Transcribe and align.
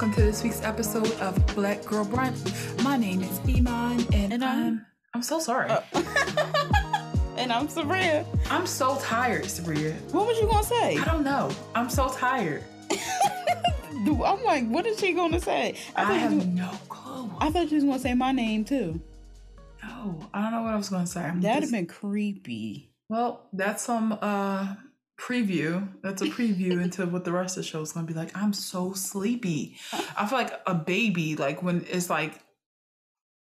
welcome 0.00 0.16
to 0.16 0.22
this 0.22 0.42
week's 0.42 0.62
episode 0.62 1.12
of 1.20 1.36
Black 1.54 1.84
Girl 1.84 2.06
Brunch. 2.06 2.82
My 2.82 2.96
name 2.96 3.20
is 3.20 3.38
Iman, 3.40 4.00
and, 4.14 4.32
And 4.32 4.42
I'm- 4.42 4.66
I'm 4.66 4.86
I'm 5.12 5.22
so 5.22 5.38
sorry. 5.38 5.68
Uh, 5.68 5.82
and 7.36 7.52
I'm 7.52 7.68
Sabria. 7.68 8.24
I'm 8.48 8.66
so 8.66 8.96
tired, 9.02 9.44
Sabria. 9.44 9.92
What 10.12 10.26
was 10.26 10.40
you 10.40 10.46
gonna 10.46 10.62
say? 10.64 10.96
I 10.96 11.04
don't 11.04 11.22
know. 11.22 11.50
I'm 11.74 11.90
so 11.90 12.08
tired. 12.08 12.64
Dude, 14.06 14.22
I'm 14.22 14.42
like, 14.42 14.66
what 14.68 14.86
is 14.86 14.98
she 14.98 15.12
gonna 15.12 15.38
say? 15.38 15.76
I, 15.94 16.04
thought 16.06 16.14
have 16.14 16.32
you, 16.32 16.44
no 16.46 16.70
clue. 16.88 17.30
I 17.38 17.50
thought 17.50 17.70
you 17.70 17.74
was 17.74 17.84
gonna 17.84 17.98
say 17.98 18.14
my 18.14 18.32
name 18.32 18.64
too. 18.64 18.98
no, 19.82 20.30
I 20.32 20.44
don't 20.44 20.52
know 20.52 20.62
what 20.62 20.72
I 20.72 20.76
was 20.76 20.88
going 20.88 21.04
to 21.04 21.10
say. 21.10 21.20
I'm 21.20 21.42
That'd 21.42 21.64
have 21.64 21.72
been 21.72 21.84
creepy. 21.86 22.90
well. 23.10 23.50
That's 23.52 23.82
some 23.82 24.18
uh 24.22 24.76
preview. 25.20 25.86
That's 26.02 26.22
a 26.22 26.26
preview 26.26 26.82
into 26.82 27.06
what 27.06 27.24
the 27.24 27.32
rest 27.32 27.56
of 27.56 27.62
the 27.62 27.68
show 27.68 27.80
is 27.82 27.92
going 27.92 28.06
to 28.06 28.12
be 28.12 28.18
like. 28.18 28.36
I'm 28.36 28.52
so 28.52 28.92
sleepy. 28.94 29.76
I 29.92 30.26
feel 30.26 30.38
like 30.38 30.52
a 30.66 30.74
baby. 30.74 31.36
Like 31.36 31.62
when 31.62 31.84
it's 31.88 32.08
like 32.08 32.40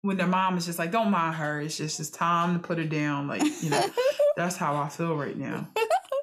when 0.01 0.17
their 0.17 0.27
mom 0.27 0.57
is 0.57 0.65
just 0.65 0.79
like, 0.79 0.91
"Don't 0.91 1.11
mind 1.11 1.35
her." 1.35 1.61
It's 1.61 1.77
just 1.77 1.99
it's 1.99 2.09
time 2.09 2.53
to 2.53 2.59
put 2.59 2.77
her 2.77 2.85
down. 2.85 3.27
Like 3.27 3.43
you 3.61 3.69
know. 3.69 3.85
That's 4.35 4.55
how 4.55 4.77
I 4.77 4.87
feel 4.87 5.15
right 5.15 5.37
now. 5.37 5.67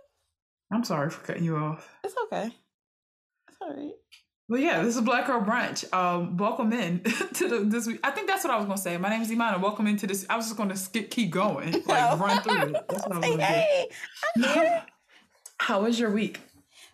I'm 0.72 0.84
sorry 0.84 1.10
for 1.10 1.20
cutting 1.24 1.44
you 1.44 1.56
off. 1.56 1.88
it's 2.02 2.14
okay. 2.24 2.50
It's 3.48 3.60
alright. 3.60 3.92
But 4.48 4.60
yeah, 4.60 4.82
this 4.82 4.96
is 4.96 5.02
Black 5.02 5.26
Girl 5.26 5.42
Brunch. 5.42 5.92
Um, 5.92 6.36
welcome 6.36 6.72
in 6.72 7.00
to 7.34 7.48
the 7.48 7.58
this 7.64 7.86
week. 7.86 8.00
I 8.02 8.12
think 8.12 8.26
that's 8.26 8.42
what 8.42 8.52
I 8.52 8.56
was 8.56 8.64
gonna 8.66 8.78
say. 8.78 8.96
My 8.96 9.10
name 9.10 9.20
is 9.20 9.30
Imana. 9.30 9.60
Welcome 9.60 9.86
into 9.86 10.06
this. 10.06 10.24
I 10.30 10.36
was 10.36 10.46
just 10.46 10.56
gonna 10.56 10.76
skip, 10.76 11.10
keep 11.10 11.30
going, 11.30 11.72
like 11.86 12.18
run 12.18 12.42
through 12.42 12.74
it. 12.74 12.88
That's 12.88 13.06
what 13.06 13.12
I 13.12 13.18
was 13.18 13.28
gonna 13.28 13.42
hey, 13.42 13.88
I'm 14.36 14.42
do. 14.42 14.48
here. 14.48 14.82
How 15.58 15.82
was 15.82 15.98
your 15.98 16.10
week? 16.10 16.40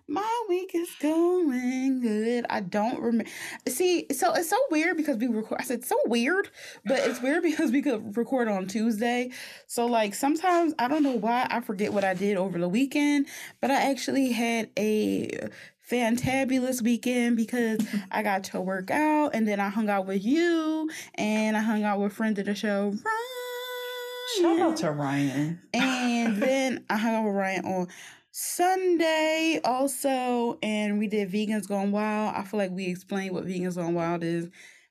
My 0.09 0.45
week 0.49 0.73
is 0.75 0.91
going 1.01 2.01
good. 2.01 2.45
I 2.51 2.61
don't 2.61 3.01
remember. 3.01 3.31
See, 3.69 4.07
so 4.13 4.33
it's 4.35 4.51
so 4.51 4.59
weird 4.71 4.97
because 4.97 5.17
we 5.17 5.27
record. 5.27 5.61
I 5.61 5.65
said 5.65 5.85
so 5.85 5.97
weird, 6.07 6.51
but 6.85 6.99
it's 7.01 7.23
weird 7.23 7.43
because 7.45 7.71
we 7.71 7.83
could 7.83 8.17
record 8.17 8.49
on 8.49 8.67
Tuesday. 8.67 9.31
So 9.67 9.87
like 9.87 10.15
sometimes 10.15 10.75
I 10.79 10.89
don't 10.89 11.03
know 11.03 11.17
why 11.17 11.47
I 11.51 11.61
forget 11.61 11.93
what 11.93 12.05
I 12.05 12.15
did 12.15 12.37
over 12.37 12.59
the 12.59 12.69
weekend, 12.69 13.27
but 13.61 13.71
I 13.71 13.91
actually 13.91 14.33
had 14.33 14.71
a 14.79 15.49
fantabulous 15.91 16.83
weekend 16.83 17.37
because 17.37 17.81
I 18.11 18.23
got 18.23 18.45
to 18.45 18.61
work 18.61 18.91
out 18.91 19.31
and 19.35 19.47
then 19.47 19.61
I 19.61 19.69
hung 19.69 19.89
out 19.89 20.07
with 20.07 20.25
you 20.25 20.91
and 21.15 21.57
I 21.57 21.61
hung 21.61 21.85
out 21.85 22.01
with 22.01 22.13
friends 22.13 22.39
of 22.39 22.47
the 22.47 22.55
show. 22.55 22.91
Ryan. 22.91 24.59
Shout 24.59 24.61
out 24.61 24.77
to 24.79 24.91
Ryan. 24.91 25.61
And 25.75 26.43
then 26.43 26.85
I 26.89 26.97
hung 26.97 27.15
out 27.15 27.25
with 27.25 27.35
Ryan 27.35 27.65
on 27.65 27.89
Sunday 28.35 29.61
also, 29.63 30.59
and 30.63 30.99
we 30.99 31.07
did 31.07 31.31
Vegans 31.31 31.69
Gone 31.69 31.93
Wild. 31.93 32.35
I 32.35 32.43
feel 32.43 32.59
like 32.59 32.71
we 32.71 32.87
explained 32.87 33.35
what 33.35 33.47
Vegans 33.47 33.77
Gone 33.77 33.93
Wild 33.93 34.25
is 34.25 34.49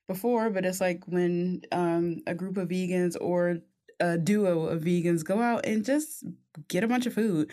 before, 0.08 0.52
but 0.52 0.64
it's 0.64 0.80
like 0.80 1.04
when 1.08 1.64
um, 1.72 2.22
a 2.28 2.36
group 2.36 2.58
of 2.58 2.70
vegans 2.70 3.18
or 3.20 3.58
a 4.00 4.18
duo 4.18 4.68
of 4.68 4.84
vegans 4.84 5.24
go 5.24 5.42
out 5.42 5.66
and 5.66 5.84
just 5.84 6.24
get 6.68 6.84
a 6.84 6.88
bunch 6.88 7.08
of 7.08 7.14
food. 7.16 7.50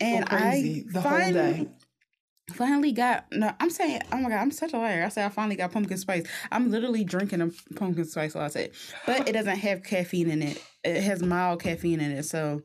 And 0.00 0.26
I 0.28 0.84
finally, 0.92 1.68
finally 2.52 2.92
got 2.92 3.26
no. 3.32 3.52
I'm 3.58 3.70
saying, 3.70 4.02
oh 4.12 4.18
my 4.18 4.28
god, 4.28 4.40
I'm 4.40 4.50
such 4.50 4.74
a 4.74 4.78
liar. 4.78 5.04
I 5.04 5.08
said 5.08 5.24
I 5.24 5.28
finally 5.30 5.56
got 5.56 5.72
pumpkin 5.72 5.96
spice. 5.96 6.26
I'm 6.50 6.70
literally 6.70 7.04
drinking 7.04 7.40
a 7.40 7.50
pumpkin 7.76 8.04
spice 8.04 8.34
latte, 8.34 8.70
but 9.06 9.28
it 9.28 9.32
doesn't 9.32 9.56
have 9.56 9.82
caffeine 9.82 10.30
in 10.30 10.42
it. 10.42 10.62
It 10.84 11.02
has 11.02 11.22
mild 11.22 11.62
caffeine 11.62 12.00
in 12.00 12.10
it, 12.10 12.24
so 12.24 12.62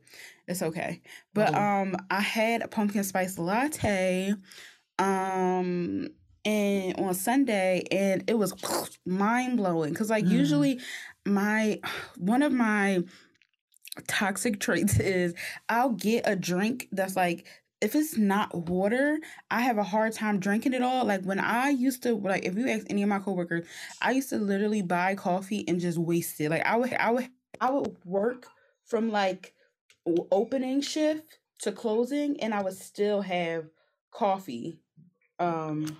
it's 0.47 0.61
okay. 0.61 1.01
But 1.33 1.53
Oh. 1.53 1.59
um, 1.59 1.95
I 2.09 2.21
had 2.21 2.61
a 2.61 2.67
pumpkin 2.67 3.03
spice 3.03 3.37
latte, 3.37 4.33
um, 4.99 6.07
and 6.45 6.95
on 6.99 7.13
Sunday, 7.13 7.83
and 7.91 8.23
it 8.27 8.35
was 8.37 8.53
mind 9.05 9.57
blowing 9.57 9.91
because 9.93 10.09
like 10.09 10.25
Mm. 10.25 10.31
usually 10.31 10.79
my 11.25 11.79
one 12.17 12.41
of 12.41 12.51
my 12.51 13.03
toxic 14.07 14.59
traits 14.61 14.99
is 14.99 15.33
I'll 15.69 15.91
get 15.91 16.27
a 16.27 16.35
drink 16.35 16.87
that's 16.91 17.15
like 17.15 17.45
if 17.79 17.93
it's 17.93 18.17
not 18.17 18.55
water, 18.69 19.19
I 19.51 19.61
have 19.61 19.77
a 19.77 19.83
hard 19.83 20.13
time 20.13 20.39
drinking 20.39 20.73
it 20.73 20.81
all. 20.81 21.05
Like 21.05 21.23
when 21.23 21.39
I 21.39 21.69
used 21.69 22.01
to 22.03 22.15
like 22.15 22.45
if 22.45 22.55
you 22.55 22.67
ask 22.69 22.87
any 22.89 23.03
of 23.03 23.09
my 23.09 23.19
coworkers, 23.19 23.65
I 24.01 24.11
used 24.11 24.29
to 24.29 24.37
literally 24.37 24.81
buy 24.81 25.15
coffee 25.15 25.63
and 25.67 25.79
just 25.79 25.97
waste 25.99 26.39
it. 26.41 26.49
Like 26.49 26.65
I 26.65 26.75
would 26.77 26.93
I 26.93 27.11
would 27.11 27.29
I 27.61 27.69
would 27.71 27.95
work 28.05 28.47
from 28.85 29.09
like 29.09 29.53
opening 30.31 30.81
shift 30.81 31.39
to 31.61 31.71
closing 31.71 32.39
and 32.41 32.53
I 32.53 32.61
would 32.61 32.75
still 32.75 33.21
have 33.21 33.65
coffee. 34.11 34.79
Um 35.39 35.97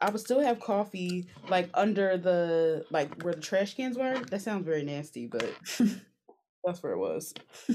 I 0.00 0.10
would 0.10 0.20
still 0.20 0.40
have 0.40 0.60
coffee 0.60 1.28
like 1.48 1.68
under 1.74 2.16
the 2.16 2.86
like 2.90 3.22
where 3.22 3.34
the 3.34 3.40
trash 3.40 3.74
cans 3.74 3.98
were. 3.98 4.18
That 4.30 4.42
sounds 4.42 4.64
very 4.64 4.84
nasty, 4.84 5.26
but 5.26 5.52
that's 6.64 6.82
where 6.82 6.92
it 6.92 6.98
was. 6.98 7.34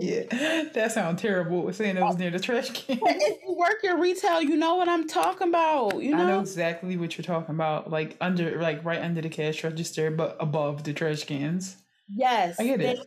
Yeah, 0.00 0.68
that 0.74 0.92
sounds 0.92 1.20
terrible. 1.20 1.72
Saying 1.72 1.96
it 1.96 2.02
was 2.02 2.16
near 2.16 2.30
the 2.30 2.38
trash 2.38 2.70
can. 2.74 2.98
If 3.02 3.42
you 3.42 3.54
work 3.56 3.82
in 3.82 3.98
retail, 3.98 4.40
you 4.40 4.56
know 4.56 4.76
what 4.76 4.88
I'm 4.88 5.08
talking 5.08 5.48
about. 5.48 6.02
You 6.02 6.14
know, 6.14 6.22
I 6.22 6.28
know 6.28 6.40
exactly 6.40 6.96
what 6.96 7.16
you're 7.16 7.24
talking 7.24 7.54
about. 7.54 7.90
Like 7.90 8.16
under, 8.20 8.60
like 8.60 8.84
right 8.84 9.00
under 9.00 9.20
the 9.20 9.28
cash 9.28 9.64
register, 9.64 10.10
but 10.10 10.36
above 10.38 10.84
the 10.84 10.92
trash 10.92 11.24
cans. 11.24 11.76
yes, 12.08 12.60
I 12.60 12.64
get 12.64 12.80
it. 12.80 12.98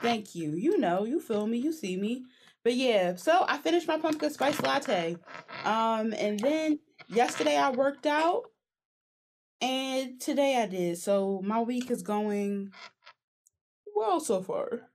Thank, 0.00 0.34
you. 0.34 0.52
you. 0.52 0.78
Know, 0.78 1.04
you 1.04 1.20
feel 1.20 1.46
me, 1.46 1.58
you 1.58 1.72
see 1.72 1.96
me. 1.96 2.24
But 2.62 2.74
yeah, 2.74 3.16
so 3.16 3.44
I 3.46 3.58
finished 3.58 3.86
my 3.86 3.98
pumpkin 3.98 4.30
spice 4.30 4.60
latte. 4.62 5.16
Um, 5.64 6.14
and 6.16 6.38
then 6.40 6.78
yesterday 7.08 7.56
I 7.56 7.70
worked 7.70 8.06
out, 8.06 8.44
and 9.60 10.20
today 10.20 10.56
I 10.62 10.66
did. 10.66 10.98
So 10.98 11.42
my 11.44 11.60
week 11.60 11.90
is 11.90 12.02
going 12.02 12.72
well 13.94 14.20
so 14.20 14.42
far. 14.42 14.90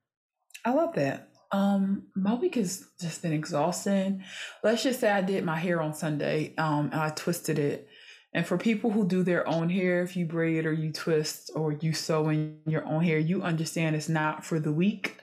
I 0.66 0.74
love 0.74 0.94
that. 0.96 1.30
Um, 1.52 2.08
my 2.16 2.36
week 2.36 2.56
has 2.56 2.86
just 3.02 3.22
been 3.22 3.34
exhausting. 3.34 4.24
Let's 4.64 4.84
just 4.84 5.00
say 5.00 5.10
I 5.10 5.22
did 5.22 5.44
my 5.44 5.58
hair 5.58 5.82
on 5.82 5.94
Sunday, 5.94 6.54
um, 6.58 6.90
and 6.92 7.02
I 7.02 7.10
twisted 7.10 7.58
it. 7.60 7.89
And 8.34 8.46
for 8.46 8.58
people 8.58 8.92
who 8.92 9.08
do 9.08 9.24
their 9.24 9.48
own 9.48 9.70
hair, 9.70 10.04
if 10.04 10.16
you 10.16 10.26
braid 10.26 10.66
or 10.66 10.72
you 10.72 10.92
twist 10.92 11.50
or 11.56 11.72
you 11.72 11.94
sew 11.94 12.30
in 12.30 12.60
your 12.68 12.86
own 12.86 13.04
hair, 13.04 13.18
you 13.18 13.42
understand 13.42 13.96
it's 13.96 14.08
not 14.08 14.46
for 14.46 14.60
the 14.60 14.72
weak. 14.72 15.18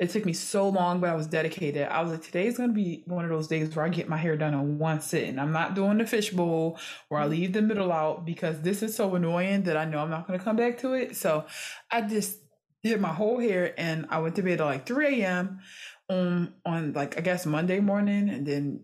It 0.00 0.10
took 0.10 0.24
me 0.24 0.32
so 0.32 0.68
long, 0.68 1.00
but 1.00 1.10
I 1.10 1.14
was 1.14 1.28
dedicated. 1.28 1.86
I 1.86 2.02
was 2.02 2.10
like, 2.10 2.22
today's 2.22 2.56
gonna 2.56 2.72
be 2.72 3.04
one 3.06 3.24
of 3.24 3.30
those 3.30 3.46
days 3.46 3.74
where 3.74 3.84
I 3.84 3.90
get 3.90 4.08
my 4.08 4.16
hair 4.16 4.36
done 4.36 4.54
in 4.54 4.78
one 4.78 5.00
sitting. 5.00 5.38
I'm 5.38 5.52
not 5.52 5.74
doing 5.74 5.98
the 5.98 6.06
fishbowl 6.06 6.80
where 7.08 7.20
I 7.20 7.24
mm-hmm. 7.24 7.30
leave 7.30 7.52
the 7.52 7.62
middle 7.62 7.92
out 7.92 8.24
because 8.26 8.60
this 8.60 8.82
is 8.82 8.94
so 8.94 9.14
annoying 9.14 9.62
that 9.64 9.76
I 9.76 9.84
know 9.84 10.00
I'm 10.00 10.10
not 10.10 10.26
gonna 10.26 10.38
come 10.40 10.56
back 10.56 10.78
to 10.78 10.94
it. 10.94 11.16
So 11.16 11.46
I 11.92 12.02
just 12.02 12.38
did 12.82 13.00
my 13.00 13.12
whole 13.12 13.38
hair 13.38 13.72
and 13.78 14.06
I 14.10 14.18
went 14.18 14.34
to 14.36 14.42
bed 14.42 14.60
at 14.60 14.64
like 14.64 14.86
3 14.86 15.22
a.m. 15.22 15.60
on 16.08 16.54
on 16.66 16.92
like 16.92 17.18
I 17.18 17.20
guess 17.20 17.46
Monday 17.46 17.78
morning 17.78 18.28
and 18.28 18.44
then 18.44 18.80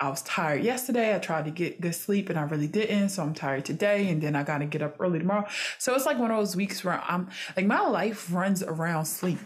I 0.00 0.08
was 0.08 0.22
tired 0.22 0.62
yesterday. 0.62 1.14
I 1.14 1.18
tried 1.18 1.46
to 1.46 1.50
get 1.50 1.80
good 1.80 1.94
sleep 1.94 2.30
and 2.30 2.38
I 2.38 2.42
really 2.42 2.68
didn't. 2.68 3.08
So 3.08 3.22
I'm 3.22 3.34
tired 3.34 3.64
today 3.64 4.08
and 4.08 4.22
then 4.22 4.36
I 4.36 4.44
gotta 4.44 4.64
get 4.66 4.80
up 4.82 4.96
early 5.00 5.18
tomorrow. 5.18 5.46
So 5.78 5.94
it's 5.94 6.06
like 6.06 6.18
one 6.18 6.30
of 6.30 6.36
those 6.36 6.54
weeks 6.54 6.84
where 6.84 7.02
I'm 7.06 7.28
like 7.56 7.66
my 7.66 7.80
life 7.80 8.32
runs 8.32 8.62
around 8.62 9.06
sleep. 9.06 9.38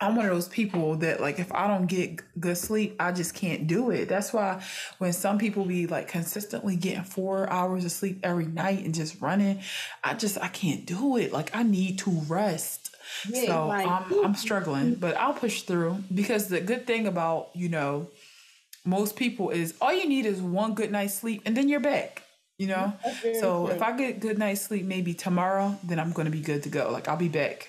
I'm 0.00 0.14
one 0.14 0.26
of 0.26 0.30
those 0.32 0.46
people 0.48 0.96
that 0.96 1.20
like 1.20 1.38
if 1.40 1.52
I 1.52 1.66
don't 1.66 1.86
get 1.86 2.20
good 2.40 2.56
sleep, 2.56 2.96
I 3.00 3.10
just 3.12 3.34
can't 3.34 3.66
do 3.66 3.90
it. 3.90 4.08
That's 4.08 4.32
why 4.32 4.62
when 4.98 5.12
some 5.12 5.38
people 5.38 5.64
be 5.64 5.86
like 5.88 6.06
consistently 6.08 6.76
getting 6.76 7.02
four 7.04 7.50
hours 7.50 7.84
of 7.84 7.90
sleep 7.92 8.20
every 8.22 8.46
night 8.46 8.84
and 8.84 8.94
just 8.94 9.20
running, 9.20 9.60
I 10.04 10.14
just 10.14 10.38
I 10.38 10.48
can't 10.48 10.86
do 10.86 11.16
it. 11.16 11.32
Like 11.32 11.54
I 11.54 11.62
need 11.64 11.98
to 12.00 12.10
rest. 12.28 12.96
Yeah, 13.28 13.46
so 13.46 13.66
like- 13.68 13.86
I'm 13.88 14.24
I'm 14.24 14.34
struggling, 14.46 14.94
but 14.94 15.16
I'll 15.16 15.34
push 15.34 15.62
through 15.62 16.04
because 16.14 16.48
the 16.48 16.60
good 16.60 16.86
thing 16.86 17.06
about 17.08 17.50
you 17.54 17.68
know 17.68 18.08
most 18.84 19.16
people 19.16 19.50
is 19.50 19.74
all 19.80 19.92
you 19.92 20.08
need 20.08 20.26
is 20.26 20.40
one 20.40 20.74
good 20.74 20.90
night's 20.90 21.14
sleep 21.14 21.42
and 21.44 21.56
then 21.56 21.68
you're 21.68 21.80
back. 21.80 22.22
You 22.58 22.66
know, 22.66 22.92
mm-hmm. 23.06 23.40
so 23.40 23.66
true. 23.66 23.74
if 23.76 23.82
I 23.82 23.96
get 23.96 24.18
good 24.18 24.36
night's 24.36 24.62
sleep 24.62 24.84
maybe 24.84 25.14
tomorrow, 25.14 25.78
then 25.84 26.00
I'm 26.00 26.12
gonna 26.12 26.30
be 26.30 26.40
good 26.40 26.64
to 26.64 26.68
go. 26.68 26.90
Like 26.90 27.06
I'll 27.06 27.16
be 27.16 27.28
back. 27.28 27.68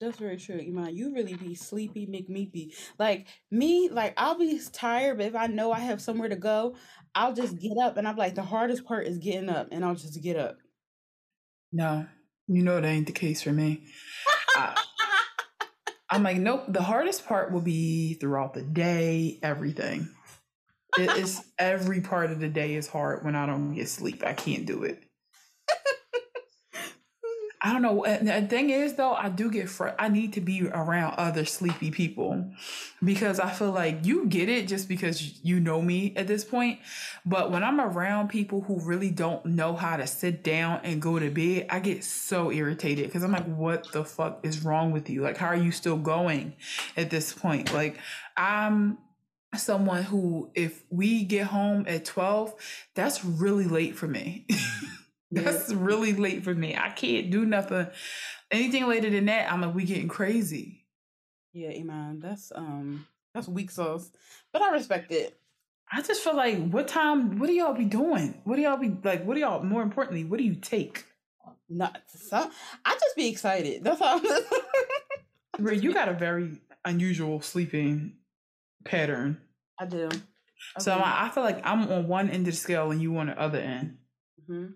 That's 0.00 0.16
very 0.16 0.38
true, 0.38 0.58
Iman. 0.58 0.96
You 0.96 1.12
really 1.12 1.34
be 1.34 1.54
sleepy 1.54 2.06
McMeepy. 2.06 2.72
Like 2.98 3.26
me, 3.50 3.90
like 3.90 4.14
I'll 4.16 4.38
be 4.38 4.58
tired, 4.72 5.18
but 5.18 5.26
if 5.26 5.34
I 5.34 5.46
know 5.46 5.72
I 5.72 5.80
have 5.80 6.00
somewhere 6.00 6.30
to 6.30 6.36
go, 6.36 6.76
I'll 7.14 7.34
just 7.34 7.58
get 7.58 7.76
up 7.82 7.98
and 7.98 8.08
I'm 8.08 8.16
like, 8.16 8.34
the 8.34 8.42
hardest 8.42 8.84
part 8.84 9.06
is 9.06 9.18
getting 9.18 9.50
up, 9.50 9.68
and 9.72 9.84
I'll 9.84 9.94
just 9.94 10.22
get 10.22 10.36
up. 10.36 10.56
No, 11.72 12.06
you 12.48 12.62
know 12.62 12.80
that 12.80 12.86
ain't 12.86 13.06
the 13.06 13.12
case 13.12 13.42
for 13.42 13.52
me. 13.52 13.84
I, 14.54 14.82
I'm 16.10 16.22
like, 16.22 16.38
nope. 16.38 16.64
The 16.68 16.82
hardest 16.82 17.26
part 17.26 17.52
will 17.52 17.60
be 17.60 18.14
throughout 18.14 18.54
the 18.54 18.62
day, 18.62 19.38
everything. 19.42 20.08
It 20.98 21.10
is 21.16 21.40
every 21.58 22.00
part 22.00 22.32
of 22.32 22.40
the 22.40 22.48
day 22.48 22.74
is 22.74 22.88
hard 22.88 23.24
when 23.24 23.36
I 23.36 23.46
don't 23.46 23.74
get 23.74 23.88
sleep. 23.88 24.24
I 24.24 24.32
can't 24.32 24.66
do 24.66 24.82
it. 24.82 25.04
I 27.62 27.74
don't 27.74 27.82
know. 27.82 28.04
And 28.04 28.26
the 28.26 28.40
thing 28.48 28.70
is, 28.70 28.94
though, 28.94 29.12
I 29.12 29.28
do 29.28 29.50
get 29.50 29.68
fr- 29.68 29.90
I 29.98 30.08
need 30.08 30.32
to 30.32 30.40
be 30.40 30.66
around 30.66 31.14
other 31.18 31.44
sleepy 31.44 31.90
people 31.90 32.50
because 33.04 33.38
I 33.38 33.50
feel 33.50 33.70
like 33.70 34.06
you 34.06 34.26
get 34.26 34.48
it 34.48 34.66
just 34.66 34.88
because 34.88 35.44
you 35.44 35.60
know 35.60 35.82
me 35.82 36.14
at 36.16 36.26
this 36.26 36.42
point. 36.42 36.78
But 37.26 37.50
when 37.50 37.62
I'm 37.62 37.78
around 37.78 38.28
people 38.28 38.62
who 38.62 38.80
really 38.80 39.10
don't 39.10 39.44
know 39.44 39.74
how 39.74 39.98
to 39.98 40.06
sit 40.06 40.42
down 40.42 40.80
and 40.84 41.02
go 41.02 41.18
to 41.18 41.28
bed, 41.28 41.66
I 41.68 41.80
get 41.80 42.02
so 42.02 42.50
irritated 42.50 43.06
because 43.06 43.22
I'm 43.22 43.32
like, 43.32 43.44
what 43.44 43.92
the 43.92 44.06
fuck 44.06 44.40
is 44.42 44.64
wrong 44.64 44.90
with 44.90 45.10
you? 45.10 45.20
Like, 45.20 45.36
how 45.36 45.48
are 45.48 45.56
you 45.56 45.70
still 45.70 45.98
going 45.98 46.54
at 46.96 47.10
this 47.10 47.34
point? 47.34 47.74
Like, 47.74 47.98
I'm 48.38 48.96
someone 49.54 50.04
who, 50.04 50.50
if 50.54 50.82
we 50.88 51.24
get 51.24 51.48
home 51.48 51.84
at 51.86 52.06
12, 52.06 52.54
that's 52.94 53.22
really 53.22 53.66
late 53.66 53.96
for 53.96 54.06
me. 54.06 54.46
That's 55.30 55.72
really 55.72 56.12
late 56.12 56.44
for 56.44 56.54
me. 56.54 56.76
I 56.76 56.90
can't 56.90 57.30
do 57.30 57.44
nothing. 57.44 57.86
Anything 58.50 58.88
later 58.88 59.10
than 59.10 59.26
that, 59.26 59.52
I'm 59.52 59.60
like, 59.60 59.74
we 59.74 59.84
getting 59.84 60.08
crazy. 60.08 60.86
Yeah, 61.52 61.70
Iman, 61.70 62.20
that's 62.20 62.52
um 62.54 63.06
that's 63.34 63.48
weak 63.48 63.70
sauce. 63.70 64.10
But 64.52 64.62
I 64.62 64.70
respect 64.70 65.12
it. 65.12 65.38
I 65.92 66.02
just 66.02 66.22
feel 66.22 66.36
like 66.36 66.70
what 66.70 66.88
time 66.88 67.38
what 67.38 67.48
do 67.48 67.52
y'all 67.52 67.74
be 67.74 67.84
doing? 67.84 68.40
What 68.44 68.56
do 68.56 68.62
y'all 68.62 68.76
be 68.76 68.96
like 69.02 69.24
what 69.24 69.34
do 69.34 69.40
y'all 69.40 69.62
more 69.62 69.82
importantly, 69.82 70.24
what 70.24 70.38
do 70.38 70.44
you 70.44 70.54
take? 70.54 71.04
Not 71.68 72.00
some 72.08 72.50
I 72.84 72.94
just 72.94 73.16
be 73.16 73.28
excited. 73.28 73.84
That's 73.84 74.00
all 74.00 74.20
Where 75.58 75.74
you 75.74 75.92
got 75.92 76.08
a 76.08 76.14
very 76.14 76.60
unusual 76.84 77.40
sleeping 77.40 78.14
pattern. 78.84 79.40
I 79.78 79.86
do. 79.86 80.08
So 80.78 80.92
I, 80.92 81.26
I, 81.26 81.28
feel 81.30 81.42
like 81.42 81.60
I'm 81.64 81.90
on 81.90 82.06
one 82.06 82.28
end 82.28 82.46
of 82.46 82.52
the 82.54 82.58
scale 82.58 82.90
and 82.90 83.00
you 83.00 83.16
on 83.16 83.26
the 83.26 83.40
other 83.40 83.58
end. 83.58 83.98
Mm-hmm. 84.42 84.72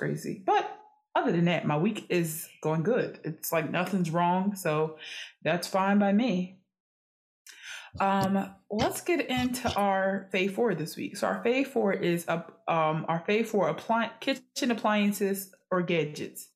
Crazy. 0.00 0.42
But 0.46 0.78
other 1.14 1.30
than 1.30 1.44
that, 1.44 1.66
my 1.66 1.76
week 1.76 2.06
is 2.08 2.48
going 2.62 2.82
good. 2.82 3.20
It's 3.22 3.52
like 3.52 3.70
nothing's 3.70 4.08
wrong, 4.08 4.54
so 4.54 4.96
that's 5.44 5.68
fine 5.68 5.98
by 5.98 6.10
me. 6.10 6.62
Um, 8.00 8.50
let's 8.70 9.02
get 9.02 9.28
into 9.28 9.70
our 9.74 10.30
fave 10.32 10.54
four 10.54 10.74
this 10.74 10.96
week. 10.96 11.18
So 11.18 11.26
our 11.26 11.44
fave 11.44 11.66
four 11.66 11.92
is 11.92 12.26
up 12.28 12.62
um 12.66 13.04
our 13.08 13.22
fave 13.28 13.48
four 13.48 13.70
appli- 13.74 14.18
kitchen 14.20 14.70
appliances 14.70 15.54
or 15.70 15.82
gadgets. 15.82 16.48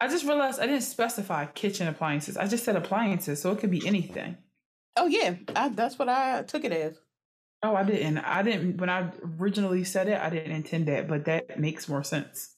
I 0.00 0.08
just 0.08 0.24
realized 0.24 0.58
I 0.58 0.64
didn't 0.64 0.80
specify 0.80 1.44
kitchen 1.44 1.86
appliances. 1.86 2.38
I 2.38 2.46
just 2.46 2.64
said 2.64 2.76
appliances, 2.76 3.42
so 3.42 3.52
it 3.52 3.58
could 3.58 3.70
be 3.70 3.86
anything. 3.86 4.38
Oh 4.96 5.06
yeah, 5.06 5.34
I, 5.54 5.68
that's 5.68 5.98
what 5.98 6.08
I 6.08 6.44
took 6.44 6.64
it 6.64 6.72
as. 6.72 6.98
Oh, 7.62 7.76
I 7.76 7.82
didn't. 7.82 8.16
I 8.16 8.42
didn't. 8.42 8.78
When 8.78 8.88
I 8.88 9.12
originally 9.38 9.84
said 9.84 10.08
it, 10.08 10.18
I 10.18 10.30
didn't 10.30 10.52
intend 10.52 10.88
that, 10.88 11.08
but 11.08 11.26
that 11.26 11.60
makes 11.60 11.86
more 11.86 12.02
sense. 12.02 12.56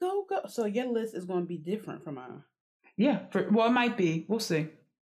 Go 0.00 0.26
go. 0.28 0.40
So 0.48 0.64
your 0.64 0.86
list 0.86 1.14
is 1.14 1.24
going 1.24 1.40
to 1.42 1.46
be 1.46 1.58
different 1.58 2.02
from 2.04 2.16
mine. 2.16 2.42
Yeah. 2.96 3.20
For, 3.30 3.48
well, 3.50 3.66
it 3.66 3.72
might 3.72 3.96
be. 3.96 4.24
We'll 4.28 4.40
see. 4.40 4.68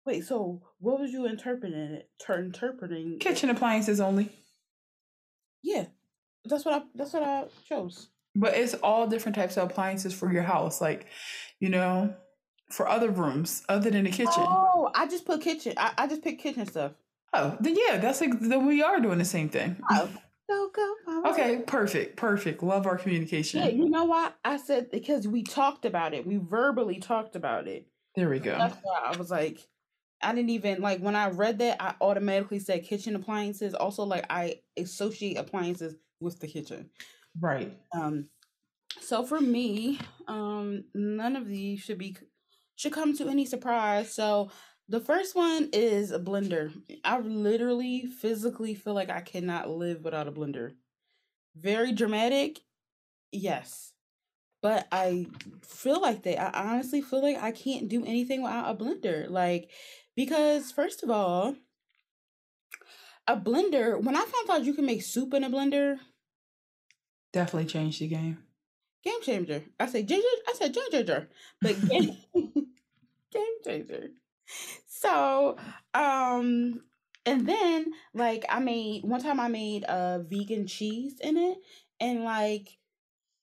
Wait. 0.05 0.25
So 0.25 0.63
what 0.79 1.01
was 1.01 1.13
you 1.13 1.27
interpreting 1.27 1.79
it? 1.79 2.11
Ter- 2.25 2.43
interpreting 2.43 3.19
kitchen 3.19 3.51
it? 3.51 3.57
appliances 3.57 4.01
only. 4.01 4.31
Yeah, 5.63 5.87
that's 6.45 6.65
what 6.65 6.75
I. 6.75 6.85
That's 6.95 7.13
what 7.13 7.25
I 7.25 7.45
chose. 7.69 8.09
But 8.37 8.55
it's 8.55 8.75
all 8.75 9.09
different 9.09 9.35
types 9.35 9.57
of 9.57 9.69
appliances 9.69 10.15
for 10.15 10.33
your 10.33 10.43
house, 10.43 10.81
like 10.81 11.07
you 11.59 11.69
know, 11.69 12.15
for 12.71 12.89
other 12.89 13.11
rooms 13.11 13.65
other 13.69 13.91
than 13.91 14.05
the 14.05 14.11
kitchen. 14.11 14.45
Oh, 14.47 14.91
I 14.95 15.09
just 15.09 15.25
put 15.25 15.41
kitchen. 15.41 15.75
I, 15.77 15.93
I 15.99 16.07
just 16.07 16.23
picked 16.23 16.43
kitchen 16.43 16.67
stuff. 16.67 16.93
Oh, 17.33 17.57
then 17.61 17.77
yeah, 17.77 17.99
that's 17.99 18.21
like 18.21 18.39
then 18.41 18.67
we 18.67 18.83
are 18.83 19.01
doing 19.01 19.19
the 19.19 19.25
same 19.25 19.49
thing. 19.49 19.77
Oh, 19.91 20.09
go 20.49 20.71
go. 20.75 20.95
Mama. 21.07 21.31
Okay, 21.31 21.63
perfect, 21.67 22.17
perfect. 22.17 22.63
Love 22.63 22.87
our 22.87 22.97
communication. 22.97 23.61
Yeah, 23.61 23.69
you 23.69 23.89
know 23.89 24.05
what 24.05 24.37
I 24.45 24.57
said 24.57 24.91
because 24.91 25.27
we 25.27 25.43
talked 25.43 25.85
about 25.85 26.15
it. 26.15 26.27
We 26.27 26.37
verbally 26.37 26.99
talked 27.01 27.37
about 27.37 27.69
it. 27.69 27.87
There 28.15 28.29
we 28.29 28.39
go. 28.39 28.57
That's 28.57 28.77
why 28.83 29.13
I 29.13 29.17
was 29.17 29.31
like, 29.31 29.67
I 30.23 30.35
didn't 30.35 30.51
even 30.51 30.81
like 30.81 31.01
when 31.01 31.17
I 31.17 31.31
read 31.31 31.59
that. 31.59 31.83
I 31.83 31.95
automatically 32.01 32.59
said 32.59 32.85
kitchen 32.85 33.17
appliances. 33.17 33.75
Also, 33.75 34.05
like 34.05 34.27
I 34.31 34.61
associate 34.77 35.37
appliances 35.37 35.97
with 36.21 36.41
the 36.41 36.47
kitchen. 36.47 36.91
Right. 37.41 37.77
Um. 37.93 38.29
So 39.01 39.25
for 39.25 39.41
me, 39.41 40.01
um, 40.27 40.85
none 40.95 41.37
of 41.37 41.47
these 41.47 41.81
should 41.81 41.99
be 41.99 42.17
should 42.77 42.93
come 42.93 43.17
to 43.17 43.29
any 43.29 43.45
surprise. 43.45 44.15
So 44.15 44.51
the 44.89 45.01
first 45.01 45.35
one 45.35 45.71
is 45.73 46.13
a 46.13 46.19
blender. 46.19 46.73
I 47.05 47.19
literally 47.19 48.07
physically 48.07 48.75
feel 48.75 48.95
like 48.95 49.11
I 49.11 49.21
cannot 49.21 49.71
live 49.71 50.05
without 50.05 50.29
a 50.29 50.33
blender. 50.33 50.75
Very 51.57 51.93
dramatic, 51.93 52.61
yes. 53.33 53.93
But 54.63 54.87
I 54.93 55.27
feel 55.63 56.01
like 56.01 56.23
that. 56.23 56.57
I 56.57 56.73
honestly 56.73 57.03
feel 57.03 57.23
like 57.23 57.43
I 57.43 57.51
can't 57.51 57.89
do 57.89 58.05
anything 58.05 58.43
without 58.43 58.71
a 58.71 58.85
blender. 58.85 59.29
Like, 59.29 59.71
because 60.15 60.71
first 60.71 61.03
of 61.03 61.11
all, 61.11 61.57
a 63.27 63.37
blender, 63.37 64.01
when 64.01 64.17
I 64.17 64.21
found 64.25 64.51
out 64.51 64.65
you 64.65 64.75
can 64.75 64.87
make 64.87 65.03
soup 65.03 65.35
in 65.35 65.45
a 65.45 65.51
blender, 65.51 65.99
definitely 67.33 67.69
changed 67.69 68.01
the 68.01 68.09
game. 68.09 68.39
Game 69.03 69.23
changer. 69.23 69.63
I 69.79 69.87
say 69.87 70.03
ginger. 70.03 70.27
I 70.49 70.53
said 70.55 70.75
ginger, 70.75 71.29
but 71.61 71.89
game, 71.89 72.17
game 72.35 73.57
changer. 73.65 74.11
So, 74.87 75.57
um, 75.95 76.83
and 77.25 77.47
then 77.49 77.87
like 78.15 78.45
I 78.49 78.59
made 78.61 79.05
one 79.05 79.23
time 79.23 79.41
I 79.41 79.49
made 79.49 79.85
a 79.85 80.25
vegan 80.29 80.67
cheese 80.67 81.19
in 81.21 81.37
it, 81.37 81.59
and 82.01 82.25
like 82.25 82.79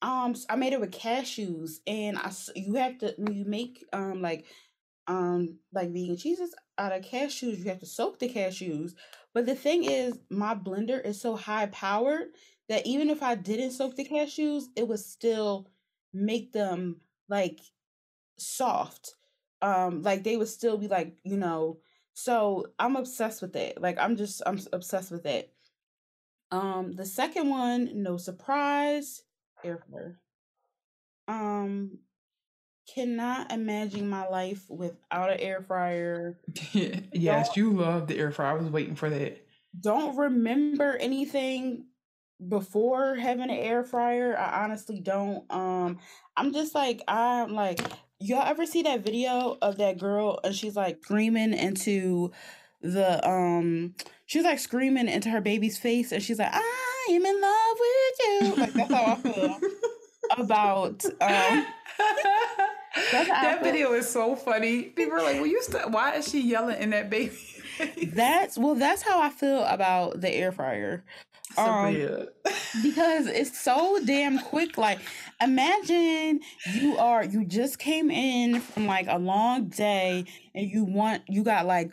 um 0.02 0.36
I 0.50 0.56
made 0.56 0.74
it 0.74 0.80
with 0.82 0.92
cashews, 0.92 1.80
and 1.88 2.18
I 2.18 2.32
you 2.56 2.76
have 2.76 2.98
to 3.00 3.16
when 3.18 3.36
you 3.36 3.46
make 3.46 3.86
um 3.94 4.22
like 4.22 4.46
um 5.08 5.58
like 5.74 5.92
vegan 5.94 6.18
cheeses 6.18 6.56
out 6.78 6.92
of 6.94 7.04
cashews, 7.04 7.60
you 7.60 7.66
have 7.66 7.80
to 7.80 7.86
soak 7.86 8.20
the 8.20 8.30
cashews. 8.30 8.94
But 9.34 9.46
the 9.46 9.56
thing 9.56 9.84
is, 9.84 10.20
my 10.30 10.56
blender 10.56 11.04
is 11.04 11.22
so 11.22 11.36
high 11.36 11.68
powered 11.68 12.30
that 12.70 12.86
even 12.88 13.10
if 13.10 13.24
I 13.24 13.36
didn't 13.36 13.72
soak 13.72 13.96
the 13.96 14.06
cashews, 14.06 14.66
it 14.76 14.88
would 14.88 15.00
still 15.00 15.70
make 16.14 16.54
them 16.54 17.02
like 17.30 17.60
soft 18.38 19.16
um 19.64 20.02
like 20.02 20.24
they 20.24 20.36
would 20.36 20.50
still 20.50 20.78
be 20.78 20.88
like 20.88 21.16
you 21.24 21.38
know 21.38 21.78
so 22.14 22.66
i'm 22.78 22.98
obsessed 22.98 23.42
with 23.42 23.56
it 23.56 23.82
like 23.82 23.98
i'm 23.98 24.18
just 24.18 24.42
i'm 24.46 24.60
obsessed 24.74 25.10
with 25.10 25.26
it. 25.26 25.52
Um 26.52 26.92
the 26.94 27.06
second 27.06 27.50
one 27.50 28.04
no 28.04 28.18
surprise 28.18 29.24
air 29.64 29.80
fryer. 29.90 30.20
Um 31.28 32.00
cannot 32.94 33.52
imagine 33.52 34.10
my 34.10 34.28
life 34.28 34.66
without 34.70 35.32
an 35.32 35.40
air 35.40 35.62
fryer. 35.62 36.38
Yes 36.74 37.48
don't, 37.48 37.58
you 37.58 37.74
love 37.74 38.08
the 38.08 38.20
air 38.20 38.32
fryer 38.32 38.52
i 38.52 38.62
was 38.62 38.70
waiting 38.70 38.96
for 38.96 39.10
that. 39.10 39.44
Don't 39.80 40.18
remember 40.18 40.98
anything 40.98 41.86
before 42.50 43.16
having 43.16 43.44
an 43.44 43.52
air 43.52 43.84
fryer 43.84 44.38
i 44.38 44.64
honestly 44.64 45.00
don't 45.00 45.50
um 45.50 45.98
i'm 46.36 46.52
just 46.52 46.76
like 46.76 47.02
i'm 47.08 47.54
like 47.54 47.80
y'all 48.20 48.48
ever 48.48 48.66
see 48.66 48.84
that 48.84 49.02
video 49.02 49.58
of 49.62 49.78
that 49.78 49.98
girl 49.98 50.40
and 50.44 50.56
she's 50.56 50.76
like 50.76 51.04
screaming 51.04 51.54
into 51.54 52.32
the 52.82 53.28
um 53.28 53.94
she's 54.26 54.44
like 54.44 54.60
screaming 54.60 55.08
into 55.08 55.30
her 55.30 55.42
baby's 55.42 55.78
face 55.78 56.12
and 56.12 56.22
she's 56.22 56.40
like 56.40 56.52
i 56.52 57.08
am 57.12 57.26
in 57.26 57.42
love 57.42 57.78
with 57.80 58.20
you. 58.20 58.62
Like 58.62 58.74
that's 58.74 58.94
how 58.94 59.06
i 59.06 59.16
feel 59.16 59.60
about 60.38 61.06
um 61.06 61.66
that 63.12 63.60
video 63.64 63.94
is 63.94 64.08
so 64.08 64.36
funny. 64.36 64.84
People 64.84 65.14
are 65.14 65.24
like 65.24 65.36
well 65.36 65.48
you 65.48 65.62
st- 65.64 65.92
why 65.92 66.16
is 66.16 66.28
she 66.28 66.42
yelling 66.42 66.82
in 66.82 66.92
that 66.92 67.10
baby 67.10 67.38
that's 68.14 68.58
well 68.58 68.76
that's 68.76 69.02
how 69.02 69.20
i 69.20 69.30
feel 69.30 69.64
about 69.64 70.22
the 70.22 70.30
air 70.30 70.52
fryer 70.52 71.04
um, 71.58 72.28
because 72.82 73.28
it's 73.28 73.60
so 73.60 74.00
damn 74.06 74.40
quick. 74.40 74.78
Like, 74.78 75.00
imagine 75.42 76.42
you 76.74 76.98
are 76.98 77.24
you 77.24 77.46
just 77.46 77.80
came 77.80 78.10
in 78.12 78.60
from 78.60 78.86
like 78.86 79.08
a 79.10 79.18
long 79.18 79.70
day 79.70 80.26
and 80.54 80.70
you 80.70 80.84
want 80.84 81.24
you 81.28 81.44
got 81.44 81.66
like 81.66 81.92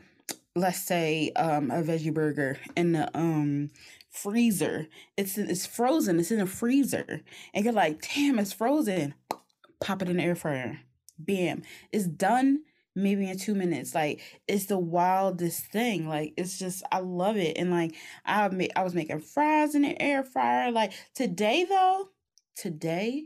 let's 0.57 0.83
say 0.83 1.31
um 1.37 1.71
a 1.71 1.83
veggie 1.83 2.13
burger 2.13 2.59
in 2.77 2.93
the 2.93 3.17
um 3.17 3.71
freezer. 4.11 4.89
It's 5.17 5.39
it's 5.39 5.67
frozen. 5.67 6.19
It's 6.19 6.31
in 6.31 6.41
a 6.41 6.47
freezer, 6.47 7.21
and 7.55 7.65
you're 7.65 7.75
like, 7.75 8.03
damn, 8.15 8.39
it's 8.39 8.53
frozen. 8.53 9.15
Pop 9.81 10.03
it 10.03 10.09
in 10.09 10.19
the 10.19 10.23
air 10.23 10.35
fryer. 10.35 10.81
Bam, 11.19 11.63
it's 11.93 12.07
done 12.07 12.63
maybe 12.95 13.29
in 13.29 13.39
two 13.39 13.55
minutes. 13.55 13.95
Like 13.95 14.21
it's 14.49 14.67
the 14.67 14.79
wildest 14.79 15.67
thing. 15.67 16.09
Like 16.09 16.35
it's 16.37 16.59
just 16.59 16.83
I 16.93 16.99
love 17.01 17.37
it. 17.37 17.57
And 17.57 17.71
like 17.71 17.95
I 18.25 18.49
made 18.49 18.73
I 18.77 18.83
was 18.83 18.95
making 18.95 19.21
fries 19.21 19.75
in 19.75 19.83
the 19.83 20.01
air 20.01 20.23
fryer. 20.23 20.71
Like 20.71 20.93
today 21.15 21.65
though, 21.69 22.09
today 22.57 23.25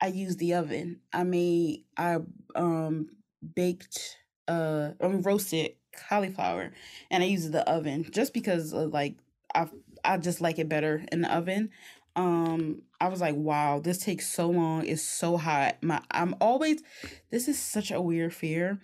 I 0.00 0.08
used 0.08 0.38
the 0.38 0.54
oven. 0.54 1.00
I 1.12 1.24
made 1.24 1.84
I 1.96 2.18
um 2.54 3.08
baked 3.54 4.18
uh 4.48 4.90
mean, 5.00 5.22
roasted 5.22 5.72
cauliflower 6.08 6.72
and 7.10 7.22
I 7.22 7.26
used 7.26 7.52
the 7.52 7.68
oven 7.68 8.06
just 8.10 8.34
because 8.34 8.72
of 8.72 8.92
like 8.92 9.16
I 9.54 9.68
I 10.04 10.18
just 10.18 10.40
like 10.40 10.58
it 10.58 10.68
better 10.68 11.04
in 11.10 11.22
the 11.22 11.34
oven. 11.34 11.70
Um, 12.16 12.82
I 13.00 13.08
was 13.08 13.20
like, 13.20 13.34
wow, 13.34 13.80
this 13.80 13.98
takes 13.98 14.28
so 14.28 14.48
long. 14.48 14.86
It's 14.86 15.02
so 15.02 15.36
hot. 15.36 15.82
My 15.82 16.00
I'm 16.10 16.34
always 16.40 16.82
this 17.30 17.48
is 17.48 17.58
such 17.58 17.90
a 17.90 18.00
weird 18.00 18.34
fear, 18.34 18.78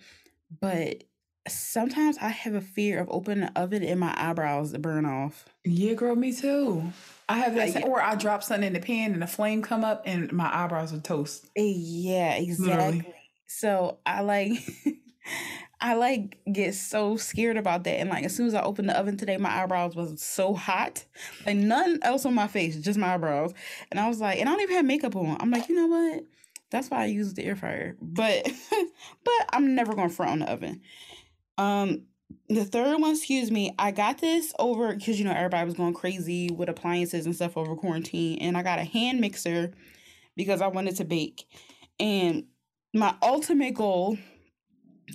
but 0.59 1.03
sometimes 1.47 2.17
I 2.19 2.29
have 2.29 2.53
a 2.53 2.61
fear 2.61 2.99
of 2.99 3.07
opening 3.11 3.45
the 3.45 3.59
oven 3.59 3.83
and 3.83 3.99
my 3.99 4.13
eyebrows 4.15 4.73
burn 4.77 5.05
off. 5.05 5.45
Yeah, 5.63 5.93
girl, 5.93 6.15
me 6.15 6.33
too. 6.33 6.91
I 7.27 7.37
have 7.37 7.55
that, 7.55 7.73
Like, 7.75 7.85
or 7.85 8.01
I 8.01 8.15
drop 8.15 8.43
something 8.43 8.67
in 8.67 8.73
the 8.73 8.79
pan 8.79 9.13
and 9.13 9.21
the 9.21 9.27
flame 9.27 9.61
come 9.61 9.83
up 9.83 10.03
and 10.05 10.31
my 10.33 10.49
eyebrows 10.53 10.93
are 10.93 10.99
toast. 10.99 11.45
Eh, 11.55 11.61
Yeah, 11.75 12.35
exactly. 12.35 13.13
So 13.47 13.97
I 14.05 14.21
like 14.21 14.51
I 15.81 15.95
like 15.95 16.37
get 16.51 16.75
so 16.75 17.17
scared 17.17 17.57
about 17.57 17.83
that. 17.85 17.99
And 17.99 18.09
like 18.09 18.23
as 18.23 18.35
soon 18.35 18.47
as 18.47 18.53
I 18.53 18.61
opened 18.61 18.89
the 18.89 18.97
oven 18.97 19.17
today, 19.17 19.37
my 19.37 19.63
eyebrows 19.63 19.95
was 19.95 20.21
so 20.21 20.53
hot. 20.53 21.03
Like 21.45 21.57
nothing 21.57 21.99
else 22.03 22.25
on 22.25 22.35
my 22.35 22.47
face, 22.47 22.77
just 22.77 22.99
my 22.99 23.15
eyebrows. 23.15 23.53
And 23.89 23.99
I 23.99 24.07
was 24.07 24.19
like, 24.19 24.39
and 24.39 24.47
I 24.47 24.51
don't 24.51 24.61
even 24.61 24.75
have 24.75 24.85
makeup 24.85 25.15
on. 25.15 25.37
I'm 25.39 25.49
like, 25.49 25.69
you 25.69 25.75
know 25.75 25.87
what? 25.87 26.23
That's 26.71 26.89
why 26.89 27.03
I 27.03 27.05
use 27.05 27.33
the 27.33 27.45
air 27.45 27.55
fryer. 27.55 27.95
But 28.01 28.49
but 29.23 29.49
I'm 29.51 29.75
never 29.75 29.93
gonna 29.93 30.09
front 30.09 30.31
on 30.31 30.39
the 30.39 30.51
oven. 30.51 30.81
Um 31.57 32.03
the 32.49 32.65
third 32.65 32.99
one, 32.99 33.11
excuse 33.11 33.51
me, 33.51 33.73
I 33.77 33.91
got 33.91 34.19
this 34.19 34.53
over 34.57 34.93
because 34.93 35.19
you 35.19 35.25
know 35.25 35.33
everybody 35.33 35.65
was 35.65 35.75
going 35.75 35.93
crazy 35.93 36.49
with 36.49 36.69
appliances 36.69 37.25
and 37.25 37.35
stuff 37.35 37.57
over 37.57 37.75
quarantine, 37.75 38.39
and 38.39 38.57
I 38.57 38.63
got 38.63 38.79
a 38.79 38.83
hand 38.83 39.19
mixer 39.19 39.73
because 40.35 40.61
I 40.61 40.67
wanted 40.67 40.95
to 40.97 41.05
bake. 41.05 41.45
And 41.99 42.45
my 42.93 43.15
ultimate 43.21 43.75
goal 43.75 44.17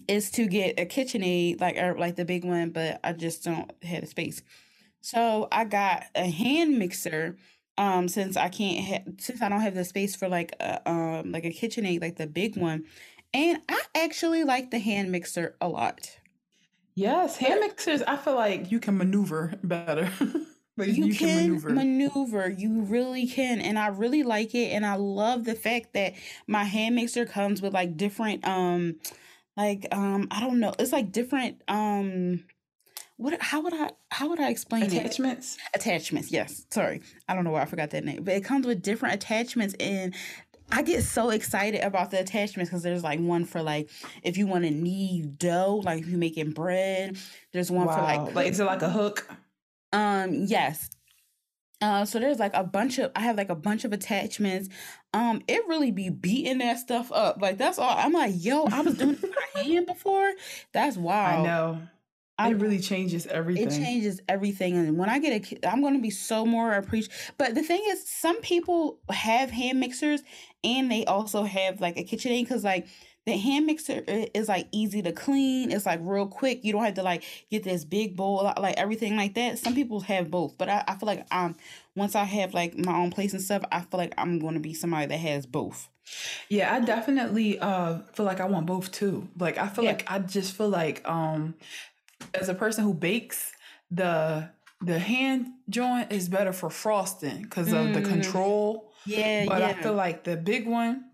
is 0.08 0.30
to 0.32 0.46
get 0.46 0.78
a 0.78 0.86
KitchenAid, 0.86 1.60
like 1.60 1.76
or 1.78 1.98
like 1.98 2.16
the 2.16 2.24
big 2.24 2.44
one, 2.44 2.70
but 2.70 3.00
I 3.02 3.12
just 3.12 3.44
don't 3.44 3.70
have 3.82 4.02
the 4.02 4.06
space. 4.06 4.42
So 5.00 5.48
I 5.52 5.64
got 5.64 6.04
a 6.14 6.28
hand 6.28 6.78
mixer. 6.78 7.36
Um, 7.78 8.08
since 8.08 8.36
I 8.36 8.48
can't 8.48 8.86
ha- 8.86 9.12
since 9.18 9.42
I 9.42 9.48
don't 9.48 9.60
have 9.60 9.74
the 9.74 9.84
space 9.84 10.16
for 10.16 10.28
like 10.28 10.52
a 10.60 10.88
um 10.88 11.32
like 11.32 11.44
a 11.44 11.50
KitchenAid, 11.50 12.00
like 12.00 12.16
the 12.16 12.26
big 12.26 12.56
one, 12.56 12.84
and 13.34 13.60
I 13.68 13.82
actually 13.94 14.44
like 14.44 14.70
the 14.70 14.78
hand 14.78 15.12
mixer 15.12 15.56
a 15.60 15.68
lot. 15.68 16.18
Yes, 16.94 17.36
hand 17.36 17.60
mixers. 17.60 18.02
I 18.02 18.16
feel 18.16 18.34
like 18.34 18.72
you 18.72 18.80
can 18.80 18.96
maneuver 18.96 19.52
better. 19.62 20.10
like 20.78 20.96
you, 20.96 21.14
can, 21.14 21.60
maneuver. 21.74 22.48
You 22.48 22.82
really 22.82 23.26
can. 23.26 23.60
And 23.60 23.78
I 23.78 23.88
really 23.88 24.22
like 24.22 24.54
it. 24.54 24.72
And 24.72 24.86
I 24.86 24.94
love 24.94 25.44
the 25.44 25.54
fact 25.54 25.92
that 25.92 26.14
my 26.46 26.64
hand 26.64 26.94
mixer 26.94 27.26
comes 27.26 27.60
with 27.60 27.74
like 27.74 27.98
different 27.98 28.48
um 28.48 28.96
like 29.58 29.86
um 29.92 30.28
I 30.30 30.40
don't 30.40 30.58
know. 30.58 30.72
It's 30.78 30.92
like 30.92 31.12
different 31.12 31.60
um 31.68 32.44
what 33.16 33.40
how 33.40 33.62
would 33.62 33.74
I 33.74 33.90
how 34.10 34.28
would 34.28 34.40
I 34.40 34.50
explain 34.50 34.84
it? 34.84 34.92
Attachments. 34.92 35.56
Attachments, 35.74 36.30
yes. 36.30 36.66
Sorry. 36.70 37.00
I 37.28 37.34
don't 37.34 37.44
know 37.44 37.50
why 37.50 37.62
I 37.62 37.66
forgot 37.66 37.90
that 37.90 38.04
name. 38.04 38.22
But 38.24 38.34
it 38.34 38.44
comes 38.44 38.66
with 38.66 38.82
different 38.82 39.14
attachments 39.14 39.74
and 39.80 40.14
I 40.70 40.82
get 40.82 41.02
so 41.04 41.30
excited 41.30 41.82
about 41.82 42.10
the 42.10 42.18
attachments 42.20 42.70
because 42.70 42.82
there's 42.82 43.04
like 43.04 43.20
one 43.20 43.44
for 43.44 43.62
like 43.62 43.88
if 44.22 44.36
you 44.36 44.46
want 44.46 44.64
to 44.64 44.70
knead 44.70 45.38
dough, 45.38 45.80
like 45.84 46.00
if 46.02 46.08
you're 46.08 46.18
making 46.18 46.50
bread. 46.50 47.16
There's 47.52 47.70
one 47.70 47.86
for 47.86 48.02
like 48.02 48.34
Like, 48.34 48.48
is 48.48 48.60
it 48.60 48.64
like 48.64 48.82
a 48.82 48.90
hook? 48.90 49.28
um, 49.92 50.44
yes. 50.46 50.90
Uh, 51.82 52.04
so 52.06 52.18
there's 52.18 52.38
like 52.38 52.54
a 52.54 52.64
bunch 52.64 52.98
of 52.98 53.12
I 53.14 53.20
have 53.20 53.36
like 53.36 53.50
a 53.50 53.54
bunch 53.54 53.84
of 53.84 53.92
attachments. 53.92 54.68
Um, 55.12 55.42
it 55.46 55.60
really 55.68 55.90
be 55.90 56.08
beating 56.08 56.58
that 56.58 56.78
stuff 56.78 57.12
up. 57.12 57.40
Like 57.40 57.58
that's 57.58 57.78
all. 57.78 57.94
I'm 57.96 58.12
like, 58.12 58.32
yo, 58.36 58.64
I 58.64 58.80
was 58.80 58.96
doing 58.96 59.10
it 59.14 59.22
with 59.22 59.34
my 59.54 59.62
hand 59.62 59.86
before. 59.86 60.32
That's 60.72 60.96
wild. 60.96 61.46
I 61.46 61.48
know. 61.48 61.82
I- 62.38 62.50
it 62.50 62.54
really 62.58 62.78
changes 62.78 63.26
everything. 63.26 63.68
It 63.68 63.70
changes 63.84 64.20
everything, 64.28 64.76
and 64.76 64.98
when 64.98 65.08
I 65.08 65.18
get 65.18 65.32
a, 65.32 65.40
ki- 65.40 65.58
I'm 65.66 65.80
going 65.80 65.94
to 65.94 66.00
be 66.02 66.10
so 66.10 66.44
more 66.44 66.72
appreciative. 66.74 67.32
But 67.38 67.54
the 67.54 67.62
thing 67.62 67.82
is, 67.88 68.06
some 68.08 68.40
people 68.42 68.98
have 69.10 69.50
hand 69.50 69.80
mixers, 69.80 70.22
and 70.62 70.90
they 70.90 71.04
also 71.06 71.44
have 71.44 71.80
like 71.80 71.96
a 71.96 72.02
kitchen 72.04 72.32
KitchenAid 72.32 72.42
because 72.44 72.64
like 72.64 72.86
the 73.24 73.36
hand 73.36 73.66
mixer 73.66 74.04
is 74.06 74.48
like 74.48 74.68
easy 74.70 75.02
to 75.02 75.12
clean. 75.12 75.72
It's 75.72 75.86
like 75.86 76.00
real 76.02 76.26
quick. 76.26 76.62
You 76.64 76.72
don't 76.72 76.84
have 76.84 76.94
to 76.94 77.02
like 77.02 77.24
get 77.50 77.64
this 77.64 77.84
big 77.84 78.16
bowl, 78.16 78.52
like 78.58 78.76
everything 78.76 79.16
like 79.16 79.34
that. 79.34 79.58
Some 79.58 79.74
people 79.74 80.00
have 80.00 80.30
both, 80.30 80.56
but 80.58 80.68
I, 80.68 80.84
I 80.86 80.94
feel 80.96 81.06
like 81.06 81.26
um 81.34 81.56
once 81.96 82.14
I 82.14 82.24
have 82.24 82.52
like 82.54 82.76
my 82.78 82.96
own 82.96 83.10
place 83.10 83.32
and 83.32 83.42
stuff, 83.42 83.64
I 83.72 83.80
feel 83.80 83.98
like 83.98 84.12
I'm 84.18 84.38
going 84.38 84.54
to 84.54 84.60
be 84.60 84.74
somebody 84.74 85.06
that 85.06 85.16
has 85.18 85.46
both. 85.46 85.88
Yeah, 86.48 86.72
I 86.72 86.80
definitely 86.80 87.58
uh 87.58 87.98
feel 88.12 88.26
like 88.26 88.40
I 88.40 88.44
want 88.44 88.66
both 88.66 88.92
too. 88.92 89.26
Like 89.38 89.58
I 89.58 89.66
feel 89.68 89.84
Yeah. 89.84 89.92
like 89.92 90.04
I 90.06 90.18
just 90.20 90.54
feel 90.56 90.68
like 90.68 91.06
um 91.08 91.54
as 92.34 92.48
a 92.48 92.54
person 92.54 92.84
who 92.84 92.94
bakes, 92.94 93.52
the 93.90 94.50
the 94.82 94.98
hand 94.98 95.46
joint 95.70 96.12
is 96.12 96.28
better 96.28 96.52
for 96.52 96.68
frosting 96.68 97.42
because 97.42 97.72
of 97.72 97.94
the 97.94 98.00
Mm. 98.00 98.08
control. 98.08 98.92
Yeah, 99.06 99.46
But 99.46 99.60
yeah. 99.60 99.68
I 99.68 99.74
feel 99.74 99.94
like 99.94 100.24
the 100.24 100.36
big 100.36 100.66
one 100.68 101.04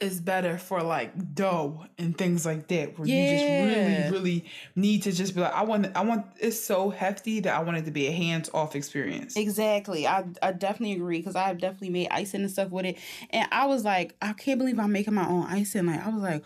is 0.00 0.20
better 0.20 0.58
for 0.58 0.82
like 0.82 1.34
dough 1.34 1.86
and 1.98 2.16
things 2.16 2.44
like 2.46 2.68
that 2.68 2.96
where 2.98 3.08
you 3.08 3.26
just 3.26 3.44
really, 3.48 4.08
really 4.10 4.44
need 4.76 5.02
to 5.04 5.12
just 5.12 5.34
be 5.34 5.40
like, 5.40 5.52
I 5.54 5.64
want 5.64 5.96
I 5.96 6.02
want 6.04 6.26
it's 6.38 6.60
so 6.60 6.90
hefty 6.90 7.40
that 7.40 7.54
I 7.56 7.62
want 7.62 7.78
it 7.78 7.86
to 7.86 7.90
be 7.90 8.06
a 8.06 8.12
hands 8.12 8.50
off 8.52 8.76
experience. 8.76 9.34
Exactly. 9.36 10.06
I 10.06 10.26
I 10.42 10.52
definitely 10.52 10.92
agree 10.92 11.18
because 11.18 11.36
I've 11.36 11.58
definitely 11.58 11.90
made 11.90 12.08
icing 12.10 12.42
and 12.42 12.50
stuff 12.50 12.70
with 12.70 12.84
it. 12.84 12.98
And 13.30 13.48
I 13.50 13.64
was 13.66 13.82
like, 13.84 14.14
I 14.20 14.34
can't 14.34 14.58
believe 14.58 14.78
I'm 14.78 14.92
making 14.92 15.14
my 15.14 15.26
own 15.26 15.44
icing. 15.46 15.86
Like 15.86 16.06
I 16.06 16.10
was 16.10 16.22
like. 16.22 16.44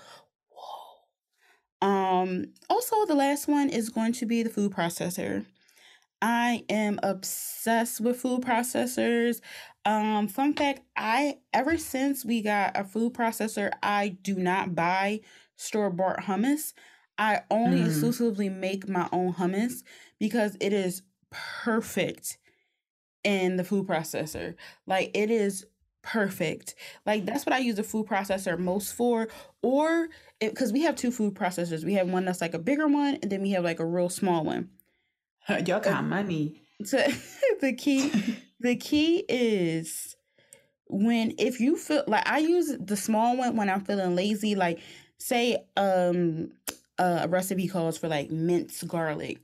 Um 1.85 2.47
also 2.71 3.05
the 3.07 3.15
last 3.15 3.47
one 3.47 3.69
is 3.69 3.91
going 3.91 4.13
to 4.15 4.27
be 4.27 4.43
the 4.43 4.51
food 4.51 4.73
processor. 4.73 5.45
I 6.23 6.65
am 6.71 6.99
obsessed 7.03 8.01
with 8.01 8.21
food 8.21 8.41
processors. 8.41 9.41
Um, 9.85 10.29
fun 10.29 10.55
fact, 10.55 10.81
I 10.97 11.39
ever 11.53 11.77
since 11.77 12.25
we 12.25 12.41
got 12.41 12.75
a 12.75 12.85
food 12.85 13.13
processor, 13.13 13.71
I 13.83 14.17
do 14.23 14.37
not 14.37 14.75
buy 14.75 15.21
store-bought 15.57 16.21
hummus. 16.21 16.73
I 17.19 17.43
only 17.51 17.81
Mm. 17.81 17.87
exclusively 17.89 18.49
make 18.49 18.89
my 18.89 19.09
own 19.13 19.35
hummus 19.35 19.83
because 20.19 20.57
it 20.61 20.73
is 20.73 21.03
perfect 21.31 22.39
in 23.23 23.57
the 23.57 23.65
food 23.65 23.87
processor. 23.87 24.55
Like 24.87 25.11
it 25.15 25.31
is 25.31 25.67
perfect. 26.05 26.75
Like 27.05 27.25
that's 27.25 27.45
what 27.45 27.55
I 27.55 27.59
use 27.59 27.77
the 27.77 27.83
food 27.83 28.07
processor 28.07 28.57
most 28.59 28.93
for. 28.93 29.29
Or 29.63 30.09
because 30.39 30.73
we 30.73 30.83
have 30.83 30.95
two 30.95 31.11
food 31.11 31.35
processors. 31.35 31.85
We 31.85 31.95
have 31.95 32.09
one 32.09 32.25
that's 32.25 32.41
like 32.41 32.55
a 32.55 32.59
bigger 32.59 32.87
one, 32.87 33.19
and 33.23 33.33
then 33.33 33.43
we 33.43 33.51
have 33.53 33.65
like 33.65 33.81
a 33.81 33.87
real 33.87 34.09
small 34.09 34.45
one. 34.45 34.71
Y'all 35.49 35.81
got 35.81 36.05
money. 36.05 36.61
So 36.85 37.05
the 37.61 37.73
key 37.73 38.13
the 38.61 38.77
key 38.77 39.25
is 39.29 40.17
when 40.87 41.35
if 41.39 41.61
you 41.61 41.77
feel 41.77 42.05
like 42.07 42.29
I 42.29 42.39
use 42.39 42.77
the 42.79 42.97
small 42.97 43.37
one 43.37 43.57
when 43.57 43.69
I'm 43.69 43.85
feeling 43.85 44.15
lazy, 44.15 44.55
like 44.55 44.81
say 45.19 45.65
um 45.77 46.53
a 46.99 47.27
recipe 47.29 47.67
calls 47.67 47.99
for 47.99 48.09
like 48.09 48.31
minced 48.31 48.87
garlic. 48.87 49.41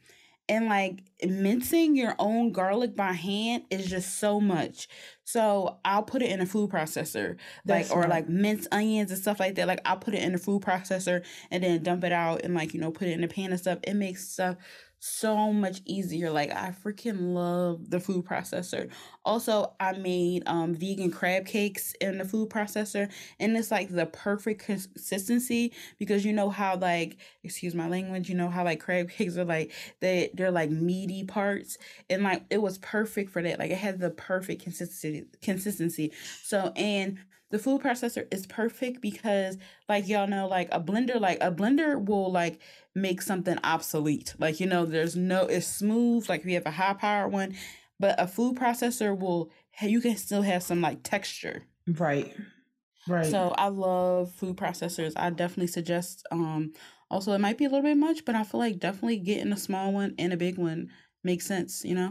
And 0.51 0.67
like 0.67 1.05
mincing 1.25 1.97
your 1.97 2.17
own 2.19 2.53
garlic 2.53 2.97
by 2.97 3.13
hand 3.13 3.65
is 3.71 3.87
just 3.89 4.19
so 4.19 4.41
much. 4.41 4.89
So 5.25 5.79
I'll 5.85 6.03
put 6.03 6.23
it 6.23 6.31
in 6.31 6.41
a 6.41 6.47
food 6.47 6.71
processor. 6.71 7.39
Like 7.67 7.89
That's 7.89 7.91
or 7.91 8.05
smart. 8.05 8.11
like 8.11 8.29
minced 8.29 8.69
onions 8.73 9.13
and 9.13 9.21
stuff 9.21 9.41
like 9.41 9.55
that. 9.57 9.69
Like 9.69 9.81
I'll 9.87 9.99
put 9.99 10.15
it 10.15 10.25
in 10.25 10.35
a 10.35 10.39
food 10.39 10.63
processor 10.63 11.25
and 11.53 11.65
then 11.65 11.85
dump 11.85 12.05
it 12.05 12.13
out 12.13 12.43
and 12.43 12.55
like, 12.55 12.75
you 12.75 12.81
know, 12.81 12.91
put 12.93 13.09
it 13.09 13.13
in 13.13 13.25
a 13.25 13.29
pan 13.29 13.53
and 13.53 13.61
stuff. 13.61 13.79
It 13.85 13.95
makes 13.95 14.29
stuff 14.29 14.57
so 15.03 15.53
much 15.53 15.81
easier. 15.87 16.31
Like 16.31 16.51
I 16.51 16.75
freaking 16.85 17.33
love 17.35 17.89
the 17.91 18.01
food 18.01 18.25
processor. 18.27 18.91
Also, 19.25 19.75
I 19.81 19.93
made 19.93 20.43
um 20.47 20.75
vegan 20.75 21.11
crab 21.11 21.47
cakes 21.47 21.95
in 22.01 22.19
the 22.19 22.25
food 22.25 22.51
processor 22.51 23.11
and 23.39 23.57
it's 23.57 23.71
like 23.71 23.89
the 23.91 24.07
perfect 24.07 24.63
consistency 24.65 25.73
because 25.99 26.25
you 26.25 26.33
know 26.33 26.51
how 26.51 26.77
like 26.77 27.17
excuse 27.43 27.75
my 27.75 27.89
language, 27.89 28.29
you 28.29 28.35
know 28.35 28.49
how 28.49 28.65
like 28.65 28.81
crab 28.81 29.11
cakes 29.17 29.37
are 29.37 29.45
like 29.45 29.73
they 30.01 30.31
they're 30.35 30.51
like 30.51 30.71
meaty 30.71 31.25
parts 31.25 31.79
and 32.09 32.23
like 32.23 32.45
it 32.51 32.61
was 32.61 32.79
perfect 32.79 33.31
for 33.31 33.43
that. 33.43 33.59
Like 33.59 33.71
it 33.71 33.79
had 33.79 33.99
the 34.01 34.11
perfect 34.11 34.63
consistency 34.63 35.27
consistency. 35.43 36.13
So 36.43 36.73
and 36.77 37.19
the 37.51 37.59
food 37.59 37.81
processor 37.83 38.27
is 38.33 38.47
perfect 38.47 39.01
because 39.01 39.59
like 39.89 40.09
y'all 40.09 40.27
know 40.27 40.47
like 40.49 40.69
a 40.73 40.81
blender 40.81 41.21
like 41.21 41.39
a 41.41 41.51
blender 41.53 42.03
will 42.03 42.31
like 42.31 42.61
make 42.95 43.21
something 43.23 43.59
obsolete 43.65 44.35
like 44.39 44.61
you 44.61 44.67
know 44.67 44.85
there's 44.85 45.17
no 45.17 45.47
it's 45.47 45.67
smooth 45.67 46.29
like 46.29 46.41
if 46.41 46.47
you 46.47 46.55
have 46.55 46.67
a 46.67 46.71
high 46.71 46.95
power 46.95 47.29
one 47.29 47.55
but 47.99 48.15
a 48.19 48.27
food 48.27 48.57
processor 48.57 49.17
will 49.17 49.51
you 49.83 50.01
can 50.01 50.17
still 50.17 50.43
have 50.43 50.63
some 50.63 50.81
like 50.81 51.03
texture 51.03 51.63
Right. 51.87 52.35
Right. 53.09 53.27
so 53.31 53.55
i 53.57 53.69
love 53.69 54.33
food 54.33 54.57
processors 54.57 55.13
i 55.17 55.31
definitely 55.31 55.67
suggest 55.69 56.27
um 56.31 56.73
also 57.11 57.33
it 57.33 57.41
might 57.41 57.59
be 57.59 57.65
a 57.65 57.69
little 57.69 57.83
bit 57.83 57.97
much 57.97 58.25
but 58.25 58.35
i 58.35 58.45
feel 58.45 58.61
like 58.61 58.79
definitely 58.79 59.17
getting 59.19 59.53
a 59.53 59.57
small 59.57 59.93
one 59.93 60.15
and 60.19 60.33
a 60.33 60.37
big 60.37 60.59
one 60.59 60.91
makes 61.25 61.47
sense 61.47 61.85
you 61.85 61.95
know 61.95 62.11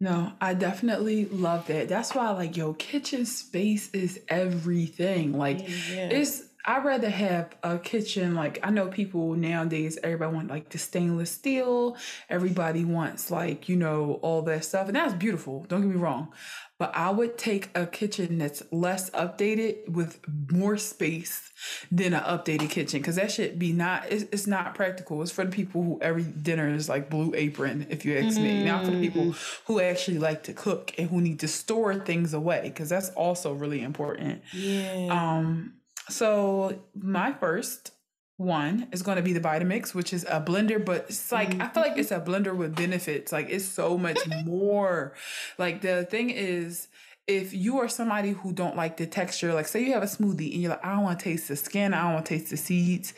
No, 0.00 0.32
I 0.40 0.54
definitely 0.54 1.26
love 1.26 1.66
that. 1.68 1.88
That's 1.88 2.14
why, 2.14 2.30
like, 2.32 2.56
yo, 2.56 2.74
kitchen 2.74 3.26
space 3.26 3.90
is 3.92 4.20
everything. 4.28 5.38
Like, 5.38 5.60
yeah. 5.60 6.08
it's 6.10 6.42
I'd 6.66 6.84
rather 6.84 7.10
have 7.10 7.54
a 7.62 7.78
kitchen 7.78 8.34
like 8.34 8.58
I 8.62 8.70
know 8.70 8.88
people 8.88 9.34
nowadays. 9.34 9.98
Everybody 10.02 10.34
want 10.34 10.48
like 10.48 10.70
the 10.70 10.78
stainless 10.78 11.30
steel. 11.30 11.96
Everybody 12.30 12.84
wants 12.86 13.30
like 13.30 13.68
you 13.68 13.76
know 13.76 14.18
all 14.22 14.40
that 14.42 14.64
stuff, 14.64 14.86
and 14.86 14.96
that's 14.96 15.12
beautiful. 15.12 15.66
Don't 15.68 15.82
get 15.82 15.90
me 15.90 15.96
wrong, 15.96 16.32
but 16.78 16.90
I 16.96 17.10
would 17.10 17.36
take 17.36 17.68
a 17.74 17.86
kitchen 17.86 18.38
that's 18.38 18.62
less 18.72 19.10
updated 19.10 19.90
with 19.90 20.20
more 20.50 20.78
space 20.78 21.52
than 21.92 22.14
an 22.14 22.22
updated 22.22 22.70
kitchen 22.70 23.00
because 23.00 23.16
that 23.16 23.30
should 23.30 23.58
be 23.58 23.72
not. 23.72 24.10
It's, 24.10 24.24
it's, 24.32 24.46
not 24.46 24.74
practical. 24.74 25.20
It's 25.20 25.30
for 25.30 25.44
the 25.44 25.52
people 25.52 25.82
who 25.82 25.98
every 26.00 26.24
dinner 26.24 26.68
is 26.68 26.88
like 26.88 27.10
blue 27.10 27.34
apron. 27.36 27.86
If 27.90 28.06
you 28.06 28.16
ask 28.16 28.38
mm-hmm. 28.38 28.42
me, 28.42 28.64
not 28.64 28.86
for 28.86 28.90
the 28.90 29.00
people 29.00 29.22
mm. 29.22 29.60
who 29.66 29.80
actually 29.80 30.18
like 30.18 30.44
to 30.44 30.54
cook 30.54 30.94
and 30.96 31.10
who 31.10 31.20
need 31.20 31.40
to 31.40 31.48
store 31.48 31.94
things 31.94 32.32
away 32.32 32.62
because 32.64 32.88
that's 32.88 33.10
also 33.10 33.52
really 33.52 33.82
important. 33.82 34.42
Yeah. 34.52 35.08
Um. 35.10 35.74
So 36.08 36.78
my 36.94 37.32
first 37.32 37.92
one 38.36 38.88
is 38.92 39.02
going 39.02 39.16
to 39.16 39.22
be 39.22 39.32
the 39.32 39.40
Vitamix, 39.40 39.94
which 39.94 40.12
is 40.12 40.24
a 40.24 40.40
blender, 40.40 40.84
but 40.84 41.06
it's 41.08 41.30
like 41.30 41.50
mm-hmm. 41.50 41.62
I 41.62 41.68
feel 41.68 41.82
like 41.82 41.96
it's 41.96 42.10
a 42.10 42.20
blender 42.20 42.54
with 42.54 42.74
benefits. 42.74 43.32
Like 43.32 43.48
it's 43.48 43.64
so 43.64 43.96
much 43.96 44.18
more. 44.44 45.14
Like 45.58 45.82
the 45.82 46.04
thing 46.04 46.30
is, 46.30 46.88
if 47.26 47.54
you 47.54 47.78
are 47.78 47.88
somebody 47.88 48.32
who 48.32 48.52
don't 48.52 48.76
like 48.76 48.96
the 48.96 49.06
texture, 49.06 49.54
like 49.54 49.68
say 49.68 49.84
you 49.84 49.94
have 49.94 50.02
a 50.02 50.06
smoothie 50.06 50.52
and 50.52 50.62
you're 50.62 50.70
like, 50.70 50.84
I 50.84 50.94
don't 50.94 51.04
want 51.04 51.18
to 51.20 51.24
taste 51.24 51.48
the 51.48 51.56
skin, 51.56 51.94
I 51.94 52.02
don't 52.02 52.14
want 52.14 52.26
to 52.26 52.36
taste 52.36 52.50
the 52.50 52.56
seeds, 52.56 53.14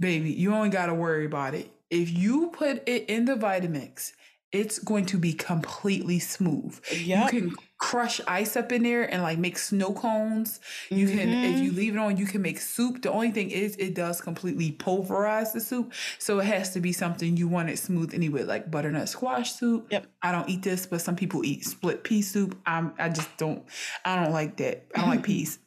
baby, 0.00 0.32
you 0.32 0.54
only 0.54 0.70
got 0.70 0.86
to 0.86 0.94
worry 0.94 1.26
about 1.26 1.54
it. 1.54 1.70
If 1.90 2.10
you 2.10 2.48
put 2.48 2.82
it 2.88 3.08
in 3.08 3.26
the 3.26 3.34
Vitamix 3.34 4.12
it's 4.52 4.78
going 4.78 5.06
to 5.06 5.18
be 5.18 5.32
completely 5.32 6.18
smooth. 6.18 6.78
Yep. 6.92 7.32
You 7.32 7.40
can 7.40 7.56
crush 7.78 8.20
ice 8.26 8.56
up 8.56 8.72
in 8.72 8.84
there 8.84 9.02
and 9.02 9.22
like 9.22 9.38
make 9.38 9.58
snow 9.58 9.92
cones. 9.92 10.60
You 10.88 11.06
mm-hmm. 11.06 11.18
can, 11.18 11.28
if 11.28 11.60
you 11.60 11.68
mm-hmm. 11.70 11.76
leave 11.76 11.94
it 11.94 11.98
on, 11.98 12.16
you 12.16 12.26
can 12.26 12.42
make 12.42 12.58
soup. 12.58 13.02
The 13.02 13.10
only 13.10 13.30
thing 13.32 13.50
is, 13.50 13.76
it 13.76 13.94
does 13.94 14.20
completely 14.20 14.72
pulverize 14.72 15.52
the 15.52 15.60
soup. 15.60 15.92
So 16.18 16.38
it 16.38 16.46
has 16.46 16.72
to 16.74 16.80
be 16.80 16.92
something 16.92 17.36
you 17.36 17.48
want 17.48 17.70
it 17.70 17.78
smooth 17.78 18.14
anyway, 18.14 18.44
like 18.44 18.70
butternut 18.70 19.08
squash 19.08 19.52
soup. 19.52 19.88
Yep. 19.90 20.06
I 20.22 20.32
don't 20.32 20.48
eat 20.48 20.62
this, 20.62 20.86
but 20.86 21.00
some 21.00 21.16
people 21.16 21.44
eat 21.44 21.64
split 21.64 22.04
pea 22.04 22.22
soup. 22.22 22.56
I'm, 22.64 22.94
I 22.98 23.08
just 23.08 23.36
don't, 23.36 23.64
I 24.04 24.22
don't 24.22 24.32
like 24.32 24.56
that. 24.58 24.86
I 24.94 25.00
don't 25.00 25.10
like 25.10 25.22
peas 25.24 25.58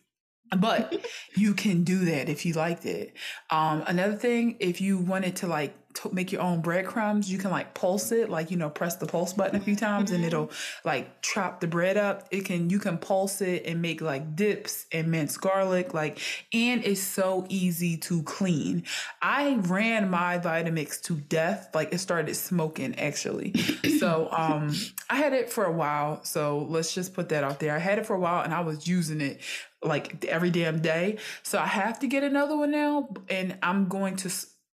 but 0.57 1.05
you 1.35 1.53
can 1.53 1.83
do 1.83 2.05
that 2.05 2.29
if 2.29 2.45
you 2.45 2.53
liked 2.53 2.85
it. 2.85 3.13
Um, 3.49 3.83
another 3.85 4.15
thing, 4.15 4.57
if 4.59 4.81
you 4.81 4.97
wanted 4.97 5.35
to 5.37 5.47
like 5.47 5.75
to 6.01 6.13
make 6.13 6.31
your 6.31 6.41
own 6.41 6.61
breadcrumbs. 6.61 7.31
You 7.31 7.37
can 7.37 7.51
like 7.51 7.73
pulse 7.73 8.11
it, 8.11 8.29
like 8.29 8.51
you 8.51 8.57
know, 8.57 8.69
press 8.69 8.95
the 8.95 9.05
pulse 9.05 9.33
button 9.33 9.55
a 9.55 9.59
few 9.59 9.75
times, 9.75 10.11
and 10.11 10.23
it'll 10.23 10.51
like 10.83 11.21
chop 11.21 11.59
the 11.59 11.67
bread 11.67 11.97
up. 11.97 12.27
It 12.31 12.45
can 12.45 12.69
you 12.69 12.79
can 12.79 12.97
pulse 12.97 13.41
it 13.41 13.65
and 13.65 13.81
make 13.81 14.01
like 14.01 14.35
dips 14.35 14.85
and 14.91 15.09
minced 15.09 15.41
garlic, 15.41 15.93
like, 15.93 16.19
and 16.53 16.83
it's 16.85 17.01
so 17.01 17.45
easy 17.49 17.97
to 17.97 18.23
clean. 18.23 18.83
I 19.21 19.55
ran 19.61 20.09
my 20.09 20.39
Vitamix 20.39 21.01
to 21.03 21.15
death, 21.15 21.69
like 21.73 21.93
it 21.93 21.99
started 21.99 22.35
smoking 22.35 22.97
actually. 22.99 23.53
so 23.99 24.29
um, 24.31 24.75
I 25.09 25.15
had 25.15 25.33
it 25.33 25.49
for 25.51 25.65
a 25.65 25.71
while. 25.71 26.23
So 26.23 26.65
let's 26.69 26.93
just 26.93 27.13
put 27.13 27.29
that 27.29 27.43
out 27.43 27.59
there. 27.59 27.75
I 27.75 27.79
had 27.79 27.99
it 27.99 28.05
for 28.05 28.15
a 28.15 28.19
while, 28.19 28.43
and 28.43 28.53
I 28.53 28.61
was 28.61 28.87
using 28.87 29.21
it 29.21 29.41
like 29.81 30.25
every 30.25 30.49
damn 30.49 30.81
day. 30.81 31.17
So 31.43 31.59
I 31.59 31.65
have 31.65 31.99
to 31.99 32.07
get 32.07 32.23
another 32.23 32.55
one 32.57 32.71
now, 32.71 33.09
and 33.29 33.57
I'm 33.61 33.87
going 33.87 34.15
to 34.17 34.29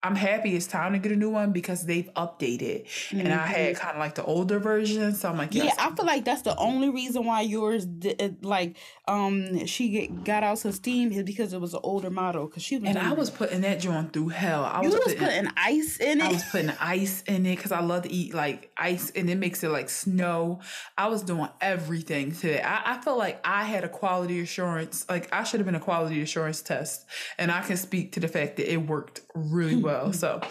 I'm 0.05 0.15
happy 0.15 0.53
it's 0.53 0.67
time 0.67 0.91
to 0.91 1.00
get 1.00 1.13
a 1.13 1.15
new 1.15 1.29
one 1.29 1.53
because 1.53 1.86
they've 1.86 2.13
updated. 2.15 2.86
Mm-hmm. 2.86 3.19
And 3.22 3.33
I 3.33 3.48
had 3.48 3.75
mm-hmm. 3.75 3.86
kind 3.86 3.95
of 3.95 4.00
like 4.00 4.15
the 4.15 4.25
older 4.25 4.60
version. 4.60 5.15
So 5.15 5.29
I'm 5.29 5.38
like, 5.38 5.55
yes. 5.55 5.74
yeah, 5.77 5.88
I 5.88 5.95
feel 5.95 6.05
like 6.05 6.25
that's 6.25 6.41
the 6.41 6.57
only 6.57 6.89
reason 6.89 7.24
why 7.24 7.39
yours, 7.41 7.86
did, 7.86 8.43
like, 8.43 8.75
um, 9.07 9.65
she 9.65 9.88
get, 9.89 10.25
got 10.25 10.43
out 10.43 10.60
some 10.60 10.74
steam 10.74 11.13
is 11.13 11.24
because 11.24 11.53
it 11.53 11.62
was 11.62 11.74
an 11.74 11.79
older 11.83 12.10
model. 12.10 12.45
Cause 12.50 12.63
she 12.63 12.77
was 12.77 12.89
and 12.89 12.98
I 12.98 13.13
was 13.13 13.29
putting 13.29 13.62
that 13.62 13.79
joint 13.79 14.12
through 14.12 14.29
hell. 14.29 14.65
I 14.65 14.81
you 14.81 14.89
was, 14.89 14.95
was 14.95 15.13
putting, 15.13 15.45
putting, 15.45 15.51
ice 15.55 15.98
in 15.98 16.19
it. 16.19 16.25
I 16.25 16.31
was 16.33 16.43
putting 16.51 16.74
ice 16.81 17.24
in 17.25 17.45
it 17.45 17.55
because 17.55 17.72
I 17.72 17.79
love 17.79 18.03
to 18.03 18.12
eat 18.12 18.33
like 18.33 18.74
ice 18.75 19.10
and 19.12 19.29
it 19.29 19.38
makes 19.38 19.63
it 19.63 19.69
like 19.69 19.89
snow. 19.89 20.60
I 20.98 21.07
was 21.07 21.22
doing 21.22 21.48
everything 21.62 22.33
to 22.33 22.57
it. 22.57 22.65
I, 22.65 22.98
I 22.98 22.98
felt 23.01 23.17
like 23.17 23.39
I 23.45 23.63
had 23.63 23.86
a 23.86 23.89
quality 23.89 24.41
assurance. 24.41 25.05
Like 25.07 25.33
I 25.33 25.43
should 25.43 25.62
have 25.62 25.65
been 25.65 25.75
a 25.75 25.79
quality 25.79 26.22
assurance 26.22 26.62
test, 26.62 27.05
and 27.38 27.51
I 27.51 27.62
can 27.62 27.77
speak 27.77 28.12
to 28.13 28.19
the 28.19 28.27
fact 28.27 28.57
that 28.57 28.69
it 28.69 28.77
worked 28.77 29.22
really 29.33 29.77
well 29.77 29.92
well. 29.93 30.13
So 30.13 30.41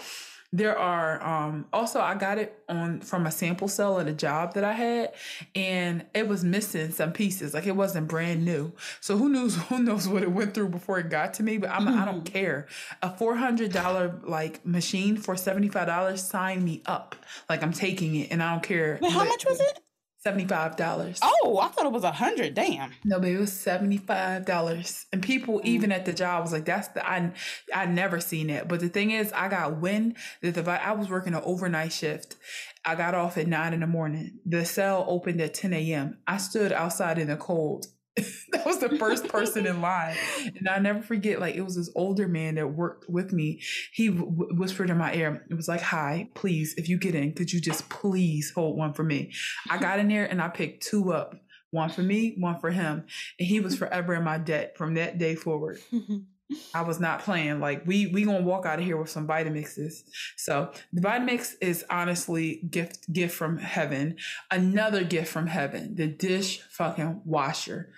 there 0.51 0.77
are 0.77 1.21
um 1.23 1.65
also 1.73 1.99
I 1.99 2.13
got 2.13 2.37
it 2.37 2.63
on 2.69 3.01
from 3.01 3.25
a 3.25 3.31
sample 3.31 3.67
cell 3.67 3.99
at 3.99 4.07
a 4.07 4.13
job 4.13 4.53
that 4.53 4.63
I 4.63 4.73
had 4.73 5.13
and 5.55 6.05
it 6.13 6.27
was 6.27 6.43
missing 6.43 6.91
some 6.91 7.11
pieces. 7.11 7.53
Like 7.53 7.65
it 7.65 7.75
wasn't 7.75 8.07
brand 8.07 8.45
new. 8.45 8.71
So 9.01 9.17
who 9.17 9.29
knows 9.29 9.55
who 9.69 9.79
knows 9.79 10.07
what 10.07 10.21
it 10.23 10.31
went 10.31 10.53
through 10.53 10.69
before 10.69 10.99
it 10.99 11.09
got 11.09 11.33
to 11.35 11.43
me 11.43 11.57
but 11.57 11.71
I'm 11.71 11.87
I 11.87 12.05
don't 12.05 12.23
care. 12.37 12.67
A 13.01 13.09
$400 13.09 14.29
like 14.29 14.65
machine 14.65 15.17
for 15.17 15.35
$75 15.35 16.17
sign 16.19 16.63
me 16.63 16.83
up. 16.85 17.15
Like 17.49 17.63
I'm 17.63 17.73
taking 17.73 18.15
it 18.15 18.31
and 18.31 18.41
I 18.41 18.51
don't 18.51 18.63
care 18.63 18.99
Wait, 19.01 19.11
how 19.11 19.25
much 19.25 19.45
was 19.45 19.59
it 19.59 19.79
$75. 20.25 21.19
Oh, 21.21 21.59
I 21.61 21.67
thought 21.67 21.85
it 21.85 21.91
was 21.91 22.03
a 22.03 22.11
hundred. 22.11 22.53
Damn. 22.53 22.91
No, 23.03 23.19
but 23.19 23.29
it 23.29 23.37
was 23.37 23.51
$75. 23.51 25.05
And 25.11 25.21
people 25.21 25.59
mm. 25.59 25.65
even 25.65 25.91
at 25.91 26.05
the 26.05 26.13
job 26.13 26.43
was 26.43 26.53
like, 26.53 26.65
that's 26.65 26.87
the 26.89 27.07
I 27.07 27.31
I 27.73 27.85
never 27.85 28.19
seen 28.19 28.49
it. 28.49 28.67
But 28.67 28.79
the 28.79 28.89
thing 28.89 29.11
is, 29.11 29.31
I 29.33 29.49
got 29.49 29.77
wind 29.81 30.17
that 30.41 30.55
the 30.55 30.71
I 30.71 30.93
was 30.93 31.09
working 31.09 31.33
an 31.33 31.41
overnight 31.43 31.91
shift. 31.91 32.37
I 32.85 32.95
got 32.95 33.15
off 33.15 33.37
at 33.37 33.47
nine 33.47 33.73
in 33.73 33.79
the 33.79 33.87
morning. 33.87 34.39
The 34.45 34.65
cell 34.65 35.05
opened 35.07 35.41
at 35.41 35.53
10 35.53 35.73
a.m. 35.73 36.17
I 36.27 36.37
stood 36.37 36.71
outside 36.71 37.17
in 37.17 37.27
the 37.27 37.37
cold 37.37 37.87
that 38.51 38.65
was 38.65 38.79
the 38.79 38.97
first 38.97 39.27
person 39.27 39.65
in 39.65 39.81
line. 39.81 40.15
And 40.55 40.69
I 40.69 40.79
never 40.79 41.01
forget, 41.01 41.39
like, 41.39 41.55
it 41.55 41.61
was 41.61 41.75
this 41.75 41.89
older 41.95 42.27
man 42.27 42.55
that 42.55 42.67
worked 42.67 43.09
with 43.09 43.33
me. 43.33 43.61
He 43.91 44.09
w- 44.09 44.49
whispered 44.51 44.89
in 44.89 44.97
my 44.97 45.13
ear, 45.13 45.45
it 45.49 45.55
was 45.55 45.67
like, 45.67 45.81
Hi, 45.81 46.29
please, 46.35 46.75
if 46.77 46.87
you 46.87 46.97
get 46.97 47.15
in, 47.15 47.33
could 47.33 47.51
you 47.51 47.59
just 47.59 47.89
please 47.89 48.51
hold 48.53 48.77
one 48.77 48.93
for 48.93 49.03
me? 49.03 49.31
I 49.69 49.77
got 49.77 49.99
in 49.99 50.07
there 50.07 50.25
and 50.25 50.41
I 50.41 50.49
picked 50.49 50.85
two 50.85 51.11
up 51.11 51.35
one 51.71 51.89
for 51.89 52.03
me, 52.03 52.35
one 52.37 52.59
for 52.59 52.69
him. 52.69 53.05
And 53.39 53.47
he 53.47 53.59
was 53.59 53.75
forever 53.75 54.13
in 54.13 54.23
my 54.23 54.37
debt 54.37 54.77
from 54.77 54.93
that 54.93 55.17
day 55.17 55.35
forward. 55.35 55.79
I 56.73 56.81
was 56.81 56.99
not 56.99 57.21
playing. 57.21 57.59
Like 57.59 57.85
we 57.85 58.07
we 58.07 58.23
gonna 58.23 58.41
walk 58.41 58.65
out 58.65 58.79
of 58.79 58.85
here 58.85 58.97
with 58.97 59.09
some 59.09 59.27
Vitamixes. 59.27 60.03
So 60.37 60.71
the 60.91 61.01
Vitamix 61.01 61.55
is 61.61 61.85
honestly 61.89 62.61
gift 62.69 63.11
gift 63.11 63.35
from 63.35 63.57
heaven. 63.57 64.17
Another 64.51 65.03
gift 65.03 65.31
from 65.31 65.47
heaven. 65.47 65.95
The 65.95 66.07
dish 66.07 66.61
fucking 66.61 67.21
washer. 67.25 67.91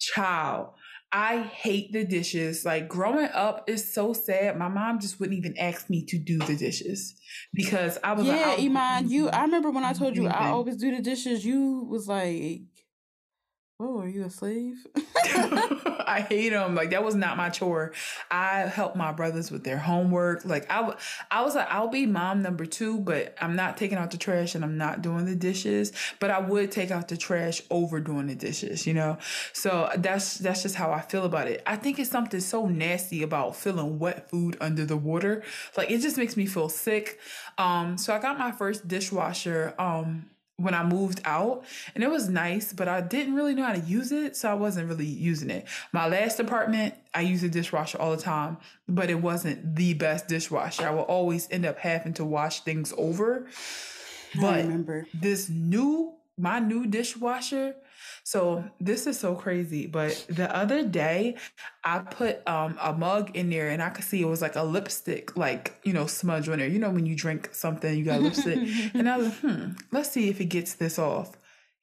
Child. 0.00 0.70
I 1.10 1.38
hate 1.38 1.92
the 1.92 2.04
dishes. 2.04 2.64
Like 2.64 2.88
growing 2.88 3.30
up 3.32 3.68
is 3.68 3.92
so 3.92 4.12
sad. 4.12 4.58
My 4.58 4.68
mom 4.68 5.00
just 5.00 5.18
wouldn't 5.18 5.38
even 5.38 5.56
ask 5.56 5.88
me 5.88 6.04
to 6.06 6.18
do 6.18 6.38
the 6.38 6.54
dishes 6.54 7.14
because 7.54 7.98
I 8.04 8.12
was 8.12 8.26
yeah, 8.26 8.48
like, 8.48 8.60
Iman. 8.60 9.08
You, 9.08 9.28
I 9.30 9.42
remember 9.42 9.70
when 9.70 9.84
I 9.84 9.94
told 9.94 10.16
you 10.16 10.26
I 10.26 10.32
mm-hmm. 10.32 10.52
always 10.52 10.76
do 10.76 10.94
the 10.94 11.02
dishes. 11.02 11.46
You 11.46 11.86
was 11.88 12.08
like, 12.08 12.60
Oh, 13.80 14.00
are 14.00 14.08
you 14.08 14.24
a 14.24 14.30
slave? 14.30 14.86
I 15.24 16.26
hate 16.28 16.48
them. 16.50 16.74
Like 16.74 16.90
that 16.90 17.04
was 17.04 17.14
not 17.14 17.36
my 17.36 17.48
chore. 17.48 17.92
I 18.28 18.60
help 18.60 18.96
my 18.96 19.12
brothers 19.12 19.52
with 19.52 19.62
their 19.62 19.78
homework. 19.78 20.44
Like 20.44 20.68
I 20.70 20.80
was 21.42 21.54
like, 21.54 21.68
I'll 21.70 21.88
be 21.88 22.04
mom 22.06 22.42
number 22.42 22.66
two, 22.66 22.98
but 22.98 23.36
I'm 23.40 23.54
not 23.54 23.76
taking 23.76 23.98
out 23.98 24.10
the 24.10 24.16
trash 24.16 24.56
and 24.56 24.64
I'm 24.64 24.78
not 24.78 25.02
doing 25.02 25.26
the 25.26 25.36
dishes. 25.36 25.92
But 26.18 26.30
I 26.30 26.40
would 26.40 26.72
take 26.72 26.90
out 26.90 27.06
the 27.06 27.16
trash 27.16 27.62
over 27.70 28.00
doing 28.00 28.26
the 28.26 28.34
dishes. 28.34 28.84
You 28.84 28.94
know, 28.94 29.18
so 29.52 29.90
that's 29.96 30.38
that's 30.38 30.62
just 30.62 30.74
how 30.74 30.90
I 30.90 31.00
feel 31.02 31.24
about 31.24 31.46
it. 31.46 31.62
I 31.64 31.76
think 31.76 32.00
it's 32.00 32.10
something 32.10 32.40
so 32.40 32.66
nasty 32.66 33.22
about 33.22 33.54
feeling 33.54 34.00
wet 34.00 34.28
food 34.28 34.56
under 34.60 34.86
the 34.86 34.96
water. 34.96 35.44
Like 35.76 35.90
it 35.90 35.98
just 35.98 36.16
makes 36.16 36.36
me 36.36 36.46
feel 36.46 36.68
sick. 36.68 37.20
Um, 37.58 37.96
so 37.96 38.12
I 38.14 38.18
got 38.18 38.38
my 38.38 38.50
first 38.50 38.88
dishwasher. 38.88 39.74
Um 39.78 40.30
when 40.58 40.74
I 40.74 40.82
moved 40.82 41.20
out 41.24 41.64
and 41.94 42.02
it 42.02 42.10
was 42.10 42.28
nice, 42.28 42.72
but 42.72 42.88
I 42.88 43.00
didn't 43.00 43.34
really 43.34 43.54
know 43.54 43.64
how 43.64 43.74
to 43.74 43.80
use 43.80 44.10
it. 44.10 44.36
So 44.36 44.50
I 44.50 44.54
wasn't 44.54 44.88
really 44.88 45.06
using 45.06 45.50
it. 45.50 45.66
My 45.92 46.08
last 46.08 46.40
apartment, 46.40 46.94
I 47.14 47.22
used 47.22 47.44
a 47.44 47.48
dishwasher 47.48 47.98
all 47.98 48.10
the 48.10 48.22
time, 48.22 48.58
but 48.88 49.08
it 49.08 49.22
wasn't 49.22 49.76
the 49.76 49.94
best 49.94 50.26
dishwasher. 50.26 50.86
I 50.86 50.90
would 50.90 51.02
always 51.02 51.48
end 51.50 51.64
up 51.64 51.78
having 51.78 52.12
to 52.14 52.24
wash 52.24 52.60
things 52.60 52.92
over. 52.98 53.46
But 54.40 54.54
I 54.54 54.60
remember 54.62 55.06
this 55.14 55.48
new, 55.48 56.14
my 56.36 56.58
new 56.58 56.86
dishwasher, 56.86 57.76
so 58.28 58.62
this 58.78 59.06
is 59.06 59.18
so 59.18 59.34
crazy. 59.34 59.86
But 59.86 60.26
the 60.28 60.54
other 60.54 60.84
day, 60.84 61.36
I 61.82 62.00
put 62.00 62.46
um, 62.46 62.76
a 62.78 62.92
mug 62.92 63.34
in 63.34 63.48
there 63.48 63.70
and 63.70 63.82
I 63.82 63.88
could 63.88 64.04
see 64.04 64.20
it 64.20 64.26
was 64.26 64.42
like 64.42 64.54
a 64.54 64.62
lipstick, 64.62 65.34
like, 65.34 65.80
you 65.82 65.94
know, 65.94 66.06
smudge 66.06 66.46
on 66.50 66.58
there. 66.58 66.68
You 66.68 66.78
know, 66.78 66.90
when 66.90 67.06
you 67.06 67.16
drink 67.16 67.48
something, 67.54 67.96
you 67.96 68.04
got 68.04 68.20
lipstick. 68.20 68.58
and 68.92 69.08
I 69.08 69.16
was 69.16 69.28
like, 69.28 69.36
hmm, 69.36 69.70
let's 69.92 70.10
see 70.10 70.28
if 70.28 70.42
it 70.42 70.50
gets 70.50 70.74
this 70.74 70.98
off. 70.98 71.38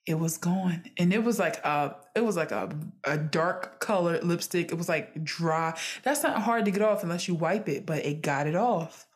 It 0.05 0.19
was 0.19 0.37
gone. 0.37 0.83
And 0.99 1.11
it 1.11 1.23
was 1.23 1.39
like 1.39 1.57
a 1.65 1.95
it 2.15 2.23
was 2.23 2.37
like 2.37 2.51
a, 2.51 2.69
a 3.05 3.17
dark 3.17 3.79
colored 3.79 4.23
lipstick. 4.23 4.71
It 4.71 4.77
was 4.77 4.87
like 4.87 5.23
dry. 5.23 5.75
That's 6.03 6.21
not 6.21 6.43
hard 6.43 6.65
to 6.65 6.71
get 6.71 6.83
off 6.83 7.01
unless 7.01 7.27
you 7.27 7.33
wipe 7.33 7.67
it, 7.67 7.87
but 7.87 8.05
it 8.05 8.21
got 8.21 8.45
it 8.45 8.55
off. 8.55 9.07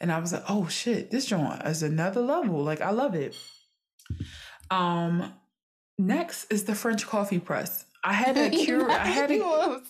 And 0.00 0.10
I 0.10 0.18
was 0.20 0.32
like, 0.32 0.44
oh 0.48 0.68
shit, 0.68 1.10
this 1.10 1.26
joint 1.26 1.60
is 1.66 1.82
another 1.82 2.22
level. 2.22 2.64
Like 2.64 2.80
I 2.80 2.92
love 2.92 3.14
it. 3.14 3.36
Um 4.70 5.34
Next 5.98 6.52
is 6.52 6.64
the 6.64 6.74
French 6.74 7.06
coffee 7.06 7.38
press. 7.38 7.84
I 8.04 8.12
had 8.12 8.36
a 8.36 8.50
cure. 8.64 8.90
I 8.90 9.06
had 9.06 9.30
a. 9.30 9.80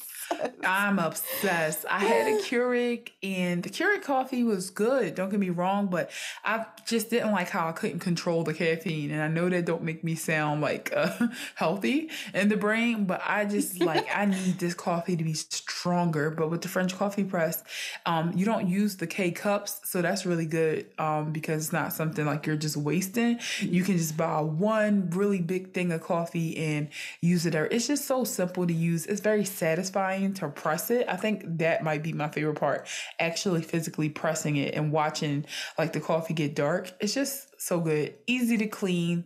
I'm 0.65 0.99
obsessed. 0.99 1.85
I 1.89 2.01
had 2.01 2.27
a 2.27 2.39
Keurig 2.43 3.11
and 3.23 3.63
the 3.63 3.71
Keurig 3.71 4.03
coffee 4.03 4.45
was 4.45 4.71
good. 4.71 5.15
Don't 5.15 5.31
get 5.31 5.41
me 5.41 5.51
wrong, 5.51 5.87
but 5.87 6.11
I 6.45 6.67
just 6.87 7.11
didn't 7.11 7.33
like 7.33 7.51
how 7.51 7.69
I 7.69 7.73
couldn't 7.73 8.01
control 8.01 8.45
the 8.45 8.55
caffeine. 8.55 9.11
And 9.11 9.23
I 9.23 9.29
know 9.29 9.49
that 9.49 9.65
don't 9.65 9.83
make 9.83 10.05
me 10.05 10.15
sound 10.15 10.61
like 10.61 10.93
uh, 10.95 11.29
healthy 11.55 12.11
in 12.35 12.49
the 12.49 12.57
brain, 12.57 13.05
but 13.05 13.23
I 13.27 13.45
just 13.45 13.81
like, 13.81 14.07
I 14.15 14.25
need 14.27 14.59
this 14.59 14.75
coffee 14.75 15.17
to 15.17 15.25
be 15.25 15.35
stronger. 15.35 16.31
But 16.31 16.51
with 16.51 16.63
the 16.63 16.69
French 16.69 16.97
coffee 16.97 17.25
press, 17.25 17.63
um, 18.07 18.33
you 18.37 18.45
don't 18.45 18.69
use 18.69 18.97
the 18.97 19.07
K 19.07 19.31
cups. 19.31 19.81
So 19.85 20.03
that's 20.03 20.25
really 20.25 20.47
good 20.47 20.87
um, 20.99 21.33
because 21.33 21.65
it's 21.65 21.73
not 21.73 21.93
something 21.93 22.25
like 22.25 22.47
you're 22.47 22.57
just 22.57 22.77
wasting. 22.77 23.41
You 23.61 23.83
can 23.83 23.99
just 23.99 24.17
buy 24.17 24.41
one 24.41 25.11
really 25.11 25.41
big 25.41 25.73
thing 25.73 25.93
of 25.93 26.03
coffee 26.03 26.57
and 26.57 26.89
use 27.21 27.47
it. 27.47 27.53
There. 27.53 27.67
It's 27.67 27.89
just 27.89 28.07
so 28.07 28.25
simple 28.25 28.67
to 28.67 28.73
use. 28.73 29.07
It's 29.07 29.21
very 29.21 29.45
satisfying 29.45 30.22
to 30.35 30.49
press 30.49 30.91
it. 30.91 31.07
I 31.09 31.17
think 31.17 31.45
that 31.59 31.83
might 31.83 32.03
be 32.03 32.13
my 32.13 32.29
favorite 32.29 32.59
part. 32.59 32.89
Actually 33.19 33.63
physically 33.63 34.09
pressing 34.09 34.57
it 34.57 34.75
and 34.75 34.93
watching 34.93 35.47
like 35.79 35.93
the 35.93 36.01
coffee 36.01 36.35
get 36.35 36.55
dark. 36.55 36.93
It's 37.01 37.15
just 37.15 37.49
so 37.61 37.81
good. 37.81 38.15
Easy 38.27 38.57
to 38.59 38.67
clean. 38.67 39.25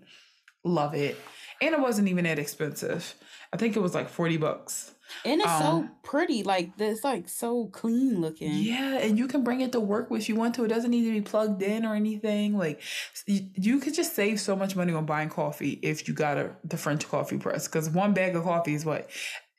Love 0.65 0.95
it. 0.95 1.17
And 1.61 1.75
it 1.75 1.81
wasn't 1.81 2.09
even 2.09 2.25
that 2.25 2.39
expensive. 2.39 3.15
I 3.53 3.57
think 3.57 3.77
it 3.77 3.81
was 3.81 3.95
like 3.95 4.09
40 4.09 4.37
bucks. 4.37 4.93
And 5.25 5.41
it's 5.41 5.51
um, 5.51 5.63
so 5.63 5.89
pretty, 6.03 6.43
like 6.43 6.71
it's 6.79 7.05
like 7.05 7.29
so 7.29 7.67
clean 7.67 8.21
looking. 8.21 8.53
Yeah, 8.53 8.99
and 8.99 9.19
you 9.19 9.29
can 9.29 9.45
bring 9.45 9.61
it 9.61 9.73
to 9.73 9.81
work 9.81 10.09
if 10.11 10.29
you 10.29 10.35
want 10.35 10.55
to. 10.57 10.65
It 10.65 10.69
doesn't 10.69 10.91
need 10.91 11.05
to 11.05 11.13
be 11.13 11.21
plugged 11.21 11.63
in 11.63 11.85
or 11.85 11.95
anything. 11.95 12.57
Like 12.57 12.81
you, 13.27 13.47
you 13.55 13.79
could 13.79 13.95
just 13.95 14.15
save 14.15 14.41
so 14.41 14.57
much 14.57 14.77
money 14.77 14.93
on 14.93 15.07
buying 15.07 15.29
coffee 15.29 15.79
if 15.83 16.09
you 16.09 16.15
got 16.15 16.39
a 16.39 16.57
the 16.65 16.77
French 16.77 17.09
coffee 17.09 17.39
press. 17.39 17.67
Because 17.69 17.89
one 17.89 18.15
bag 18.15 18.35
of 18.35 18.45
coffee 18.45 18.75
is 18.75 18.85
what 18.85 19.09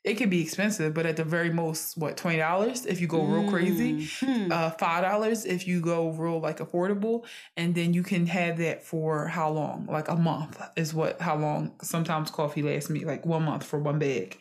it 0.08 0.16
can 0.16 0.30
be 0.30 0.40
expensive, 0.42 0.94
but 0.94 1.06
at 1.06 1.16
the 1.16 1.24
very 1.24 1.50
most, 1.50 1.96
what 1.96 2.16
twenty 2.16 2.38
dollars 2.38 2.86
if 2.86 3.00
you 3.00 3.06
go 3.06 3.22
real 3.22 3.48
crazy, 3.50 4.06
mm-hmm. 4.06 4.50
uh, 4.50 4.70
five 4.70 5.02
dollars 5.02 5.44
if 5.44 5.68
you 5.68 5.80
go 5.80 6.10
real 6.10 6.40
like 6.40 6.58
affordable, 6.58 7.24
and 7.56 7.74
then 7.74 7.94
you 7.94 8.02
can 8.02 8.26
have 8.26 8.58
that 8.58 8.82
for 8.82 9.26
how 9.26 9.50
long? 9.50 9.86
Like 9.86 10.08
a 10.08 10.16
month 10.16 10.60
is 10.76 10.94
what 10.94 11.20
how 11.20 11.36
long 11.36 11.72
sometimes 11.82 12.30
coffee 12.30 12.62
lasts 12.62 12.90
me 12.90 13.04
like 13.04 13.26
one 13.26 13.44
month 13.44 13.64
for 13.64 13.78
one 13.78 13.98
bag. 13.98 14.38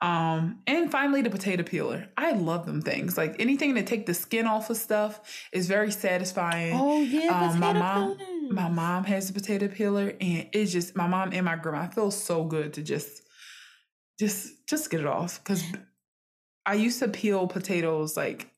Um, 0.00 0.60
and 0.66 0.90
finally 0.92 1.22
the 1.22 1.30
potato 1.30 1.64
peeler. 1.64 2.08
I 2.16 2.32
love 2.32 2.66
them 2.66 2.82
things. 2.82 3.18
Like 3.18 3.36
anything 3.40 3.74
to 3.74 3.82
take 3.82 4.06
the 4.06 4.14
skin 4.14 4.46
off 4.46 4.70
of 4.70 4.76
stuff 4.76 5.20
is 5.52 5.66
very 5.66 5.90
satisfying. 5.90 6.72
Oh 6.74 7.00
yeah, 7.00 7.50
um, 7.50 7.58
my 7.58 7.72
mom, 7.72 8.16
peelers. 8.16 8.52
my 8.52 8.68
mom 8.68 9.04
has 9.04 9.28
a 9.30 9.32
potato 9.32 9.68
peeler, 9.68 10.14
and 10.20 10.48
it's 10.52 10.72
just 10.72 10.94
my 10.94 11.08
mom 11.08 11.30
and 11.32 11.44
my 11.44 11.56
grandma. 11.56 11.82
I 11.82 11.88
feel 11.88 12.10
so 12.10 12.44
good 12.44 12.74
to 12.74 12.82
just 12.82 13.22
just 14.18 14.66
just 14.66 14.90
get 14.90 15.00
it 15.00 15.06
off 15.06 15.42
because 15.42 15.64
I 16.66 16.74
used 16.74 16.98
to 16.98 17.08
peel 17.08 17.46
potatoes 17.46 18.16
like 18.16 18.50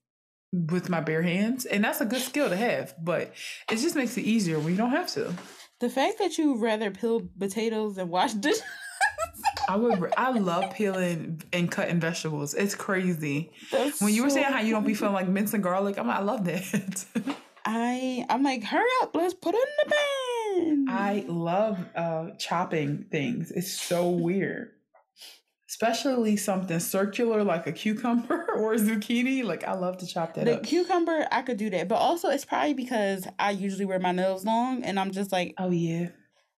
with 0.52 0.88
my 0.88 1.00
bare 1.00 1.22
hands, 1.22 1.64
and 1.64 1.84
that's 1.84 2.00
a 2.00 2.04
good 2.04 2.22
skill 2.22 2.48
to 2.48 2.56
have. 2.56 2.94
But 3.00 3.32
it 3.70 3.76
just 3.76 3.94
makes 3.94 4.16
it 4.16 4.22
easier 4.22 4.58
when 4.58 4.72
you 4.72 4.76
don't 4.76 4.90
have 4.90 5.08
to. 5.14 5.32
The 5.80 5.88
fact 5.88 6.18
that 6.18 6.36
you 6.36 6.56
rather 6.58 6.90
peel 6.90 7.28
potatoes 7.38 7.96
than 7.96 8.08
wash 8.08 8.32
dishes. 8.34 8.62
I 9.68 9.76
would. 9.76 10.12
I 10.16 10.32
love 10.32 10.74
peeling 10.74 11.42
and 11.52 11.70
cutting 11.70 12.00
vegetables. 12.00 12.54
It's 12.54 12.74
crazy. 12.74 13.52
That's 13.70 14.00
when 14.00 14.12
you 14.12 14.24
were 14.24 14.30
saying 14.30 14.52
how 14.52 14.60
you 14.60 14.72
don't 14.72 14.86
be 14.86 14.94
feeling 14.94 15.14
like 15.14 15.28
mince 15.28 15.54
and 15.54 15.62
garlic, 15.62 15.98
I'm 15.98 16.08
like, 16.08 16.18
I 16.18 16.22
love 16.22 16.44
that. 16.46 17.04
I 17.64 18.26
I'm 18.28 18.42
like, 18.42 18.64
hurry 18.64 18.88
up, 19.02 19.14
let's 19.14 19.34
put 19.34 19.54
it 19.54 19.68
in 19.68 19.88
the 19.88 19.94
pan. 19.94 20.86
I 20.88 21.24
love 21.28 21.78
uh, 21.94 22.30
chopping 22.38 23.04
things. 23.10 23.52
It's 23.52 23.70
so 23.70 24.08
weird 24.08 24.70
especially 25.70 26.36
something 26.36 26.80
circular 26.80 27.44
like 27.44 27.64
a 27.68 27.72
cucumber 27.72 28.44
or 28.56 28.74
a 28.74 28.76
zucchini. 28.76 29.44
Like 29.44 29.62
I 29.64 29.74
love 29.74 29.98
to 29.98 30.06
chop 30.06 30.34
that 30.34 30.44
the 30.44 30.56
up. 30.56 30.64
cucumber, 30.64 31.26
I 31.30 31.42
could 31.42 31.58
do 31.58 31.70
that, 31.70 31.86
but 31.86 31.96
also 31.96 32.28
it's 32.28 32.44
probably 32.44 32.74
because 32.74 33.26
I 33.38 33.52
usually 33.52 33.84
wear 33.84 34.00
my 34.00 34.12
nails 34.12 34.44
long, 34.44 34.82
and 34.82 34.98
I'm 34.98 35.12
just 35.12 35.30
like, 35.30 35.54
oh 35.58 35.70
yeah, 35.70 36.08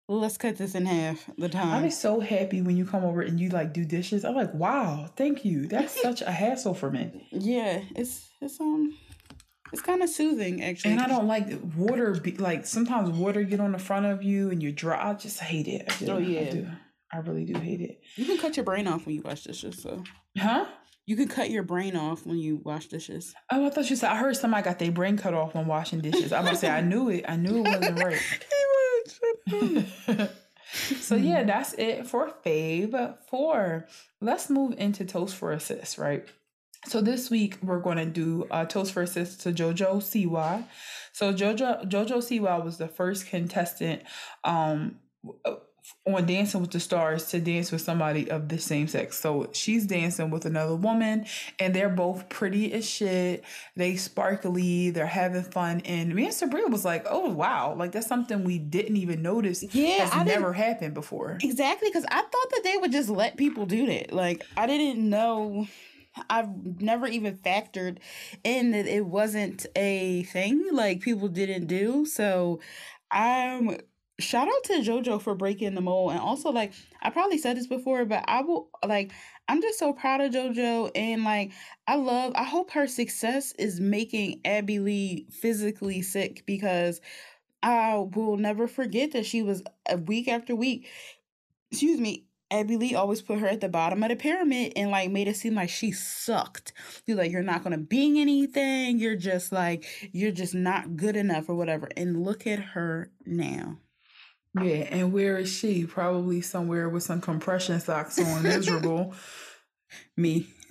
let's 0.08 0.38
cut 0.38 0.56
this 0.56 0.74
in 0.74 0.86
half 0.86 1.28
the 1.36 1.50
time. 1.50 1.84
I'm 1.84 1.90
so 1.90 2.20
happy 2.20 2.62
when 2.62 2.76
you 2.76 2.86
come 2.86 3.04
over 3.04 3.20
and 3.20 3.38
you 3.38 3.50
like 3.50 3.74
do 3.74 3.84
dishes. 3.84 4.24
I'm 4.24 4.34
like, 4.34 4.54
wow, 4.54 5.10
thank 5.14 5.44
you. 5.44 5.66
That's 5.66 6.00
such 6.00 6.22
a 6.22 6.32
hassle 6.32 6.74
for 6.74 6.90
me. 6.90 7.28
Yeah, 7.30 7.82
it's 7.94 8.30
it's 8.40 8.60
um. 8.60 8.94
It's 9.74 9.80
kind 9.80 10.02
of 10.02 10.10
soothing, 10.10 10.62
actually. 10.62 10.90
And 10.92 11.00
I 11.00 11.08
don't 11.08 11.26
like 11.26 11.48
water. 11.74 12.12
Be, 12.12 12.32
like 12.32 12.66
sometimes 12.66 13.08
water 13.08 13.42
get 13.42 13.58
on 13.58 13.72
the 13.72 13.78
front 13.78 14.04
of 14.04 14.22
you 14.22 14.50
and 14.50 14.62
you're 14.62 14.70
dry. 14.70 15.10
I 15.10 15.14
just 15.14 15.40
hate 15.40 15.66
it. 15.66 15.90
oh 16.10 16.18
yeah. 16.18 16.74
I 17.12 17.18
really 17.18 17.44
do 17.44 17.58
hate 17.58 17.80
it. 17.80 18.00
You 18.16 18.24
can 18.24 18.38
cut 18.38 18.56
your 18.56 18.64
brain 18.64 18.86
off 18.86 19.06
when 19.06 19.14
you 19.16 19.22
wash 19.22 19.44
dishes, 19.44 19.82
so. 19.82 20.02
Huh? 20.38 20.66
You 21.04 21.16
can 21.16 21.28
cut 21.28 21.50
your 21.50 21.64
brain 21.64 21.96
off 21.96 22.24
when 22.24 22.38
you 22.38 22.60
wash 22.64 22.86
dishes. 22.86 23.34
Oh, 23.50 23.66
I 23.66 23.70
thought 23.70 23.90
you 23.90 23.96
said 23.96 24.10
I 24.10 24.16
heard 24.16 24.36
somebody 24.36 24.62
got 24.62 24.78
their 24.78 24.92
brain 24.92 25.16
cut 25.16 25.34
off 25.34 25.54
when 25.54 25.66
washing 25.66 26.00
dishes. 26.00 26.32
I'm 26.32 26.44
gonna 26.44 26.56
say 26.56 26.70
I 26.70 26.80
knew 26.80 27.10
it. 27.10 27.24
I 27.28 27.36
knew 27.36 27.64
it 27.64 27.68
wasn't 27.68 28.02
right. 28.02 28.20
so 31.00 31.16
yeah, 31.16 31.42
that's 31.42 31.74
it 31.74 32.06
for 32.06 32.32
Fave 32.46 33.16
Four. 33.28 33.88
Let's 34.20 34.48
move 34.48 34.74
into 34.78 35.04
Toast 35.04 35.34
for 35.34 35.52
Assist, 35.52 35.98
right? 35.98 36.24
So 36.86 37.00
this 37.00 37.30
week 37.30 37.58
we're 37.62 37.80
going 37.80 37.98
to 37.98 38.06
do 38.06 38.46
a 38.50 38.66
Toast 38.66 38.92
for 38.92 39.02
Assist 39.02 39.42
to 39.42 39.52
JoJo 39.52 39.96
Siwa. 39.96 40.64
So 41.12 41.32
JoJo 41.32 41.88
JoJo 41.88 42.16
Siwa 42.18 42.64
was 42.64 42.78
the 42.78 42.88
first 42.88 43.26
contestant 43.26 44.02
um 44.44 44.96
on 46.06 46.26
Dancing 46.26 46.60
with 46.60 46.70
the 46.70 46.80
Stars 46.80 47.26
to 47.28 47.40
dance 47.40 47.70
with 47.70 47.80
somebody 47.80 48.30
of 48.30 48.48
the 48.48 48.58
same 48.58 48.88
sex. 48.88 49.18
So 49.18 49.48
she's 49.52 49.86
dancing 49.86 50.30
with 50.30 50.44
another 50.44 50.74
woman, 50.74 51.26
and 51.58 51.74
they're 51.74 51.88
both 51.88 52.28
pretty 52.28 52.72
as 52.72 52.88
shit. 52.88 53.44
They 53.76 53.96
sparkly, 53.96 54.90
they're 54.90 55.06
having 55.06 55.42
fun. 55.42 55.80
And 55.84 56.14
me 56.14 56.24
and 56.24 56.34
Sabrina 56.34 56.68
was 56.68 56.84
like, 56.84 57.06
"Oh 57.08 57.30
wow, 57.30 57.74
like 57.76 57.92
that's 57.92 58.06
something 58.06 58.44
we 58.44 58.58
didn't 58.58 58.96
even 58.96 59.22
notice. 59.22 59.62
Yeah, 59.74 60.06
has 60.06 60.14
I 60.14 60.24
never 60.24 60.52
happened 60.52 60.94
before. 60.94 61.38
Exactly, 61.42 61.88
because 61.88 62.06
I 62.10 62.22
thought 62.22 62.50
that 62.50 62.60
they 62.64 62.76
would 62.76 62.92
just 62.92 63.08
let 63.08 63.36
people 63.36 63.66
do 63.66 63.86
that. 63.86 64.12
Like 64.12 64.44
I 64.56 64.66
didn't 64.66 65.08
know." 65.08 65.66
I've 66.28 66.50
never 66.78 67.06
even 67.06 67.38
factored 67.38 67.96
in 68.44 68.72
that 68.72 68.86
it 68.86 69.06
wasn't 69.06 69.64
a 69.74 70.24
thing 70.24 70.68
like 70.70 71.00
people 71.00 71.26
didn't 71.28 71.68
do. 71.68 72.04
So 72.04 72.60
I'm 73.10 73.78
shout 74.18 74.48
out 74.48 74.64
to 74.64 74.74
JoJo 74.74 75.20
for 75.20 75.34
breaking 75.34 75.74
the 75.74 75.80
mold. 75.80 76.12
And 76.12 76.20
also, 76.20 76.50
like, 76.50 76.72
I 77.00 77.10
probably 77.10 77.38
said 77.38 77.56
this 77.56 77.66
before, 77.66 78.04
but 78.04 78.24
I 78.26 78.42
will, 78.42 78.70
like, 78.86 79.12
I'm 79.48 79.60
just 79.62 79.78
so 79.78 79.92
proud 79.92 80.20
of 80.20 80.32
JoJo. 80.32 80.92
And, 80.94 81.24
like, 81.24 81.52
I 81.86 81.96
love, 81.96 82.32
I 82.34 82.44
hope 82.44 82.70
her 82.72 82.86
success 82.86 83.52
is 83.58 83.80
making 83.80 84.40
Abby 84.44 84.78
Lee 84.78 85.26
physically 85.30 86.02
sick 86.02 86.44
because 86.46 87.00
I 87.62 87.96
will 87.96 88.36
never 88.36 88.66
forget 88.66 89.12
that 89.12 89.26
she 89.26 89.42
was 89.42 89.62
a 89.88 89.96
week 89.96 90.28
after 90.28 90.54
week, 90.54 90.88
excuse 91.70 92.00
me, 92.00 92.26
Abby 92.50 92.76
Lee 92.76 92.94
always 92.94 93.22
put 93.22 93.38
her 93.38 93.46
at 93.46 93.62
the 93.62 93.68
bottom 93.68 94.02
of 94.02 94.10
the 94.10 94.16
pyramid 94.16 94.74
and 94.76 94.90
like 94.90 95.10
made 95.10 95.26
it 95.26 95.36
seem 95.36 95.54
like 95.54 95.70
she 95.70 95.90
sucked. 95.90 96.74
You're 97.06 97.16
like, 97.16 97.32
you're 97.32 97.42
not 97.42 97.64
gonna 97.64 97.78
be 97.78 98.20
anything. 98.20 98.98
You're 98.98 99.16
just 99.16 99.52
like, 99.52 99.86
you're 100.12 100.32
just 100.32 100.54
not 100.54 100.96
good 100.96 101.16
enough 101.16 101.48
or 101.48 101.54
whatever. 101.54 101.88
And 101.96 102.22
look 102.22 102.46
at 102.46 102.58
her 102.58 103.10
now. 103.24 103.78
Yeah, 104.54 104.86
and 104.90 105.12
where 105.12 105.38
is 105.38 105.50
she? 105.50 105.86
Probably 105.86 106.42
somewhere 106.42 106.88
with 106.88 107.02
some 107.02 107.20
compression 107.20 107.80
socks 107.80 108.18
on, 108.18 108.42
miserable. 108.42 109.14
Me. 110.16 110.46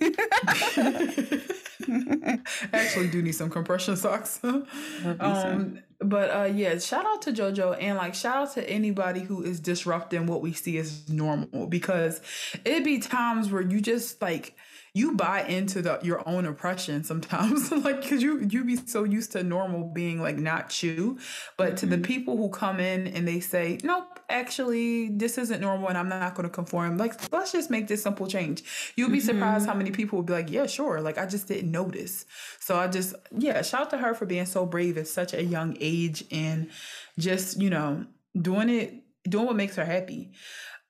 Actually, 2.72 3.08
do 3.08 3.22
need 3.22 3.34
some 3.34 3.50
compression 3.50 3.96
socks. 3.96 4.40
um, 5.20 5.80
but 5.98 6.30
uh, 6.30 6.44
yeah, 6.44 6.78
shout 6.78 7.04
out 7.06 7.22
to 7.22 7.32
JoJo 7.32 7.76
and 7.80 7.98
like 7.98 8.14
shout 8.14 8.36
out 8.36 8.54
to 8.54 8.68
anybody 8.68 9.20
who 9.20 9.42
is 9.42 9.60
disrupting 9.60 10.26
what 10.26 10.42
we 10.42 10.52
see 10.52 10.78
as 10.78 11.08
normal 11.08 11.66
because 11.66 12.20
it'd 12.64 12.84
be 12.84 12.98
times 12.98 13.50
where 13.50 13.62
you 13.62 13.80
just 13.80 14.20
like 14.22 14.56
you 14.94 15.16
buy 15.16 15.42
into 15.44 15.80
the 15.80 15.98
your 16.02 16.26
own 16.28 16.44
oppression 16.44 17.02
sometimes 17.02 17.70
like 17.84 18.02
because 18.02 18.22
you 18.22 18.40
you 18.50 18.64
be 18.64 18.76
so 18.76 19.04
used 19.04 19.32
to 19.32 19.42
normal 19.42 19.84
being 19.84 20.20
like 20.20 20.36
not 20.36 20.82
you 20.82 21.18
but 21.56 21.68
mm-hmm. 21.68 21.76
to 21.76 21.86
the 21.86 21.96
mm-hmm. 21.96 22.04
people 22.04 22.36
who 22.36 22.50
come 22.50 22.78
in 22.78 23.06
and 23.06 23.26
they 23.26 23.40
say 23.40 23.78
nope 23.82 24.20
actually 24.28 25.08
this 25.08 25.38
isn't 25.38 25.60
normal 25.60 25.88
and 25.88 25.96
i'm 25.96 26.08
not 26.08 26.34
going 26.34 26.48
to 26.48 26.52
conform 26.52 26.98
like 26.98 27.32
let's 27.32 27.52
just 27.52 27.70
make 27.70 27.88
this 27.88 28.02
simple 28.02 28.26
change 28.26 28.92
you'll 28.96 29.08
be 29.08 29.18
mm-hmm. 29.18 29.26
surprised 29.26 29.66
how 29.66 29.74
many 29.74 29.90
people 29.90 30.18
will 30.18 30.24
be 30.24 30.32
like 30.32 30.50
yeah 30.50 30.66
sure 30.66 31.00
like 31.00 31.16
i 31.16 31.24
just 31.24 31.48
didn't 31.48 31.70
notice 31.70 32.26
so 32.60 32.76
i 32.76 32.86
just 32.86 33.14
yeah 33.38 33.62
shout 33.62 33.82
out 33.82 33.90
to 33.90 33.98
her 33.98 34.14
for 34.14 34.26
being 34.26 34.46
so 34.46 34.66
brave 34.66 34.98
at 34.98 35.08
such 35.08 35.32
a 35.32 35.42
young 35.42 35.76
age 35.80 36.24
and 36.30 36.70
just 37.18 37.60
you 37.60 37.70
know 37.70 38.04
doing 38.40 38.68
it 38.68 38.94
doing 39.28 39.46
what 39.46 39.56
makes 39.56 39.76
her 39.76 39.84
happy 39.84 40.32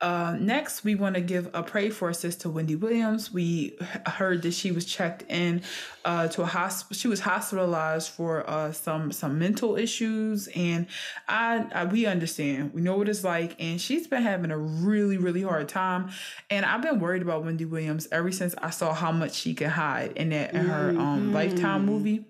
Uh, 0.03 0.37
next, 0.41 0.83
we 0.83 0.97
want 0.97 1.15
to 1.15 1.21
give 1.21 1.49
a 1.55 1.63
pray 1.63 1.89
for 1.89 2.11
assist 2.11 2.41
to 2.41 2.51
Wendy 2.51 2.75
Williams. 2.75 3.33
We 3.33 3.79
heard 4.05 4.43
that 4.43 4.53
she 4.53 4.73
was 4.73 4.85
checked 4.85 5.23
in 5.31 5.63
uh, 6.05 6.27
to 6.29 6.43
a 6.43 6.47
hospital. 6.47 6.97
She 6.97 7.07
was 7.07 7.21
hospitalized 7.21 8.11
for 8.11 8.49
uh, 8.51 8.73
some 8.73 9.13
some 9.13 9.39
mental 9.39 9.77
issues, 9.77 10.49
and 10.57 10.89
I, 11.29 11.67
I 11.73 11.85
we 11.85 12.07
understand. 12.07 12.75
We 12.75 12.81
know 12.81 12.97
what 12.97 13.09
it's 13.09 13.23
like, 13.23 13.55
and 13.61 13.81
she's 13.81 14.09
been 14.09 14.23
having 14.23 14.51
a 14.51 14.59
really 14.59 15.19
really 15.19 15.43
hard 15.43 15.69
time. 15.69 16.11
And 16.51 16.67
I've 16.67 16.83
been 16.83 16.99
worried 16.99 17.23
about 17.23 17.45
Wendy 17.45 17.65
Williams 17.65 18.09
ever 18.11 18.33
since 18.33 18.57
I 18.59 18.71
saw 18.71 18.93
how 18.93 19.13
much 19.13 19.35
she 19.35 19.55
can 19.55 19.71
hide 19.71 20.17
in 20.17 20.31
that 20.31 20.53
in 20.53 20.67
her 20.67 20.91
um, 20.91 20.97
mm-hmm. 20.97 21.33
Lifetime 21.33 21.87
movie. 21.87 22.25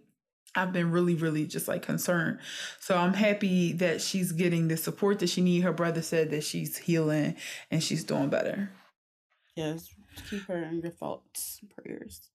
I've 0.54 0.72
been 0.72 0.90
really, 0.90 1.14
really 1.14 1.46
just 1.46 1.68
like 1.68 1.82
concerned. 1.82 2.38
So 2.78 2.96
I'm 2.96 3.14
happy 3.14 3.72
that 3.74 4.00
she's 4.00 4.32
getting 4.32 4.68
the 4.68 4.76
support 4.76 5.18
that 5.20 5.28
she 5.28 5.40
needs. 5.40 5.64
Her 5.64 5.72
brother 5.72 6.02
said 6.02 6.30
that 6.30 6.44
she's 6.44 6.76
healing 6.76 7.36
and 7.70 7.82
she's 7.82 8.04
doing 8.04 8.28
better. 8.28 8.70
Yes, 9.56 9.88
keep 10.28 10.46
her 10.46 10.62
in 10.62 10.80
your 10.80 10.90
thoughts, 10.90 11.60
prayers. 11.76 12.30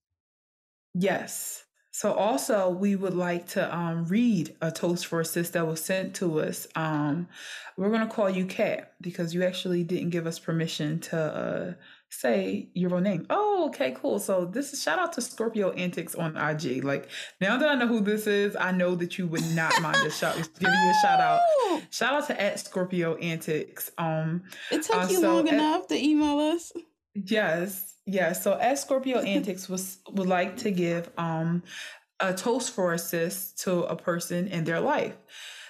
Yes. 0.94 1.64
So 1.92 2.14
also 2.14 2.70
we 2.70 2.96
would 2.96 3.16
like 3.16 3.48
to 3.50 3.76
um, 3.76 4.06
read 4.06 4.56
a 4.62 4.72
toast 4.72 5.08
for 5.08 5.18
a 5.18 5.22
assist 5.22 5.54
that 5.54 5.66
was 5.66 5.84
sent 5.84 6.14
to 6.16 6.42
us. 6.42 6.68
Um, 6.76 7.28
we're 7.76 7.90
gonna 7.90 8.06
call 8.06 8.30
you 8.30 8.46
Kat 8.46 8.94
because 9.02 9.34
you 9.34 9.44
actually 9.44 9.84
didn't 9.84 10.12
give 10.12 10.28
us 10.28 10.38
permission 10.38 11.00
to 11.00 11.18
uh, 11.18 11.74
say 12.10 12.70
your 12.74 12.90
real 12.90 13.02
name. 13.02 13.26
Oh, 13.30 13.68
okay, 13.68 13.92
cool. 13.92 14.20
So 14.20 14.46
this 14.46 14.74
is 14.74 14.82
shout 14.82 15.00
out 15.00 15.14
to 15.14 15.22
Scorpio 15.22 15.72
Antics 15.72 16.16
on 16.16 16.38
IG. 16.38 16.84
Like 16.84 17.10
now 17.42 17.58
that 17.58 17.70
I 17.70 17.76
know 17.76 17.88
who 17.88 18.02
this 18.02 18.28
is, 18.28 18.56
I 18.56 18.72
know 18.72 18.96
that 18.96 19.18
you 19.18 19.28
would 19.28 19.46
not 19.56 19.80
mind 19.82 19.98
a 20.06 20.12
shout 20.12 20.36
giving 20.60 20.74
you 20.74 20.90
a 20.90 20.94
shout 21.02 21.20
out. 21.20 21.40
Oh! 21.44 21.82
Shout 21.92 22.14
out 22.14 22.28
to 22.28 22.42
at 22.42 22.60
Scorpio 22.60 23.16
Antics. 23.16 23.92
Um 23.98 24.44
It 24.72 24.84
took 24.84 24.96
uh, 24.96 25.08
you 25.10 25.22
so 25.22 25.36
long 25.36 25.48
at, 25.48 25.54
enough 25.54 25.88
to 25.88 25.96
email 25.96 26.40
us. 26.40 26.72
Yes. 27.14 27.96
Yes. 28.06 28.44
So 28.44 28.54
at 28.60 28.80
Scorpio 28.80 29.20
Antics 29.36 29.68
was 29.68 30.00
would 30.12 30.28
like 30.28 30.58
to 30.58 30.72
give 30.72 31.10
um 31.18 31.64
a 32.20 32.34
toast 32.34 32.72
for 32.72 32.94
assist 32.94 33.60
to 33.60 33.84
a 33.84 33.96
person 33.96 34.48
in 34.48 34.64
their 34.64 34.80
life. 34.80 35.16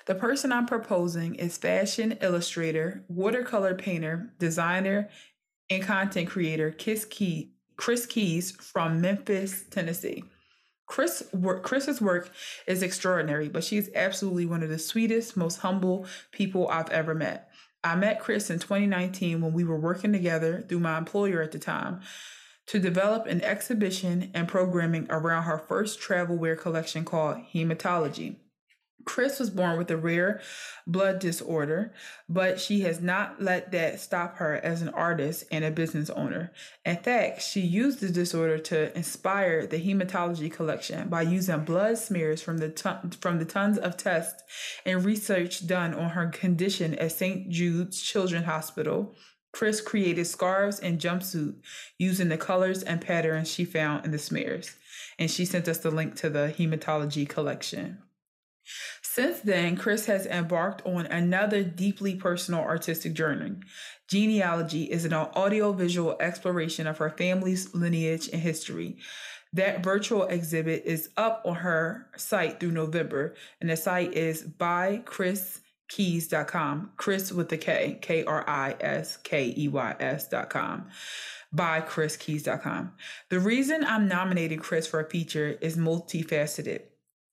The 0.05 0.15
person 0.15 0.53
I'm 0.53 0.65
proposing 0.65 1.35
is 1.35 1.57
fashion 1.57 2.17
illustrator, 2.21 3.03
watercolor 3.09 3.75
painter, 3.75 4.31
designer, 4.39 5.09
and 5.69 5.83
content 5.83 6.29
creator 6.29 6.71
Kris, 6.71 7.05
Key, 7.05 7.51
Kris 7.75 8.05
Keys 8.05 8.51
from 8.51 9.01
Memphis, 9.01 9.65
Tennessee. 9.69 10.23
Kris 10.87 11.23
work, 11.33 11.63
Kris's 11.63 12.01
work 12.01 12.31
is 12.65 12.81
extraordinary, 12.81 13.49
but 13.49 13.63
she's 13.63 13.89
absolutely 13.93 14.45
one 14.45 14.63
of 14.63 14.69
the 14.69 14.79
sweetest, 14.79 15.35
most 15.35 15.57
humble 15.57 16.05
people 16.31 16.69
I've 16.69 16.89
ever 16.89 17.13
met. 17.13 17.49
I 17.83 17.95
met 17.95 18.19
Kris 18.19 18.49
in 18.49 18.59
2019 18.59 19.41
when 19.41 19.53
we 19.53 19.63
were 19.63 19.79
working 19.79 20.13
together 20.13 20.63
through 20.67 20.79
my 20.79 20.97
employer 20.97 21.41
at 21.41 21.51
the 21.51 21.59
time 21.59 22.01
to 22.67 22.79
develop 22.79 23.27
an 23.27 23.41
exhibition 23.41 24.31
and 24.33 24.47
programming 24.47 25.07
around 25.09 25.43
her 25.43 25.57
first 25.57 25.99
travel 25.99 26.37
wear 26.37 26.55
collection 26.55 27.05
called 27.05 27.37
Hematology. 27.53 28.37
Kris 29.07 29.39
was 29.39 29.49
born 29.49 29.77
with 29.77 29.89
a 29.89 29.95
rare 29.95 30.41
blood 30.85 31.19
disorder, 31.19 31.93
but 32.27 32.59
she 32.59 32.81
has 32.81 32.99
not 32.99 33.41
let 33.41 33.71
that 33.71 34.01
stop 34.01 34.35
her 34.35 34.55
as 34.57 34.81
an 34.81 34.89
artist 34.89 35.45
and 35.49 35.63
a 35.63 35.71
business 35.71 36.09
owner. 36.09 36.51
In 36.85 36.97
fact, 36.97 37.41
she 37.41 37.61
used 37.61 38.01
the 38.01 38.09
disorder 38.09 38.57
to 38.59 38.95
inspire 38.97 39.65
the 39.65 39.81
hematology 39.81 40.51
collection 40.51 41.07
by 41.07 41.21
using 41.21 41.63
blood 41.63 41.97
smears 41.97 42.41
from 42.41 42.57
the 42.57 42.67
ton- 42.67 43.11
from 43.21 43.39
the 43.39 43.45
tons 43.45 43.77
of 43.77 43.95
tests 43.95 44.43
and 44.85 45.05
research 45.05 45.65
done 45.65 45.93
on 45.93 46.09
her 46.09 46.27
condition 46.27 46.93
at 46.95 47.13
St. 47.13 47.49
Jude's 47.49 48.01
Children's 48.01 48.45
Hospital. 48.45 49.15
Kris 49.53 49.79
created 49.79 50.25
scarves 50.25 50.81
and 50.81 50.99
jumpsuit 50.99 51.55
using 51.97 52.27
the 52.27 52.37
colors 52.37 52.83
and 52.83 52.99
patterns 52.99 53.49
she 53.49 53.63
found 53.63 54.03
in 54.03 54.11
the 54.11 54.19
smears. 54.19 54.75
And 55.17 55.31
she 55.31 55.45
sent 55.45 55.69
us 55.69 55.77
the 55.77 55.91
link 55.91 56.15
to 56.17 56.29
the 56.29 56.53
hematology 56.57 57.27
collection. 57.27 57.99
Since 59.17 59.39
then, 59.39 59.77
Kris 59.77 60.05
has 60.05 60.27
embarked 60.27 60.85
on 60.85 61.07
another 61.07 61.63
deeply 61.63 62.13
personal 62.13 62.61
artistic 62.61 63.13
journey. 63.13 63.55
Genealogy 64.07 64.83
is 64.83 65.05
an 65.05 65.13
audiovisual 65.13 66.17
exploration 66.19 66.85
of 66.85 66.99
her 66.99 67.09
family's 67.09 67.73
lineage 67.73 68.29
and 68.31 68.39
history. 68.39 68.97
That 69.53 69.83
virtual 69.83 70.25
exhibit 70.25 70.83
is 70.85 71.09
up 71.17 71.41
on 71.45 71.55
her 71.55 72.11
site 72.15 72.59
through 72.59 72.73
November, 72.73 73.33
and 73.59 73.71
the 73.71 73.75
site 73.75 74.13
is 74.13 74.43
by 74.43 75.01
Kris 75.05 75.61
with 75.95 76.29
the 77.49 77.57
k 77.59 77.97
k-r-i-s-k-e-y-s.com 77.99 80.87
by 81.53 81.79
kriskeys.com 81.79 82.91
the 83.29 83.39
reason 83.39 83.85
i'm 83.85 84.05
nominating 84.05 84.59
kris 84.59 84.85
for 84.85 84.99
a 84.99 85.09
feature 85.09 85.57
is 85.61 85.77
multifaceted 85.77 86.81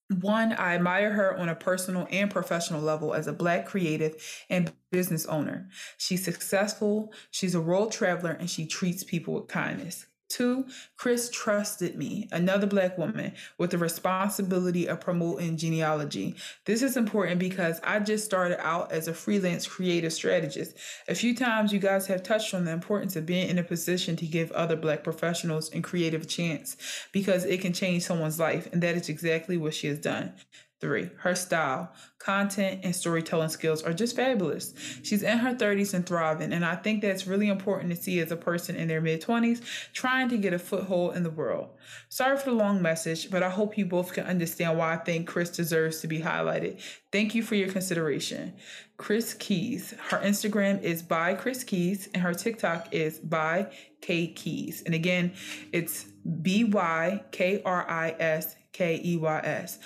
one, 0.09 0.53
I 0.53 0.75
admire 0.75 1.11
her 1.13 1.35
on 1.37 1.49
a 1.49 1.55
personal 1.55 2.07
and 2.11 2.29
professional 2.29 2.81
level 2.81 3.13
as 3.13 3.27
a 3.27 3.33
Black 3.33 3.65
creative 3.65 4.15
and 4.49 4.71
business 4.91 5.25
owner. 5.25 5.69
She's 5.97 6.23
successful, 6.23 7.11
she's 7.31 7.55
a 7.55 7.61
world 7.61 7.91
traveler, 7.91 8.31
and 8.31 8.49
she 8.49 8.67
treats 8.67 9.03
people 9.03 9.33
with 9.33 9.47
kindness. 9.47 10.05
Two, 10.27 10.65
Kris 10.97 11.29
trusted 11.29 11.95
me, 11.95 12.27
another 12.31 12.65
Black 12.65 12.97
woman, 12.97 13.33
with 13.59 13.69
the 13.69 13.77
responsibility 13.77 14.87
of 14.87 14.99
promoting 14.99 15.55
genealogy. 15.55 16.35
This 16.65 16.81
is 16.81 16.97
important 16.97 17.39
because 17.39 17.79
I 17.83 17.99
just 17.99 18.25
started 18.25 18.59
out 18.65 18.91
as 18.91 19.07
a 19.07 19.13
freelance 19.13 19.67
creative 19.67 20.11
strategist. 20.11 20.77
A 21.07 21.13
few 21.13 21.35
times 21.35 21.71
you 21.71 21.79
guys 21.79 22.07
have 22.07 22.23
touched 22.23 22.55
on 22.55 22.65
the 22.65 22.71
importance 22.71 23.15
of 23.15 23.27
being 23.27 23.49
in 23.49 23.59
a 23.59 23.63
position 23.63 24.15
to 24.15 24.25
give 24.25 24.51
other 24.53 24.75
Black 24.75 25.03
professionals 25.03 25.69
and 25.69 25.83
creative 25.83 26.23
a 26.23 26.25
chance 26.25 26.75
because 27.11 27.45
it 27.45 27.61
can 27.61 27.73
change 27.73 28.03
someone's 28.03 28.39
life, 28.39 28.67
and 28.73 28.81
that 28.81 28.95
is 28.95 29.09
exactly 29.09 29.57
what 29.57 29.75
she 29.75 29.87
has 29.87 29.99
done. 29.99 30.33
Three, 30.81 31.09
her 31.19 31.35
style, 31.35 31.93
content, 32.19 32.81
and 32.83 32.93
storytelling 32.93 33.47
skills 33.47 33.81
are 33.81 33.93
just 33.93 34.15
fabulous. 34.15 34.73
She's 35.03 35.23
in 35.23 35.37
her 35.37 35.53
30s 35.53 35.93
and 35.93 36.05
thriving, 36.05 36.51
and 36.51 36.65
I 36.65 36.75
think 36.75 37.01
that's 37.01 37.25
really 37.25 37.47
important 37.47 37.91
to 37.91 37.95
see 37.95 38.19
as 38.19 38.31
a 38.31 38.35
person 38.35 38.75
in 38.75 38.89
their 38.89 38.99
mid 38.99 39.21
20s 39.21 39.61
trying 39.93 40.27
to 40.29 40.37
get 40.37 40.53
a 40.53 40.59
foothold 40.59 41.15
in 41.15 41.23
the 41.23 41.29
world. 41.29 41.69
Sorry 42.09 42.37
for 42.37 42.49
the 42.49 42.55
long 42.55 42.81
message, 42.81 43.31
but 43.31 43.41
I 43.41 43.49
hope 43.49 43.77
you 43.77 43.85
both 43.85 44.13
can 44.13 44.25
understand 44.25 44.77
why 44.77 44.93
I 44.93 44.97
think 44.97 45.27
Kris 45.27 45.49
deserves 45.49 46.01
to 46.01 46.07
be 46.07 46.19
highlighted. 46.19 46.81
Thank 47.09 47.35
you 47.35 47.41
for 47.41 47.55
your 47.55 47.69
consideration. 47.69 48.53
Kris 48.97 49.33
Keys. 49.33 49.93
Her 50.09 50.19
Instagram 50.19 50.81
is 50.81 51.01
by 51.01 51.35
Kris 51.35 51.63
Keys, 51.63 52.09
and 52.13 52.21
her 52.21 52.33
TikTok 52.33 52.93
is 52.93 53.19
by 53.19 53.71
K 54.01 54.27
Keys. 54.27 54.83
And 54.85 54.93
again, 54.93 55.33
it's 55.71 56.03
B 56.41 56.63
Y 56.65 57.23
K 57.31 57.61
R 57.63 57.89
I 57.89 58.15
S 58.19 58.55
K 58.71 59.01
E 59.03 59.17
Y 59.17 59.39
S. 59.43 59.79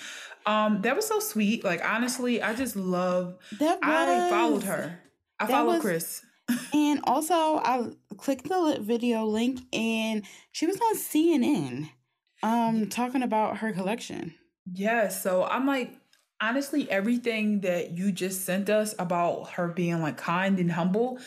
Um, 0.46 0.82
that 0.82 0.96
was 0.96 1.06
so 1.06 1.20
sweet. 1.20 1.64
Like 1.64 1.84
honestly, 1.84 2.42
I 2.42 2.54
just 2.54 2.76
love 2.76 3.36
that. 3.58 3.78
Was, 3.80 3.80
I 3.82 4.30
followed 4.30 4.64
her. 4.64 5.00
I 5.38 5.46
followed 5.46 5.74
was, 5.74 5.82
Kris. 5.82 6.22
and 6.74 7.00
also, 7.04 7.34
I 7.34 7.90
clicked 8.16 8.48
the 8.48 8.78
video 8.80 9.24
link, 9.24 9.60
and 9.72 10.24
she 10.52 10.66
was 10.66 10.76
on 10.76 10.96
CNN, 10.96 11.90
um, 12.42 12.88
talking 12.88 13.22
about 13.22 13.58
her 13.58 13.72
collection. 13.72 14.34
Yeah, 14.72 15.08
So 15.08 15.44
I'm 15.44 15.66
like, 15.66 15.94
honestly, 16.40 16.90
everything 16.90 17.60
that 17.60 17.92
you 17.92 18.12
just 18.12 18.44
sent 18.44 18.70
us 18.70 18.94
about 18.98 19.50
her 19.52 19.68
being 19.68 20.00
like 20.00 20.16
kind 20.16 20.58
and 20.58 20.72
humble 20.72 21.18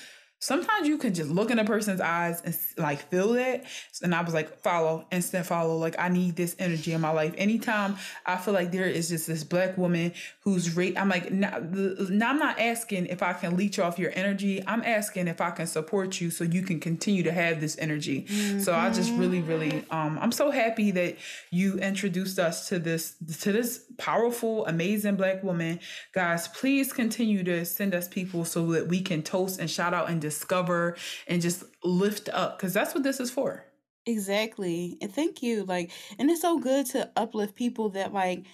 sometimes 0.44 0.90
you 0.90 0.98
can 0.98 1.14
just 1.14 1.30
look 1.30 1.52
in 1.52 1.58
a 1.58 1.64
person's 1.64 2.02
eyes 2.02 2.42
and 2.44 2.58
like 2.78 3.00
feel 3.10 3.34
it. 3.36 3.64
And 4.02 4.14
I 4.14 4.22
was 4.22 4.34
like, 4.34 4.60
follow, 4.60 5.06
instant 5.10 5.46
follow. 5.46 5.78
Like 5.78 5.96
I 5.98 6.10
need 6.10 6.36
this 6.36 6.54
energy 6.60 6.92
in 6.92 7.00
my 7.00 7.12
life. 7.12 7.34
Anytime 7.38 7.96
I 8.26 8.36
feel 8.36 8.54
like 8.54 8.74
there 8.74 8.86
is 8.86 9.08
just 9.08 9.26
this 9.26 9.46
black 9.46 9.78
woman 9.78 10.12
who's 10.42 10.76
rate, 10.76 10.98
I'm 10.98 11.08
like, 11.08 11.32
now, 11.32 11.60
now 11.60 12.30
I'm 12.30 12.40
not 12.40 12.60
asking 12.60 13.06
if 13.06 13.24
I 13.24 13.32
can 13.32 13.56
leech 13.56 13.80
off 13.80 13.98
your 13.98 14.12
energy. 14.16 14.62
I'm 14.68 14.84
asking 14.84 15.30
if 15.30 15.40
I 15.40 15.52
can 15.52 15.66
support 15.66 16.20
you 16.20 16.30
so 16.30 16.44
you 16.44 16.64
can 16.64 16.82
continue 16.82 17.24
to 17.24 17.32
have 17.32 17.62
this 17.62 17.78
energy. 17.80 18.24
Mm-hmm. 18.24 18.60
So 18.60 18.76
I 18.76 18.90
just 18.90 19.14
really, 19.14 19.42
really, 19.42 19.86
um, 19.92 20.20
I'm 20.22 20.34
so 20.34 20.52
happy 20.52 20.92
that 20.92 21.16
you 21.52 21.80
introduced 21.80 22.38
us 22.38 22.68
to 22.68 22.80
this 22.80 23.16
to 23.44 23.54
this 23.54 23.86
powerful, 23.98 24.66
amazing 24.66 25.16
black 25.16 25.42
woman. 25.42 25.80
Guys, 26.14 26.50
please 26.50 26.92
continue 26.92 27.44
to 27.44 27.64
send 27.64 27.96
us 27.96 28.10
people 28.10 28.44
so 28.44 28.72
that 28.74 28.88
we 28.88 29.02
can 29.02 29.24
toast 29.24 29.60
and 29.60 29.70
shout 29.70 29.94
out 29.94 30.10
and 30.10 30.22
discover 30.34 30.96
and 31.28 31.42
just 31.42 31.64
lift 31.84 32.30
up 32.30 32.58
because 32.58 32.74
that's 32.74 32.94
what 32.94 33.04
this 33.04 33.20
is 33.20 33.32
for. 33.32 33.66
Exactly. 34.06 34.98
And 35.02 35.14
thank 35.14 35.42
you. 35.42 35.64
Like, 35.64 35.92
and 36.20 36.30
it's 36.30 36.42
so 36.42 36.60
good 36.60 36.86
to 36.88 37.10
uplift 37.16 37.56
people 37.56 37.90
that 37.90 38.14
like 38.14 38.46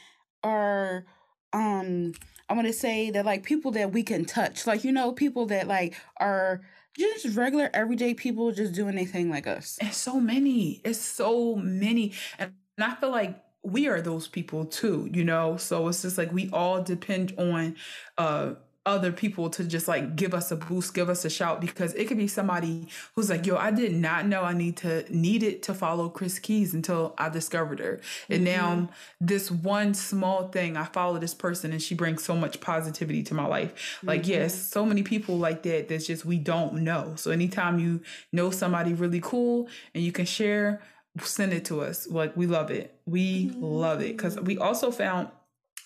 are 0.44 1.06
um 1.54 2.14
I 2.48 2.54
want 2.54 2.68
to 2.68 2.74
say 2.74 3.12
that 3.12 3.26
like 3.26 3.44
people 3.44 3.72
that 3.72 3.92
we 3.92 4.04
can 4.04 4.26
touch. 4.26 4.66
Like, 4.66 4.84
you 4.84 4.92
know, 4.92 5.12
people 5.12 5.46
that 5.48 5.68
like 5.68 5.96
are 6.18 6.62
just 6.98 7.36
regular 7.38 7.70
everyday 7.74 8.14
people 8.14 8.52
just 8.52 8.74
doing 8.74 8.96
anything 8.96 9.30
like 9.30 9.48
us. 9.48 9.78
And 9.80 9.94
so 9.94 10.20
many. 10.20 10.82
It's 10.84 11.00
so 11.00 11.56
many. 11.56 12.14
And 12.40 12.54
I 12.80 12.96
feel 12.96 13.12
like 13.12 13.40
we 13.64 13.88
are 13.88 14.02
those 14.02 14.28
people 14.28 14.66
too, 14.66 15.10
you 15.14 15.24
know? 15.24 15.58
So 15.58 15.88
it's 15.88 16.02
just 16.02 16.18
like 16.18 16.32
we 16.32 16.50
all 16.52 16.82
depend 16.82 17.34
on 17.38 17.76
uh 18.18 18.54
other 18.86 19.12
people 19.12 19.50
to 19.50 19.64
just 19.64 19.88
like 19.88 20.16
give 20.16 20.34
us 20.34 20.52
a 20.52 20.56
boost, 20.56 20.94
give 20.94 21.10
us 21.10 21.26
a 21.26 21.30
shout 21.30 21.60
because 21.60 21.94
it 21.96 22.08
could 22.08 22.18
be 22.18 22.28
somebody 22.28 22.88
who's 23.14 23.30
like, 23.30 23.46
yo, 23.46 23.58
I 23.58 23.72
did 23.72 23.94
not 23.94 24.26
know 24.26 24.44
I 24.44 24.54
need 24.54 24.78
to 24.78 25.06
needed 25.14 25.62
to 25.64 25.74
follow 25.74 26.10
Kris 26.10 26.40
Keys 26.40 26.74
until 26.74 27.14
I 27.18 27.30
discovered 27.30 27.80
her. 27.80 28.00
And 28.30 28.48
mm-hmm. 28.48 28.80
now 28.80 28.90
this 29.20 29.52
one 29.52 29.94
small 29.94 30.48
thing, 30.48 30.78
I 30.78 30.86
follow 30.86 31.20
this 31.20 31.34
person 31.34 31.72
and 31.72 31.82
she 31.82 31.94
brings 31.94 32.24
so 32.24 32.36
much 32.36 32.62
positivity 32.62 33.22
to 33.24 33.34
my 33.34 33.46
life. 33.46 34.00
Like, 34.02 34.22
mm-hmm. 34.22 34.32
yes, 34.32 34.56
so 34.56 34.86
many 34.86 35.04
people 35.04 35.38
like 35.38 35.64
that 35.64 35.90
that's 35.90 36.08
just 36.08 36.26
we 36.26 36.38
don't 36.38 36.76
know. 36.76 37.14
So 37.16 37.32
anytime 37.32 37.80
you 37.80 38.02
know 38.32 38.50
somebody 38.50 38.94
really 38.94 39.22
cool 39.22 39.68
and 39.94 40.04
you 40.04 40.12
can 40.12 40.26
share, 40.26 40.82
send 41.22 41.54
it 41.54 41.66
to 41.66 41.82
us. 41.82 42.08
Like 42.08 42.36
we 42.38 42.48
love 42.48 42.72
it. 42.72 42.98
We 43.06 43.48
mm-hmm. 43.48 43.62
love 43.62 44.02
it. 44.02 44.18
Cause 44.18 44.40
we 44.40 44.58
also 44.58 44.90
found 44.90 45.30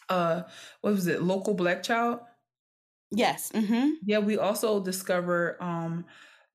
uh 0.09 0.43
what 0.81 0.93
was 0.93 1.07
it, 1.07 1.23
local 1.23 1.53
black 1.53 1.81
child 1.81 2.19
Yes. 3.15 3.51
Mm-hmm. 3.53 3.89
Yeah, 4.05 4.19
we 4.19 4.37
also 4.37 4.79
discover 4.79 5.57
um 5.61 6.05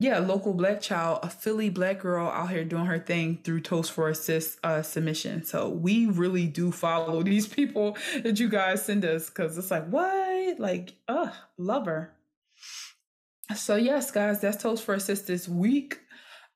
yeah, 0.01 0.19
local 0.19 0.55
black 0.55 0.81
child, 0.81 1.21
a 1.25 1.29
Philly 1.29 1.71
black 1.71 1.99
girl 2.01 2.29
out 2.29 2.51
here 2.51 2.65
doing 2.65 2.87
her 2.87 3.01
thing 3.01 3.41
through 3.43 3.63
Toast 3.63 3.91
for 3.91 4.09
Assist 4.09 4.59
uh, 4.63 4.81
submission. 4.83 5.43
So 5.45 5.69
we 5.69 6.07
really 6.07 6.47
do 6.47 6.71
follow 6.71 7.23
these 7.25 7.49
people 7.49 7.97
that 8.23 8.39
you 8.39 8.49
guys 8.49 8.85
send 8.85 9.05
us 9.05 9.29
because 9.29 9.59
it's 9.59 9.73
like, 9.73 9.89
what? 9.89 10.61
Like, 10.61 10.93
uh, 11.09 11.31
love 11.57 11.87
her. 11.87 12.13
So 13.57 13.75
yes, 13.75 14.13
guys, 14.13 14.41
that's 14.41 14.63
Toast 14.63 14.85
for 14.85 14.95
Assist 14.95 15.27
this 15.27 15.49
week. 15.49 15.99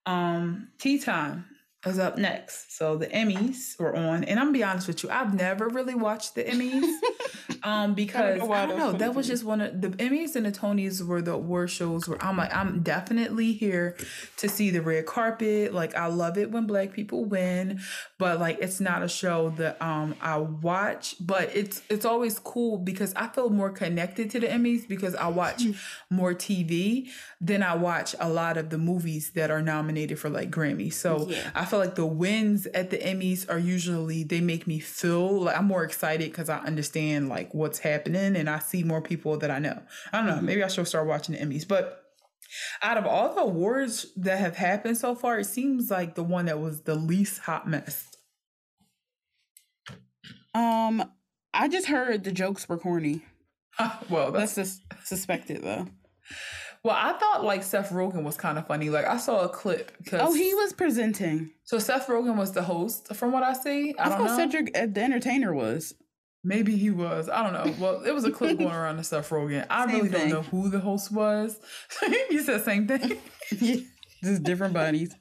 Um, 0.07 0.69
tea 0.79 1.01
time 1.01 1.47
is 1.85 1.99
up 1.99 2.16
next. 2.16 2.77
So 2.77 2.97
the 2.97 3.09
Emmys 3.09 3.79
were 3.79 3.95
on, 3.95 4.25
and 4.25 4.38
I'm 4.38 4.47
gonna 4.47 4.59
be 4.59 4.62
honest 4.62 4.87
with 4.87 5.03
you, 5.03 5.11
I've 5.11 5.35
never 5.35 5.68
really 5.68 5.95
watched 5.95 6.35
the 6.35 6.45
Emmys. 6.45 6.88
um, 7.64 7.95
because 7.95 8.37
I 8.37 8.38
don't 8.38 8.49
know, 8.49 8.55
I 8.55 8.66
don't 8.66 8.79
know 8.79 8.92
that 8.92 9.14
was 9.14 9.27
just 9.27 9.45
one 9.45 9.61
of 9.61 9.81
the 9.81 9.88
Emmys 9.88 10.37
and 10.37 10.47
the 10.47 10.53
Tonys 10.53 11.05
were 11.05 11.23
the 11.23 11.33
award 11.33 11.71
shows 11.71 12.09
where 12.09 12.23
I'm 12.23 12.37
like, 12.37 12.55
I'm 12.55 12.83
definitely 12.83 13.53
here 13.53 13.97
to 14.38 14.49
see 14.49 14.71
the 14.71 14.83
red 14.83 15.07
carpet. 15.07 15.75
Like 15.75 15.95
I 15.95 16.07
love 16.07 16.38
it 16.38 16.51
when 16.51 16.66
black 16.66 16.92
people 16.92 17.25
win, 17.25 17.81
but 18.18 18.38
like 18.38 18.59
it's 18.61 18.81
not 18.81 19.03
a 19.03 19.09
show 19.09 19.51
that 19.51 19.81
um 19.83 20.14
I 20.21 20.38
watch, 20.38 21.16
but 21.21 21.51
it's 21.55 21.83
it's 21.88 22.05
always 22.05 22.38
cool 22.38 22.79
because 22.79 23.12
I 23.14 23.29
feel 23.29 23.51
more 23.51 23.71
connected 23.71 24.31
to 24.31 24.40
the 24.40 24.47
Emmys 24.47 24.87
because 24.87 25.14
I 25.14 25.29
watch 25.29 25.64
more 26.11 26.35
TV 26.35 27.09
than 27.45 27.65
I 27.65 27.75
watch 27.75 28.15
a 28.21 28.29
lot 28.29 28.57
of 28.57 28.71
the 28.71 28.79
movies 28.79 29.33
that 29.33 29.51
are 29.51 29.61
nominated 29.61 30.17
for 30.17 30.31
like 30.31 30.49
Grammy. 30.53 30.93
So 30.93 31.27
yeah. 31.29 31.51
I 31.57 31.65
feel 31.65 31.81
like 31.81 31.97
the 31.97 32.07
wins 32.07 32.67
at 32.67 32.91
the 32.91 32.99
Emmys 32.99 33.51
are 33.51 33.59
usually 33.59 34.23
they 34.23 34.41
make 34.41 34.69
me 34.69 34.79
feel 34.79 35.43
like 35.43 35.59
I'm 35.59 35.65
more 35.65 35.83
excited 35.83 36.31
because 36.31 36.49
I 36.49 36.59
understand 36.59 37.29
like 37.29 37.53
what's 37.53 37.81
happening 37.81 38.37
and 38.37 38.49
I 38.49 38.61
see 38.61 38.85
more 38.85 39.03
people 39.03 39.39
that 39.39 39.51
I 39.51 39.59
know. 39.59 39.83
I 40.13 40.19
don't 40.19 40.27
know. 40.27 40.35
Mm-hmm. 40.35 40.47
Maybe 40.47 40.63
I 40.63 40.69
should 40.69 40.87
start 40.87 41.09
watching 41.09 41.35
the 41.35 41.41
Emmys, 41.41 41.67
but 41.67 42.05
out 42.81 42.97
of 42.97 43.07
all 43.07 43.35
the 43.35 43.41
awards 43.41 44.07
that 44.17 44.39
have 44.39 44.57
happened 44.57 44.97
so 44.97 45.17
far, 45.17 45.41
it 45.41 45.47
seems 45.47 45.91
like 45.91 46.15
the 46.15 46.23
one 46.23 46.47
that 46.47 46.61
was 46.61 46.83
the 46.83 46.95
least 46.95 47.41
hot 47.41 47.69
mess. 47.69 48.09
Um, 50.55 51.11
I 51.53 51.67
just 51.67 51.89
heard 51.89 52.23
the 52.23 52.31
jokes 52.31 52.69
were 52.69 52.79
corny. 52.79 53.23
well, 54.09 54.31
that's 54.31 54.55
just 54.55 54.81
suspected 55.03 55.65
though. 55.65 55.89
Well, 56.85 56.97
I 56.99 57.12
thought 57.12 57.45
like 57.45 57.62
Seth 57.62 57.90
Rogen 57.90 58.25
was 58.25 58.37
kind 58.37 58.59
of 58.59 58.66
funny. 58.66 58.90
Like 58.90 59.07
I 59.07 59.16
saw 59.16 59.42
a 59.42 59.49
clip. 59.49 59.92
Oh, 60.12 60.35
he 60.35 60.53
was 60.55 60.73
presenting. 60.73 61.51
So 61.64 61.79
Seth 61.79 62.09
Rogen 62.09 62.37
was 62.37 62.53
the 62.53 62.62
host, 62.62 63.14
from 63.14 63.31
what 63.31 63.45
I 63.45 63.53
see. 63.53 63.95
I, 63.97 64.07
I 64.07 64.09
thought 64.09 64.25
know. 64.25 64.37
Cedric 64.37 64.77
uh, 64.77 64.87
the 64.87 65.01
Entertainer 65.01 65.55
was. 65.55 65.95
Maybe 66.45 66.77
he 66.77 66.90
was. 66.90 67.29
I 67.29 67.45
don't 67.45 67.53
know. 67.53 67.75
Well, 67.79 68.03
it 68.03 68.12
was 68.12 68.25
a 68.25 68.33
clip 68.33 68.59
going 68.59 68.73
around 68.73 68.97
the 68.97 69.05
Seth 69.05 69.31
Rogen. 69.31 69.64
I 69.71 69.87
same 69.90 69.95
really 69.95 70.09
thing. 70.09 70.31
don't 70.31 70.31
know 70.31 70.42
who 70.42 70.71
the 70.71 70.81
host 70.81 71.12
was. 71.12 71.61
you 72.31 72.42
said 72.42 72.64
same 72.64 72.88
thing. 72.88 73.18
yeah, 73.61 73.77
just 74.25 74.42
different 74.42 74.75
bodies. 74.75 75.14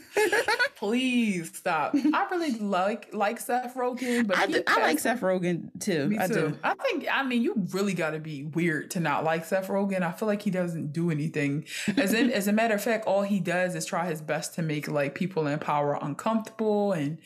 Please 0.76 1.56
stop. 1.56 1.94
I 1.94 2.26
really 2.30 2.52
like 2.58 3.12
like 3.12 3.38
Seth 3.38 3.74
Rogen, 3.74 4.26
but 4.26 4.36
I, 4.36 4.46
do, 4.46 4.62
I 4.66 4.80
like 4.80 4.98
Seth 4.98 5.20
Rogen 5.20 5.68
too. 5.80 6.08
Me 6.08 6.18
I 6.18 6.26
too. 6.26 6.34
Do. 6.34 6.58
I 6.62 6.74
think 6.74 7.06
I 7.10 7.22
mean 7.22 7.42
you 7.42 7.54
really 7.70 7.94
got 7.94 8.10
to 8.10 8.18
be 8.18 8.44
weird 8.44 8.90
to 8.92 9.00
not 9.00 9.24
like 9.24 9.44
Seth 9.44 9.68
Rogen. 9.68 10.02
I 10.02 10.12
feel 10.12 10.26
like 10.26 10.42
he 10.42 10.50
doesn't 10.50 10.92
do 10.92 11.10
anything. 11.10 11.66
As 11.96 12.12
in, 12.12 12.30
as 12.30 12.48
a 12.48 12.52
matter 12.52 12.74
of 12.74 12.82
fact, 12.82 13.06
all 13.06 13.22
he 13.22 13.40
does 13.40 13.74
is 13.74 13.86
try 13.86 14.06
his 14.06 14.20
best 14.20 14.54
to 14.54 14.62
make 14.62 14.88
like 14.88 15.14
people 15.14 15.46
in 15.46 15.58
power 15.58 15.98
uncomfortable 16.00 16.92
and 16.92 17.18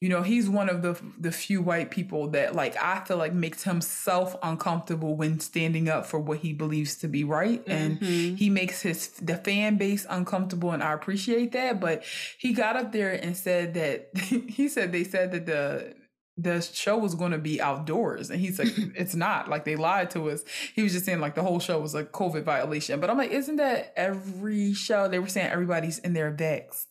you 0.00 0.08
know 0.08 0.22
he's 0.22 0.48
one 0.48 0.68
of 0.68 0.82
the 0.82 0.98
the 1.18 1.30
few 1.30 1.60
white 1.60 1.90
people 1.90 2.30
that 2.30 2.54
like 2.54 2.74
i 2.82 3.00
feel 3.00 3.18
like 3.18 3.34
makes 3.34 3.64
himself 3.64 4.34
uncomfortable 4.42 5.14
when 5.14 5.38
standing 5.40 5.88
up 5.88 6.06
for 6.06 6.18
what 6.18 6.38
he 6.38 6.52
believes 6.52 6.96
to 6.96 7.08
be 7.08 7.24
right. 7.24 7.62
And 7.66 8.00
mm-hmm. 8.00 8.34
he 8.36 8.50
makes 8.50 8.82
his 8.82 9.08
the 9.08 9.36
fan 9.36 9.76
base 9.76 10.06
uncomfortable 10.08 10.72
and 10.72 10.82
i 10.82 10.92
appreciate 10.92 11.52
that. 11.52 11.80
But 11.80 12.04
he 12.38 12.52
got 12.52 12.76
up 12.76 12.92
there 12.92 13.12
and 13.12 13.36
said 13.36 13.74
that 13.74 14.10
he 14.16 14.68
said 14.68 14.92
they 14.92 15.04
said 15.04 15.32
that 15.32 15.46
the 15.46 15.94
the 16.36 16.62
show 16.62 16.96
was 16.96 17.14
going 17.14 17.32
to 17.32 17.38
be 17.38 17.60
outdoors. 17.60 18.30
And 18.30 18.40
he's 18.40 18.58
like 18.58 18.72
it's 18.96 19.14
not. 19.14 19.48
Like 19.48 19.64
they 19.64 19.76
lied 19.76 20.10
to 20.12 20.30
us. 20.30 20.42
He 20.74 20.82
was 20.82 20.92
just 20.92 21.04
saying 21.04 21.20
like 21.20 21.34
the 21.34 21.42
whole 21.42 21.60
show 21.60 21.78
was 21.78 21.94
a 21.94 22.04
covid 22.04 22.44
violation. 22.44 23.00
But 23.00 23.10
i'm 23.10 23.18
like 23.18 23.32
isn't 23.32 23.56
that 23.56 23.92
every 23.96 24.72
show? 24.72 25.08
They 25.08 25.18
were 25.18 25.28
saying 25.28 25.50
everybody's 25.50 25.98
in 25.98 26.14
their 26.14 26.32
vax 26.32 26.86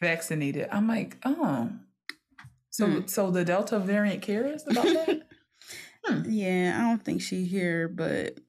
vaccinated. 0.00 0.68
I'm 0.72 0.88
like 0.88 1.18
oh 1.24 1.70
so, 2.74 2.86
hmm. 2.88 3.06
so 3.06 3.30
the 3.30 3.44
Delta 3.44 3.78
variant 3.78 4.20
cares 4.20 4.64
about 4.68 4.82
that? 4.82 5.22
hmm. 6.04 6.22
Yeah, 6.28 6.76
I 6.76 6.82
don't 6.82 7.00
think 7.00 7.22
she 7.22 7.44
here, 7.44 7.86
but 7.86 8.40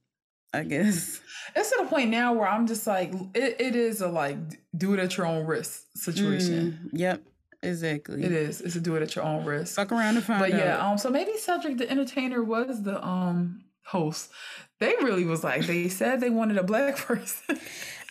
I 0.51 0.63
guess 0.63 1.21
it's 1.55 1.69
to 1.69 1.83
the 1.83 1.87
point 1.87 2.09
now 2.09 2.33
where 2.33 2.47
I'm 2.47 2.65
just 2.65 2.87
like, 2.87 3.13
it, 3.35 3.57
it 3.59 3.75
is 3.75 4.01
a 4.01 4.07
like 4.07 4.37
do 4.75 4.95
it 4.95 4.99
at 4.99 5.15
your 5.15 5.27
own 5.27 5.45
risk 5.45 5.83
situation. 5.93 6.79
Mm, 6.85 6.99
yep. 6.99 7.21
Exactly. 7.61 8.23
It 8.23 8.31
is. 8.31 8.61
It's 8.61 8.75
a 8.75 8.79
do 8.79 8.95
it 8.95 9.03
at 9.03 9.15
your 9.15 9.25
own 9.25 9.45
risk. 9.45 9.75
Fuck 9.75 9.91
around 9.91 10.15
and 10.15 10.23
find 10.23 10.39
but 10.39 10.53
out. 10.53 10.57
yeah, 10.57 10.77
um, 10.89 10.97
so 10.97 11.11
maybe 11.11 11.37
Cedric 11.37 11.77
the 11.77 11.87
Entertainer 11.87 12.43
was 12.43 12.81
the 12.81 13.05
um 13.05 13.63
host. 13.83 14.31
They 14.79 14.95
really 15.03 15.25
was 15.25 15.43
like 15.43 15.67
they 15.67 15.87
said 15.87 16.19
they 16.19 16.31
wanted 16.31 16.57
a 16.57 16.63
black 16.63 16.97
person. 17.05 17.59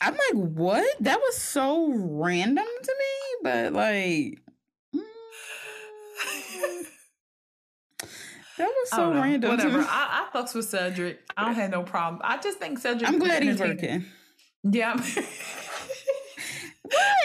I'm 0.01 0.15
like, 0.15 0.35
what? 0.35 0.87
That 1.01 1.19
was 1.19 1.39
so 1.39 1.93
random 1.93 2.67
to 2.83 2.95
me, 2.99 3.41
but 3.43 3.73
like 3.73 4.45
That 8.59 8.69
was 8.69 8.91
so 8.91 9.13
random. 9.13 9.51
Whatever. 9.51 9.81
I, 9.89 10.27
I 10.33 10.37
fucks 10.37 10.55
with 10.55 10.67
Cedric. 10.67 11.21
I 11.37 11.47
don't 11.47 11.55
have 11.55 11.71
no 11.71 11.83
problem. 11.83 12.21
I 12.25 12.39
just 12.39 12.59
think 12.59 12.79
Cedric. 12.79 13.09
I'm 13.09 13.19
glad 13.19 13.43
he's 13.43 13.59
working. 13.59 14.05
Yeah. 14.63 14.95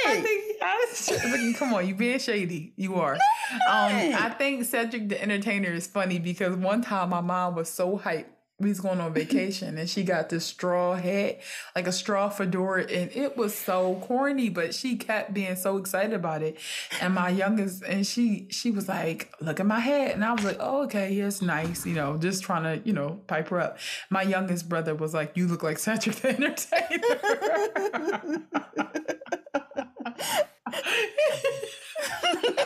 I 0.08 0.22
think 0.22 0.58
I, 0.62 1.54
come 1.58 1.74
on, 1.74 1.88
you 1.88 1.94
being 1.94 2.18
shady. 2.20 2.74
You 2.78 2.96
are. 2.96 3.14
Um, 3.14 3.20
I 3.68 4.34
think 4.38 4.66
Cedric 4.66 5.10
the 5.10 5.22
Entertainer 5.22 5.72
is 5.72 5.86
funny 5.86 6.18
because 6.18 6.56
one 6.56 6.82
time 6.82 7.10
my 7.10 7.22
mom 7.22 7.56
was 7.56 7.70
so 7.70 7.98
hyped 7.98 8.26
we 8.60 8.70
was 8.70 8.80
going 8.80 9.00
on 9.00 9.14
vacation 9.14 9.78
and 9.78 9.90
she 9.90 10.04
got 10.04 10.30
this 10.30 10.46
straw 10.46 10.96
hat, 10.96 11.40
like 11.76 11.88
a 11.88 11.92
straw 11.92 12.30
fedora, 12.30 12.84
and 12.84 13.12
it 13.14 13.38
was 13.38 13.56
so 13.56 13.96
corny, 14.04 14.50
but 14.50 14.74
she 14.76 14.96
kept 14.96 15.34
being 15.34 15.56
so 15.56 15.78
excited 15.78 16.14
about 16.14 16.42
it. 16.44 16.58
And 17.02 17.14
my 17.14 17.30
youngest, 17.30 17.84
and 17.84 18.06
she 18.06 18.48
she 18.50 18.72
was 18.72 18.88
like, 18.88 19.32
"Look 19.42 19.60
at 19.60 19.66
my 19.66 19.80
hat," 19.80 20.12
and 20.14 20.24
I 20.24 20.34
was 20.34 20.44
like, 20.44 20.58
"Oh, 20.60 20.84
okay, 20.84 21.12
yeah, 21.14 21.28
it's 21.28 21.42
nice," 21.42 21.86
you 21.86 21.94
know, 21.94 22.18
just 22.18 22.44
trying 22.44 22.64
to, 22.64 22.82
you 22.88 22.94
know, 22.94 23.22
pipe 23.28 23.50
her 23.50 23.60
up. 23.60 23.78
My 24.10 24.24
youngest 24.24 24.68
brother 24.70 24.96
was 24.96 25.14
like, 25.14 25.38
"You 25.38 25.48
look 25.48 25.64
like 25.64 25.80
Cedric 25.80 26.18
the 26.18 26.30
Entertainer." 26.30 27.00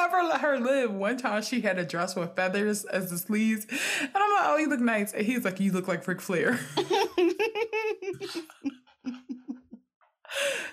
never 0.00 0.22
let 0.22 0.40
her 0.40 0.58
live. 0.58 0.92
One 0.92 1.16
time 1.16 1.42
she 1.42 1.60
had 1.60 1.78
a 1.78 1.84
dress 1.84 2.16
with 2.16 2.34
feathers 2.34 2.84
as 2.84 3.10
the 3.10 3.18
sleeves. 3.18 3.66
And 4.00 4.10
I'm 4.14 4.30
like, 4.32 4.44
oh, 4.46 4.56
you 4.56 4.68
look 4.68 4.80
nice. 4.80 5.12
And 5.12 5.26
he's 5.26 5.44
like, 5.44 5.60
you 5.60 5.72
look 5.72 5.88
like 5.88 6.06
Ric 6.06 6.20
Flair. 6.20 6.58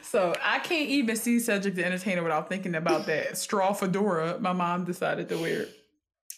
so 0.01 0.33
I 0.41 0.59
can't 0.59 0.89
even 0.89 1.15
see 1.15 1.39
Cedric 1.39 1.75
the 1.75 1.85
Entertainer 1.85 2.23
without 2.23 2.49
thinking 2.49 2.75
about 2.75 3.05
that 3.07 3.37
straw 3.37 3.73
fedora 3.73 4.39
my 4.39 4.53
mom 4.53 4.85
decided 4.85 5.29
to 5.29 5.37
wear. 5.37 5.65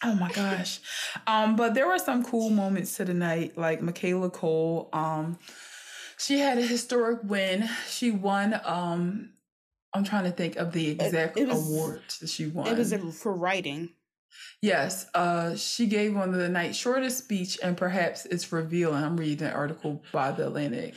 Oh 0.04 0.15
my 0.15 0.32
gosh. 0.32 0.80
Um, 1.28 1.56
but 1.58 1.73
there 1.73 1.88
were 1.88 1.99
some 1.99 2.23
cool 2.23 2.49
moments 2.49 2.95
to 2.97 3.06
the 3.06 3.13
night, 3.13 3.58
like 3.58 3.82
Michaela 3.82 4.30
Coel. 4.30 4.89
Um, 4.93 5.38
she 6.17 6.39
had 6.39 6.58
a 6.58 6.62
historic 6.62 7.19
win. 7.23 7.69
She 7.89 8.10
won 8.12 8.60
um 8.63 9.32
I'm 9.93 10.04
trying 10.04 10.25
to 10.25 10.32
think 10.32 10.56
of 10.56 10.71
the 10.71 10.89
exact 10.91 11.38
it, 11.38 11.43
it 11.43 11.47
was, 11.47 11.67
awards 11.67 12.19
that 12.19 12.30
she 12.30 12.47
won. 12.47 12.67
It 12.67 12.78
was 12.78 12.93
for 13.19 13.34
writing. 13.34 13.89
Yes, 14.62 15.08
uh, 15.13 15.56
she 15.56 15.88
gave 15.88 16.15
one 16.15 16.30
of 16.30 16.36
the 16.36 16.49
night's 16.49 16.78
shortest 16.78 17.17
speech, 17.17 17.58
and 17.63 17.75
perhaps 17.75 18.25
it's 18.25 18.52
revealing. 18.52 19.04
I'm 19.04 19.17
reading 19.17 19.47
an 19.47 19.54
article 19.54 20.04
by 20.12 20.32
the 20.32 20.47
Atlantic. 20.47 20.95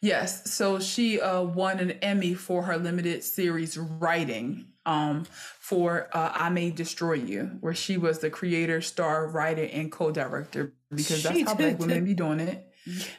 Yes. 0.00 0.52
So 0.52 0.78
she 0.78 1.20
uh, 1.20 1.42
won 1.42 1.80
an 1.80 1.92
Emmy 2.02 2.34
for 2.34 2.62
her 2.62 2.76
limited 2.76 3.24
series 3.24 3.76
writing 3.78 4.66
um, 4.84 5.24
for 5.58 6.08
uh, 6.12 6.32
I 6.34 6.48
May 6.50 6.70
Destroy 6.70 7.14
You, 7.14 7.58
where 7.60 7.74
she 7.74 7.96
was 7.96 8.20
the 8.20 8.30
creator, 8.30 8.80
star, 8.80 9.26
writer, 9.26 9.64
and 9.64 9.90
co 9.90 10.10
director 10.10 10.74
because 10.90 11.22
that's 11.22 11.36
She 11.36 11.42
how 11.42 11.54
black 11.54 11.78
women 11.78 12.04
be 12.04 12.14
doing 12.14 12.40
it. 12.40 12.72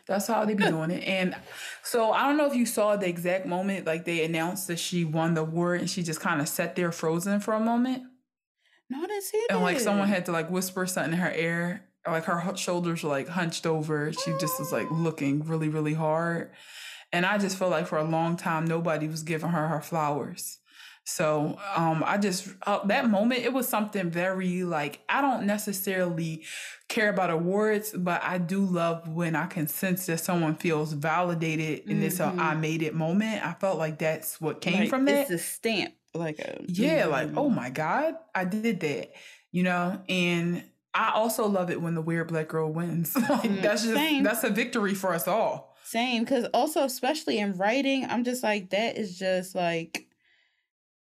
That's 0.07 0.27
how 0.27 0.45
they 0.45 0.53
be 0.53 0.63
doing 0.63 0.91
it. 0.91 1.03
And 1.03 1.35
so 1.83 2.11
I 2.11 2.23
don't 2.27 2.37
know 2.37 2.47
if 2.47 2.55
you 2.55 2.65
saw 2.65 2.95
the 2.95 3.07
exact 3.07 3.45
moment, 3.45 3.85
like 3.85 4.05
they 4.05 4.23
announced 4.23 4.67
that 4.67 4.79
she 4.79 5.03
won 5.03 5.33
the 5.33 5.41
award 5.41 5.81
and 5.81 5.89
she 5.89 6.03
just 6.03 6.19
kind 6.19 6.41
of 6.41 6.47
sat 6.47 6.75
there 6.75 6.91
frozen 6.91 7.39
for 7.39 7.53
a 7.53 7.59
moment. 7.59 8.03
No, 8.89 8.99
I 8.99 9.07
didn't 9.07 9.23
see 9.23 9.43
that. 9.49 9.55
And 9.55 9.63
like 9.63 9.79
someone 9.79 10.07
had 10.07 10.25
to 10.27 10.31
like 10.31 10.49
whisper 10.49 10.85
something 10.85 11.13
in 11.13 11.19
her 11.19 11.33
ear. 11.33 11.83
Like 12.05 12.23
her 12.25 12.55
shoulders 12.55 13.03
were 13.03 13.09
like 13.09 13.27
hunched 13.27 13.65
over. 13.65 14.13
She 14.13 14.31
just 14.39 14.59
was 14.59 14.71
like 14.71 14.89
looking 14.89 15.43
really, 15.43 15.67
really 15.67 15.93
hard. 15.93 16.51
And 17.11 17.25
I 17.25 17.37
just 17.37 17.57
felt 17.57 17.71
like 17.71 17.87
for 17.87 17.97
a 17.97 18.03
long 18.03 18.37
time 18.37 18.65
nobody 18.65 19.07
was 19.07 19.23
giving 19.23 19.49
her 19.49 19.67
her 19.67 19.81
flowers. 19.81 20.59
So 21.09 21.57
um, 21.73 22.03
I 22.05 22.17
just 22.17 22.49
uh, 22.63 22.85
that 22.87 23.09
moment 23.09 23.41
it 23.43 23.53
was 23.53 23.67
something 23.67 24.09
very 24.11 24.63
like 24.65 24.99
I 25.07 25.21
don't 25.21 25.45
necessarily 25.45 26.43
care 26.89 27.07
about 27.09 27.29
awards, 27.29 27.93
but 27.97 28.21
I 28.23 28.37
do 28.37 28.65
love 28.65 29.07
when 29.07 29.33
I 29.35 29.45
can 29.47 29.67
sense 29.67 30.05
that 30.07 30.17
someone 30.19 30.55
feels 30.55 30.91
validated 30.91 31.87
and 31.89 32.03
it's 32.03 32.19
a 32.19 32.33
Mhm. 32.33 32.39
I 32.39 32.55
made 32.55 32.81
it 32.81 32.93
moment. 32.93 33.45
I 33.45 33.53
felt 33.53 33.77
like 33.77 33.99
that's 33.99 34.41
what 34.41 34.59
came 34.59 34.79
Like, 34.79 34.89
from 34.89 35.05
that. 35.05 35.21
It's 35.21 35.29
a 35.31 35.37
stamp, 35.37 35.95
like 36.13 36.39
a 36.39 36.61
Yeah, 36.67 37.05
like, 37.05 37.29
Mhm. 37.29 37.37
oh 37.37 37.49
my 37.49 37.69
God, 37.69 38.15
I 38.35 38.43
did 38.45 38.79
that. 38.81 39.13
You 39.51 39.63
know, 39.63 40.03
and 40.09 40.69
I 40.93 41.11
also 41.11 41.47
love 41.47 41.69
it 41.71 41.81
when 41.81 41.95
the 41.95 42.01
weird 42.01 42.27
black 42.27 42.49
girl 42.49 42.71
wins. 42.71 43.15
like 43.29 43.43
Mm, 43.43 43.61
that's 43.61 43.83
just 43.83 43.93
same. 43.95 44.23
that's 44.23 44.43
a 44.43 44.49
victory 44.49 44.93
for 44.93 45.13
us 45.13 45.27
all. 45.27 45.75
Same, 45.83 46.23
because 46.23 46.45
also 46.53 46.83
especially 46.83 47.37
in 47.39 47.53
writing, 47.53 48.05
I'm 48.05 48.23
just 48.23 48.43
like 48.43 48.71
that 48.71 48.97
is 48.97 49.17
just 49.17 49.55
like 49.55 50.06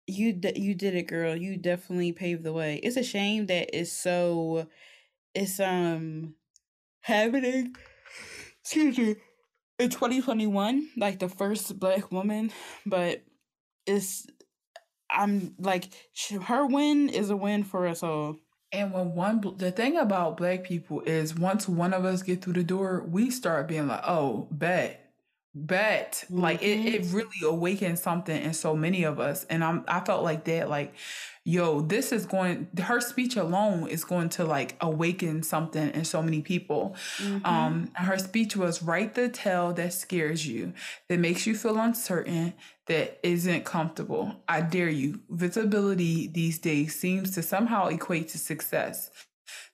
you 0.06 0.32
d- 0.32 0.52
you 0.56 0.74
did 0.74 0.94
it, 0.94 1.08
girl. 1.08 1.36
You 1.36 1.56
definitely 1.56 2.12
paved 2.12 2.44
the 2.44 2.52
way. 2.52 2.76
It's 2.76 2.96
a 2.96 3.02
shame 3.02 3.46
that 3.46 3.76
it's 3.76 3.92
so 3.92 4.68
it's 5.34 5.60
um 5.60 6.34
happening. 7.02 7.74
Excuse 8.62 8.98
me. 8.98 9.16
In 9.78 9.90
2021, 9.90 10.88
like 10.96 11.18
the 11.18 11.28
first 11.28 11.78
black 11.78 12.10
woman, 12.10 12.50
but 12.86 13.22
it's 13.86 14.26
I'm 15.10 15.54
like 15.58 15.88
her 16.44 16.66
win 16.66 17.08
is 17.08 17.30
a 17.30 17.36
win 17.36 17.64
for 17.64 17.86
us 17.86 18.02
all. 18.02 18.38
And 18.72 18.92
when 18.92 19.14
one 19.14 19.40
the 19.58 19.70
thing 19.70 19.96
about 19.96 20.36
black 20.36 20.64
people 20.64 21.00
is 21.02 21.34
once 21.34 21.68
one 21.68 21.94
of 21.94 22.04
us 22.04 22.22
get 22.22 22.42
through 22.42 22.54
the 22.54 22.64
door, 22.64 23.04
we 23.08 23.30
start 23.30 23.68
being 23.68 23.86
like, 23.86 24.02
oh, 24.06 24.48
bet. 24.50 25.05
Bet 25.58 26.24
like 26.28 26.62
it, 26.62 26.84
it 26.84 27.06
really 27.14 27.30
awakens 27.42 28.02
something 28.02 28.42
in 28.42 28.52
so 28.52 28.76
many 28.76 29.04
of 29.04 29.18
us. 29.18 29.44
And 29.44 29.64
I'm 29.64 29.84
I 29.88 30.00
felt 30.00 30.22
like 30.22 30.44
that, 30.44 30.68
like, 30.68 30.94
yo, 31.44 31.80
this 31.80 32.12
is 32.12 32.26
going 32.26 32.68
her 32.78 33.00
speech 33.00 33.36
alone 33.36 33.88
is 33.88 34.04
going 34.04 34.28
to 34.30 34.44
like 34.44 34.76
awaken 34.82 35.42
something 35.42 35.88
in 35.92 36.04
so 36.04 36.20
many 36.22 36.42
people. 36.42 36.94
Mhm. 37.18 37.46
Um, 37.46 37.90
her 37.94 38.18
speech 38.18 38.54
was 38.54 38.82
write 38.82 39.14
the 39.14 39.30
tale 39.30 39.72
that 39.72 39.94
scares 39.94 40.46
you, 40.46 40.74
that 41.08 41.18
makes 41.20 41.46
you 41.46 41.56
feel 41.56 41.78
uncertain, 41.78 42.52
that 42.86 43.18
isn't 43.22 43.64
comfortable. 43.64 44.42
I 44.46 44.60
dare 44.60 44.90
you. 44.90 45.22
Visibility 45.30 46.26
these 46.28 46.58
days 46.58 46.94
seems 47.00 47.30
to 47.30 47.42
somehow 47.42 47.86
equate 47.88 48.28
to 48.28 48.38
success. 48.38 49.10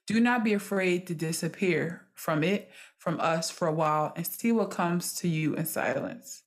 Do 0.06 0.20
not 0.20 0.44
be 0.44 0.52
afraid 0.52 1.06
to 1.08 1.14
disappear 1.14 2.06
from 2.14 2.44
it, 2.44 2.70
from 3.02 3.18
us 3.18 3.50
for 3.50 3.66
a 3.66 3.72
while, 3.72 4.12
and 4.14 4.24
see 4.24 4.52
what 4.52 4.70
comes 4.70 5.12
to 5.14 5.26
you 5.26 5.54
in 5.54 5.66
silence. 5.66 6.44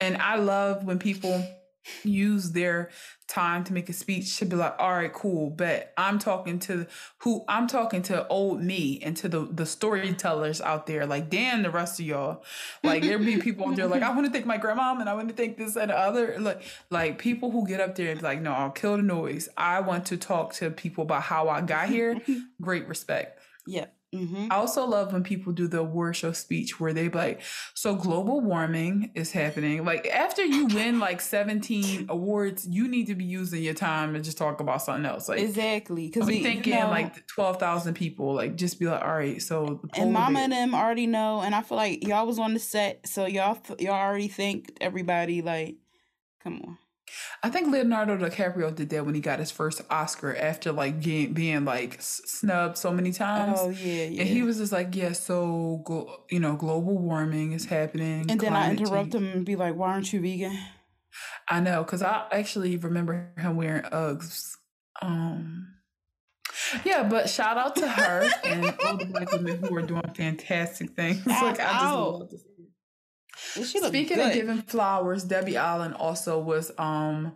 And 0.00 0.16
I 0.16 0.36
love 0.36 0.84
when 0.84 1.00
people 1.00 1.44
use 2.04 2.52
their 2.52 2.88
time 3.26 3.64
to 3.64 3.72
make 3.72 3.88
a 3.88 3.92
speech 3.92 4.38
to 4.38 4.44
be 4.44 4.54
like, 4.54 4.76
all 4.78 4.92
right, 4.92 5.12
cool, 5.12 5.50
but 5.50 5.92
I'm 5.98 6.20
talking 6.20 6.60
to 6.60 6.86
who 7.18 7.44
I'm 7.48 7.66
talking 7.66 8.02
to 8.02 8.28
old 8.28 8.62
me 8.62 9.00
and 9.02 9.16
to 9.16 9.28
the 9.28 9.40
the 9.40 9.66
storytellers 9.66 10.60
out 10.60 10.86
there. 10.86 11.04
Like, 11.04 11.28
damn 11.28 11.64
the 11.64 11.70
rest 11.70 11.98
of 11.98 12.06
y'all. 12.06 12.44
Like 12.84 13.02
there 13.02 13.18
be 13.18 13.38
people 13.38 13.68
out 13.68 13.74
there 13.74 13.88
like, 13.88 14.04
I 14.04 14.10
want 14.10 14.26
to 14.26 14.32
thank 14.32 14.46
my 14.46 14.56
grandma 14.56 14.94
and 14.96 15.08
I 15.08 15.14
want 15.14 15.30
to 15.30 15.34
thank 15.34 15.56
this 15.56 15.74
and 15.74 15.90
the 15.90 15.98
other. 15.98 16.36
Like, 16.38 16.62
like 16.90 17.18
people 17.18 17.50
who 17.50 17.66
get 17.66 17.80
up 17.80 17.96
there 17.96 18.12
and 18.12 18.20
be 18.20 18.24
like, 18.24 18.40
no, 18.40 18.52
I'll 18.52 18.70
kill 18.70 18.96
the 18.96 19.02
noise. 19.02 19.48
I 19.56 19.80
want 19.80 20.06
to 20.06 20.16
talk 20.16 20.52
to 20.54 20.70
people 20.70 21.02
about 21.02 21.22
how 21.22 21.48
I 21.48 21.60
got 21.62 21.88
here. 21.88 22.20
Great 22.60 22.86
respect. 22.86 23.40
yeah. 23.66 23.86
Hmm 24.12 24.48
I 24.50 24.56
also 24.56 24.84
love 24.84 25.12
when 25.12 25.22
people 25.22 25.52
do 25.52 25.66
the 25.66 25.80
award 25.80 26.16
show 26.16 26.32
speech 26.32 26.78
where 26.78 26.92
they 26.92 27.08
like, 27.08 27.40
so 27.74 27.94
global 27.94 28.40
warming 28.40 29.10
is 29.14 29.32
happening. 29.32 29.84
Like 29.84 30.06
after 30.08 30.44
you 30.44 30.66
win 30.66 30.98
like 30.98 31.20
17 31.20 32.06
awards, 32.08 32.66
you 32.66 32.88
need 32.88 33.06
to 33.06 33.14
be 33.14 33.24
using 33.24 33.62
your 33.62 33.74
time 33.74 34.14
and 34.14 34.22
just 34.22 34.36
talk 34.36 34.60
about 34.60 34.82
something 34.82 35.06
else. 35.06 35.28
Like 35.28 35.40
Exactly. 35.40 36.08
Because 36.08 36.26
be 36.26 36.38
we 36.38 36.42
thinking 36.42 36.74
you 36.74 36.80
know, 36.80 36.90
like 36.90 37.26
12,000 37.28 37.94
people, 37.94 38.34
like 38.34 38.56
just 38.56 38.78
be 38.78 38.86
like, 38.86 39.02
all 39.02 39.14
right, 39.14 39.40
so 39.40 39.80
and 39.94 40.12
mama 40.12 40.40
and 40.40 40.52
them 40.52 40.74
already 40.74 41.06
know 41.06 41.40
and 41.40 41.54
i 41.54 41.62
feel 41.62 41.76
like 41.76 42.06
y'all 42.06 42.26
was 42.26 42.38
on 42.38 42.54
the 42.54 42.60
set 42.60 43.06
so 43.06 43.26
y'all 43.26 43.58
y'all 43.78 43.92
already 43.92 44.28
think 44.28 44.76
everybody 44.80 45.42
like 45.42 45.76
come 46.42 46.60
on 46.66 46.78
I 47.42 47.50
think 47.50 47.70
Leonardo 47.70 48.16
DiCaprio 48.16 48.74
did 48.74 48.90
that 48.90 49.04
when 49.04 49.14
he 49.14 49.20
got 49.20 49.38
his 49.38 49.50
first 49.50 49.82
Oscar 49.90 50.34
after 50.36 50.72
like 50.72 51.02
being, 51.02 51.32
being 51.32 51.64
like 51.64 51.96
snubbed 52.00 52.78
so 52.78 52.92
many 52.92 53.12
times. 53.12 53.58
oh 53.60 53.70
yeah 53.70 54.04
yeah 54.04 54.20
And 54.20 54.28
he 54.28 54.42
was 54.42 54.58
just 54.58 54.72
like, 54.72 54.94
yeah, 54.94 55.12
so, 55.12 55.82
glo- 55.84 56.24
you 56.30 56.40
know, 56.40 56.54
global 56.56 56.96
warming 56.98 57.52
is 57.52 57.64
happening. 57.66 58.30
and 58.30 58.40
then 58.40 58.54
i 58.54 58.70
interrupt 58.70 59.12
change." 59.12 59.24
him 59.24 59.30
and 59.32 59.46
be 59.46 59.56
like 59.56 59.74
why 59.74 59.88
aren't 59.92 60.12
you 60.12 60.20
vegan 60.20 60.58
I 61.48 61.60
know, 61.60 61.82
because 61.82 62.02
I 62.02 62.24
actually 62.32 62.76
remember 62.76 63.32
him 63.36 63.56
wearing 63.56 63.82
Uggs. 63.82 64.56
Um, 65.02 65.68
yeah, 66.84 67.02
but 67.02 67.28
shout 67.28 67.58
out 67.58 67.76
to 67.76 67.88
her 67.88 68.30
and 68.44 68.74
all 68.86 68.96
the 68.96 69.06
black 69.06 69.32
women 69.32 69.62
who 69.62 69.74
are 69.76 69.82
doing 69.82 70.02
fantastic 70.14 70.90
things. 70.90 71.26
like 71.26 71.60
I 71.60 71.72
just 71.72 71.84
love 71.94 72.30
to 72.30 72.38
see 72.38 72.44
it. 72.48 72.48
And 72.48 72.58
she 72.58 72.62
look 72.62 73.31
Speaking 73.54 74.16
good. 74.16 74.28
of 74.28 74.34
giving 74.34 74.62
flowers, 74.62 75.24
Debbie 75.24 75.56
Allen 75.56 75.92
also 75.92 76.38
was 76.38 76.70
um 76.78 77.34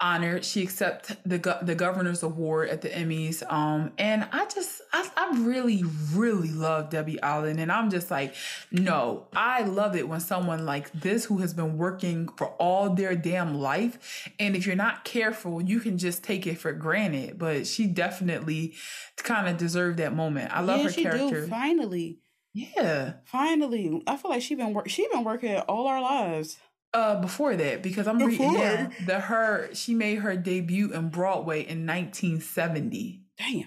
honored. 0.00 0.44
She 0.44 0.62
accepted 0.62 1.16
the 1.24 1.38
go- 1.38 1.58
the 1.62 1.74
governor's 1.74 2.22
award 2.22 2.68
at 2.68 2.82
the 2.82 2.88
Emmys. 2.90 3.42
Um, 3.50 3.92
and 3.96 4.26
I 4.32 4.44
just 4.46 4.82
I, 4.92 5.08
I 5.16 5.38
really 5.40 5.82
really 6.12 6.50
love 6.50 6.90
Debbie 6.90 7.20
Allen, 7.22 7.58
and 7.58 7.72
I'm 7.72 7.90
just 7.90 8.10
like, 8.10 8.34
no, 8.70 9.28
I 9.34 9.62
love 9.62 9.96
it 9.96 10.08
when 10.08 10.20
someone 10.20 10.66
like 10.66 10.92
this 10.92 11.24
who 11.24 11.38
has 11.38 11.54
been 11.54 11.78
working 11.78 12.28
for 12.36 12.48
all 12.54 12.90
their 12.90 13.14
damn 13.14 13.54
life, 13.54 14.28
and 14.38 14.54
if 14.56 14.66
you're 14.66 14.76
not 14.76 15.04
careful, 15.04 15.62
you 15.62 15.80
can 15.80 15.96
just 15.98 16.22
take 16.22 16.46
it 16.46 16.58
for 16.58 16.72
granted. 16.72 17.38
But 17.38 17.66
she 17.66 17.86
definitely 17.86 18.74
kind 19.16 19.48
of 19.48 19.56
deserved 19.56 19.98
that 19.98 20.14
moment. 20.14 20.52
I 20.52 20.60
love 20.60 20.78
yeah, 20.78 20.84
her 20.84 20.92
she 20.92 21.02
character. 21.02 21.42
do 21.42 21.46
finally 21.46 22.18
Yeah. 22.54 23.14
finally 23.24 24.00
i 24.06 24.16
feel 24.16 24.30
like 24.30 24.40
she 24.42 24.54
been 24.54 24.72
work 24.74 24.88
she 24.88 25.08
been 25.12 25.24
working 25.24 25.56
all 25.68 25.88
our 25.88 26.00
lives 26.00 26.56
Uh, 26.94 27.20
before 27.20 27.56
that, 27.56 27.82
because 27.82 28.06
I'm 28.06 28.18
reading 28.22 28.52
Before? 28.52 28.58
now 28.64 28.90
that 29.06 29.22
her 29.22 29.74
she 29.74 29.94
made 29.94 30.20
her 30.20 30.36
debut 30.36 30.92
in 30.92 31.08
Broadway 31.08 31.60
in 31.66 31.84
1970. 31.84 33.22
damn 33.36 33.64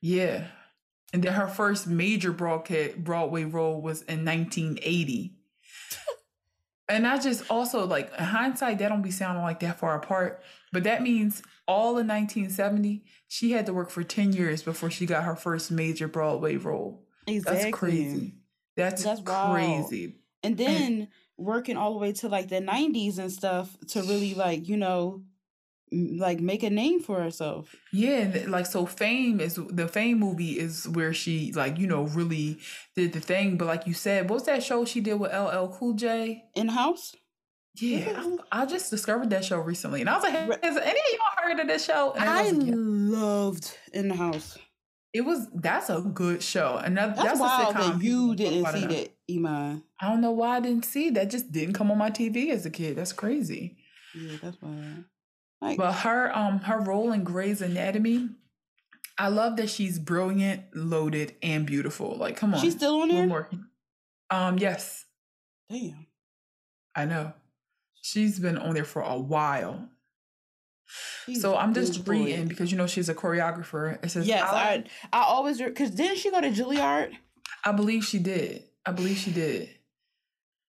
Yeah, 0.00 0.46
and 1.12 1.22
then 1.22 1.34
her 1.34 1.46
first 1.48 1.86
major 1.86 2.32
broadcast 2.32 2.96
Broadway 3.04 3.44
role 3.44 3.82
was 3.82 4.00
in 4.02 4.24
1980. 4.24 5.36
and 6.88 7.06
I 7.06 7.18
just 7.18 7.50
also 7.50 7.84
like 7.86 8.10
in 8.18 8.24
hindsight, 8.24 8.78
that 8.78 8.88
don't 8.88 9.02
be 9.02 9.10
sounding 9.10 9.42
like 9.42 9.60
that 9.60 9.78
far 9.78 9.96
apart, 9.96 10.42
but 10.72 10.84
that 10.84 11.02
means 11.02 11.42
all 11.68 11.98
in 11.98 12.06
1970 12.06 13.04
she 13.28 13.50
had 13.52 13.66
to 13.66 13.74
work 13.74 13.90
for 13.90 14.02
10 14.04 14.32
years 14.32 14.62
before 14.62 14.88
she 14.90 15.04
got 15.04 15.24
her 15.24 15.34
first 15.36 15.70
major 15.70 16.08
Broadway 16.08 16.56
role. 16.56 17.05
Exactly 17.26 17.62
That's 17.62 17.76
crazy. 17.76 18.34
That's, 18.76 19.02
That's 19.02 19.20
wild. 19.22 19.54
crazy. 19.54 20.16
and 20.42 20.56
then 20.56 21.08
working 21.38 21.76
all 21.76 21.92
the 21.92 21.98
way 21.98 22.12
to 22.12 22.28
like 22.28 22.48
the 22.48 22.60
90s 22.60 23.18
and 23.18 23.30
stuff 23.30 23.76
to 23.88 24.00
really 24.02 24.34
like 24.34 24.68
you 24.68 24.76
know 24.76 25.22
like 25.92 26.40
make 26.40 26.62
a 26.62 26.70
name 26.70 26.98
for 27.00 27.22
herself 27.22 27.74
Yeah, 27.92 28.44
like 28.48 28.66
so 28.66 28.86
fame 28.86 29.38
is 29.40 29.54
the 29.70 29.86
fame 29.86 30.18
movie 30.18 30.58
is 30.58 30.88
where 30.88 31.14
she 31.14 31.52
like, 31.52 31.78
you 31.78 31.86
know, 31.86 32.02
really 32.04 32.58
did 32.96 33.12
the 33.12 33.20
thing. 33.20 33.56
But 33.56 33.66
like 33.66 33.86
you 33.86 33.94
said, 33.94 34.28
what 34.28 34.34
was 34.36 34.42
that 34.44 34.62
show 34.64 34.84
she 34.84 35.00
did 35.00 35.14
with 35.14 35.32
LL 35.32 35.68
Cool 35.68 35.92
J? 35.94 36.44
in 36.54 36.68
house 36.68 37.14
Yeah, 37.76 38.36
I, 38.50 38.62
I 38.62 38.66
just 38.66 38.90
discovered 38.90 39.30
that 39.30 39.44
show 39.44 39.58
recently. 39.60 40.00
And 40.00 40.10
I 40.10 40.14
was 40.16 40.24
like, 40.24 40.34
has 40.34 40.76
any 40.76 40.90
of 40.90 41.06
y'all 41.12 41.44
heard 41.44 41.60
of 41.60 41.68
this 41.68 41.84
show? 41.84 42.12
And 42.16 42.28
I 42.28 42.42
was 42.42 42.52
like, 42.52 42.66
yeah. 42.66 42.74
loved 42.76 43.78
in 43.92 44.08
the 44.08 44.16
house. 44.16 44.58
It 45.16 45.24
was 45.24 45.48
that's 45.54 45.88
a 45.88 46.00
good 46.00 46.42
show. 46.42 46.76
And 46.76 46.96
That's, 46.96 47.20
that's, 47.20 47.40
wild 47.40 47.74
that 47.74 48.02
you 48.02 48.34
didn't 48.36 48.66
see 48.72 48.86
that, 48.86 49.10
Iman. 49.30 49.82
I 49.98 50.10
don't 50.10 50.20
know 50.20 50.32
why 50.32 50.56
I 50.56 50.60
didn't 50.60 50.84
see 50.84 51.10
that. 51.10 51.30
Just 51.30 51.50
didn't 51.50 51.74
come 51.74 51.90
on 51.90 51.96
my 51.98 52.10
TV 52.10 52.50
as 52.50 52.66
a 52.66 52.70
kid. 52.70 52.96
That's 52.96 53.12
crazy. 53.12 53.76
Yeah, 54.14 54.36
that's 54.42 54.60
wild. 54.60 55.04
Like, 55.62 55.78
But 55.78 55.92
her 55.92 56.36
um 56.36 56.60
her 56.60 56.78
role 56.80 57.12
in 57.12 57.24
Grey's 57.24 57.62
Anatomy, 57.62 58.28
I 59.18 59.28
love 59.28 59.56
that 59.56 59.70
she's 59.70 59.98
brilliant, 59.98 60.62
loaded, 60.74 61.34
and 61.42 61.64
beautiful. 61.64 62.16
Like, 62.16 62.36
come 62.36 62.52
on, 62.52 62.60
she's 62.60 62.74
still 62.74 63.00
on 63.00 63.08
there. 63.08 63.26
more. 63.26 63.48
Um, 64.28 64.58
yes, 64.58 65.06
Damn. 65.70 66.06
I 66.94 67.06
know. 67.06 67.32
She's 68.02 68.38
been 68.38 68.58
on 68.58 68.74
there 68.74 68.84
for 68.84 69.02
a 69.02 69.18
while. 69.18 69.88
She's 71.26 71.40
So 71.42 71.56
I'm 71.56 71.74
just 71.74 72.04
boy. 72.04 72.12
reading 72.12 72.46
because 72.48 72.70
you 72.70 72.78
know 72.78 72.86
she's 72.86 73.08
a 73.08 73.14
choreographer. 73.14 74.02
It 74.04 74.10
says 74.10 74.26
Yes, 74.26 74.42
I 74.44 74.84
I 75.12 75.22
always 75.24 75.58
because 75.60 75.90
didn't 75.90 76.18
she 76.18 76.30
go 76.30 76.40
to 76.40 76.50
Juilliard? 76.50 77.12
I 77.64 77.72
believe 77.72 78.04
she 78.04 78.18
did. 78.18 78.64
I 78.84 78.92
believe 78.92 79.16
she 79.16 79.30
did. 79.32 79.70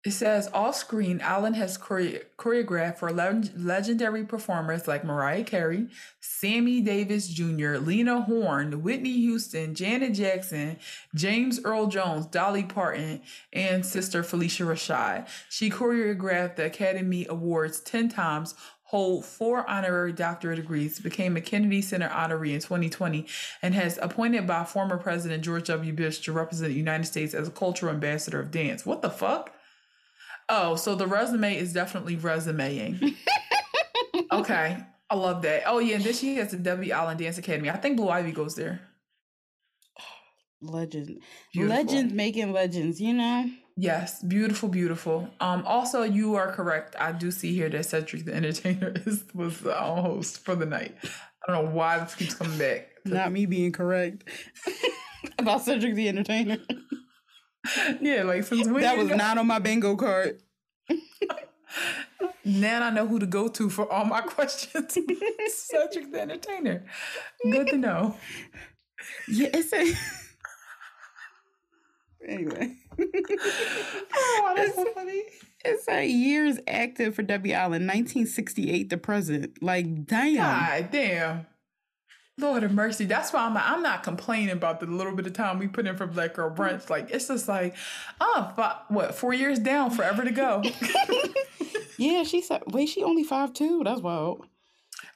It 0.03 0.13
says 0.13 0.49
off 0.51 0.75
screen, 0.75 1.21
Allen 1.21 1.53
has 1.53 1.77
chore- 1.77 2.23
choreographed 2.35 2.97
for 2.97 3.11
leg- 3.11 3.51
legendary 3.55 4.25
performers 4.25 4.87
like 4.87 5.03
Mariah 5.03 5.43
Carey, 5.43 5.89
Sammy 6.19 6.81
Davis 6.81 7.27
Jr., 7.27 7.75
Lena 7.77 8.21
Horne, 8.21 8.81
Whitney 8.81 9.11
Houston, 9.19 9.75
Janet 9.75 10.13
Jackson, 10.13 10.79
James 11.13 11.59
Earl 11.63 11.85
Jones, 11.85 12.25
Dolly 12.25 12.63
Parton, 12.63 13.21
and 13.53 13.85
sister 13.85 14.23
Phylicia 14.23 14.65
Rashad. 14.65 15.27
She 15.51 15.69
choreographed 15.69 16.55
the 16.55 16.65
Academy 16.65 17.27
Awards 17.29 17.79
10 17.81 18.09
times, 18.09 18.55
hold 18.91 19.23
four 19.23 19.67
honorary 19.69 20.11
doctorate 20.11 20.57
degrees, 20.57 20.99
became 20.99 21.37
a 21.37 21.41
Kennedy 21.41 21.81
Center 21.81 22.09
honoree 22.09 22.53
in 22.53 22.59
2020, 22.59 23.25
and 23.61 23.73
has 23.73 23.97
appointed 24.01 24.45
by 24.45 24.65
former 24.65 24.97
President 24.97 25.45
George 25.45 25.67
W. 25.67 25.93
Bush 25.93 26.19
to 26.19 26.33
represent 26.33 26.73
the 26.73 26.77
United 26.77 27.05
States 27.05 27.33
as 27.33 27.47
a 27.47 27.51
cultural 27.51 27.93
ambassador 27.93 28.41
of 28.41 28.51
dance. 28.51 28.85
What 28.85 29.01
the 29.01 29.09
fuck? 29.09 29.53
Oh, 30.49 30.75
so 30.75 30.93
the 30.93 31.07
resume 31.07 31.55
is 31.55 31.71
definitely 31.71 32.17
resumeing. 32.17 33.15
okay. 34.33 34.85
I 35.09 35.15
love 35.15 35.41
that. 35.43 35.63
Oh 35.67 35.79
yeah, 35.79 35.95
and 35.95 36.03
then 36.03 36.13
she 36.13 36.35
has 36.35 36.51
the 36.51 36.57
Debbie 36.57 36.91
Allen 36.91 37.15
Dance 37.15 37.37
Academy. 37.37 37.69
I 37.69 37.77
think 37.77 37.95
Blue 37.95 38.09
Ivy 38.09 38.33
goes 38.33 38.55
there. 38.55 38.81
Legend. 40.61 41.21
Beautiful. 41.53 41.77
Legends 41.77 42.13
making 42.13 42.51
legends, 42.51 42.99
you 42.99 43.13
know? 43.13 43.49
Yes, 43.81 44.21
beautiful, 44.21 44.69
beautiful. 44.69 45.27
Um, 45.39 45.63
also 45.65 46.03
you 46.03 46.35
are 46.35 46.51
correct. 46.51 46.95
I 46.99 47.11
do 47.13 47.31
see 47.31 47.55
here 47.55 47.67
that 47.69 47.83
Cedric 47.87 48.25
the 48.25 48.33
Entertainer 48.35 48.93
is 49.07 49.23
was 49.33 49.59
the 49.61 49.73
host 49.73 50.37
for 50.45 50.53
the 50.55 50.67
night. 50.67 50.95
I 51.47 51.51
don't 51.51 51.65
know 51.65 51.71
why 51.71 51.97
this 51.97 52.13
keeps 52.13 52.35
coming 52.35 52.59
back. 52.59 52.89
Not 53.05 53.31
me 53.31 53.47
being 53.47 53.71
correct. 53.71 54.29
About 55.39 55.63
Cedric 55.63 55.95
the 55.95 56.07
Entertainer. 56.09 56.59
yeah, 58.01 58.21
like 58.21 58.43
since 58.43 58.67
when 58.67 58.83
that 58.83 58.99
was 58.99 59.07
know- 59.09 59.15
not 59.15 59.39
on 59.39 59.47
my 59.47 59.57
bingo 59.57 59.95
card. 59.95 60.39
Now 62.45 62.83
I 62.83 62.89
know 62.91 63.07
who 63.07 63.17
to 63.17 63.25
go 63.25 63.47
to 63.47 63.67
for 63.69 63.91
all 63.91 64.05
my 64.05 64.21
questions. 64.21 64.95
Cedric 65.47 66.11
the 66.11 66.21
Entertainer. 66.21 66.85
Good 67.43 67.67
to 67.69 67.77
know. 67.77 68.15
Yeah, 69.27 69.49
it's 69.53 69.73
a 69.73 69.91
anyway. 72.27 72.75
Oh, 74.13 74.53
that's 74.55 74.75
so 74.75 74.85
funny. 74.93 75.23
It's 75.63 75.87
a 75.87 76.05
years 76.05 76.57
active 76.67 77.15
for 77.15 77.21
Debbie 77.23 77.53
Allen, 77.53 77.87
1968 77.87 78.89
to 78.89 78.97
present. 78.97 79.61
Like, 79.61 80.05
damn. 80.05 80.35
God 80.35 80.89
damn. 80.91 81.45
Lord 82.37 82.63
of 82.63 82.71
mercy. 82.71 83.05
That's 83.05 83.31
why 83.33 83.41
I'm 83.45 83.55
I'm 83.55 83.83
not 83.83 84.03
complaining 84.03 84.49
about 84.49 84.79
the 84.79 84.87
little 84.87 85.15
bit 85.15 85.27
of 85.27 85.33
time 85.33 85.59
we 85.59 85.67
put 85.67 85.85
in 85.85 85.95
for 85.95 86.07
Black 86.07 86.33
Girl 86.33 86.49
Brunch. 86.49 86.89
Like 86.89 87.11
it's 87.11 87.27
just 87.27 87.47
like, 87.47 87.75
oh, 88.19 88.51
fi- 88.55 88.79
what, 88.87 89.13
four 89.13 89.33
years 89.33 89.59
down, 89.59 89.91
forever 89.91 90.23
to 90.23 90.31
go. 90.31 90.63
Yeah, 91.97 92.23
she 92.23 92.41
said, 92.41 92.63
wait, 92.65 92.89
she 92.89 93.03
only 93.03 93.23
five 93.23 93.53
two. 93.53 93.83
That's 93.83 94.01
wild. 94.01 94.47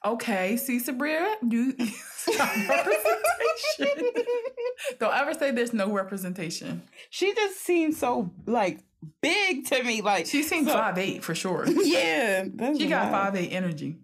Okay, 0.06 0.58
see 0.58 0.80
Sabria, 0.80 1.36
you 1.48 1.74
representation. 2.28 4.14
Don't 5.00 5.14
ever 5.14 5.34
say 5.34 5.52
there's 5.52 5.74
no 5.74 5.92
representation. 5.92 6.84
she 7.10 7.34
just 7.34 7.60
seems 7.62 7.98
so 7.98 8.32
like 8.46 8.80
big 9.22 9.66
to 9.68 9.84
me. 9.84 10.02
Like 10.02 10.26
She 10.26 10.44
seems 10.44 10.68
so- 10.68 10.74
five 10.74 10.98
eight 10.98 11.24
for 11.24 11.36
sure. 11.36 11.66
Yeah, 11.84 12.46
She 12.78 12.88
got 12.88 13.12
five 13.12 13.36
eight 13.36 13.50
energy. 13.50 13.98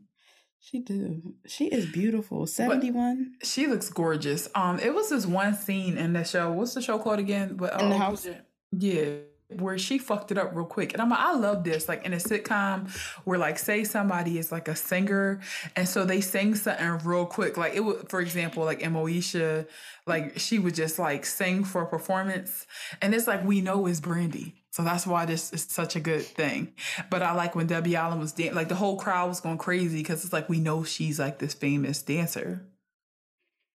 She 0.64 0.80
do. 0.80 1.34
She 1.47 1.66
is 1.66 1.88
beautiful. 1.91 2.45
Seventy 2.45 2.91
one. 2.91 3.34
She 3.43 3.66
looks 3.68 3.89
gorgeous. 3.89 4.47
Um, 4.54 4.80
it 4.80 4.93
was 4.93 5.10
this 5.10 5.26
one 5.26 5.56
scene 5.56 5.97
in 5.97 6.14
the 6.14 6.24
show. 6.24 6.52
What's 6.52 6.76
the 6.76 6.82
show 6.84 6.99
called 6.99 7.20
again? 7.20 7.56
But 7.56 7.82
In 7.82 7.89
the 7.89 7.95
oh, 7.95 7.97
house? 7.97 8.28
Yeah, 8.72 9.16
where 9.60 9.78
she 9.78 9.97
fucked 9.97 10.32
it 10.32 10.38
up 10.38 10.56
real 10.56 10.66
quick. 10.66 10.93
And 10.93 11.02
I'm 11.02 11.10
like, 11.10 11.20
I 11.20 11.34
love 11.34 11.64
this. 11.64 11.88
Like 11.88 12.06
in 12.06 12.14
a 12.14 12.18
sitcom 12.18 12.89
where 13.26 13.38
like 13.38 13.60
say 13.60 13.84
somebody 13.84 14.38
is 14.38 14.52
like 14.52 14.68
a 14.68 14.76
singer 14.76 15.39
and 15.76 15.88
so 15.88 16.06
they 16.06 16.22
sing 16.22 16.56
something 16.56 16.99
real 17.04 17.26
quick. 17.26 17.58
Like 17.58 17.74
it 17.74 17.82
would, 17.82 18.10
for 18.10 18.22
example, 18.22 18.64
like 18.64 18.82
Moesha, 18.82 19.68
like 20.06 20.39
she 20.39 20.60
would 20.60 20.76
just 20.76 20.99
like 20.99 21.26
sing 21.26 21.64
for 21.64 21.82
a 21.82 21.88
performance. 21.88 22.66
And 23.02 23.14
it's 23.14 23.28
like 23.28 23.43
we 23.43 23.62
know 23.62 23.86
it's 23.88 23.99
Brandy. 23.99 24.56
So 24.72 24.84
that's 24.84 25.06
why 25.06 25.26
this 25.26 25.52
is 25.52 25.64
such 25.64 25.95
a 25.95 25.99
good 25.99 26.24
thing. 26.24 26.74
But 27.10 27.22
I 27.22 27.34
like 27.34 27.56
when 27.56 27.68
Debbie 27.68 27.95
Allen 27.95 28.20
was 28.20 28.32
dan- 28.32 28.56
like 28.56 28.70
the 28.70 28.76
whole 28.76 28.97
crowd 28.97 29.28
was 29.28 29.41
going 29.41 29.58
crazy 29.58 29.97
because 29.97 30.24
it's 30.24 30.34
like 30.34 30.47
we 30.47 30.60
know 30.60 30.84
she's 30.84 31.20
like 31.20 31.39
this 31.39 31.54
famous 31.54 32.02
dancer. 32.02 32.66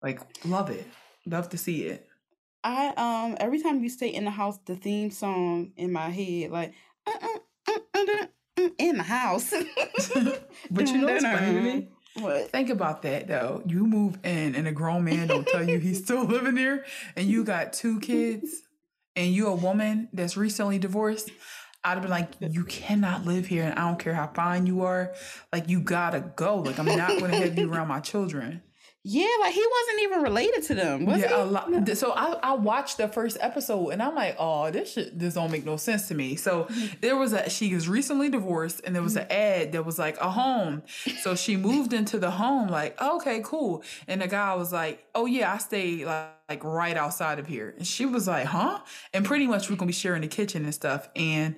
Like 0.02 0.20
love 0.44 0.70
it. 0.70 0.86
Love 1.26 1.48
to 1.50 1.58
see 1.58 1.82
it. 1.84 2.08
I 2.66 2.88
um 2.96 3.36
every 3.38 3.62
time 3.62 3.80
you 3.80 3.88
stay 3.88 4.08
in 4.08 4.24
the 4.24 4.30
house, 4.30 4.58
the 4.66 4.74
theme 4.74 5.12
song 5.12 5.70
in 5.76 5.92
my 5.92 6.10
head, 6.10 6.50
like 6.50 6.74
uh, 7.06 7.12
uh, 7.22 7.38
uh, 7.68 7.78
uh, 7.94 8.00
uh, 8.00 8.26
uh, 8.58 8.68
in 8.78 8.96
the 8.96 9.04
house. 9.04 9.52
But 10.70 10.88
you 10.88 10.98
know 10.98 11.12
what's 11.12 11.22
funny? 11.22 11.88
What? 12.18 12.50
Think 12.50 12.70
about 12.70 13.02
that 13.02 13.28
though. 13.28 13.62
You 13.66 13.86
move 13.86 14.18
in 14.24 14.56
and 14.56 14.66
a 14.66 14.72
grown 14.72 15.04
man 15.04 15.28
don't 15.28 15.46
tell 15.46 15.62
you 15.62 15.78
he's 15.78 16.02
still 16.02 16.24
living 16.34 16.56
there 16.56 16.84
and 17.14 17.28
you 17.28 17.44
got 17.44 17.72
two 17.72 18.00
kids 18.00 18.62
and 19.14 19.32
you 19.32 19.46
a 19.46 19.54
woman 19.54 20.08
that's 20.12 20.36
recently 20.36 20.78
divorced. 20.78 21.30
I'd 21.84 21.90
have 21.90 22.02
been 22.02 22.10
like, 22.10 22.32
you 22.40 22.64
cannot 22.64 23.26
live 23.26 23.46
here 23.46 23.62
and 23.62 23.78
I 23.78 23.86
don't 23.86 23.98
care 24.00 24.14
how 24.14 24.26
fine 24.34 24.66
you 24.66 24.82
are. 24.82 25.14
Like 25.52 25.68
you 25.68 25.80
gotta 25.80 26.20
go. 26.34 26.56
Like 26.56 26.80
I'm 26.80 26.86
not 26.86 27.20
gonna 27.20 27.36
have 27.36 27.56
you 27.56 27.72
around 27.72 27.86
my 27.86 28.00
children. 28.00 28.62
Yeah, 29.08 29.28
like 29.40 29.54
he 29.54 29.62
wasn't 29.64 30.02
even 30.02 30.22
related 30.22 30.62
to 30.64 30.74
them. 30.74 31.06
Was 31.06 31.20
yeah, 31.20 31.28
he? 31.28 31.34
a 31.34 31.44
lot. 31.44 31.96
So 31.96 32.10
I, 32.12 32.32
I 32.42 32.54
watched 32.54 32.96
the 32.96 33.06
first 33.06 33.36
episode 33.40 33.90
and 33.90 34.02
I'm 34.02 34.16
like, 34.16 34.34
oh, 34.36 34.68
this 34.72 34.94
shit 34.94 35.16
this 35.16 35.34
don't 35.34 35.52
make 35.52 35.64
no 35.64 35.76
sense 35.76 36.08
to 36.08 36.14
me. 36.14 36.34
So 36.34 36.64
Mm-hmm. 36.64 36.96
there 37.02 37.16
was 37.16 37.32
a 37.32 37.48
she 37.48 37.72
was 37.72 37.88
recently 37.88 38.28
divorced 38.28 38.80
and 38.84 38.94
there 38.96 39.02
was 39.02 39.14
an 39.16 39.26
ad 39.30 39.72
that 39.72 39.84
was 39.86 39.98
like 39.98 40.18
a 40.20 40.30
home. 40.30 40.82
So 41.20 41.36
she 41.36 41.56
moved 41.56 41.92
into 41.92 42.18
the 42.18 42.32
home, 42.32 42.66
like, 42.68 43.00
okay, 43.00 43.40
cool. 43.44 43.84
And 44.08 44.20
the 44.22 44.26
guy 44.26 44.54
was 44.56 44.72
like, 44.72 45.04
Oh 45.14 45.26
yeah, 45.26 45.52
I 45.52 45.58
stay 45.58 46.04
like, 46.04 46.26
like 46.48 46.64
right 46.64 46.96
outside 46.96 47.38
of 47.38 47.46
here. 47.46 47.74
And 47.76 47.86
she 47.86 48.06
was 48.06 48.26
like, 48.26 48.46
Huh? 48.46 48.80
And 49.12 49.24
pretty 49.24 49.46
much 49.46 49.70
we're 49.70 49.76
gonna 49.76 49.86
be 49.86 49.92
sharing 49.92 50.22
the 50.22 50.28
kitchen 50.28 50.64
and 50.64 50.74
stuff. 50.74 51.08
And 51.14 51.54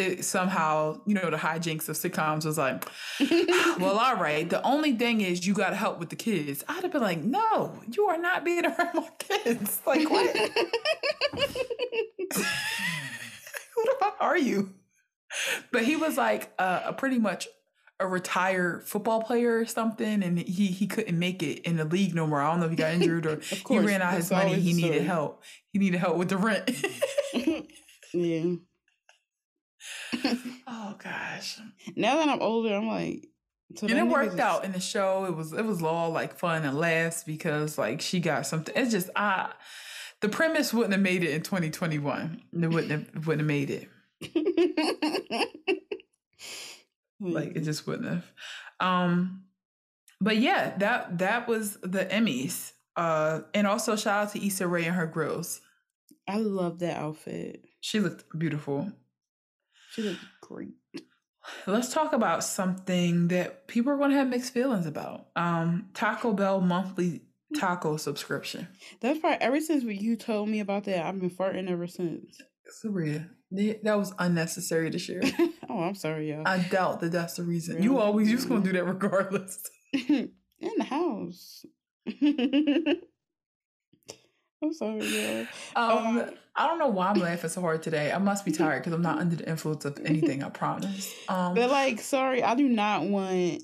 it 0.00 0.24
somehow, 0.24 1.00
you 1.06 1.14
know, 1.14 1.30
the 1.30 1.36
hijinks 1.36 1.88
of 1.88 1.96
sitcoms 1.96 2.44
was 2.44 2.58
like, 2.58 2.84
well, 3.78 3.98
all 3.98 4.16
right. 4.16 4.48
The 4.48 4.62
only 4.62 4.92
thing 4.92 5.20
is 5.20 5.46
you 5.46 5.54
got 5.54 5.70
to 5.70 5.76
help 5.76 5.98
with 5.98 6.10
the 6.10 6.16
kids. 6.16 6.64
I'd 6.68 6.82
have 6.82 6.92
been 6.92 7.02
like, 7.02 7.22
no, 7.22 7.80
you 7.92 8.06
are 8.06 8.18
not 8.18 8.44
being 8.44 8.64
around 8.64 8.90
my 8.94 9.08
kids. 9.18 9.80
Like, 9.86 10.10
what? 10.10 10.36
Who 13.74 13.84
the 13.84 13.94
fuck 14.00 14.16
are 14.20 14.38
you? 14.38 14.74
But 15.70 15.84
he 15.84 15.96
was 15.96 16.16
like 16.16 16.52
uh, 16.58 16.80
a 16.86 16.92
pretty 16.92 17.18
much 17.18 17.46
a 18.00 18.06
retired 18.06 18.82
football 18.88 19.22
player 19.22 19.58
or 19.58 19.66
something, 19.66 20.22
and 20.22 20.38
he 20.38 20.66
he 20.68 20.86
couldn't 20.86 21.18
make 21.18 21.42
it 21.42 21.60
in 21.60 21.76
the 21.76 21.84
league 21.84 22.14
no 22.14 22.26
more. 22.26 22.40
I 22.40 22.50
don't 22.50 22.60
know 22.60 22.66
if 22.66 22.70
he 22.70 22.76
got 22.76 22.92
injured 22.94 23.26
or 23.26 23.40
he 23.68 23.78
ran 23.78 24.02
out 24.02 24.14
his 24.14 24.30
money. 24.30 24.54
He 24.54 24.72
needed 24.72 25.02
help. 25.02 25.44
He 25.72 25.78
needed 25.78 25.98
help 25.98 26.16
with 26.16 26.30
the 26.30 26.38
rent. 26.38 26.68
yeah. 28.14 28.54
oh 30.66 30.94
gosh. 31.02 31.58
Now 31.96 32.16
that 32.16 32.28
I'm 32.28 32.42
older, 32.42 32.74
I'm 32.74 32.86
like, 32.86 33.28
so 33.76 33.86
and 33.86 33.98
it 33.98 34.06
worked 34.06 34.32
just- 34.36 34.40
out 34.40 34.64
in 34.64 34.72
the 34.72 34.80
show. 34.80 35.24
It 35.26 35.36
was 35.36 35.52
it 35.52 35.64
was 35.64 35.82
all 35.82 36.10
like 36.10 36.38
fun 36.38 36.64
and 36.64 36.76
laughs 36.78 37.24
because 37.24 37.78
like 37.78 38.00
she 38.00 38.20
got 38.20 38.46
something. 38.46 38.74
It's 38.76 38.90
just 38.90 39.10
I 39.16 39.52
the 40.20 40.28
premise 40.28 40.74
wouldn't 40.74 40.92
have 40.92 41.02
made 41.02 41.22
it 41.22 41.30
in 41.30 41.42
2021. 41.42 42.42
It 42.62 42.66
wouldn't 42.68 42.90
have 42.90 43.26
wouldn't 43.26 43.40
have 43.40 43.46
made 43.46 43.70
it. 43.70 43.88
Like 47.22 47.54
it 47.54 47.64
just 47.64 47.86
wouldn't 47.86 48.08
have. 48.08 48.32
Um 48.80 49.42
but 50.22 50.38
yeah, 50.38 50.74
that 50.78 51.18
that 51.18 51.46
was 51.48 51.76
the 51.82 52.06
Emmys. 52.06 52.72
Uh 52.96 53.40
and 53.52 53.66
also 53.66 53.94
shout 53.94 54.28
out 54.28 54.32
to 54.32 54.46
Issa 54.46 54.66
Rae 54.66 54.86
and 54.86 54.96
her 54.96 55.06
grills. 55.06 55.60
I 56.26 56.38
love 56.38 56.78
that 56.78 56.96
outfit. 56.96 57.64
She 57.80 58.00
looked 58.00 58.24
beautiful. 58.38 58.90
She 60.02 60.18
great. 60.40 60.74
Let's 61.66 61.92
talk 61.92 62.12
about 62.12 62.44
something 62.44 63.28
that 63.28 63.66
people 63.66 63.92
are 63.92 63.96
going 63.96 64.10
to 64.10 64.16
have 64.16 64.28
mixed 64.28 64.52
feelings 64.52 64.86
about. 64.86 65.26
Um, 65.36 65.88
Taco 65.94 66.32
Bell 66.32 66.60
monthly 66.60 67.22
taco 67.56 67.96
subscription. 67.96 68.68
That's 69.00 69.18
part. 69.18 69.38
Ever 69.40 69.60
since 69.60 69.84
you 69.84 70.16
told 70.16 70.48
me 70.48 70.60
about 70.60 70.84
that, 70.84 71.04
I've 71.04 71.18
been 71.18 71.30
farting 71.30 71.70
ever 71.70 71.86
since. 71.86 72.40
Sabrina, 72.68 73.28
that 73.50 73.98
was 73.98 74.12
unnecessary 74.18 74.90
to 74.90 74.98
share. 74.98 75.22
oh, 75.68 75.80
I'm 75.80 75.94
sorry, 75.94 76.30
y'all. 76.30 76.46
I 76.46 76.58
doubt 76.58 77.00
that 77.00 77.12
that's 77.12 77.34
the 77.34 77.42
reason. 77.42 77.82
You 77.82 77.98
always 77.98 78.30
just 78.30 78.48
going 78.48 78.62
to 78.62 78.72
do 78.72 78.78
that 78.78 78.84
regardless. 78.84 79.62
in 79.92 80.30
the 80.60 80.84
house. 80.84 81.64
I'm 84.62 84.74
sorry, 84.74 85.06
yeah. 85.06 85.46
Um, 85.74 86.18
um, 86.18 86.30
I 86.56 86.66
don't 86.66 86.78
know 86.78 86.88
why 86.88 87.08
I'm 87.08 87.20
laughing 87.20 87.50
so 87.50 87.60
hard 87.60 87.82
today. 87.82 88.12
I 88.12 88.18
must 88.18 88.44
be 88.44 88.52
tired 88.52 88.80
because 88.80 88.92
I'm 88.92 89.02
not 89.02 89.18
under 89.18 89.36
the 89.36 89.48
influence 89.48 89.84
of 89.84 89.98
anything. 90.04 90.42
I 90.42 90.50
promise. 90.50 91.12
Um, 91.28 91.54
but 91.54 91.70
like, 91.70 92.00
sorry, 92.00 92.42
I 92.42 92.54
do 92.54 92.68
not 92.68 93.04
want 93.04 93.62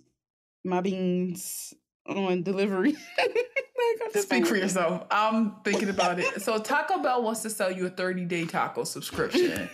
my 0.64 0.80
beans 0.80 1.74
on 2.06 2.42
delivery. 2.42 2.92
like, 3.18 4.22
Speak 4.22 4.46
for 4.46 4.56
yourself. 4.56 5.04
I'm 5.10 5.56
thinking 5.64 5.88
about 5.90 6.18
it. 6.20 6.42
So 6.42 6.58
Taco 6.58 7.02
Bell 7.02 7.22
wants 7.22 7.42
to 7.42 7.50
sell 7.50 7.70
you 7.70 7.86
a 7.86 7.90
30 7.90 8.24
day 8.24 8.44
taco 8.44 8.84
subscription. 8.84 9.68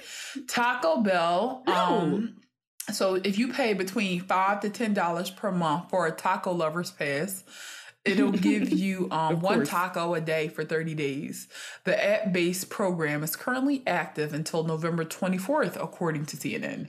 Taco 0.48 1.02
Bell. 1.02 1.62
Um, 1.66 2.36
so 2.90 3.14
if 3.14 3.38
you 3.38 3.52
pay 3.52 3.74
between 3.74 4.20
five 4.22 4.60
to 4.60 4.70
ten 4.70 4.92
dollars 4.94 5.30
per 5.30 5.52
month 5.52 5.90
for 5.90 6.06
a 6.06 6.10
taco 6.12 6.52
lovers 6.52 6.90
pass, 6.90 7.44
It'll 8.04 8.32
give 8.50 8.72
you 8.72 9.08
um, 9.10 9.40
one 9.40 9.64
taco 9.64 10.14
a 10.14 10.20
day 10.20 10.48
for 10.48 10.64
30 10.64 10.94
days. 10.94 11.48
The 11.84 12.04
app 12.04 12.32
based 12.32 12.68
program 12.68 13.22
is 13.22 13.36
currently 13.36 13.82
active 13.86 14.34
until 14.34 14.64
November 14.64 15.04
24th, 15.04 15.82
according 15.82 16.26
to 16.26 16.36
CNN. 16.36 16.88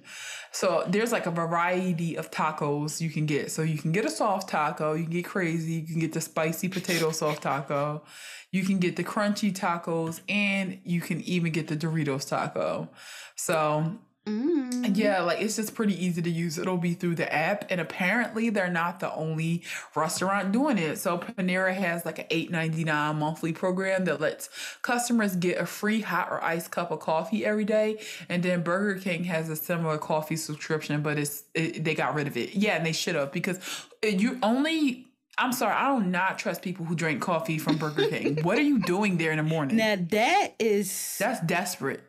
So 0.51 0.83
there's 0.87 1.11
like 1.11 1.25
a 1.25 1.31
variety 1.31 2.15
of 2.15 2.31
tacos 2.31 2.99
you 2.99 3.09
can 3.09 3.25
get. 3.25 3.51
So 3.51 3.61
you 3.61 3.77
can 3.77 3.91
get 3.91 4.05
a 4.05 4.09
soft 4.09 4.49
taco, 4.49 4.93
you 4.93 5.03
can 5.03 5.13
get 5.13 5.25
crazy, 5.25 5.73
you 5.73 5.87
can 5.87 5.99
get 5.99 6.13
the 6.13 6.21
spicy 6.21 6.69
potato 6.69 7.11
soft 7.11 7.43
taco, 7.43 8.03
you 8.51 8.63
can 8.63 8.79
get 8.79 8.95
the 8.95 9.03
crunchy 9.03 9.53
tacos, 9.53 10.21
and 10.29 10.79
you 10.83 11.01
can 11.01 11.21
even 11.21 11.51
get 11.51 11.67
the 11.67 11.75
Doritos 11.75 12.27
taco. 12.27 12.89
So 13.35 13.99
Mm. 14.25 14.95
Yeah, 14.95 15.21
like 15.21 15.41
it's 15.41 15.57
just 15.57 15.75
pretty 15.75 16.01
easy 16.01 16.21
to 16.21 16.29
use. 16.29 16.57
It'll 16.57 16.77
be 16.77 16.93
through 16.93 17.15
the 17.15 17.33
app, 17.33 17.65
and 17.69 17.81
apparently 17.81 18.49
they're 18.49 18.69
not 18.69 19.01
the 19.01 19.13
only 19.13 19.63
restaurant 19.95 20.53
doing 20.53 20.77
it. 20.77 20.97
So 20.97 21.17
Panera 21.17 21.73
has 21.73 22.05
like 22.05 22.19
an 22.19 22.25
eight 22.29 22.49
ninety 22.49 22.85
nine 22.85 23.17
monthly 23.17 23.51
program 23.51 24.05
that 24.05 24.21
lets 24.21 24.49
customers 24.81 25.35
get 25.35 25.57
a 25.57 25.65
free 25.65 26.01
hot 26.01 26.29
or 26.31 26.41
iced 26.41 26.71
cup 26.71 26.91
of 26.91 27.01
coffee 27.01 27.45
every 27.45 27.65
day, 27.65 27.99
and 28.29 28.41
then 28.43 28.63
Burger 28.63 28.99
King 28.99 29.25
has 29.25 29.49
a 29.49 29.57
similar 29.57 29.97
coffee 29.97 30.37
subscription, 30.37 31.01
but 31.01 31.17
it's 31.17 31.43
it, 31.53 31.83
they 31.83 31.93
got 31.93 32.15
rid 32.15 32.27
of 32.27 32.37
it. 32.37 32.55
Yeah, 32.55 32.77
and 32.77 32.85
they 32.85 32.93
should 32.93 33.15
have 33.15 33.33
because 33.33 33.59
you 34.03 34.39
only 34.41 35.07
I'm 35.37 35.51
sorry, 35.51 35.73
I 35.73 35.99
do 35.99 36.05
not 36.05 36.37
trust 36.39 36.61
people 36.61 36.85
who 36.85 36.95
drink 36.95 37.21
coffee 37.21 37.57
from 37.57 37.77
Burger 37.77 38.07
King. 38.07 38.39
what 38.43 38.57
are 38.57 38.63
you 38.63 38.79
doing 38.79 39.17
there 39.17 39.31
in 39.31 39.37
the 39.37 39.43
morning? 39.43 39.75
Now 39.77 39.97
that 40.11 40.53
is 40.59 41.17
that's 41.19 41.41
desperate. 41.41 42.03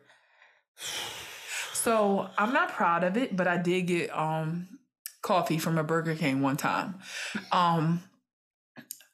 So 1.85 2.27
I'm 2.35 2.51
not 2.51 2.71
proud 2.73 3.03
of 3.03 3.15
it, 3.15 3.35
but 3.35 3.47
I 3.47 3.57
did 3.57 3.83
get 3.83 4.09
um 4.17 4.79
coffee 5.21 5.59
from 5.59 5.77
a 5.77 5.83
Burger 5.83 6.15
King 6.15 6.41
one 6.41 6.57
time. 6.57 6.95
Um 7.51 8.01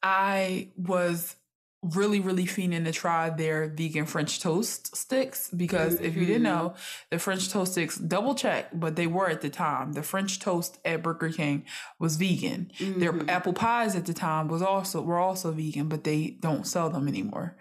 I 0.02 0.70
was 0.78 1.36
really, 1.84 2.22
really 2.22 2.46
fiending 2.46 2.86
to 2.86 2.94
try 2.94 3.30
their 3.30 3.68
vegan 3.68 4.06
French 4.06 4.40
toast 4.40 4.96
sticks 4.96 5.50
because 5.50 5.96
mm-hmm. 5.96 6.06
if 6.06 6.16
you 6.16 6.26
didn't 6.26 6.44
mm-hmm. 6.44 6.68
know, 6.68 6.76
the 7.10 7.20
French 7.20 7.50
toast 7.50 7.74
sticks, 7.74 7.98
double 7.98 8.36
check, 8.36 8.70
but 8.72 8.96
they 8.96 9.08
were 9.08 9.30
at 9.30 9.42
the 9.42 9.50
time. 9.50 9.92
The 9.92 10.04
French 10.04 10.40
toast 10.40 10.80
at 10.86 11.04
Burger 11.04 11.30
King 11.30 11.66
was 12.00 12.16
vegan. 12.16 12.72
Mm-hmm. 12.78 13.00
Their 13.02 13.30
apple 13.30 13.54
pies 13.54 13.98
at 13.98 14.06
the 14.06 14.14
time 14.14 14.48
was 14.48 14.62
also 14.62 15.02
were 15.02 15.20
also 15.20 15.52
vegan, 15.52 15.90
but 15.90 16.06
they 16.06 16.38
don't 16.40 16.66
sell 16.66 16.90
them 16.90 17.10
anymore. 17.10 17.58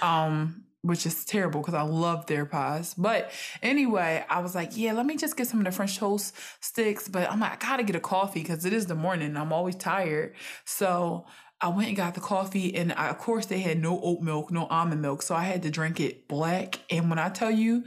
Um, 0.00 0.64
which 0.84 1.06
is 1.06 1.24
terrible 1.24 1.60
because 1.62 1.74
I 1.74 1.82
love 1.82 2.26
their 2.26 2.44
pies. 2.44 2.92
But 2.92 3.30
anyway, 3.62 4.22
I 4.28 4.40
was 4.40 4.54
like, 4.54 4.76
yeah, 4.76 4.92
let 4.92 5.06
me 5.06 5.16
just 5.16 5.34
get 5.34 5.48
some 5.48 5.60
of 5.60 5.64
the 5.64 5.72
French 5.72 5.96
toast 5.96 6.34
sticks. 6.60 7.08
But 7.08 7.30
I'm 7.30 7.40
like, 7.40 7.64
I 7.64 7.68
gotta 7.68 7.82
get 7.84 7.96
a 7.96 8.00
coffee 8.00 8.42
because 8.42 8.66
it 8.66 8.74
is 8.74 8.86
the 8.86 8.94
morning. 8.94 9.34
I'm 9.36 9.50
always 9.50 9.76
tired. 9.76 10.34
So 10.66 11.24
I 11.62 11.68
went 11.68 11.88
and 11.88 11.96
got 11.96 12.14
the 12.14 12.20
coffee, 12.20 12.74
and 12.74 12.92
I, 12.92 13.08
of 13.08 13.18
course, 13.18 13.46
they 13.46 13.60
had 13.60 13.78
no 13.80 13.98
oat 14.02 14.20
milk, 14.20 14.50
no 14.50 14.66
almond 14.66 15.00
milk. 15.00 15.22
So 15.22 15.34
I 15.34 15.44
had 15.44 15.62
to 15.62 15.70
drink 15.70 16.00
it 16.00 16.28
black. 16.28 16.80
And 16.90 17.08
when 17.08 17.18
I 17.18 17.30
tell 17.30 17.50
you, 17.50 17.84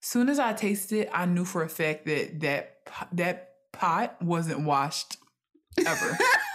soon 0.00 0.30
as 0.30 0.38
I 0.38 0.54
tasted 0.54 1.00
it, 1.00 1.10
I 1.12 1.26
knew 1.26 1.44
for 1.44 1.62
a 1.62 1.68
fact 1.68 2.06
that 2.06 2.40
that, 2.40 2.76
that 3.12 3.50
pot 3.72 4.16
wasn't 4.22 4.60
washed 4.60 5.18
ever. 5.86 6.18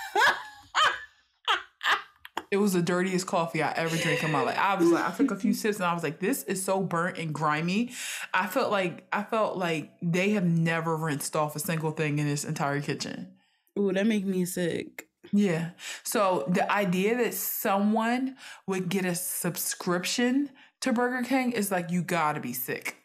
It 2.53 2.57
was 2.57 2.73
the 2.73 2.83
dirtiest 2.83 3.25
coffee 3.25 3.63
I 3.63 3.71
ever 3.71 3.97
drank 3.97 4.23
in 4.23 4.29
my 4.29 4.43
life. 4.43 4.59
I 4.59 4.75
was 4.75 4.87
like, 4.87 5.03
I 5.03 5.11
took 5.11 5.31
a 5.31 5.35
few 5.35 5.55
sips 5.55 5.77
and 5.77 5.85
I 5.85 5.93
was 5.95 6.03
like, 6.03 6.19
this 6.19 6.43
is 6.43 6.63
so 6.63 6.81
burnt 6.81 7.17
and 7.17 7.33
grimy. 7.33 7.93
I 8.31 8.45
felt 8.45 8.69
like 8.69 9.07
I 9.11 9.23
felt 9.23 9.57
like 9.57 9.91
they 10.03 10.29
have 10.33 10.45
never 10.45 10.95
rinsed 10.95 11.35
off 11.35 11.55
a 11.55 11.59
single 11.59 11.89
thing 11.89 12.19
in 12.19 12.27
this 12.27 12.45
entire 12.45 12.79
kitchen. 12.79 13.33
Ooh, 13.79 13.91
that 13.91 14.05
make 14.05 14.23
me 14.23 14.45
sick. 14.45 15.07
Yeah. 15.31 15.71
So 16.03 16.45
the 16.47 16.71
idea 16.71 17.17
that 17.17 17.33
someone 17.33 18.35
would 18.67 18.87
get 18.87 19.03
a 19.03 19.15
subscription 19.15 20.51
to 20.81 20.93
Burger 20.93 21.27
King 21.27 21.53
is 21.53 21.71
like 21.71 21.89
you 21.89 22.03
gotta 22.03 22.39
be 22.39 22.53
sick. 22.53 23.02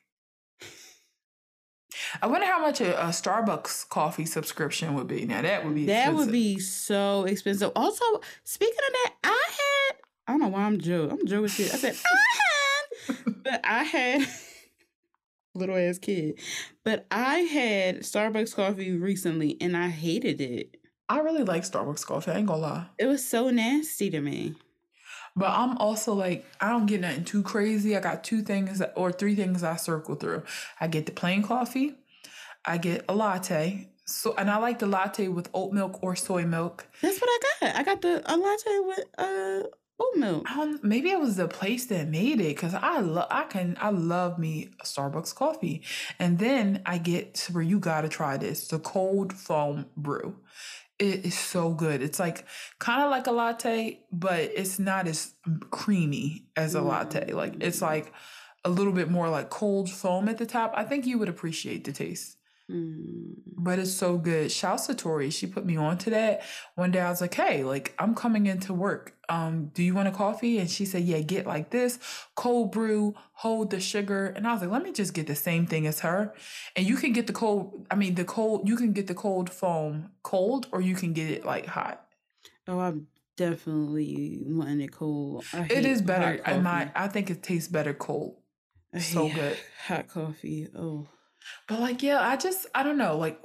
I 2.22 2.26
wonder 2.26 2.46
how 2.46 2.61
much 2.61 2.80
a, 2.80 3.00
a, 3.00 3.09
Starbucks 3.09 3.88
coffee 3.88 4.24
subscription 4.26 4.94
would 4.94 5.06
be. 5.06 5.26
Now 5.26 5.42
that 5.42 5.64
would 5.64 5.74
be 5.74 5.86
that 5.86 6.11
expensive. 6.11 6.26
would 6.26 6.32
be 6.32 6.59
so 6.59 7.24
expensive. 7.24 7.72
Also, 7.76 8.04
speaking 8.44 8.74
of 8.74 8.92
that, 8.92 9.14
I 9.24 9.48
had 9.50 9.96
I 10.26 10.32
don't 10.32 10.40
know 10.40 10.48
why 10.48 10.62
I'm 10.62 10.78
Joe. 10.78 11.09
I'm 11.11 11.26
Joe 11.26 11.46
kid. 11.46 11.72
I 11.72 11.76
said 11.76 11.96
I 11.96 13.14
had, 13.14 13.42
but 13.42 13.61
I 13.64 13.82
had 13.84 14.28
little 15.54 15.76
ass 15.76 15.98
kid, 15.98 16.38
but 16.84 17.06
I 17.11 17.38
had 17.38 18.00
Starbucks 18.00 18.54
coffee 18.54 18.92
recently 18.92 19.56
and 19.61 19.76
I 19.76 19.88
hated 19.88 20.40
it. 20.40 20.76
I 21.09 21.20
really 21.20 21.44
like 21.44 21.62
Starbucks 21.62 22.04
coffee. 22.04 22.30
I 22.30 22.38
ain't 22.38 22.46
gonna 22.46 22.61
lie. 22.61 22.86
It 22.98 23.06
was 23.06 23.24
so 23.24 23.50
nasty 23.50 24.11
to 24.11 24.20
me. 24.20 24.54
But 25.39 25.51
I'm 25.51 25.78
also 25.78 26.14
like, 26.14 26.45
I 26.61 26.70
don't 26.70 26.86
get 26.86 27.01
nothing 27.01 27.24
too 27.24 27.45
crazy. 27.45 27.97
I 27.97 28.01
got 28.01 28.24
two 28.24 28.43
things 28.43 28.80
that, 28.80 28.93
or 28.97 29.12
three 29.12 29.36
things 29.36 29.62
I 29.62 29.76
circle 29.76 30.16
through. 30.16 30.43
I 30.80 30.89
get 30.89 31.07
the 31.07 31.12
plain 31.12 31.43
coffee, 31.45 31.95
I 32.64 32.78
get 32.78 33.05
a 33.09 33.14
latte. 33.14 33.89
So 34.05 34.34
and 34.36 34.51
I 34.51 34.57
like 34.57 34.78
the 34.78 34.86
latte 34.86 35.28
with 35.28 35.49
oat 35.55 35.72
milk 35.72 36.03
or 36.03 36.16
soy 36.16 36.45
milk. 36.45 36.86
That's 37.03 37.20
what 37.20 37.28
I 37.30 37.39
got. 37.61 37.76
I 37.76 37.82
got 37.84 38.03
the 38.03 38.22
a 38.26 38.34
latte 38.36 38.78
with 38.80 39.05
uh 39.16 39.68
oat 40.01 40.16
milk. 40.16 40.51
Um, 40.51 40.80
maybe 40.82 41.11
it 41.11 41.20
was 41.20 41.36
the 41.36 41.47
place 41.47 41.86
that 41.86 42.09
made 42.09 42.41
it 42.41 42.57
because 42.57 42.74
I 42.74 43.01
love 43.01 43.28
I 43.30 43.45
can 43.45 43.76
I 43.80 43.91
love 43.91 44.39
me 44.39 44.70
a 44.80 44.84
Starbucks 44.84 45.34
coffee, 45.34 45.82
and 46.18 46.39
then 46.39 46.82
I 46.86 46.99
get 46.99 47.49
where 47.53 47.62
you 47.62 47.78
gotta 47.78 48.09
try 48.09 48.39
this 48.39 48.66
the 48.66 48.78
cold 48.78 49.34
foam 49.34 49.86
brew. 49.97 50.36
It 50.99 51.24
is 51.24 51.38
so 51.38 51.72
good. 51.72 52.03
It's 52.03 52.18
like 52.18 52.44
kind 52.78 53.03
of 53.03 53.11
like 53.11 53.26
a 53.26 53.30
latte, 53.30 54.01
but 54.11 54.40
it's 54.40 54.78
not 54.78 55.07
as 55.07 55.32
creamy 55.70 56.46
as 56.57 56.74
a 56.74 56.82
latte. 56.82 57.32
Like 57.32 57.62
it's 57.62 57.78
mm. 57.78 57.82
like 57.82 58.12
a 58.64 58.70
little 58.70 58.92
bit 58.92 59.11
more 59.11 59.28
like 59.28 59.51
cold 59.51 59.90
foam 59.90 60.28
at 60.28 60.38
the 60.38 60.46
top. 60.46 60.72
I 60.74 60.84
think 60.84 61.07
you 61.07 61.18
would 61.18 61.28
appreciate 61.28 61.84
the 61.84 61.92
taste. 61.92 62.38
Mm. 62.71 63.35
But 63.47 63.79
it's 63.79 63.93
so 63.93 64.19
good. 64.19 64.53
Shouts 64.53 64.87
to 64.87 64.95
Tori. 64.95 65.31
She 65.31 65.47
put 65.47 65.64
me 65.64 65.77
on 65.77 65.99
to 65.99 66.11
that. 66.11 66.43
One 66.75 66.91
day 66.91 67.01
I 67.01 67.11
was 67.11 67.21
like, 67.21 67.35
hey, 67.35 67.64
like 67.64 67.95
I'm 67.99 68.14
coming 68.14 68.47
into 68.47 68.75
work. 68.75 69.14
Um, 69.29 69.71
do 69.75 69.83
you 69.83 69.95
want 69.95 70.09
a 70.09 70.11
coffee? 70.11 70.59
And 70.59 70.71
she 70.71 70.85
said, 70.85 71.03
Yeah, 71.03 71.21
get 71.21 71.47
like 71.47 71.71
this, 71.71 71.99
cold 72.35 72.73
brew, 72.73 73.14
hold 73.33 73.71
the 73.71 73.81
sugar. 73.81 74.27
And 74.27 74.47
I 74.47 74.53
was 74.53 74.62
like, 74.62 74.71
let 74.71 74.83
me 74.83 74.93
just 74.93 75.12
get 75.12 75.27
the 75.27 75.35
same 75.35 75.66
thing 75.66 75.87
as 75.87 76.01
her. 76.01 76.35
And 76.77 76.87
you 76.87 76.97
can 76.97 77.12
get 77.12 77.27
the 77.27 77.33
cold, 77.33 77.87
I 77.91 77.95
mean 77.95 78.14
the 78.14 78.25
cold, 78.25 78.66
you 78.69 78.77
can 78.77 78.93
get 78.93 79.07
the 79.07 79.14
cold 79.14 79.51
foam 79.51 80.11
cold 80.23 80.66
or 80.73 80.81
you 80.81 80.95
can 80.95 81.12
get 81.12 81.31
it 81.31 81.45
like 81.45 81.66
hot. 81.66 82.07
Oh, 82.66 82.81
I'm 82.81 83.07
definitely 83.37 84.41
wanting 84.43 84.81
it 84.81 84.93
cold. 84.93 85.45
It 85.53 85.85
is 85.85 86.01
better. 86.01 86.41
I 86.45 86.59
my 86.59 86.91
I 86.95 87.09
think 87.09 87.31
it 87.31 87.43
tastes 87.43 87.69
better 87.69 87.93
cold. 87.93 88.37
so 88.99 89.29
good. 89.29 89.59
Hot 89.87 90.09
coffee. 90.09 90.69
Oh. 90.75 91.07
But 91.66 91.80
like, 91.80 92.03
yeah, 92.03 92.20
I 92.20 92.36
just 92.36 92.66
I 92.74 92.82
don't 92.82 92.99
know. 92.99 93.16
Like, 93.16 93.41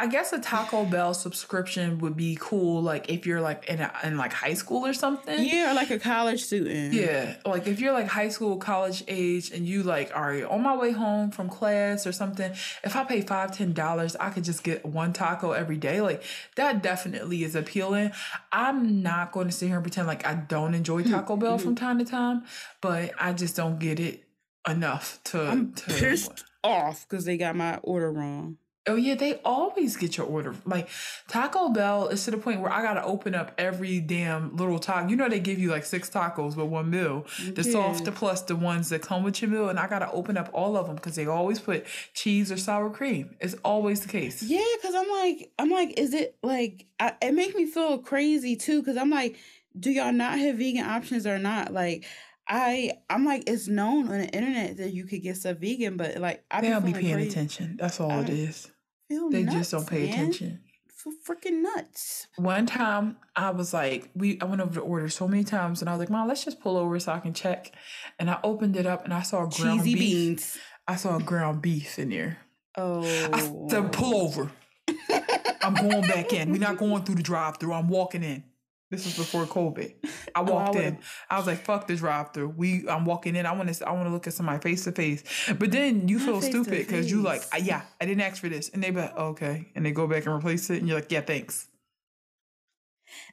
I 0.00 0.06
guess 0.06 0.32
a 0.32 0.38
Taco 0.38 0.84
Bell 0.84 1.12
subscription 1.12 1.98
would 1.98 2.16
be 2.16 2.38
cool. 2.40 2.80
Like 2.80 3.10
if 3.10 3.26
you're 3.26 3.40
like 3.40 3.68
in 3.68 3.80
a, 3.80 3.92
in 4.04 4.16
like 4.16 4.32
high 4.32 4.54
school 4.54 4.86
or 4.86 4.92
something. 4.92 5.44
Yeah, 5.44 5.72
or 5.72 5.74
like 5.74 5.90
a 5.90 5.98
college 5.98 6.44
student. 6.44 6.94
Yeah, 6.94 7.34
like 7.44 7.66
if 7.66 7.80
you're 7.80 7.92
like 7.92 8.06
high 8.06 8.28
school, 8.28 8.58
college 8.58 9.02
age, 9.08 9.50
and 9.50 9.66
you 9.66 9.82
like 9.82 10.14
are 10.14 10.46
on 10.46 10.62
my 10.62 10.76
way 10.76 10.92
home 10.92 11.32
from 11.32 11.48
class 11.48 12.06
or 12.06 12.12
something. 12.12 12.52
If 12.84 12.94
I 12.94 13.02
pay 13.02 13.22
five 13.22 13.56
ten 13.56 13.72
dollars, 13.72 14.14
I 14.14 14.30
could 14.30 14.44
just 14.44 14.62
get 14.62 14.86
one 14.86 15.12
taco 15.12 15.50
every 15.50 15.78
day. 15.78 16.00
Like 16.00 16.22
that 16.54 16.80
definitely 16.80 17.42
is 17.42 17.56
appealing. 17.56 18.12
I'm 18.52 19.02
not 19.02 19.32
going 19.32 19.48
to 19.48 19.52
sit 19.52 19.66
here 19.66 19.76
and 19.76 19.84
pretend 19.84 20.06
like 20.06 20.24
I 20.24 20.34
don't 20.34 20.74
enjoy 20.74 21.02
hmm, 21.02 21.10
Taco 21.10 21.36
Bell 21.36 21.56
mm-hmm. 21.56 21.64
from 21.64 21.74
time 21.74 21.98
to 21.98 22.04
time, 22.04 22.44
but 22.80 23.10
I 23.18 23.32
just 23.32 23.56
don't 23.56 23.80
get 23.80 23.98
it 23.98 24.22
enough 24.68 25.18
to. 25.24 25.42
I'm 25.42 25.72
to, 25.72 25.86
pissed 25.86 26.44
off 26.62 27.06
because 27.08 27.24
they 27.24 27.36
got 27.36 27.56
my 27.56 27.76
order 27.82 28.12
wrong. 28.12 28.58
Oh 28.88 28.96
yeah, 28.96 29.14
they 29.14 29.34
always 29.44 29.96
get 29.96 30.16
your 30.16 30.26
order. 30.26 30.54
Like 30.64 30.88
Taco 31.28 31.68
Bell 31.68 32.08
is 32.08 32.24
to 32.24 32.30
the 32.30 32.38
point 32.38 32.60
where 32.60 32.72
I 32.72 32.82
gotta 32.82 33.04
open 33.04 33.34
up 33.34 33.52
every 33.58 34.00
damn 34.00 34.56
little 34.56 34.78
taco. 34.78 35.08
You 35.08 35.16
know 35.16 35.28
they 35.28 35.40
give 35.40 35.58
you 35.58 35.70
like 35.70 35.84
six 35.84 36.08
tacos 36.08 36.56
with 36.56 36.68
one 36.68 36.88
meal. 36.88 37.26
The 37.38 37.62
yeah. 37.62 37.72
soft 37.72 38.14
plus 38.14 38.42
the 38.42 38.56
ones 38.56 38.88
that 38.88 39.02
come 39.02 39.24
with 39.24 39.42
your 39.42 39.50
meal, 39.50 39.68
and 39.68 39.78
I 39.78 39.88
gotta 39.88 40.10
open 40.10 40.38
up 40.38 40.48
all 40.54 40.76
of 40.76 40.86
them 40.86 40.96
because 40.96 41.16
they 41.16 41.26
always 41.26 41.60
put 41.60 41.84
cheese 42.14 42.50
or 42.50 42.56
sour 42.56 42.88
cream. 42.88 43.36
It's 43.40 43.54
always 43.62 44.00
the 44.00 44.08
case. 44.08 44.42
Yeah, 44.42 44.64
because 44.80 44.94
I'm 44.94 45.08
like, 45.10 45.52
I'm 45.58 45.70
like, 45.70 45.98
is 45.98 46.14
it 46.14 46.36
like? 46.42 46.86
I, 46.98 47.12
it 47.20 47.34
makes 47.34 47.54
me 47.54 47.66
feel 47.66 47.98
crazy 47.98 48.56
too 48.56 48.80
because 48.80 48.96
I'm 48.96 49.10
like, 49.10 49.36
do 49.78 49.90
y'all 49.90 50.12
not 50.12 50.38
have 50.38 50.56
vegan 50.56 50.86
options 50.86 51.26
or 51.26 51.38
not? 51.38 51.74
Like, 51.74 52.06
I 52.48 52.92
I'm 53.10 53.24
like 53.24 53.44
it's 53.46 53.68
known 53.68 54.08
on 54.08 54.18
the 54.18 54.28
internet 54.28 54.76
that 54.78 54.92
you 54.92 55.04
could 55.04 55.22
get 55.22 55.36
stuff 55.36 55.58
vegan, 55.58 55.96
but 55.96 56.16
like 56.18 56.44
I 56.50 56.60
They 56.60 56.70
don't 56.70 56.84
be 56.84 56.92
paying 56.92 57.14
crazy. 57.14 57.28
attention. 57.30 57.76
That's 57.78 58.00
all 58.00 58.10
I 58.10 58.20
it 58.20 58.30
is. 58.30 58.70
feel 59.08 59.30
They 59.30 59.42
nuts, 59.42 59.56
just 59.56 59.70
don't 59.72 59.86
pay 59.88 60.04
man. 60.06 60.12
attention. 60.14 60.60
Feel 60.88 61.12
freaking 61.26 61.62
nuts. 61.62 62.26
One 62.36 62.66
time 62.66 63.18
I 63.36 63.50
was 63.50 63.72
like, 63.74 64.10
we 64.14 64.40
I 64.40 64.46
went 64.46 64.60
over 64.62 64.74
to 64.74 64.80
order 64.80 65.08
so 65.08 65.28
many 65.28 65.44
times 65.44 65.80
and 65.82 65.88
I 65.88 65.92
was 65.92 66.00
like, 66.00 66.10
Mom, 66.10 66.26
let's 66.26 66.44
just 66.44 66.60
pull 66.60 66.76
over 66.76 66.98
so 66.98 67.12
I 67.12 67.20
can 67.20 67.34
check. 67.34 67.72
And 68.18 68.28
I 68.30 68.38
opened 68.42 68.76
it 68.76 68.86
up 68.86 69.04
and 69.04 69.12
I 69.14 69.22
saw 69.22 69.46
ground 69.46 69.80
Cheesy 69.80 69.94
beef. 69.94 70.00
beans. 70.00 70.58
I 70.88 70.96
saw 70.96 71.18
ground 71.18 71.60
beef 71.62 71.98
in 71.98 72.08
there. 72.10 72.38
Oh. 72.76 73.02
I 73.32 73.40
said, 73.68 73.84
oh. 73.84 73.88
pull 73.92 74.22
over. 74.22 74.50
I'm 75.62 75.74
going 75.74 76.00
back 76.02 76.32
in. 76.32 76.50
We're 76.50 76.58
not 76.58 76.78
going 76.78 77.04
through 77.04 77.16
the 77.16 77.22
drive 77.22 77.58
through. 77.58 77.74
I'm 77.74 77.88
walking 77.88 78.22
in. 78.22 78.42
This 78.90 79.04
was 79.04 79.16
before 79.18 79.44
COVID. 79.44 79.94
I 80.34 80.40
Oh, 80.40 80.44
I 80.46 80.50
walked 80.50 80.76
in. 80.76 80.98
I 81.28 81.36
was 81.36 81.46
like, 81.46 81.64
"Fuck 81.64 81.86
the 81.86 81.96
drive 81.96 82.32
through." 82.32 82.48
We, 82.56 82.88
I'm 82.88 83.04
walking 83.04 83.36
in. 83.36 83.44
I 83.44 83.52
want 83.52 83.72
to, 83.72 83.86
I 83.88 83.92
want 83.92 84.06
to 84.06 84.10
look 84.12 84.26
at 84.26 84.32
somebody 84.32 84.60
face 84.60 84.84
to 84.84 84.92
face. 84.92 85.22
But 85.58 85.70
then 85.72 86.08
you 86.08 86.18
feel 86.18 86.40
stupid 86.40 86.70
because 86.86 87.10
you 87.10 87.20
like, 87.20 87.42
"I- 87.52 87.58
yeah, 87.58 87.82
I 88.00 88.06
didn't 88.06 88.22
ask 88.22 88.40
for 88.40 88.48
this, 88.48 88.70
and 88.70 88.82
they 88.82 88.90
be 88.90 89.00
like, 89.00 89.12
oh, 89.16 89.28
okay, 89.28 89.70
and 89.74 89.84
they 89.84 89.92
go 89.92 90.06
back 90.06 90.24
and 90.24 90.34
replace 90.34 90.70
it, 90.70 90.78
and 90.78 90.88
you're 90.88 90.98
like, 90.98 91.12
yeah, 91.12 91.20
thanks. 91.20 91.68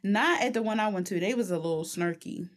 Not 0.03 0.41
at 0.41 0.53
the 0.53 0.61
one 0.63 0.79
I 0.79 0.87
went 0.89 1.07
to. 1.07 1.19
They 1.19 1.33
was 1.33 1.51
a 1.51 1.55
little 1.57 1.83
snarky. 1.83 2.49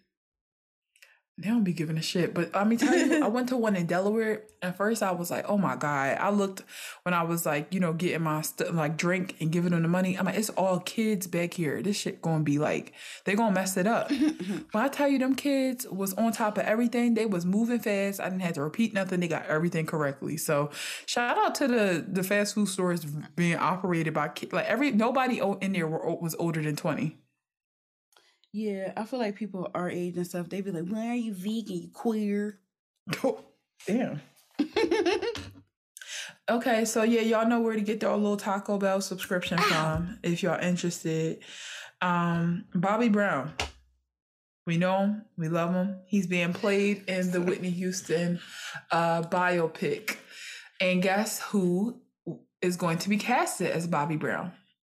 They 1.38 1.50
don't 1.50 1.62
be 1.62 1.72
giving 1.72 1.96
a 1.96 2.02
shit. 2.02 2.34
But 2.34 2.54
I 2.54 2.64
mean, 2.64 2.80
tell 2.80 2.96
you, 2.96 3.22
I 3.24 3.28
went 3.28 3.50
to 3.50 3.56
one 3.56 3.76
in 3.76 3.86
Delaware. 3.86 4.42
At 4.60 4.76
first, 4.76 5.04
I 5.04 5.12
was 5.12 5.30
like, 5.30 5.48
oh 5.48 5.56
my 5.56 5.76
god. 5.76 6.18
I 6.18 6.30
looked 6.30 6.64
when 7.04 7.14
I 7.14 7.22
was 7.22 7.46
like, 7.46 7.72
you 7.72 7.78
know, 7.78 7.92
getting 7.92 8.22
my 8.22 8.40
st- 8.42 8.74
like 8.74 8.96
drink 8.96 9.36
and 9.38 9.52
giving 9.52 9.70
them 9.70 9.82
the 9.82 9.88
money. 9.88 10.18
I'm 10.18 10.26
like, 10.26 10.36
it's 10.36 10.50
all 10.50 10.80
kids 10.80 11.28
back 11.28 11.54
here. 11.54 11.80
This 11.80 11.96
shit 11.96 12.20
gonna 12.20 12.42
be 12.42 12.58
like, 12.58 12.92
they 13.24 13.36
gonna 13.36 13.54
mess 13.54 13.76
it 13.76 13.86
up. 13.86 14.10
When 14.72 14.84
I 14.84 14.88
tell 14.88 15.08
you, 15.08 15.18
them 15.18 15.34
kids 15.34 15.86
was 15.86 16.12
on 16.14 16.32
top 16.32 16.58
of 16.58 16.64
everything. 16.64 17.14
They 17.14 17.26
was 17.26 17.46
moving 17.46 17.78
fast. 17.78 18.20
I 18.20 18.24
didn't 18.24 18.42
have 18.42 18.54
to 18.54 18.62
repeat 18.62 18.92
nothing. 18.92 19.20
They 19.20 19.28
got 19.28 19.46
everything 19.46 19.86
correctly. 19.86 20.36
So 20.36 20.70
shout 21.06 21.38
out 21.38 21.54
to 21.56 21.68
the 21.68 22.04
the 22.06 22.22
fast 22.22 22.54
food 22.54 22.68
stores 22.68 23.04
being 23.36 23.56
operated 23.56 24.12
by 24.12 24.28
kids. 24.28 24.52
Like 24.52 24.66
every 24.66 24.90
nobody 24.90 25.40
in 25.60 25.72
there 25.72 25.86
were, 25.86 26.16
was 26.16 26.34
older 26.38 26.60
than 26.60 26.76
twenty. 26.76 27.18
Yeah, 28.58 28.92
I 28.96 29.04
feel 29.04 29.20
like 29.20 29.36
people 29.36 29.70
our 29.74 29.88
age 29.88 30.16
and 30.16 30.26
stuff, 30.26 30.48
they 30.48 30.60
be 30.60 30.72
like, 30.72 30.88
Why 30.88 31.08
are 31.08 31.14
you 31.14 31.32
vegan, 31.32 31.76
you 31.76 31.90
queer? 31.92 32.58
Damn. 33.86 34.20
Okay, 36.50 36.86
so 36.86 37.02
yeah, 37.02 37.20
y'all 37.20 37.46
know 37.46 37.60
where 37.60 37.74
to 37.74 37.80
get 37.82 38.00
their 38.00 38.10
little 38.16 38.38
Taco 38.38 38.78
Bell 38.78 39.02
subscription 39.02 39.58
from 39.58 40.18
if 40.24 40.42
y'all 40.42 40.58
interested. 40.58 41.40
Um, 42.00 42.64
Bobby 42.74 43.10
Brown. 43.10 43.52
We 44.66 44.78
know 44.78 44.98
him, 44.98 45.24
we 45.36 45.48
love 45.48 45.74
him. 45.74 45.98
He's 46.06 46.26
being 46.26 46.52
played 46.52 47.04
in 47.08 47.30
the 47.30 47.40
Whitney 47.40 47.70
Houston 47.70 48.40
uh 48.90 49.22
biopic. 49.22 50.16
And 50.80 51.02
guess 51.02 51.40
who 51.40 52.00
is 52.62 52.76
going 52.76 52.98
to 52.98 53.08
be 53.08 53.18
casted 53.18 53.70
as 53.70 53.86
Bobby 53.86 54.16
Brown? 54.16 54.52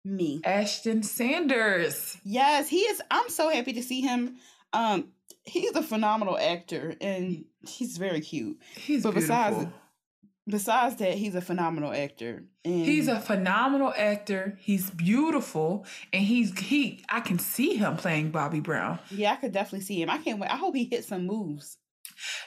Me. 0.05 0.41
Ashton 0.43 1.03
Sanders. 1.03 2.17
Yes, 2.23 2.67
he 2.69 2.77
is. 2.79 3.01
I'm 3.11 3.29
so 3.29 3.49
happy 3.49 3.73
to 3.73 3.83
see 3.83 4.01
him. 4.01 4.37
Um, 4.73 5.09
he's 5.43 5.75
a 5.75 5.83
phenomenal 5.83 6.37
actor 6.37 6.95
and 7.01 7.45
he's 7.67 7.97
very 7.97 8.21
cute. 8.21 8.57
He's 8.75 9.03
But 9.03 9.15
besides- 9.15 9.67
Besides 10.47 10.95
that, 10.95 11.13
he's 11.13 11.35
a 11.35 11.41
phenomenal 11.41 11.93
actor. 11.93 12.43
And 12.65 12.83
He's 12.83 13.07
a 13.07 13.19
phenomenal 13.19 13.93
actor. 13.95 14.57
He's 14.59 14.89
beautiful, 14.89 15.85
and 16.11 16.23
he's 16.23 16.57
he. 16.57 17.03
I 17.07 17.19
can 17.19 17.37
see 17.37 17.75
him 17.75 17.97
playing 17.97 18.31
Bobby 18.31 18.59
Brown. 18.59 18.97
yeah, 19.11 19.33
I 19.33 19.35
could 19.35 19.51
definitely 19.51 19.81
see 19.85 20.01
him. 20.01 20.09
I 20.09 20.17
can't 20.17 20.39
wait. 20.39 20.49
I 20.49 20.55
hope 20.55 20.75
he 20.75 20.85
hits 20.85 21.07
some 21.09 21.27
moves. 21.27 21.77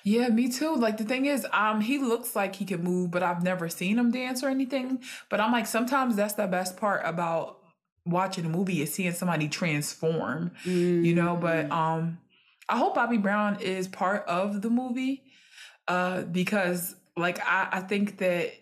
Yeah, 0.04 0.28
me 0.28 0.48
too. 0.50 0.74
Like 0.74 0.96
the 0.98 1.04
thing 1.04 1.26
is, 1.26 1.46
um, 1.52 1.80
he 1.80 1.98
looks 1.98 2.34
like 2.36 2.56
he 2.56 2.64
can 2.64 2.82
move, 2.82 3.10
but 3.10 3.22
I've 3.22 3.42
never 3.42 3.68
seen 3.68 3.98
him 3.98 4.10
dance 4.10 4.42
or 4.42 4.48
anything. 4.48 5.02
But 5.28 5.40
I'm 5.40 5.52
like, 5.52 5.66
sometimes 5.66 6.16
that's 6.16 6.34
the 6.34 6.46
best 6.46 6.76
part 6.76 7.02
about 7.04 7.58
watching 8.04 8.44
a 8.44 8.48
movie 8.48 8.82
is 8.82 8.92
seeing 8.92 9.12
somebody 9.12 9.48
transform. 9.48 10.52
You 10.64 11.14
know, 11.14 11.36
but 11.36 11.68
Mm. 11.68 11.72
um, 11.72 12.18
I 12.68 12.78
hope 12.78 12.94
Bobby 12.94 13.18
Brown 13.18 13.60
is 13.60 13.88
part 13.88 14.24
of 14.26 14.62
the 14.62 14.70
movie, 14.70 15.22
uh, 15.88 16.22
because 16.22 16.94
like 17.16 17.38
I, 17.40 17.68
I 17.72 17.80
think 17.80 18.18
that 18.18 18.54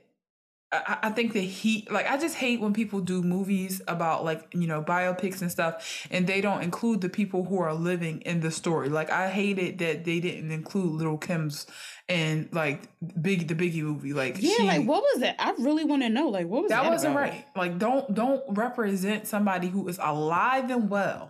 I, 0.73 0.99
I 1.05 1.11
think 1.11 1.33
the 1.33 1.41
heat, 1.41 1.91
like 1.91 2.09
I 2.09 2.17
just 2.17 2.37
hate 2.37 2.61
when 2.61 2.73
people 2.73 3.01
do 3.01 3.23
movies 3.23 3.83
about 3.89 4.25
like 4.25 4.47
you 4.55 4.69
know 4.69 4.83
biopics 4.83 5.43
and 5.43 5.51
stuff 5.51 6.07
and 6.11 6.27
they 6.27 6.41
don't 6.41 6.63
include 6.63 7.01
the 7.01 7.09
people 7.09 7.45
who 7.45 7.59
are 7.59 7.75
living 7.75 8.21
in 8.21 8.41
the 8.41 8.53
story. 8.53 8.89
Like 8.89 9.11
I 9.11 9.29
hated 9.29 9.79
that 9.79 10.05
they 10.05 10.21
didn't 10.21 10.53
include 10.53 10.93
Little 10.93 11.19
Kim's 11.19 11.67
and 12.09 12.49
like 12.53 12.83
Big 13.21 13.49
the 13.49 13.55
Biggie 13.55 13.83
movie. 13.83 14.13
Like 14.13 14.37
yeah, 14.39 14.55
she, 14.57 14.63
like 14.63 14.87
what 14.87 15.03
was 15.03 15.21
that? 15.23 15.37
I 15.41 15.53
really 15.59 15.85
want 15.85 16.03
to 16.03 16.09
know. 16.09 16.29
Like 16.29 16.47
what 16.47 16.63
was 16.63 16.71
that? 16.71 16.85
that 16.85 16.91
wasn't 16.91 17.15
about? 17.15 17.21
right. 17.21 17.47
Like 17.57 17.79
don't 17.79 18.15
don't 18.15 18.43
represent 18.49 19.27
somebody 19.27 19.67
who 19.67 19.89
is 19.89 19.99
alive 20.01 20.71
and 20.71 20.89
well 20.89 21.30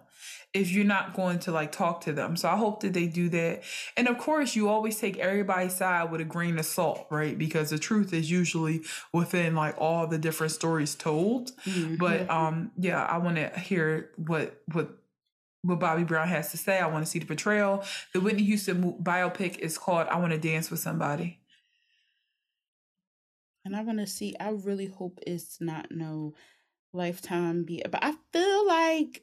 if 0.53 0.72
you're 0.72 0.84
not 0.84 1.14
going 1.14 1.38
to 1.38 1.53
like 1.53 1.70
talk 1.70 2.01
to 2.03 2.12
them. 2.12 2.36
So 2.36 2.48
I 2.48 2.57
hope 2.57 2.80
that 2.80 2.92
they 2.92 3.07
do 3.07 3.28
that. 3.28 3.62
And 3.96 4.09
of 4.09 4.18
course, 4.18 4.57
you 4.57 4.68
always 4.68 4.98
take 4.98 5.16
everybody's 5.18 5.74
side 5.74 6.11
with 6.11 6.20
a 6.20 6.24
grain 6.24 6.59
of 6.59 6.66
salt, 6.66 7.07
right? 7.11 7.38
Because 7.38 7.70
the 7.70 7.78
truth 7.78 8.12
is 8.12 8.30
usually 8.30 8.82
within 9.12 9.55
like 9.55 9.76
all 9.78 10.07
the 10.09 10.18
different 10.18 10.53
stories 10.53 10.94
told. 10.96 11.53
But 11.98 12.26
Mhm. 12.26 12.30
um 12.30 12.72
yeah, 12.76 13.05
I 13.05 13.18
want 13.18 13.36
to 13.36 13.48
hear 13.61 14.11
what 14.16 14.61
what 14.72 14.96
what 15.62 15.78
Bobby 15.78 16.05
Brown 16.05 16.26
has 16.26 16.51
to 16.53 16.57
say. 16.57 16.80
I 16.80 16.86
want 16.86 17.05
to 17.05 17.11
see 17.11 17.18
the 17.20 17.26
portrayal. 17.26 17.84
The 18.14 18.20
Whitney 18.20 18.42
Houston 18.44 18.94
biopic 18.94 19.59
is 19.59 19.76
called 19.78 20.09
I 20.09 20.18
Want 20.18 20.32
to 20.32 20.38
Dance 20.38 20.70
with 20.70 20.80
Somebody. 20.80 21.36
and 23.64 23.76
I 23.76 23.82
want 23.82 23.98
to 23.98 24.07
see. 24.07 24.34
I 24.40 24.51
really 24.51 24.86
hope 24.86 25.18
it's 25.26 25.61
not 25.61 25.90
no 25.90 26.34
lifetime 26.92 27.64
be, 27.64 27.82
but 27.88 28.03
I 28.03 28.14
feel 28.32 28.66
like. 28.66 29.22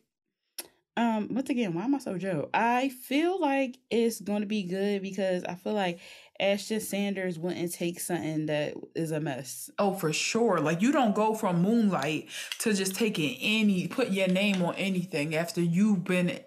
Um, 0.98 1.28
once 1.32 1.52
again, 1.52 1.76
why 1.76 1.84
am 1.84 1.94
I 1.94 2.00
so 2.00 2.18
Joe? 2.18 2.50
I 2.56 2.90
feel 2.90 3.40
like 3.40 3.78
it's 3.92 4.20
going 4.20 4.42
to 4.42 4.48
be 4.48 4.64
good 4.64 5.04
because 5.04 5.44
I 5.44 5.54
feel 5.54 5.74
like 5.74 6.00
Ashton 6.40 6.82
Sanders 6.82 7.38
wouldn't 7.38 7.72
take 7.72 8.00
something 8.00 8.48
that 8.48 8.74
is 8.96 9.12
a 9.12 9.20
mess. 9.20 9.70
Oh, 9.78 9.94
for 9.94 10.12
sure. 10.12 10.60
Like 10.60 10.82
you 10.82 10.92
don't 10.92 11.14
go 11.14 11.36
from 11.36 11.62
Moonlight 11.62 12.30
to 12.60 12.74
just 12.74 12.96
taking 12.96 13.38
any 13.40 13.88
put 13.88 14.10
your 14.10 14.28
name 14.28 14.64
on 14.64 14.74
anything 14.74 15.36
after 15.36 15.62
you've 15.62 16.04
been 16.04 16.40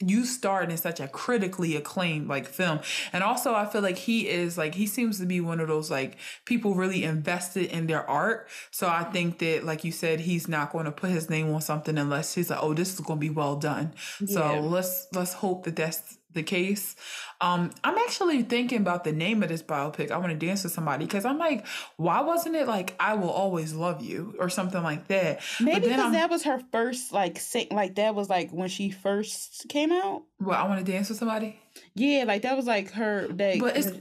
you 0.00 0.24
starred 0.24 0.70
in 0.70 0.76
such 0.76 1.00
a 1.00 1.08
critically 1.08 1.76
acclaimed 1.76 2.28
like 2.28 2.46
film. 2.46 2.80
And 3.12 3.24
also 3.24 3.54
I 3.54 3.66
feel 3.66 3.82
like 3.82 3.98
he 3.98 4.28
is 4.28 4.58
like 4.58 4.74
he 4.74 4.86
seems 4.86 5.18
to 5.20 5.26
be 5.26 5.40
one 5.40 5.60
of 5.60 5.68
those 5.68 5.90
like 5.90 6.16
people 6.44 6.74
really 6.74 7.04
invested 7.04 7.66
in 7.66 7.86
their 7.86 8.08
art. 8.08 8.48
So 8.70 8.88
I 8.88 9.04
think 9.04 9.38
that 9.38 9.64
like 9.64 9.84
you 9.84 9.92
said 9.92 10.20
he's 10.20 10.48
not 10.48 10.72
going 10.72 10.84
to 10.84 10.92
put 10.92 11.10
his 11.10 11.30
name 11.30 11.52
on 11.52 11.60
something 11.60 11.96
unless 11.96 12.34
he's 12.34 12.50
like 12.50 12.60
oh 12.62 12.74
this 12.74 12.92
is 12.92 13.00
going 13.00 13.18
to 13.18 13.26
be 13.26 13.30
well 13.30 13.56
done. 13.56 13.92
So 14.26 14.60
let's 14.60 15.06
let's 15.12 15.34
hope 15.34 15.64
that 15.64 15.76
that's 15.76 16.17
the 16.32 16.42
case. 16.42 16.94
Um, 17.40 17.70
I'm 17.82 17.96
actually 17.98 18.42
thinking 18.42 18.78
about 18.80 19.04
the 19.04 19.12
name 19.12 19.42
of 19.42 19.48
this 19.48 19.62
biopic. 19.62 20.10
I 20.10 20.18
want 20.18 20.38
to 20.38 20.46
dance 20.46 20.62
with 20.64 20.72
somebody 20.72 21.04
because 21.06 21.24
I'm 21.24 21.38
like, 21.38 21.66
why 21.96 22.20
wasn't 22.20 22.54
it 22.56 22.66
like 22.68 22.94
"I 23.00 23.14
will 23.14 23.30
always 23.30 23.72
love 23.74 24.02
you" 24.02 24.34
or 24.38 24.48
something 24.48 24.82
like 24.82 25.08
that? 25.08 25.40
Maybe 25.60 25.88
because 25.88 26.12
that 26.12 26.30
was 26.30 26.44
her 26.44 26.60
first 26.72 27.12
like 27.12 27.38
sing, 27.38 27.68
like 27.70 27.94
that 27.96 28.14
was 28.14 28.28
like 28.28 28.50
when 28.50 28.68
she 28.68 28.90
first 28.90 29.66
came 29.68 29.90
out. 29.92 30.22
Well, 30.40 30.58
I 30.62 30.68
want 30.68 30.84
to 30.84 30.90
dance 30.92 31.08
with 31.08 31.18
somebody. 31.18 31.58
Yeah, 31.94 32.24
like 32.26 32.42
that 32.42 32.56
was 32.56 32.66
like 32.66 32.92
her. 32.92 33.28
That, 33.28 33.58
But 33.58 33.76
it's- 33.76 34.00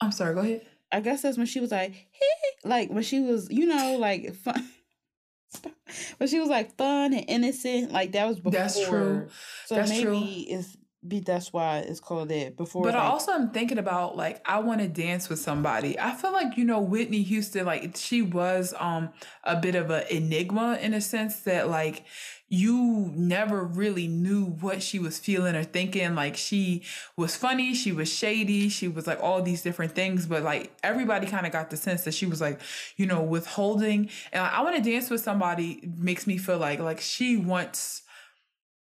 I'm 0.00 0.12
sorry. 0.12 0.34
Go 0.34 0.40
ahead. 0.40 0.66
I 0.92 1.00
guess 1.00 1.22
that's 1.22 1.36
when 1.36 1.46
she 1.46 1.58
was 1.60 1.70
like, 1.72 2.06
like 2.64 2.90
when 2.90 3.02
she 3.02 3.20
was, 3.20 3.48
you 3.50 3.66
know, 3.66 3.96
like 3.98 4.34
fun. 4.44 4.68
When 6.18 6.28
she 6.28 6.38
was 6.40 6.48
like 6.48 6.76
fun 6.76 7.14
and 7.14 7.24
innocent, 7.28 7.92
like 7.92 8.12
that 8.12 8.26
was 8.26 8.36
before. 8.36 8.50
That's 8.52 8.84
true. 8.86 9.28
So 9.66 9.74
That's 9.76 9.90
maybe 9.90 10.02
true. 10.02 10.22
it's 10.48 10.76
be 11.06 11.20
that's 11.20 11.52
why 11.52 11.78
it's 11.78 12.00
called 12.00 12.28
that 12.30 12.56
before. 12.56 12.82
But 12.82 12.94
I 12.94 13.04
like, 13.04 13.10
also 13.10 13.32
am 13.32 13.50
thinking 13.50 13.78
about 13.78 14.16
like 14.16 14.40
I 14.48 14.58
want 14.60 14.80
to 14.80 14.88
dance 14.88 15.28
with 15.28 15.38
somebody. 15.38 15.98
I 15.98 16.12
feel 16.12 16.32
like 16.32 16.56
you 16.56 16.64
know 16.64 16.80
Whitney 16.80 17.22
Houston, 17.22 17.66
like 17.66 17.96
she 17.96 18.22
was 18.22 18.74
um 18.78 19.10
a 19.44 19.56
bit 19.56 19.74
of 19.74 19.90
an 19.90 20.04
enigma 20.10 20.78
in 20.80 20.94
a 20.94 21.00
sense 21.00 21.40
that 21.40 21.68
like 21.68 22.04
you 22.48 23.10
never 23.14 23.64
really 23.64 24.06
knew 24.06 24.44
what 24.44 24.80
she 24.82 24.98
was 24.98 25.18
feeling 25.18 25.56
or 25.56 25.64
thinking. 25.64 26.14
Like 26.14 26.36
she 26.36 26.82
was 27.16 27.36
funny, 27.36 27.74
she 27.74 27.92
was 27.92 28.12
shady, 28.12 28.68
she 28.68 28.88
was 28.88 29.06
like 29.06 29.22
all 29.22 29.42
these 29.42 29.62
different 29.62 29.94
things. 29.94 30.26
But 30.26 30.42
like 30.42 30.72
everybody 30.82 31.26
kind 31.26 31.46
of 31.46 31.52
got 31.52 31.70
the 31.70 31.76
sense 31.76 32.04
that 32.04 32.14
she 32.14 32.26
was 32.26 32.40
like 32.40 32.60
you 32.96 33.06
know 33.06 33.22
withholding. 33.22 34.10
And 34.32 34.42
I 34.42 34.62
want 34.62 34.76
to 34.76 34.90
dance 34.90 35.10
with 35.10 35.20
somebody 35.20 35.88
makes 35.96 36.26
me 36.26 36.38
feel 36.38 36.58
like 36.58 36.80
like 36.80 37.00
she 37.00 37.36
wants 37.36 38.02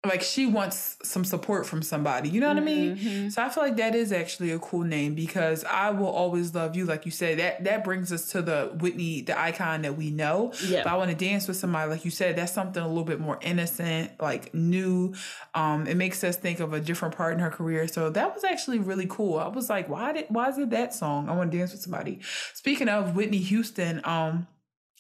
like 0.08 0.22
she 0.22 0.46
wants 0.46 0.98
some 1.04 1.26
support 1.26 1.66
from 1.66 1.82
somebody. 1.82 2.30
You 2.30 2.40
know 2.40 2.48
what 2.48 2.56
mm-hmm. 2.56 2.68
I 2.68 2.72
mean? 2.72 2.96
Mm-hmm. 2.96 3.30
So 3.30 3.44
I 3.44 3.50
feel 3.50 3.64
like 3.64 3.76
that 3.78 3.96
is 3.96 4.14
actually 4.14 4.52
a 4.52 4.60
cool 4.60 4.84
name 4.84 5.14
because 5.14 5.66
I 5.66 5.90
will 5.90 6.08
always 6.08 6.56
love 6.56 6.78
you, 6.78 6.86
like 6.86 7.06
you 7.06 7.12
said. 7.12 7.40
That 7.40 7.66
that 7.66 7.84
brings 7.84 8.14
us 8.14 8.32
to 8.32 8.42
the 8.42 8.72
Whitney, 8.80 9.22
the 9.22 9.38
icon 9.38 9.82
that 9.82 9.98
we 9.98 10.10
know. 10.10 10.54
Yeah. 10.66 10.84
But 10.84 10.94
I 10.94 10.96
want 10.96 11.10
to 11.12 11.18
dance 11.18 11.50
with 11.50 11.58
somebody, 11.58 11.92
like 11.92 12.06
you 12.06 12.12
said. 12.12 12.38
That's 12.38 12.54
something 12.54 12.82
a 12.82 12.88
little 12.88 13.04
bit 13.04 13.20
more 13.20 13.40
innocent, 13.42 14.12
like 14.22 14.54
new. 14.54 15.16
Um, 15.54 15.86
it 15.86 15.98
makes 15.98 16.24
us 16.24 16.38
think 16.38 16.62
of 16.62 16.72
a 16.72 16.80
different 16.80 17.16
part 17.16 17.34
in 17.34 17.40
her 17.40 17.50
career. 17.50 17.86
So 17.90 18.10
that 18.10 18.34
was 18.34 18.46
actually 18.46 18.80
really 18.80 19.08
cool. 19.10 19.38
I 19.38 19.50
was 19.50 19.70
like, 19.70 19.90
why 19.90 20.14
did 20.14 20.28
why 20.30 20.48
is 20.48 20.58
it 20.58 20.70
that 20.70 20.94
song? 20.94 21.28
I 21.28 21.36
want 21.36 21.52
to 21.52 21.58
dance 21.58 21.74
with 21.74 21.82
somebody. 21.82 22.22
Speaking 22.54 22.88
of 22.88 23.18
Whitney 23.18 23.40
Houston, 23.40 24.00
um 24.06 24.48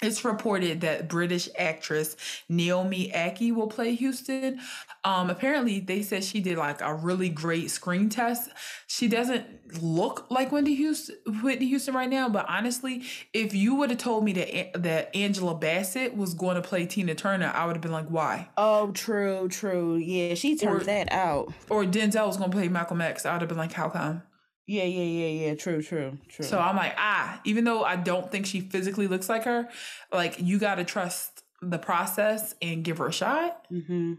it's 0.01 0.23
reported 0.23 0.81
that 0.81 1.09
British 1.09 1.49
actress 1.57 2.15
Naomi 2.47 3.11
Ackie 3.13 3.53
will 3.53 3.67
play 3.67 3.95
Houston. 3.95 4.59
Um, 5.03 5.29
apparently, 5.29 5.79
they 5.79 6.01
said 6.01 6.23
she 6.23 6.41
did 6.41 6.57
like 6.57 6.81
a 6.81 6.93
really 6.93 7.29
great 7.29 7.71
screen 7.71 8.09
test. 8.09 8.49
She 8.87 9.07
doesn't 9.07 9.81
look 9.81 10.29
like 10.29 10.51
Wendy 10.51 10.75
Houston, 10.75 11.15
Whitney 11.41 11.67
Houston 11.67 11.93
right 11.93 12.09
now, 12.09 12.27
but 12.27 12.45
honestly, 12.49 13.03
if 13.33 13.53
you 13.53 13.75
would 13.75 13.91
have 13.91 13.99
told 13.99 14.25
me 14.25 14.33
that 14.33 14.83
that 14.83 15.15
Angela 15.15 15.55
Bassett 15.55 16.15
was 16.15 16.33
going 16.33 16.55
to 16.55 16.61
play 16.61 16.85
Tina 16.85 17.15
Turner, 17.15 17.51
I 17.53 17.65
would 17.65 17.75
have 17.75 17.81
been 17.81 17.93
like, 17.93 18.07
"Why?" 18.07 18.49
Oh, 18.57 18.91
true, 18.91 19.47
true. 19.49 19.95
Yeah, 19.95 20.33
she 20.33 20.57
turned 20.57 20.81
or, 20.81 20.85
that 20.85 21.11
out. 21.11 21.53
Or 21.69 21.85
Denzel 21.85 22.27
was 22.27 22.37
going 22.37 22.51
to 22.51 22.57
play 22.57 22.67
Malcolm 22.67 23.01
X. 23.01 23.25
I 23.25 23.33
would 23.33 23.41
have 23.41 23.49
been 23.49 23.57
like, 23.57 23.73
"How 23.73 23.89
come?" 23.89 24.23
Yeah, 24.69 24.83
yeah, 24.83 25.03
yeah, 25.03 25.47
yeah. 25.47 25.55
True, 25.55 25.81
true, 25.81 26.19
true. 26.27 26.45
So 26.45 26.59
I'm 26.59 26.75
like, 26.75 26.93
ah, 26.95 27.41
even 27.43 27.63
though 27.63 27.83
I 27.83 27.95
don't 27.95 28.31
think 28.31 28.45
she 28.45 28.61
physically 28.61 29.07
looks 29.07 29.27
like 29.27 29.45
her, 29.45 29.67
like 30.13 30.35
you 30.39 30.59
got 30.59 30.75
to 30.75 30.83
trust 30.83 31.41
the 31.61 31.79
process 31.79 32.53
and 32.61 32.83
give 32.83 32.99
her 32.99 33.07
a 33.07 33.11
shot. 33.11 33.65
Mm-hmm. 33.71 34.13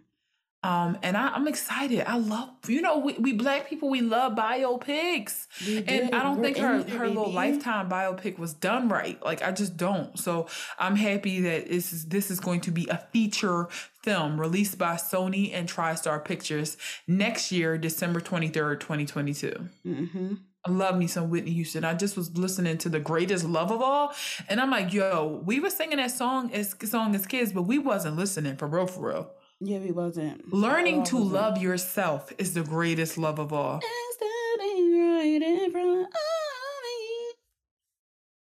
Um, 0.63 0.99
and 1.03 1.17
I, 1.17 1.37
am 1.37 1.49
excited. 1.49 2.05
I 2.07 2.19
love, 2.19 2.51
you 2.69 2.83
know, 2.83 2.99
we, 2.99 3.15
we 3.15 3.33
black 3.33 3.69
people, 3.69 3.89
we 3.89 4.03
love 4.03 4.35
biopics. 4.35 5.47
We 5.67 5.79
and 5.87 6.15
I 6.15 6.23
don't 6.23 6.37
We're 6.37 6.45
think 6.45 6.59
her, 6.59 6.83
her 6.99 7.09
little 7.09 7.33
lifetime 7.33 7.89
biopic 7.89 8.39
was 8.39 8.53
done 8.53 8.91
right. 8.91 9.23
Like 9.25 9.43
I 9.43 9.53
just 9.53 9.79
don't. 9.79 10.19
So 10.19 10.49
I'm 10.79 10.97
happy 10.97 11.41
that 11.41 11.69
this 11.69 11.95
is 11.95 12.09
this 12.09 12.31
is 12.31 12.41
going 12.41 12.61
to 12.63 12.71
be 12.71 12.87
a 12.89 12.99
feature 13.11 13.69
film 14.03 14.39
released 14.39 14.77
by 14.77 14.97
Sony 14.97 15.51
and 15.55 15.67
TriStar 15.67 16.23
Pictures 16.23 16.77
next 17.07 17.51
year, 17.51 17.79
December 17.79 18.21
23rd, 18.21 18.81
2022. 18.81 19.69
Mm-hmm. 19.87 20.35
I 20.67 20.71
love 20.71 20.99
me 20.99 21.07
some 21.07 21.31
Whitney 21.31 21.53
Houston. 21.53 21.85
I 21.85 21.95
just 21.95 22.19
was 22.19 22.37
listening 22.37 22.77
to 22.79 22.91
the 22.91 23.01
greatest 23.01 23.47
love 23.47 23.71
of 23.71 23.81
all, 23.81 24.13
and 24.47 24.61
I'm 24.61 24.71
like, 24.71 24.93
yo, 24.93 25.41
we 25.45 25.59
were 25.59 25.71
singing 25.71 25.97
that 25.97 26.11
song 26.11 26.53
as 26.53 26.77
song 26.85 27.15
as 27.15 27.27
kids, 27.27 27.53
but 27.53 27.63
we 27.63 27.79
wasn't 27.79 28.17
listening 28.17 28.57
for 28.57 28.67
real, 28.67 28.87
for 28.87 29.09
real. 29.09 29.31
Yeah, 29.61 29.79
we 29.79 29.93
wasn't. 29.93 30.53
Learning 30.53 31.05
to 31.05 31.17
wasn't. 31.17 31.35
love 31.35 31.59
yourself 31.59 32.33
is 32.39 32.55
the 32.55 32.63
greatest 32.63 33.19
love 33.19 33.39
of 33.39 33.53
all. 33.53 33.81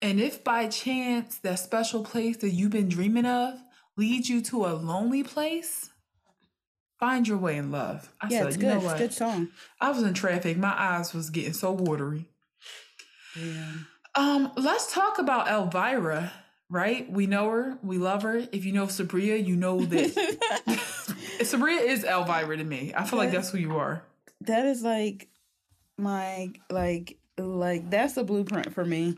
And 0.01 0.19
if 0.19 0.43
by 0.43 0.67
chance 0.67 1.37
that 1.39 1.59
special 1.59 2.03
place 2.03 2.37
that 2.37 2.51
you've 2.51 2.71
been 2.71 2.89
dreaming 2.89 3.25
of 3.25 3.55
leads 3.97 4.29
you 4.29 4.41
to 4.41 4.65
a 4.65 4.73
lonely 4.73 5.23
place, 5.23 5.89
find 6.99 7.27
your 7.27 7.37
way 7.37 7.57
in 7.57 7.71
love. 7.71 8.13
I 8.21 8.27
yeah, 8.29 8.39
said, 8.39 8.47
it's 8.47 8.57
good. 8.57 8.83
It's 8.83 8.93
a 8.93 8.97
good 8.97 9.13
song. 9.13 9.47
I 9.79 9.91
was 9.91 10.03
in 10.03 10.13
traffic. 10.13 10.57
My 10.57 10.75
eyes 10.77 11.13
was 11.13 11.29
getting 11.29 11.53
so 11.53 11.71
watery. 11.71 12.25
Yeah. 13.39 13.71
Um, 14.15 14.51
let's 14.57 14.93
talk 14.93 15.17
about 15.17 15.47
Elvira 15.47 16.31
right? 16.75 17.09
We 17.09 17.25
know 17.25 17.49
her, 17.49 17.77
we 17.81 17.97
love 17.97 18.23
her. 18.23 18.43
If 18.51 18.65
you 18.65 18.73
know 18.73 18.85
Sabria, 18.87 19.43
you 19.43 19.55
know 19.55 19.79
this. 19.79 20.13
Sabria 21.39 21.81
is 21.81 22.03
Elvira 22.03 22.57
to 22.57 22.63
me. 22.63 22.93
I 22.95 23.05
feel 23.05 23.17
that, 23.17 23.25
like 23.25 23.31
that's 23.31 23.49
who 23.49 23.57
you 23.57 23.77
are. 23.77 24.03
That 24.41 24.65
is 24.65 24.83
like 24.83 25.29
my 25.97 26.51
like 26.69 27.17
like 27.37 27.89
that's 27.89 28.13
the 28.13 28.25
blueprint 28.25 28.73
for 28.73 28.83
me. 28.83 29.17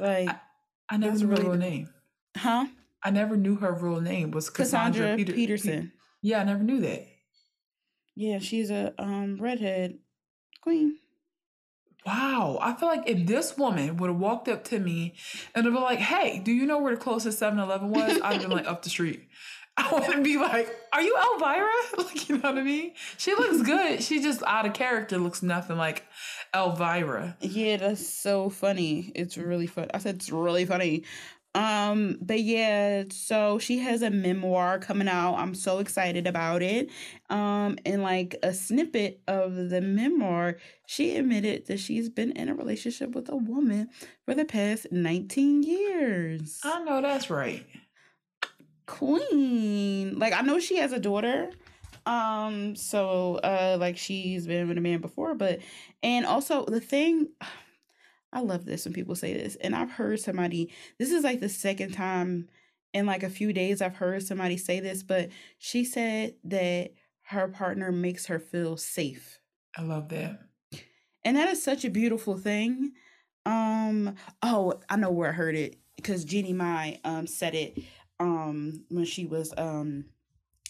Like 0.00 0.30
I, 0.30 0.40
I 0.88 0.96
never 0.96 1.18
knew 1.18 1.26
really, 1.26 1.42
her 1.42 1.50
real 1.50 1.58
name. 1.58 1.90
Huh? 2.36 2.66
I 3.02 3.10
never 3.10 3.36
knew 3.36 3.56
her 3.56 3.72
real 3.72 4.00
name 4.00 4.30
was 4.30 4.48
Cassandra, 4.48 5.02
Cassandra 5.02 5.16
Peter, 5.16 5.32
Peterson. 5.34 5.92
yeah, 6.22 6.40
I 6.40 6.44
never 6.44 6.64
knew 6.64 6.80
that. 6.80 7.06
Yeah, 8.16 8.38
she's 8.38 8.70
a 8.70 8.94
um 8.98 9.36
redhead 9.36 9.98
queen. 10.62 10.96
Wow. 12.06 12.58
I 12.60 12.74
feel 12.74 12.88
like 12.88 13.08
if 13.08 13.26
this 13.26 13.56
woman 13.56 13.96
would 13.96 14.10
have 14.10 14.18
walked 14.18 14.48
up 14.48 14.64
to 14.64 14.78
me 14.78 15.14
and 15.54 15.64
been 15.64 15.74
like, 15.74 15.98
hey, 15.98 16.38
do 16.38 16.52
you 16.52 16.66
know 16.66 16.78
where 16.78 16.94
the 16.94 17.00
closest 17.00 17.38
7 17.38 17.58
Eleven 17.58 17.90
was? 17.90 18.20
I'd 18.22 18.32
have 18.34 18.42
been 18.42 18.50
like, 18.50 18.66
up 18.66 18.82
the 18.82 18.90
street. 18.90 19.28
I 19.76 19.92
wouldn't 19.92 20.22
be 20.22 20.36
like, 20.36 20.68
are 20.92 21.02
you 21.02 21.16
Elvira? 21.16 21.70
Like, 21.98 22.28
you 22.28 22.38
know 22.38 22.50
what 22.50 22.58
I 22.58 22.62
mean? 22.62 22.92
She 23.18 23.34
looks 23.34 23.62
good. 23.62 24.02
she 24.02 24.22
just 24.22 24.42
out 24.44 24.66
of 24.66 24.72
character 24.72 25.18
looks 25.18 25.42
nothing 25.42 25.76
like 25.76 26.04
Elvira. 26.54 27.36
Yeah, 27.40 27.78
that's 27.78 28.06
so 28.06 28.50
funny. 28.50 29.10
It's 29.14 29.36
really 29.36 29.66
fun. 29.66 29.88
I 29.92 29.98
said 29.98 30.16
it's 30.16 30.30
really 30.30 30.64
funny. 30.64 31.04
Um, 31.54 32.18
but 32.20 32.40
yeah, 32.40 33.04
so 33.10 33.58
she 33.58 33.78
has 33.78 34.02
a 34.02 34.10
memoir 34.10 34.78
coming 34.80 35.06
out. 35.06 35.36
I'm 35.36 35.54
so 35.54 35.78
excited 35.78 36.26
about 36.26 36.62
it. 36.62 36.90
Um, 37.30 37.78
and 37.86 38.02
like 38.02 38.36
a 38.42 38.52
snippet 38.52 39.20
of 39.28 39.70
the 39.70 39.80
memoir, 39.80 40.56
she 40.86 41.16
admitted 41.16 41.66
that 41.66 41.78
she's 41.78 42.08
been 42.08 42.32
in 42.32 42.48
a 42.48 42.54
relationship 42.54 43.14
with 43.14 43.28
a 43.28 43.36
woman 43.36 43.88
for 44.24 44.34
the 44.34 44.44
past 44.44 44.88
19 44.90 45.62
years. 45.62 46.60
I 46.64 46.82
know 46.82 47.00
that's 47.00 47.30
right. 47.30 47.64
Queen. 48.86 50.18
Like 50.18 50.32
I 50.32 50.40
know 50.42 50.58
she 50.58 50.76
has 50.78 50.92
a 50.92 50.98
daughter. 50.98 51.50
Um, 52.06 52.76
so 52.76 53.36
uh 53.36 53.78
like 53.80 53.96
she's 53.96 54.46
been 54.46 54.68
with 54.68 54.76
a 54.76 54.80
man 54.80 55.00
before, 55.00 55.34
but 55.34 55.60
and 56.02 56.26
also 56.26 56.64
the 56.64 56.80
thing 56.80 57.28
I 58.34 58.40
love 58.40 58.64
this 58.64 58.84
when 58.84 58.92
people 58.92 59.14
say 59.14 59.32
this. 59.32 59.56
And 59.56 59.74
I've 59.74 59.92
heard 59.92 60.20
somebody, 60.20 60.72
this 60.98 61.12
is 61.12 61.22
like 61.24 61.40
the 61.40 61.48
second 61.48 61.92
time 61.92 62.48
in 62.92 63.06
like 63.06 63.22
a 63.22 63.30
few 63.30 63.52
days 63.52 63.80
I've 63.80 63.96
heard 63.96 64.22
somebody 64.22 64.56
say 64.56 64.80
this, 64.80 65.02
but 65.02 65.30
she 65.58 65.84
said 65.84 66.34
that 66.44 66.92
her 67.28 67.48
partner 67.48 67.92
makes 67.92 68.26
her 68.26 68.38
feel 68.38 68.76
safe. 68.76 69.38
I 69.76 69.82
love 69.82 70.08
that. 70.10 70.40
And 71.24 71.36
that 71.36 71.48
is 71.48 71.62
such 71.62 71.84
a 71.84 71.90
beautiful 71.90 72.36
thing. 72.36 72.92
Um, 73.46 74.16
oh, 74.42 74.80
I 74.90 74.96
know 74.96 75.10
where 75.10 75.30
I 75.30 75.32
heard 75.32 75.54
it 75.54 75.76
because 75.96 76.24
Jeannie 76.24 76.52
Mai 76.52 77.00
um 77.04 77.26
said 77.26 77.54
it 77.54 77.78
um 78.20 78.84
when 78.90 79.04
she 79.04 79.24
was 79.24 79.52
um 79.56 80.06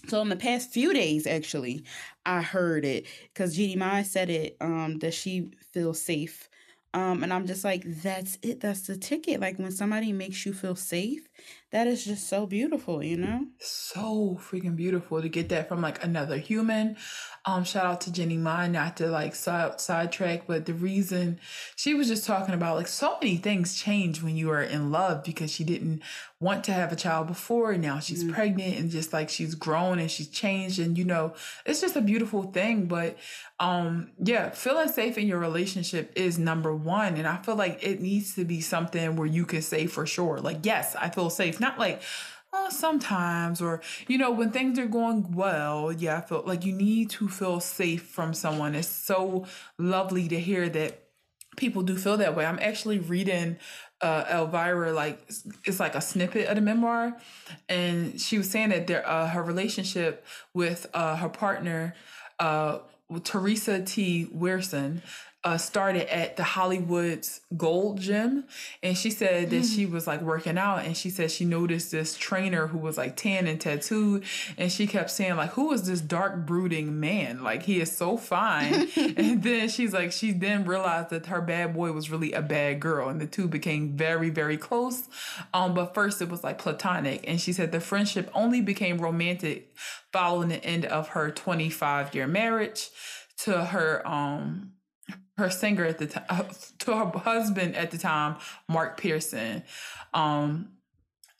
so 0.07 0.21
in 0.21 0.29
the 0.29 0.37
past 0.37 0.71
few 0.71 0.93
days 0.93 1.27
actually 1.27 1.85
I 2.27 2.43
heard 2.43 2.85
it 2.85 3.07
because 3.33 3.57
Jeannie 3.57 3.77
Mai 3.77 4.03
said 4.03 4.31
it 4.31 4.57
um 4.61 4.99
that 4.99 5.15
she 5.15 5.51
feels 5.73 6.01
safe 6.01 6.49
um, 6.95 7.25
and 7.25 7.33
I'm 7.33 7.45
just 7.45 7.65
like, 7.65 7.83
that's 8.03 8.39
it. 8.41 8.61
That's 8.61 8.83
the 8.83 8.97
ticket. 8.97 9.41
Like 9.41 9.59
when 9.59 9.73
somebody 9.73 10.13
makes 10.13 10.47
you 10.47 10.53
feel 10.55 10.77
safe, 10.77 11.29
that 11.73 11.89
is 11.89 12.05
just 12.05 12.29
so 12.29 12.47
beautiful, 12.47 13.03
you 13.03 13.17
know? 13.17 13.47
So 13.59 14.39
freaking 14.41 14.77
beautiful 14.77 15.21
to 15.21 15.29
get 15.29 15.49
that 15.49 15.69
from 15.69 15.83
like 15.83 16.05
another 16.05 16.37
human. 16.39 16.97
Um, 17.47 17.65
shout 17.65 17.85
out 17.85 18.01
to 18.03 18.13
Jeannie 18.13 18.39
Mai, 18.39 18.69
not 18.69 18.97
to 18.97 19.09
like 19.09 19.35
side 19.35 19.79
sidetrack, 19.79 20.47
but 20.47 20.65
the 20.65 20.73
reason 20.73 21.39
she 21.77 21.93
was 21.93 22.09
just 22.09 22.27
talking 22.27 22.55
about 22.55 22.77
like 22.77 22.89
so 22.89 23.19
many 23.21 23.37
things 23.37 23.77
change 23.77 24.23
when 24.23 24.35
you 24.35 24.51
are 24.51 24.63
in 24.63 24.91
love 24.91 25.23
because 25.25 25.51
she 25.51 25.63
didn't 25.63 26.03
want 26.45 26.63
to 26.65 26.73
have 26.73 26.93
a 26.93 26.97
child 26.97 27.27
before 27.27 27.73
and 27.73 27.83
now 27.83 27.99
she's 27.99 28.23
mm. 28.23 28.33
pregnant 28.33 28.77
and 28.77 28.91
just 28.91 29.15
like 29.15 29.31
she's 29.31 29.55
grown 29.55 29.99
and 29.99 30.11
she's 30.11 30.29
changed 30.29 30.79
and 30.79 30.99
you 30.99 31.05
know 31.05 31.33
it's 31.65 31.81
just 31.81 31.97
a 31.97 32.03
beautiful 32.03 32.43
thing 32.43 32.85
but 32.87 33.17
um 33.61 34.11
yeah 34.19 34.51
feeling 34.51 34.89
safe 34.89 35.17
in 35.17 35.27
your 35.27 35.39
relationship 35.39 36.13
is 36.15 36.39
number 36.39 36.75
one 36.75 37.17
and 37.17 37.27
i 37.27 37.37
feel 37.39 37.57
like 37.57 37.83
it 37.83 38.01
needs 38.01 38.35
to 38.35 38.45
be 38.45 38.61
something 38.61 39.17
where 39.17 39.27
you 39.27 39.47
can 39.47 39.63
say 39.63 39.87
for 39.87 40.05
sure 40.05 40.39
like 40.39 40.59
yes 40.65 40.95
i 40.97 41.09
feel 41.09 41.31
safe 41.31 41.59
not 41.61 41.79
like 41.79 42.03
uh, 42.55 42.71
sometimes 42.71 43.61
or 43.61 43.81
you 44.07 44.19
know 44.19 44.31
when 44.31 44.51
things 44.51 44.79
are 44.79 44.87
going 44.87 45.33
well 45.33 45.93
yeah 45.93 46.19
i 46.19 46.21
feel 46.21 46.43
like 46.47 46.65
you 46.65 46.73
need 46.73 47.11
to 47.11 47.29
feel 47.29 47.61
safe 47.61 48.03
from 48.07 48.33
someone 48.33 48.75
it's 48.75 48.89
so 48.89 49.45
lovely 49.79 50.29
to 50.29 50.39
hear 50.39 50.69
that 50.69 51.01
people 51.57 51.83
do 51.83 51.97
feel 51.97 52.17
that 52.17 52.37
way 52.37 52.45
i'm 52.47 52.59
actually 52.61 52.99
reading 52.99 53.57
uh, 54.01 54.25
elvira 54.31 54.93
like 54.93 55.19
it's 55.65 55.81
like 55.81 55.95
a 55.95 56.01
snippet 56.01 56.47
of 56.49 56.57
the 56.57 56.61
memoir 56.61 57.17
and 57.69 58.21
she 58.21 58.39
was 58.39 58.51
saying 58.51 58.69
that 58.69 58.87
there 58.87 59.07
uh, 59.09 59.27
her 59.29 59.43
relationship 59.43 60.25
with 60.53 60.87
uh, 60.95 61.17
her 61.17 61.29
partner 61.29 61.95
uh, 62.39 62.79
Teresa 63.23 63.83
T. 63.83 64.29
Wierson 64.33 65.03
uh, 65.45 65.59
started 65.59 66.13
at 66.13 66.37
the 66.37 66.43
Hollywood's 66.43 67.43
Gold 67.55 68.01
Gym, 68.01 68.45
and 68.83 68.97
she 68.97 69.11
said 69.11 69.51
that 69.51 69.63
mm. 69.63 69.75
she 69.77 69.85
was 69.85 70.07
like 70.07 70.23
working 70.23 70.57
out, 70.57 70.85
and 70.87 70.97
she 70.97 71.11
said 71.11 71.31
she 71.31 71.45
noticed 71.45 71.91
this 71.91 72.17
trainer 72.17 72.69
who 72.69 72.79
was 72.79 72.97
like 72.97 73.15
tan 73.15 73.47
and 73.47 73.61
tattooed, 73.61 74.25
and 74.57 74.73
she 74.73 74.87
kept 74.87 75.11
saying 75.11 75.37
like, 75.37 75.51
"Who 75.51 75.71
is 75.73 75.87
this 75.87 76.01
dark 76.01 76.47
brooding 76.47 76.99
man? 76.99 77.43
Like 77.43 77.65
he 77.65 77.79
is 77.81 77.93
so 77.95 78.17
fine." 78.17 78.89
and 78.97 79.43
then 79.43 79.69
she's 79.69 79.93
like, 79.93 80.13
she 80.13 80.33
then 80.33 80.65
realized 80.65 81.11
that 81.11 81.27
her 81.27 81.43
bad 81.43 81.75
boy 81.75 81.93
was 81.93 82.11
really 82.11 82.33
a 82.33 82.43
bad 82.43 82.81
girl, 82.81 83.11
and 83.11 83.21
the 83.21 83.27
two 83.27 83.47
became 83.47 83.97
very, 83.97 84.31
very 84.31 84.57
close. 84.57 85.09
Um, 85.53 85.75
but 85.75 85.93
first 85.93 86.23
it 86.23 86.31
was 86.31 86.43
like 86.43 86.57
platonic. 86.59 87.25
And 87.29 87.39
she 87.39 87.53
said 87.53 87.71
the 87.71 87.81
friendship 87.81 88.31
only 88.35 88.63
became 88.63 88.99
romantic 88.99 89.75
following 90.11 90.49
the 90.49 90.65
end 90.65 90.87
of 90.87 91.09
her 91.09 91.31
25 91.31 92.15
year 92.15 92.27
marriage 92.27 92.89
to 93.37 93.65
her 93.65 94.07
um 94.07 94.74
her 95.37 95.51
singer 95.51 95.85
at 95.85 95.99
the 95.99 96.07
time 96.07 96.25
uh, 96.29 96.45
to 96.81 96.97
her 96.97 97.19
husband 97.19 97.77
at 97.77 97.91
the 97.91 97.99
time, 97.99 98.37
Mark 98.69 98.99
Pierson. 98.99 99.63
Um 100.13 100.71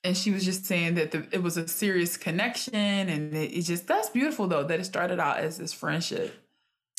and 0.03 0.15
she 0.15 0.31
was 0.31 0.45
just 0.45 0.67
saying 0.67 0.97
that 0.97 1.13
the, 1.13 1.27
it 1.33 1.43
was 1.43 1.57
a 1.57 1.67
serious 1.67 2.19
connection 2.19 2.75
and 2.75 3.35
it, 3.35 3.57
it 3.57 3.63
just 3.63 3.87
that's 3.87 4.11
beautiful 4.11 4.47
though 4.47 4.65
that 4.65 4.79
it 4.79 4.85
started 4.85 5.19
out 5.19 5.39
as 5.39 5.57
this 5.57 5.73
friendship 5.73 6.45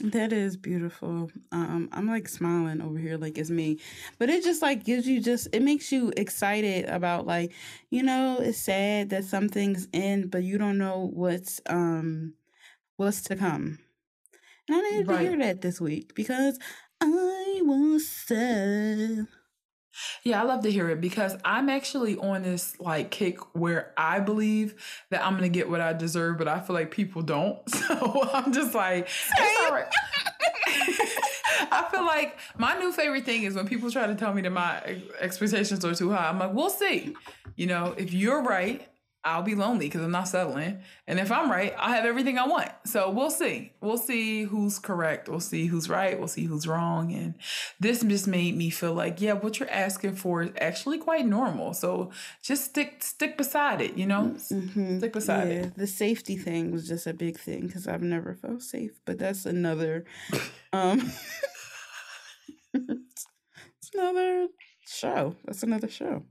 that 0.04 0.34
is 0.34 0.58
beautiful. 0.58 1.32
Um, 1.54 1.88
I'm 1.94 2.08
like 2.08 2.28
smiling 2.28 2.82
over 2.82 2.98
here 2.98 3.18
like 3.18 3.38
it's 3.38 3.50
me. 3.50 3.80
But 4.20 4.30
it 4.30 4.44
just 4.44 4.62
like 4.62 4.84
gives 4.84 5.08
you 5.08 5.22
just 5.22 5.48
it 5.54 5.62
makes 5.62 5.92
you 5.92 6.12
excited 6.18 6.86
about 6.86 7.26
like, 7.26 7.54
you 7.90 8.04
know, 8.04 8.38
it's 8.40 8.58
sad 8.58 9.12
that 9.12 9.24
some 9.24 9.48
things 9.48 9.88
end, 9.94 10.32
but 10.32 10.44
you 10.44 10.58
don't 10.58 10.78
know 10.78 11.10
what's 11.14 11.62
um 11.68 12.34
what's 12.98 13.22
to 13.24 13.36
come. 13.38 13.80
And 14.68 14.78
I 14.78 14.82
needed 14.82 15.08
right. 15.08 15.18
to 15.18 15.30
hear 15.30 15.38
that 15.40 15.62
this 15.62 15.80
week 15.80 16.14
because 16.14 16.60
I 17.02 17.62
was 17.64 18.08
sad. 18.08 19.28
Yeah, 20.24 20.42
I 20.42 20.46
love 20.46 20.62
to 20.64 20.72
hear 20.72 20.90
it 20.90 21.00
because 21.00 21.38
I'm 21.46 21.70
actually 21.70 22.18
on 22.18 22.44
this 22.44 22.80
like 22.80 23.12
kick 23.12 23.40
where 23.56 23.94
I 23.98 24.20
believe 24.20 24.76
that 25.10 25.26
I'm 25.26 25.36
gonna 25.36 25.50
get 25.50 25.70
what 25.70 25.80
I 25.82 25.94
deserve, 25.94 26.38
but 26.38 26.48
I 26.48 26.60
feel 26.60 26.76
like 26.76 26.92
people 26.92 27.22
don't. 27.22 27.60
So 27.86 28.30
I'm 28.34 28.52
just 28.52 28.74
like, 28.74 29.08
it's 29.38 29.66
all 29.66 29.72
right. 29.72 29.86
I 31.72 31.88
feel 31.92 32.06
like 32.06 32.38
my 32.58 32.78
new 32.80 32.92
favorite 32.92 33.26
thing 33.26 33.44
is 33.44 33.56
when 33.56 33.68
people 33.68 33.92
try 33.92 34.08
to 34.08 34.16
tell 34.16 34.34
me 34.34 34.42
that 34.42 34.50
my 34.50 35.02
expectations 35.20 35.86
are 35.86 35.94
too 35.94 36.12
high. 36.12 36.28
I'm 36.30 36.40
like, 36.40 36.54
we'll 36.54 36.70
see. 36.70 37.16
You 37.56 37.68
know, 37.68 37.94
if 37.98 38.14
you're 38.14 38.42
right 38.42 38.88
I'll 39.26 39.42
be 39.42 39.56
lonely 39.56 39.88
because 39.88 40.02
I'm 40.02 40.12
not 40.12 40.28
settling. 40.28 40.82
And 41.08 41.20
if 41.20 41.32
I'm 41.32 41.50
right, 41.50 41.74
I'll 41.80 41.92
have 41.92 42.06
everything 42.06 42.38
I 42.38 42.46
want. 42.46 42.70
So 42.86 43.10
we'll 43.10 43.32
see. 43.32 43.74
We'll 43.82 43.98
see 43.98 44.44
who's 44.44 44.78
correct. 44.78 45.28
We'll 45.28 45.40
see 45.40 45.66
who's 45.66 45.90
right. 45.90 46.18
We'll 46.20 46.28
see 46.28 46.46
who's 46.46 46.68
wrong. 46.68 47.12
And 47.12 47.34
this 47.80 48.04
just 48.04 48.28
made 48.28 48.56
me 48.56 48.70
feel 48.70 48.94
like, 48.94 49.20
yeah, 49.20 49.34
what 49.34 49.60
you're 49.60 49.70
asking 49.70 50.16
for 50.16 50.44
is 50.44 50.52
actually 50.62 51.00
quite 51.00 51.26
normal. 51.26 51.74
So 51.74 52.12
just 52.44 52.66
stick 52.66 53.02
stick 53.02 53.36
beside 53.36 53.82
it, 53.82 53.98
you 53.98 54.06
know? 54.06 54.36
Mm-hmm. 54.52 55.00
Stick 55.00 55.14
beside 55.14 55.48
yeah. 55.48 55.56
it. 55.56 55.76
The 55.76 55.88
safety 55.88 56.38
thing 56.38 56.72
was 56.72 56.88
just 56.88 57.08
a 57.08 57.14
big 57.14 57.40
thing 57.40 57.66
because 57.66 57.88
I've 57.88 58.04
never 58.04 58.36
felt 58.36 58.62
safe. 58.62 58.92
But 59.06 59.18
that's 59.18 59.48
another 59.48 60.06
um 60.72 61.12
it's 62.74 63.92
another 63.92 64.50
show. 64.86 65.36
That's 65.46 65.64
another 65.64 65.90
show. 65.90 66.24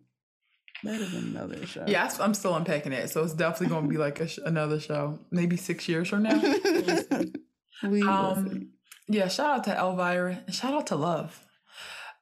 That 0.84 1.00
is 1.00 1.14
another 1.14 1.64
show. 1.66 1.84
Yeah, 1.86 2.10
I'm 2.20 2.34
still 2.34 2.54
unpacking 2.54 2.92
it, 2.92 3.08
so 3.10 3.24
it's 3.24 3.32
definitely 3.32 3.68
going 3.68 3.84
to 3.84 3.88
be 3.88 3.96
like 3.96 4.26
sh- 4.28 4.38
another 4.44 4.78
show, 4.78 5.18
maybe 5.30 5.56
six 5.56 5.88
years 5.88 6.08
from 6.08 6.24
now. 6.24 6.40
we 7.82 8.02
um, 8.02 8.70
yeah. 9.08 9.28
Shout 9.28 9.58
out 9.58 9.64
to 9.64 9.76
Elvira 9.76 10.42
shout 10.50 10.74
out 10.74 10.86
to 10.88 10.96
Love. 10.96 11.40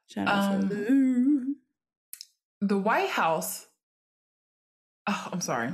Shout 0.07 0.27
out 0.27 0.53
um, 0.53 0.69
to 0.69 0.75
Love. 0.75 1.43
The 2.61 2.77
White 2.77 3.09
House. 3.09 3.67
Oh, 5.07 5.29
I'm 5.31 5.41
sorry. 5.41 5.71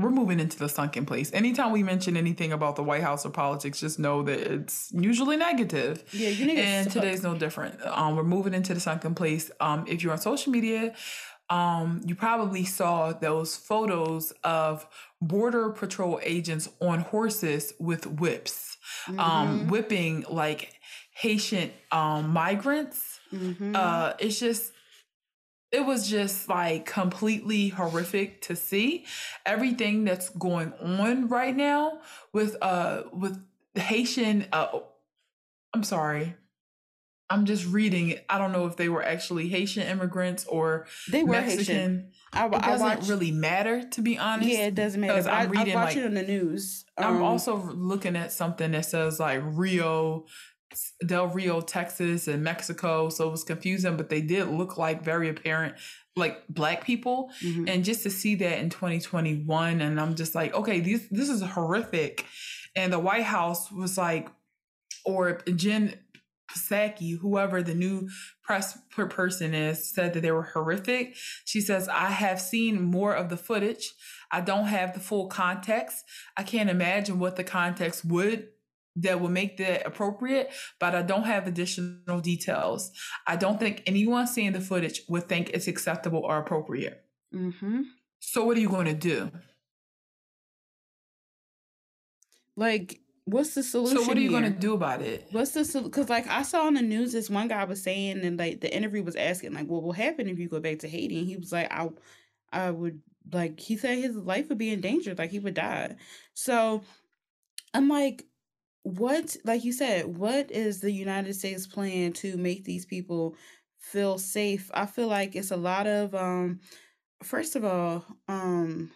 We're 0.00 0.10
moving 0.10 0.38
into 0.38 0.58
the 0.58 0.68
sunken 0.68 1.06
place. 1.06 1.32
Anytime 1.32 1.72
we 1.72 1.82
mention 1.82 2.16
anything 2.16 2.52
about 2.52 2.76
the 2.76 2.84
White 2.84 3.02
House 3.02 3.26
or 3.26 3.30
politics, 3.30 3.80
just 3.80 3.98
know 3.98 4.22
that 4.22 4.38
it's 4.38 4.90
usually 4.92 5.36
negative. 5.36 6.04
Yeah, 6.12 6.28
you 6.28 6.46
need 6.46 6.58
and 6.58 6.90
today's 6.90 7.22
no 7.22 7.34
different. 7.34 7.80
Um, 7.84 8.16
we're 8.16 8.22
moving 8.22 8.54
into 8.54 8.74
the 8.74 8.80
sunken 8.80 9.14
place. 9.14 9.50
Um, 9.60 9.84
if 9.88 10.02
you're 10.02 10.12
on 10.12 10.18
social 10.18 10.52
media, 10.52 10.94
um, 11.50 12.00
you 12.04 12.14
probably 12.14 12.64
saw 12.64 13.12
those 13.12 13.56
photos 13.56 14.32
of 14.44 14.86
border 15.20 15.70
patrol 15.70 16.20
agents 16.22 16.68
on 16.80 17.00
horses 17.00 17.72
with 17.78 18.06
whips, 18.06 18.76
um, 19.08 19.16
mm-hmm. 19.16 19.20
um, 19.20 19.68
whipping 19.68 20.24
like 20.28 20.74
Haitian 21.12 21.70
um, 21.90 22.30
migrants. 22.30 23.20
Mm-hmm. 23.32 23.74
Uh, 23.74 24.12
it's 24.18 24.38
just, 24.38 24.72
it 25.70 25.84
was 25.84 26.08
just 26.08 26.48
like 26.48 26.86
completely 26.86 27.68
horrific 27.68 28.40
to 28.42 28.56
see 28.56 29.04
everything 29.44 30.04
that's 30.04 30.30
going 30.30 30.72
on 30.80 31.28
right 31.28 31.54
now 31.54 32.00
with 32.32 32.56
uh 32.62 33.02
with 33.12 33.38
Haitian. 33.74 34.46
Uh, 34.50 34.80
I'm 35.74 35.84
sorry, 35.84 36.36
I'm 37.30 37.44
just 37.44 37.66
reading. 37.66 38.18
I 38.28 38.38
don't 38.38 38.52
know 38.52 38.66
if 38.66 38.76
they 38.76 38.88
were 38.88 39.02
actually 39.02 39.48
Haitian 39.48 39.82
immigrants 39.86 40.46
or 40.46 40.86
they 41.10 41.22
were 41.22 41.32
Mexican. 41.32 41.58
Haitian. 41.58 42.12
I, 42.32 42.46
it 42.46 42.52
doesn't 42.52 42.86
watch, 42.86 43.08
really 43.08 43.32
matter, 43.32 43.82
to 43.82 44.00
be 44.00 44.18
honest. 44.18 44.50
Yeah, 44.50 44.66
it 44.66 44.74
doesn't 44.74 45.00
matter. 45.00 45.28
I'm 45.28 45.50
reading 45.50 45.76
I, 45.76 45.84
watch 45.84 45.94
like, 45.94 45.96
it 45.96 46.06
on 46.06 46.14
the 46.14 46.22
news. 46.22 46.84
Um, 46.96 47.16
I'm 47.16 47.22
also 47.22 47.56
looking 47.56 48.16
at 48.16 48.32
something 48.32 48.72
that 48.72 48.86
says 48.86 49.20
like 49.20 49.42
Rio, 49.44 50.26
Del 51.06 51.28
Rio, 51.28 51.60
Texas, 51.60 52.28
and 52.28 52.42
Mexico. 52.42 53.10
So 53.10 53.28
it 53.28 53.30
was 53.30 53.44
confusing, 53.44 53.96
but 53.96 54.08
they 54.08 54.22
did 54.22 54.48
look 54.48 54.78
like 54.78 55.02
very 55.02 55.28
apparent, 55.28 55.74
like 56.16 56.46
black 56.48 56.84
people. 56.84 57.30
Mm-hmm. 57.42 57.68
And 57.68 57.84
just 57.84 58.02
to 58.04 58.10
see 58.10 58.36
that 58.36 58.58
in 58.58 58.70
2021, 58.70 59.80
and 59.80 60.00
I'm 60.00 60.14
just 60.14 60.34
like, 60.34 60.54
okay, 60.54 60.80
these 60.80 61.08
this 61.10 61.28
is 61.28 61.42
horrific. 61.42 62.24
And 62.74 62.92
the 62.92 62.98
White 62.98 63.24
House 63.24 63.70
was 63.70 63.98
like, 63.98 64.28
or 65.04 65.40
Jen 65.56 65.94
Psaki, 66.50 67.18
whoever 67.18 67.62
the 67.62 67.74
new 67.74 68.08
press 68.42 68.78
person 68.90 69.54
is, 69.54 69.88
said 69.88 70.14
that 70.14 70.20
they 70.20 70.32
were 70.32 70.42
horrific. 70.42 71.14
She 71.44 71.60
says, 71.60 71.88
I 71.88 72.06
have 72.06 72.40
seen 72.40 72.82
more 72.82 73.14
of 73.14 73.28
the 73.28 73.36
footage. 73.36 73.92
I 74.30 74.40
don't 74.40 74.66
have 74.66 74.94
the 74.94 75.00
full 75.00 75.28
context. 75.28 76.04
I 76.36 76.42
can't 76.42 76.70
imagine 76.70 77.18
what 77.18 77.36
the 77.36 77.44
context 77.44 78.04
would 78.04 78.48
that 78.96 79.20
would 79.20 79.30
make 79.30 79.58
that 79.58 79.86
appropriate, 79.86 80.50
but 80.80 80.94
I 80.94 81.02
don't 81.02 81.24
have 81.24 81.46
additional 81.46 82.20
details. 82.20 82.90
I 83.26 83.36
don't 83.36 83.60
think 83.60 83.82
anyone 83.86 84.26
seeing 84.26 84.52
the 84.52 84.60
footage 84.60 85.02
would 85.08 85.28
think 85.28 85.50
it's 85.50 85.68
acceptable 85.68 86.20
or 86.20 86.38
appropriate. 86.38 87.04
Mm-hmm. 87.34 87.82
So, 88.20 88.44
what 88.44 88.56
are 88.56 88.60
you 88.60 88.68
going 88.68 88.86
to 88.86 88.94
do? 88.94 89.30
Like, 92.56 93.00
what's 93.30 93.54
the 93.54 93.62
solution? 93.62 93.98
So 93.98 94.08
what 94.08 94.16
are 94.16 94.20
you 94.20 94.30
gonna 94.30 94.50
do 94.50 94.74
about 94.74 95.02
it? 95.02 95.28
What's 95.30 95.52
the 95.52 95.64
solution? 95.64 95.90
because 95.90 96.08
like 96.08 96.26
I 96.28 96.42
saw 96.42 96.66
on 96.66 96.74
the 96.74 96.82
news 96.82 97.12
this 97.12 97.30
one 97.30 97.48
guy 97.48 97.64
was 97.64 97.82
saying 97.82 98.24
and 98.24 98.38
like 98.38 98.60
the 98.60 98.74
interview 98.74 99.02
was 99.02 99.16
asking 99.16 99.54
like 99.54 99.66
what 99.66 99.82
will 99.82 99.92
happen 99.92 100.28
if 100.28 100.38
you 100.38 100.48
go 100.48 100.60
back 100.60 100.80
to 100.80 100.88
Haiti 100.88 101.18
and 101.18 101.26
he 101.26 101.36
was 101.36 101.52
like 101.52 101.70
I 101.70 101.90
I 102.52 102.70
would 102.70 103.00
like 103.32 103.60
he 103.60 103.76
said 103.76 103.98
his 103.98 104.16
life 104.16 104.48
would 104.48 104.58
be 104.58 104.70
in 104.70 104.80
danger 104.80 105.14
like 105.16 105.30
he 105.30 105.38
would 105.38 105.54
die. 105.54 105.96
So 106.34 106.82
I'm 107.74 107.88
like 107.88 108.24
what 108.82 109.36
like 109.44 109.64
you 109.64 109.72
said 109.72 110.06
what 110.16 110.50
is 110.50 110.80
the 110.80 110.92
United 110.92 111.34
States 111.34 111.66
plan 111.66 112.12
to 112.14 112.36
make 112.36 112.64
these 112.64 112.86
people 112.86 113.36
feel 113.78 114.18
safe? 114.18 114.70
I 114.72 114.86
feel 114.86 115.08
like 115.08 115.36
it's 115.36 115.50
a 115.50 115.56
lot 115.56 115.86
of 115.86 116.14
um 116.14 116.60
first 117.22 117.56
of 117.56 117.64
all 117.64 118.04
um 118.28 118.90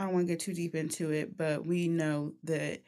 I 0.00 0.04
don't 0.04 0.14
want 0.14 0.26
to 0.28 0.32
get 0.32 0.40
too 0.40 0.54
deep 0.54 0.74
into 0.74 1.10
it, 1.10 1.36
but 1.36 1.66
we 1.66 1.86
know 1.86 2.32
that 2.44 2.80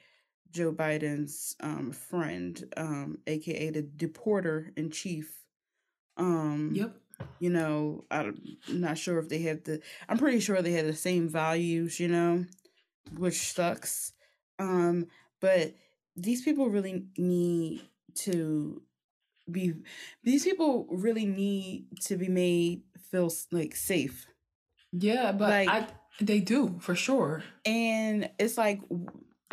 Joe 0.53 0.72
Biden's 0.72 1.57
um, 1.61 1.92
friend, 1.92 2.72
um, 2.76 3.18
aka 3.26 3.70
the 3.70 3.82
deporter 3.82 4.70
in 4.76 4.90
chief, 4.90 5.42
um, 6.16 6.70
yep. 6.72 6.96
You 7.38 7.50
know, 7.50 8.05
I'm 8.11 8.40
not 8.68 8.98
sure 8.98 9.18
if 9.18 9.28
they 9.28 9.42
have 9.42 9.62
the. 9.64 9.80
I'm 10.09 10.18
pretty 10.18 10.40
sure 10.40 10.61
they 10.61 10.72
have 10.72 10.86
the 10.86 10.94
same 10.94 11.28
values. 11.28 12.00
You 12.00 12.09
know, 12.09 12.46
which 13.16 13.53
sucks. 13.53 14.12
Um, 14.59 15.07
but 15.40 15.74
these 16.16 16.42
people 16.42 16.68
really 16.68 17.05
need 17.16 17.82
to 18.16 18.82
be. 19.50 19.74
These 20.24 20.44
people 20.44 20.86
really 20.90 21.26
need 21.26 21.86
to 22.07 22.16
be 22.16 22.28
made 22.28 22.82
feel 23.11 23.30
like 23.53 23.76
safe. 23.76 24.26
Yeah, 24.92 25.32
but 25.32 25.48
like, 25.48 25.68
I 25.68 25.86
they 26.20 26.40
do 26.40 26.78
for 26.80 26.96
sure. 26.96 27.44
And 27.64 28.30
it's 28.38 28.59
like 28.59 28.80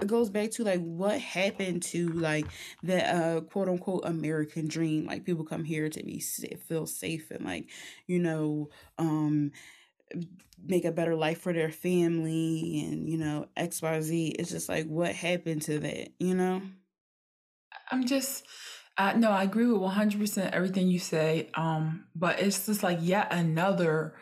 it 0.02 0.08
goes 0.08 0.30
back 0.30 0.52
to 0.52 0.64
like 0.64 0.82
what 0.82 1.20
happened 1.20 1.84
to 1.84 2.10
like 2.10 2.46
the 2.84 3.04
uh 3.04 3.42
quote 3.42 3.70
unquote 3.70 4.04
American 4.06 4.68
dream. 4.68 5.06
Like 5.06 5.26
people 5.26 5.46
come 5.46 5.64
here 5.64 5.90
to 5.90 6.04
be 6.04 6.20
feel 6.20 6.86
safe 6.86 7.32
and 7.32 7.46
like 7.46 7.70
you 8.08 8.20
know 8.20 8.70
um 8.98 9.52
make 10.64 10.86
a 10.86 10.92
better 10.92 11.16
life 11.16 11.42
for 11.42 11.54
their 11.54 11.72
family 11.72 12.86
and 12.86 13.10
you 13.10 13.18
know 13.18 13.48
xyz 13.58 14.36
it's 14.38 14.50
just 14.50 14.70
like 14.70 14.86
what 14.88 15.14
happened 15.16 15.62
to 15.62 15.80
that 15.80 16.10
you 16.20 16.36
know 16.36 16.62
i'm 17.92 18.06
just 18.06 18.44
uh, 18.98 19.14
no 19.14 19.30
i 19.32 19.44
agree 19.44 19.66
with 19.66 19.82
100% 19.82 20.52
everything 20.52 20.88
you 20.88 21.00
say 21.00 21.50
um 21.54 22.06
but 22.16 22.40
it's 22.40 22.66
just 22.66 22.84
like 22.84 23.00
yet 23.02 23.28
another 23.32 24.16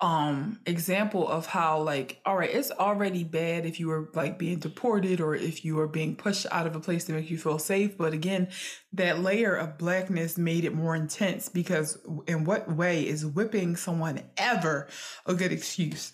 um 0.00 0.60
example 0.64 1.26
of 1.26 1.46
how 1.46 1.80
like 1.80 2.20
all 2.24 2.36
right 2.36 2.54
it's 2.54 2.70
already 2.70 3.24
bad 3.24 3.66
if 3.66 3.80
you 3.80 3.88
were 3.88 4.08
like 4.14 4.38
being 4.38 4.58
deported 4.58 5.20
or 5.20 5.34
if 5.34 5.64
you 5.64 5.74
were 5.74 5.88
being 5.88 6.14
pushed 6.14 6.46
out 6.52 6.68
of 6.68 6.76
a 6.76 6.80
place 6.80 7.04
to 7.04 7.12
make 7.12 7.28
you 7.28 7.36
feel 7.36 7.58
safe 7.58 7.98
but 7.98 8.12
again 8.12 8.46
that 8.92 9.18
layer 9.20 9.56
of 9.56 9.76
blackness 9.76 10.38
made 10.38 10.64
it 10.64 10.72
more 10.72 10.94
intense 10.94 11.48
because 11.48 11.98
in 12.28 12.44
what 12.44 12.72
way 12.72 13.04
is 13.04 13.26
whipping 13.26 13.74
someone 13.74 14.22
ever 14.36 14.86
a 15.26 15.34
good 15.34 15.50
excuse 15.50 16.12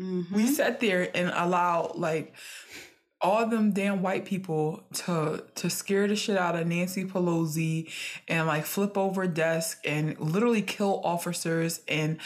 mm-hmm. 0.00 0.34
we 0.34 0.46
sat 0.46 0.80
there 0.80 1.14
and 1.14 1.30
allow 1.34 1.92
like 1.96 2.34
all 3.20 3.46
them 3.46 3.72
damn 3.72 4.00
white 4.00 4.24
people 4.24 4.84
to 4.92 5.44
to 5.56 5.68
scare 5.68 6.06
the 6.06 6.14
shit 6.14 6.36
out 6.36 6.54
of 6.54 6.66
Nancy 6.66 7.04
Pelosi 7.04 7.90
and 8.28 8.46
like 8.46 8.64
flip 8.64 8.96
over 8.96 9.26
desk 9.26 9.80
and 9.84 10.18
literally 10.20 10.62
kill 10.62 11.00
officers 11.02 11.80
and 11.88 12.18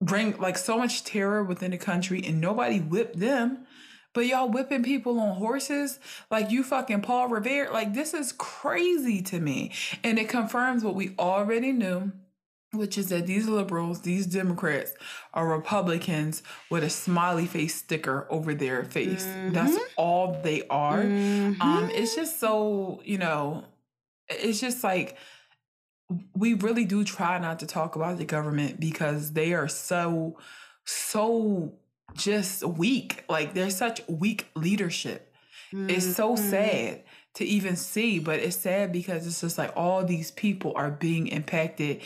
bring 0.00 0.36
like 0.38 0.58
so 0.58 0.76
much 0.78 1.04
terror 1.04 1.42
within 1.42 1.70
the 1.70 1.78
country 1.78 2.22
and 2.24 2.40
nobody 2.40 2.78
whipped 2.78 3.18
them. 3.18 3.66
But 4.14 4.26
y'all 4.26 4.48
whipping 4.48 4.82
people 4.82 5.20
on 5.20 5.36
horses 5.36 5.98
like 6.30 6.50
you 6.50 6.62
fucking 6.62 7.02
Paul 7.02 7.28
Revere. 7.28 7.70
Like 7.70 7.92
this 7.92 8.14
is 8.14 8.32
crazy 8.32 9.20
to 9.22 9.38
me. 9.38 9.72
And 10.02 10.18
it 10.18 10.28
confirms 10.28 10.82
what 10.82 10.94
we 10.94 11.14
already 11.18 11.70
knew, 11.72 12.12
which 12.72 12.96
is 12.96 13.10
that 13.10 13.26
these 13.26 13.46
liberals, 13.46 14.00
these 14.00 14.26
Democrats 14.26 14.94
are 15.34 15.46
Republicans 15.46 16.42
with 16.70 16.82
a 16.82 16.88
smiley 16.88 17.44
face 17.44 17.74
sticker 17.74 18.26
over 18.30 18.54
their 18.54 18.84
face. 18.84 19.26
Mm-hmm. 19.26 19.52
That's 19.52 19.76
all 19.96 20.40
they 20.42 20.66
are. 20.68 21.02
Mm-hmm. 21.02 21.60
Um, 21.60 21.90
it's 21.90 22.14
just 22.14 22.40
so, 22.40 23.02
you 23.04 23.18
know, 23.18 23.64
it's 24.28 24.60
just 24.60 24.82
like 24.82 25.18
we 26.34 26.54
really 26.54 26.84
do 26.84 27.04
try 27.04 27.38
not 27.38 27.58
to 27.58 27.66
talk 27.66 27.96
about 27.96 28.18
the 28.18 28.24
government 28.24 28.78
because 28.78 29.32
they 29.32 29.52
are 29.54 29.68
so 29.68 30.38
so 30.84 31.74
just 32.14 32.62
weak 32.64 33.24
like 33.28 33.54
they're 33.54 33.70
such 33.70 34.00
weak 34.08 34.46
leadership 34.54 35.34
mm-hmm. 35.72 35.90
it's 35.90 36.14
so 36.14 36.34
mm-hmm. 36.34 36.50
sad 36.50 37.02
to 37.34 37.44
even 37.44 37.74
see 37.76 38.18
but 38.18 38.38
it's 38.38 38.56
sad 38.56 38.92
because 38.92 39.26
it's 39.26 39.40
just 39.40 39.58
like 39.58 39.72
all 39.76 40.04
these 40.04 40.30
people 40.30 40.72
are 40.76 40.90
being 40.90 41.26
impacted 41.26 42.00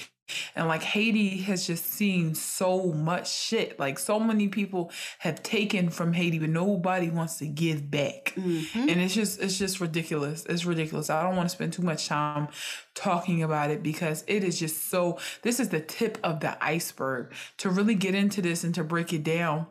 and 0.55 0.69
like 0.69 0.83
Haiti 0.83 1.39
has 1.39 1.67
just 1.67 1.87
seen 1.87 2.35
so 2.35 2.93
much 2.93 3.33
shit. 3.33 3.79
Like 3.79 3.99
so 3.99 4.19
many 4.21 4.49
people 4.49 4.91
have 5.19 5.43
taken 5.43 5.91
from 5.91 6.13
Haiti, 6.13 6.39
but 6.39 6.51
nobody 6.51 7.11
wants 7.11 7.39
to 7.39 7.47
give 7.47 7.91
back. 7.91 8.35
Mm-hmm. 8.37 8.89
And 8.89 9.01
it's 9.01 9.15
just 9.15 9.41
it's 9.41 9.59
just 9.59 9.81
ridiculous. 9.81 10.47
It's 10.47 10.65
ridiculous. 10.65 11.11
I 11.11 11.23
don't 11.23 11.37
want 11.37 11.49
to 11.49 11.55
spend 11.55 11.73
too 11.73 11.83
much 11.83 12.09
time 12.09 12.49
talking 12.95 13.43
about 13.43 13.71
it 13.71 13.83
because 13.83 14.25
it 14.27 14.45
is 14.45 14.59
just 14.59 14.89
so 14.91 15.19
this 15.43 15.61
is 15.61 15.71
the 15.71 15.81
tip 15.81 16.19
of 16.23 16.41
the 16.41 16.63
iceberg. 16.63 17.33
To 17.59 17.71
really 17.71 17.95
get 17.95 18.15
into 18.15 18.43
this 18.43 18.65
and 18.65 18.75
to 18.75 18.85
break 18.85 19.13
it 19.13 19.23
down 19.23 19.67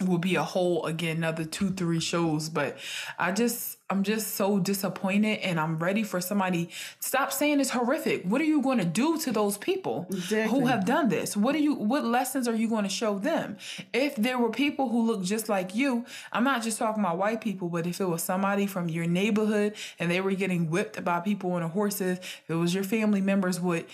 will 0.00 0.18
be 0.18 0.34
a 0.34 0.42
whole 0.42 0.84
again 0.86 1.18
another 1.18 1.44
two 1.44 1.70
three 1.70 2.00
shows 2.00 2.48
but 2.48 2.78
i 3.18 3.30
just 3.30 3.76
i'm 3.90 4.02
just 4.02 4.34
so 4.34 4.58
disappointed 4.58 5.38
and 5.40 5.58
i'm 5.58 5.78
ready 5.78 6.02
for 6.02 6.20
somebody 6.20 6.68
stop 7.00 7.32
saying 7.32 7.60
it's 7.60 7.70
horrific 7.70 8.22
what 8.24 8.40
are 8.40 8.44
you 8.44 8.62
going 8.62 8.78
to 8.78 8.84
do 8.84 9.18
to 9.18 9.32
those 9.32 9.58
people 9.58 10.06
exactly. 10.10 10.58
who 10.58 10.66
have 10.66 10.84
done 10.84 11.08
this 11.08 11.36
what 11.36 11.54
are 11.54 11.58
you 11.58 11.74
what 11.74 12.04
lessons 12.04 12.48
are 12.48 12.54
you 12.54 12.68
going 12.68 12.84
to 12.84 12.90
show 12.90 13.18
them 13.18 13.56
if 13.92 14.16
there 14.16 14.38
were 14.38 14.50
people 14.50 14.88
who 14.88 15.06
look 15.06 15.22
just 15.22 15.48
like 15.48 15.74
you 15.74 16.04
i'm 16.32 16.44
not 16.44 16.62
just 16.62 16.78
talking 16.78 17.02
about 17.02 17.18
white 17.18 17.40
people 17.40 17.68
but 17.68 17.86
if 17.86 18.00
it 18.00 18.06
was 18.06 18.22
somebody 18.22 18.66
from 18.66 18.88
your 18.88 19.06
neighborhood 19.06 19.74
and 19.98 20.10
they 20.10 20.20
were 20.20 20.32
getting 20.32 20.70
whipped 20.70 21.02
by 21.04 21.20
people 21.20 21.52
on 21.52 21.62
horses 21.62 22.18
if 22.18 22.44
it 22.48 22.54
was 22.54 22.74
your 22.74 22.84
family 22.84 23.20
members 23.20 23.60
would 23.60 23.84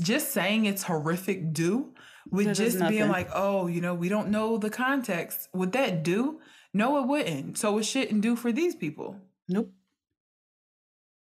just 0.00 0.30
saying 0.30 0.64
it's 0.64 0.84
horrific 0.84 1.52
do 1.52 1.92
with 2.30 2.54
just 2.54 2.78
being 2.88 3.08
like, 3.08 3.28
oh, 3.34 3.66
you 3.66 3.80
know, 3.80 3.94
we 3.94 4.08
don't 4.08 4.28
know 4.28 4.58
the 4.58 4.70
context. 4.70 5.48
Would 5.52 5.72
that 5.72 6.02
do? 6.02 6.40
No, 6.76 7.02
it 7.02 7.06
wouldn't. 7.06 7.56
So 7.56 7.78
it 7.78 7.84
shouldn't 7.84 8.20
do 8.20 8.36
for 8.36 8.52
these 8.52 8.74
people. 8.74 9.16
Nope. 9.48 9.72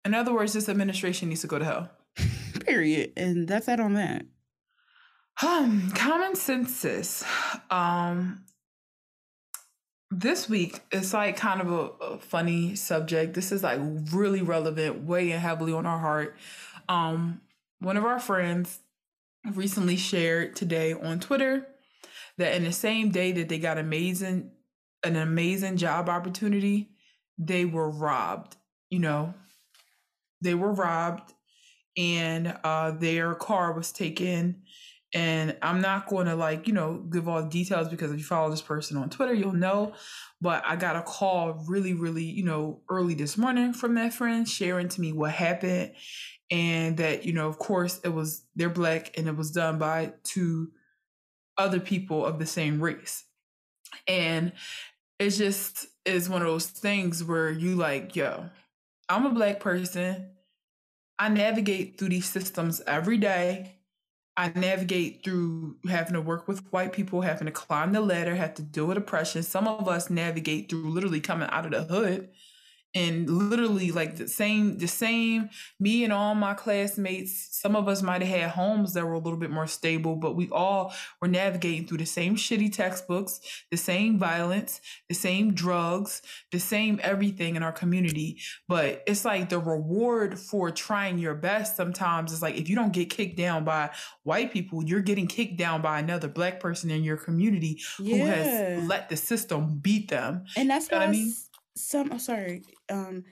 In 0.05 0.13
other 0.13 0.35
words, 0.35 0.53
this 0.53 0.69
administration 0.69 1.31
needs 1.31 1.41
to 1.41 1.47
go 1.47 1.59
to 1.59 1.65
hell. 1.65 1.91
Period. 2.67 3.15
And 3.17 3.49
that's 3.49 3.65
that 3.65 3.81
on 3.81 3.95
that. 3.95 4.27
Um, 5.43 5.93
common 5.95 6.35
census. 6.35 7.25
Um, 7.71 8.45
this 10.11 10.47
week 10.47 10.81
it's 10.93 11.15
like 11.15 11.39
kind 11.39 11.63
of 11.63 11.71
a, 11.71 12.05
a, 12.05 12.19
funny 12.19 12.75
subject. 12.75 13.33
This 13.33 13.51
is 13.51 13.63
like 13.63 13.81
really 14.13 14.43
relevant, 14.43 15.05
weighing 15.05 15.41
heavily 15.41 15.73
on 15.73 15.87
our 15.87 15.99
heart. 15.99 16.37
Um, 16.87 17.41
one 17.79 17.97
of 17.97 18.05
our 18.05 18.21
friends 18.21 18.81
recently 19.55 19.97
shared 19.97 20.55
today 20.55 20.93
on 20.93 21.19
Twitter 21.19 21.67
that 22.37 22.55
in 22.55 22.65
the 22.65 22.73
same 22.73 23.11
day 23.11 23.33
that 23.33 23.49
they 23.49 23.59
got 23.59 23.79
amazing 23.79 24.51
an 25.05 25.17
amazing 25.17 25.77
job 25.77 26.09
opportunity, 26.09 26.91
they 27.39 27.65
were 27.65 27.91
robbed. 27.91 28.57
You 28.91 28.99
know, 28.99 29.35
they 30.41 30.55
were 30.55 30.73
robbed 30.73 31.33
and 31.97 32.57
uh, 32.65 32.93
their 32.93 33.35
car 33.35 33.73
was 33.73 33.93
taken. 33.93 34.63
And 35.13 35.57
I'm 35.61 35.81
not 35.81 36.07
going 36.07 36.27
to 36.27 36.37
like, 36.37 36.69
you 36.69 36.73
know, 36.73 36.99
give 37.11 37.29
all 37.29 37.43
the 37.43 37.49
details 37.49 37.89
because 37.89 38.13
if 38.13 38.19
you 38.19 38.25
follow 38.25 38.51
this 38.51 38.63
person 38.63 38.97
on 38.97 39.11
Twitter, 39.11 39.35
you'll 39.35 39.53
know. 39.53 39.95
But 40.41 40.63
I 40.65 40.77
got 40.77 40.97
a 40.97 41.03
call 41.03 41.65
really, 41.67 41.95
really, 41.95 42.25
you 42.25 42.45
know, 42.45 42.83
early 42.89 43.15
this 43.15 43.37
morning 43.37 43.73
from 43.73 43.95
that 43.97 44.13
friend 44.13 44.49
sharing 44.49 44.89
to 44.89 45.01
me 45.01 45.13
what 45.13 45.33
happened 45.33 45.93
and 46.51 46.97
that 46.97 47.25
you 47.25 47.33
know 47.33 47.49
of 47.49 47.59
course 47.59 48.01
it 48.05 48.09
was 48.09 48.45
they're 48.57 48.69
black 48.69 49.17
and 49.17 49.29
it 49.29 49.37
was 49.37 49.51
done 49.51 49.79
by 49.79 50.13
two 50.25 50.71
other 51.57 51.81
people 51.81 52.25
of 52.25 52.39
the 52.39 52.47
same 52.47 52.83
race 52.83 53.25
and 54.07 54.53
it 55.21 55.31
just 55.31 55.87
is 56.05 56.29
one 56.29 56.43
of 56.43 56.49
those 56.49 56.67
things 56.67 57.23
where 57.23 57.51
you 57.51 57.77
like 57.77 58.17
yo 58.17 58.51
i'm 59.09 59.27
a 59.27 59.31
black 59.31 59.61
person. 59.61 60.31
I 61.21 61.29
navigate 61.29 61.99
through 61.99 62.09
these 62.09 62.31
systems 62.31 62.81
every 62.87 63.19
day. 63.19 63.77
I 64.39 64.51
navigate 64.55 65.23
through 65.23 65.77
having 65.87 66.15
to 66.15 66.23
work 66.23 66.49
with 66.49 66.61
white 66.73 66.95
people 66.95 67.21
having 67.21 67.45
to 67.45 67.53
climb 67.53 67.93
the 67.93 68.01
ladder 68.01 68.35
have 68.35 68.55
to 68.55 68.63
deal 68.63 68.87
with 68.87 68.97
oppression. 68.97 69.43
Some 69.43 69.69
of 69.69 69.87
us 69.87 70.09
navigate 70.09 70.71
through 70.71 70.89
literally 70.89 71.21
coming 71.21 71.51
out 71.53 71.67
of 71.67 71.73
the 71.73 71.95
hood 71.95 72.31
and 72.95 73.29
literally 73.29 73.93
like 73.93 74.17
the 74.17 74.29
same 74.29 74.79
the 74.79 74.89
same 74.89 75.49
me 75.79 76.05
and 76.05 76.13
all 76.13 76.35
my 76.35 76.55
classmates 76.55 77.49
some 77.53 77.77
of 77.77 77.89
us 77.89 78.03
might 78.03 78.23
have 78.23 78.41
had 78.41 78.51
homes 78.51 78.95
that 78.95 79.07
were 79.07 79.13
a 79.13 79.19
little 79.19 79.39
bit 79.39 79.51
more 79.51 79.67
stable 79.67 80.17
but 80.17 80.35
we 80.35 80.49
all 80.51 80.93
were 81.21 81.29
navigating 81.29 81.87
through 81.87 81.99
the 81.99 82.05
same 82.05 82.37
shitty 82.37 82.73
textbooks 82.73 83.41
the 83.71 83.77
same 83.77 84.19
violence 84.19 84.81
the 85.09 85.15
same 85.15 85.55
drugs 85.55 86.23
the 86.51 86.59
same 86.59 87.01
everything 87.03 87.57
in 87.57 87.63
our 87.63 87.73
community. 87.73 88.39
But 88.69 89.03
it's 89.07 89.25
like 89.25 89.49
the 89.49 89.59
reward 89.59 90.39
for 90.39 90.71
trying 90.71 91.19
your 91.19 91.35
best 91.35 91.77
sometimes 91.77 92.33
is 92.33 92.43
like 92.43 92.57
if 92.57 92.69
you 92.69 92.77
don't 92.77 92.93
get 92.93 93.11
kicked 93.11 93.37
down 93.37 93.65
by 93.65 93.91
white 94.23 94.53
people 94.53 94.85
you're 94.85 95.01
getting 95.01 95.27
kicked 95.27 95.57
down 95.57 95.83
by 95.83 95.99
another 95.99 96.29
black 96.29 96.61
person 96.61 96.91
in 96.91 97.03
your 97.03 97.17
community 97.17 97.81
yeah. 97.99 98.17
who 98.17 98.25
has 98.27 98.89
let 98.89 99.09
the 99.09 99.17
system 99.17 99.79
beat 99.79 100.09
them. 100.09 100.45
And 100.57 100.71
that's 100.71 100.91
you 100.91 100.97
know 100.97 101.01
what 101.01 101.09
i 101.09 101.13
mean 101.13 101.33
some 101.83 102.11
oh, 102.13 102.19
sorry 102.19 102.63
um 102.91 103.25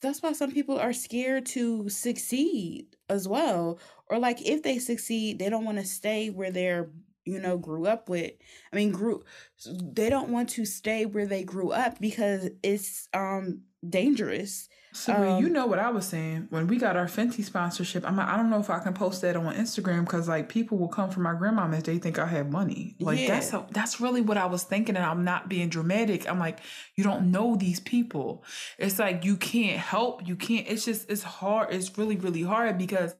that's 0.00 0.22
why 0.22 0.32
some 0.32 0.52
people 0.52 0.78
are 0.78 0.92
scared 0.92 1.46
to 1.46 1.88
succeed 1.88 2.86
as 3.08 3.26
well 3.26 3.78
or 4.08 4.18
like 4.18 4.40
if 4.46 4.62
they 4.62 4.78
succeed 4.78 5.38
they 5.38 5.48
don't 5.50 5.64
want 5.64 5.78
to 5.78 5.84
stay 5.84 6.30
where 6.30 6.50
they're 6.50 6.90
you 7.24 7.40
know 7.40 7.56
grew 7.56 7.86
up 7.86 8.08
with 8.08 8.32
i 8.72 8.76
mean 8.76 8.90
grew 8.90 9.22
they 9.92 10.10
don't 10.10 10.28
want 10.28 10.48
to 10.48 10.64
stay 10.64 11.06
where 11.06 11.26
they 11.26 11.42
grew 11.42 11.70
up 11.70 11.98
because 12.00 12.50
it's 12.62 13.08
um 13.14 13.62
dangerous 13.88 14.68
so 14.94 15.12
um, 15.12 15.42
you 15.42 15.50
know 15.50 15.66
what 15.66 15.80
I 15.80 15.90
was 15.90 16.06
saying 16.06 16.46
when 16.50 16.68
we 16.68 16.78
got 16.78 16.96
our 16.96 17.06
Fenty 17.06 17.42
sponsorship. 17.42 18.06
I'm 18.06 18.18
I 18.20 18.36
don't 18.36 18.48
know 18.48 18.60
if 18.60 18.70
I 18.70 18.78
can 18.78 18.94
post 18.94 19.22
that 19.22 19.34
on 19.34 19.52
Instagram 19.52 20.04
because 20.04 20.28
like 20.28 20.48
people 20.48 20.78
will 20.78 20.88
come 20.88 21.10
from 21.10 21.24
my 21.24 21.32
grandmom 21.32 21.76
if 21.76 21.82
they 21.82 21.98
think 21.98 22.16
I 22.16 22.26
have 22.26 22.48
money. 22.48 22.94
Like 23.00 23.18
yeah. 23.18 23.26
that's 23.26 23.52
a, 23.52 23.66
that's 23.72 24.00
really 24.00 24.20
what 24.20 24.36
I 24.36 24.46
was 24.46 24.62
thinking, 24.62 24.94
and 24.94 25.04
I'm 25.04 25.24
not 25.24 25.48
being 25.48 25.68
dramatic. 25.68 26.30
I'm 26.30 26.38
like, 26.38 26.60
you 26.94 27.02
don't 27.02 27.32
know 27.32 27.56
these 27.56 27.80
people. 27.80 28.44
It's 28.78 29.00
like 29.00 29.24
you 29.24 29.36
can't 29.36 29.80
help. 29.80 30.28
You 30.28 30.36
can't. 30.36 30.68
It's 30.68 30.84
just 30.84 31.10
it's 31.10 31.24
hard. 31.24 31.74
It's 31.74 31.98
really 31.98 32.16
really 32.16 32.42
hard 32.42 32.78
because 32.78 33.16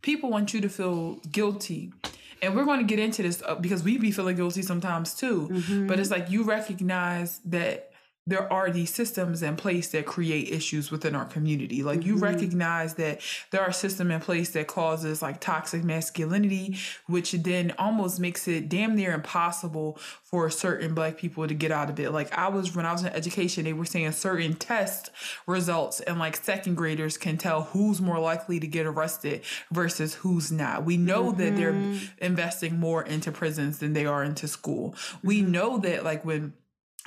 people 0.00 0.30
want 0.30 0.54
you 0.54 0.62
to 0.62 0.68
feel 0.70 1.16
guilty. 1.30 1.92
And 2.40 2.54
we're 2.56 2.64
going 2.64 2.78
to 2.78 2.86
get 2.86 3.00
into 3.00 3.22
this 3.22 3.42
uh, 3.44 3.56
because 3.56 3.82
we 3.82 3.98
be 3.98 4.12
feeling 4.12 4.36
guilty 4.36 4.62
sometimes 4.62 5.14
too. 5.14 5.48
Mm-hmm. 5.50 5.88
But 5.88 6.00
it's 6.00 6.10
like 6.10 6.30
you 6.30 6.44
recognize 6.44 7.40
that 7.46 7.87
there 8.28 8.52
are 8.52 8.70
these 8.70 8.92
systems 8.92 9.42
in 9.42 9.56
place 9.56 9.88
that 9.88 10.04
create 10.04 10.50
issues 10.50 10.90
within 10.90 11.14
our 11.14 11.24
community. 11.24 11.82
Like 11.82 12.00
mm-hmm. 12.00 12.08
you 12.08 12.16
recognize 12.18 12.94
that 12.94 13.22
there 13.50 13.62
are 13.62 13.72
systems 13.72 14.10
in 14.10 14.20
place 14.20 14.50
that 14.50 14.66
causes 14.66 15.22
like 15.22 15.40
toxic 15.40 15.82
masculinity, 15.82 16.76
which 17.06 17.32
then 17.32 17.72
almost 17.78 18.20
makes 18.20 18.46
it 18.46 18.68
damn 18.68 18.94
near 18.94 19.12
impossible 19.12 19.98
for 20.24 20.50
certain 20.50 20.92
black 20.92 21.16
people 21.16 21.48
to 21.48 21.54
get 21.54 21.72
out 21.72 21.88
of 21.88 21.98
it. 21.98 22.10
Like 22.10 22.36
I 22.36 22.48
was 22.48 22.76
when 22.76 22.84
I 22.84 22.92
was 22.92 23.02
in 23.02 23.08
education, 23.08 23.64
they 23.64 23.72
were 23.72 23.86
saying 23.86 24.12
certain 24.12 24.52
test 24.52 25.10
results 25.46 26.00
and 26.00 26.18
like 26.18 26.36
second 26.36 26.74
graders 26.74 27.16
can 27.16 27.38
tell 27.38 27.62
who's 27.62 27.98
more 27.98 28.18
likely 28.18 28.60
to 28.60 28.66
get 28.66 28.84
arrested 28.84 29.40
versus 29.72 30.16
who's 30.16 30.52
not. 30.52 30.84
We 30.84 30.98
know 30.98 31.30
mm-hmm. 31.30 31.38
that 31.40 31.56
they're 31.56 31.72
mm-hmm. 31.72 32.04
investing 32.18 32.78
more 32.78 33.02
into 33.02 33.32
prisons 33.32 33.78
than 33.78 33.94
they 33.94 34.04
are 34.04 34.22
into 34.22 34.46
school. 34.46 34.94
We 35.24 35.40
mm-hmm. 35.40 35.50
know 35.50 35.78
that 35.78 36.04
like 36.04 36.26
when 36.26 36.52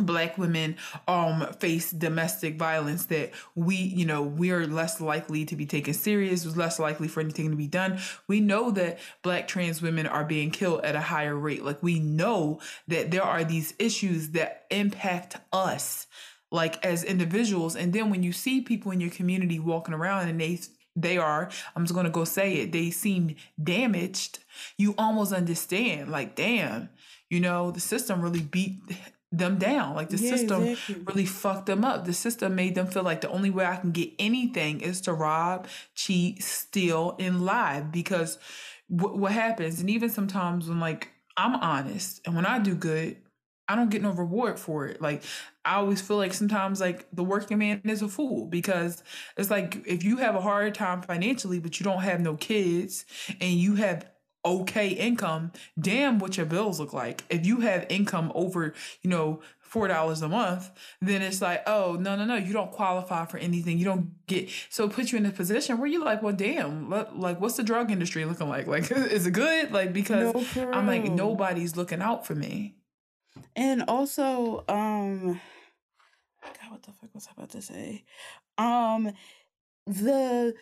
black 0.02 0.38
women 0.38 0.76
um 1.08 1.46
face 1.60 1.92
domestic 1.92 2.58
violence 2.58 3.06
that 3.06 3.32
we 3.56 3.76
you 3.76 4.06
know 4.06 4.22
we're 4.22 4.66
less 4.68 5.00
likely 5.02 5.46
to 5.46 5.56
be 5.56 5.66
taken 5.66 5.94
serious 5.94 6.46
was 6.46 6.58
less 6.58 6.80
likely 6.80 7.08
for 7.08 7.20
anything 7.20 7.50
to 7.50 7.56
be 7.56 7.68
done. 7.68 8.00
We 8.28 8.40
know 8.40 8.72
that 8.72 9.00
black 9.22 9.48
trans 9.48 9.82
women 9.82 10.08
are 10.08 10.26
being 10.26 10.52
killed 10.52 10.84
at 10.84 10.96
a 10.96 11.02
higher 11.02 11.36
rate. 11.36 11.64
Like 11.64 11.82
we 11.82 12.00
know 12.00 12.60
that 12.88 13.12
there 13.12 13.24
are 13.24 13.44
these 13.44 13.74
issues 13.80 14.30
that 14.30 14.66
impact 14.70 15.38
us 15.54 16.08
like 16.52 16.84
as 16.86 17.04
individuals. 17.04 17.76
And 17.76 17.94
then 17.94 18.10
when 18.10 18.24
you 18.24 18.34
see 18.34 18.62
people 18.62 18.92
in 18.92 19.02
your 19.02 19.12
community 19.12 19.60
walking 19.60 19.94
around 19.94 20.28
and 20.28 20.40
they 20.40 20.60
they 20.94 21.18
are 21.18 21.50
i'm 21.74 21.86
just 21.86 21.94
going 21.94 22.06
to 22.06 22.12
go 22.12 22.26
say 22.26 22.56
it 22.56 22.74
they 22.74 22.92
seem 22.92 23.34
damaged 23.64 24.40
you 24.78 24.94
almost 24.98 25.32
understand 25.32 26.12
like 26.12 26.36
damn 26.36 26.90
you 27.30 27.40
know 27.40 27.72
the 27.72 27.80
system 27.80 28.22
really 28.22 28.42
beat 28.42 28.78
them 29.32 29.58
down. 29.58 29.96
Like 29.96 30.10
the 30.10 30.18
yeah, 30.18 30.30
system 30.32 30.64
exactly. 30.64 31.04
really 31.08 31.26
fucked 31.26 31.66
them 31.66 31.86
up. 31.86 32.06
The 32.06 32.14
system 32.14 32.56
made 32.56 32.76
them 32.76 32.88
feel 32.88 33.04
like 33.04 33.22
the 33.22 33.30
only 33.30 33.50
way 33.50 33.66
I 33.66 33.78
can 33.78 33.92
get 33.92 34.12
anything 34.20 34.82
is 34.82 35.02
to 35.02 35.14
rob, 35.14 35.68
cheat, 35.96 36.44
steal, 36.44 37.16
and 37.20 37.46
lie. 37.46 37.82
Because 37.82 38.38
w- 38.94 39.18
what 39.18 39.32
happens, 39.32 39.80
and 39.80 39.90
even 39.90 40.10
sometimes 40.10 40.68
when 40.68 40.80
like 40.80 41.10
I'm 41.38 41.56
honest 41.56 42.22
and 42.26 42.36
when 42.36 42.46
I 42.46 42.60
do 42.60 42.76
good, 42.76 43.18
I 43.68 43.76
don't 43.76 43.90
get 43.90 44.02
no 44.02 44.12
reward 44.12 44.60
for 44.60 44.86
it. 44.88 45.02
Like 45.02 45.24
I 45.64 45.76
always 45.76 46.02
feel 46.02 46.18
like 46.18 46.34
sometimes 46.34 46.82
like 46.82 47.08
the 47.14 47.24
working 47.24 47.58
man 47.60 47.82
is 47.86 48.02
a 48.02 48.10
fool 48.10 48.48
because 48.48 49.02
it's 49.38 49.50
like 49.50 49.82
if 49.86 50.04
you 50.04 50.18
have 50.18 50.36
a 50.36 50.42
hard 50.42 50.76
time 50.76 51.02
financially, 51.02 51.60
but 51.60 51.80
you 51.80 51.84
don't 51.86 52.02
have 52.02 52.20
no 52.20 52.36
kids 52.36 53.06
and 53.40 53.52
you 53.54 53.76
have 53.76 54.06
okay 54.44 54.90
income, 54.90 55.52
damn 55.80 56.20
what 56.20 56.38
your 56.38 56.46
bills 56.46 56.80
look 56.80 56.94
like. 56.94 57.24
If 57.30 57.46
you 57.46 57.62
have 57.62 57.86
income 57.90 58.32
over, 58.36 58.74
you 59.02 59.10
know, 59.10 59.42
four 59.60 59.88
dollars 59.88 60.22
a 60.22 60.28
month, 60.28 60.70
then 61.02 61.22
it's 61.22 61.42
like, 61.42 61.64
oh 61.66 61.98
no, 62.00 62.16
no, 62.16 62.26
no, 62.26 62.36
you 62.36 62.52
don't 62.52 62.72
qualify 62.72 63.26
for 63.26 63.38
anything. 63.38 63.78
You 63.78 63.86
don't 63.86 64.26
get 64.28 64.50
so 64.70 64.86
it 64.86 64.92
puts 64.92 65.12
you 65.12 65.18
in 65.18 65.26
a 65.26 65.32
position 65.32 65.78
where 65.78 65.88
you're 65.88 66.04
like, 66.04 66.22
well, 66.22 66.34
damn, 66.34 66.90
like 66.90 67.40
what's 67.40 67.56
the 67.56 67.64
drug 67.64 67.92
industry 67.92 68.26
looking 68.26 68.50
like? 68.50 68.68
Like, 68.68 68.92
is 68.92 69.26
it 69.28 69.32
good? 69.32 69.72
Like 69.72 69.94
because 69.94 70.56
no, 70.56 70.72
I'm 70.72 70.88
like 70.88 71.04
nobody's 71.04 71.78
looking 71.78 72.02
out 72.02 72.28
for 72.28 72.36
me. 72.36 72.76
And 73.56 73.84
also, 73.88 74.66
um, 74.68 75.40
God, 76.44 76.72
what 76.72 76.84
the 76.84 76.92
fuck 76.92 77.14
was 77.14 77.28
I 77.28 77.32
about 77.38 77.50
to 77.52 77.62
say? 77.62 78.04
Um, 78.58 79.12
the 79.88 80.54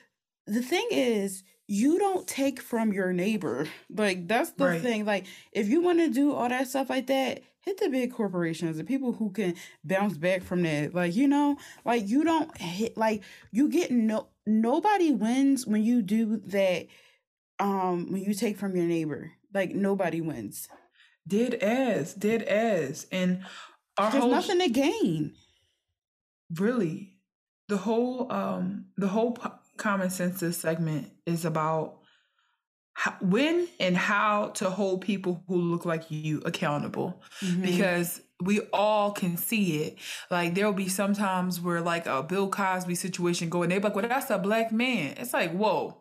the 0.46 0.62
thing 0.62 0.88
is 0.92 1.44
you 1.70 2.00
don't 2.00 2.28
take 2.28 2.60
from 2.60 2.92
your 2.92 3.14
neighbor. 3.14 3.68
Like 3.96 4.28
that's 4.28 4.52
the 4.54 4.66
right. 4.66 4.82
thing. 4.82 5.06
Like 5.06 5.26
if 5.52 5.68
you 5.68 5.82
want 5.82 6.00
to 6.00 6.10
do 6.10 6.34
all 6.34 6.50
that 6.50 6.68
stuff 6.68 6.90
like 6.90 7.06
that, 7.08 7.44
hit 7.62 7.80
the 7.80 7.90
big 7.90 8.12
corporations 8.12 8.78
the 8.78 8.84
people 8.84 9.14
who 9.14 9.30
can 9.30 9.54
bounce 9.84 10.18
back 10.18 10.42
from 10.42 10.64
that. 10.64 10.96
Like 10.96 11.16
you 11.16 11.28
know, 11.28 11.58
like 11.86 12.10
you 12.10 12.24
don't 12.24 12.58
hit 12.58 12.98
like 12.98 13.24
you 13.52 13.70
get 13.70 13.92
no 13.92 14.30
nobody 14.48 15.12
wins 15.12 15.68
when 15.68 15.84
you 15.84 16.02
do 16.02 16.42
that. 16.48 16.88
Um, 17.60 18.14
when 18.14 18.24
you 18.24 18.34
take 18.34 18.58
from 18.58 18.76
your 18.76 18.86
neighbor, 18.86 19.34
like 19.54 19.76
nobody 19.76 20.22
wins. 20.22 20.70
Did 21.28 21.54
as 21.56 22.16
did 22.16 22.42
as 22.44 23.06
and 23.12 23.44
our 23.96 24.10
there's 24.12 24.24
whole, 24.24 24.32
nothing 24.32 24.58
to 24.60 24.70
gain. 24.70 25.34
Really, 26.56 27.20
the 27.68 27.78
whole 27.78 28.32
um 28.32 28.86
the 28.98 29.10
whole 29.10 29.38
common 29.80 30.10
census 30.10 30.58
segment 30.58 31.12
is 31.26 31.46
about 31.46 32.00
how, 32.94 33.16
when 33.22 33.68
and 33.80 33.96
how 33.98 34.50
to 34.50 34.70
hold 34.70 35.02
people 35.02 35.44
who 35.48 35.56
look 35.56 35.86
like 35.86 36.06
you 36.10 36.42
accountable 36.46 37.22
mm-hmm. 37.42 37.62
because 37.62 38.22
we 38.42 38.62
all 38.74 39.12
can 39.12 39.38
see 39.38 39.84
it. 39.84 39.98
Like 40.30 40.54
there'll 40.54 40.74
be 40.74 40.90
sometimes 40.90 41.60
where 41.60 41.82
like 41.82 42.06
a 42.06 42.22
Bill 42.22 42.50
Cosby 42.50 42.96
situation 42.96 43.50
going, 43.50 43.70
they're 43.70 43.80
like, 43.80 43.96
well, 43.96 44.08
that's 44.08 44.30
a 44.30 44.38
black 44.38 44.72
man. 44.72 45.16
It's 45.18 45.34
like, 45.34 45.52
whoa, 45.52 45.98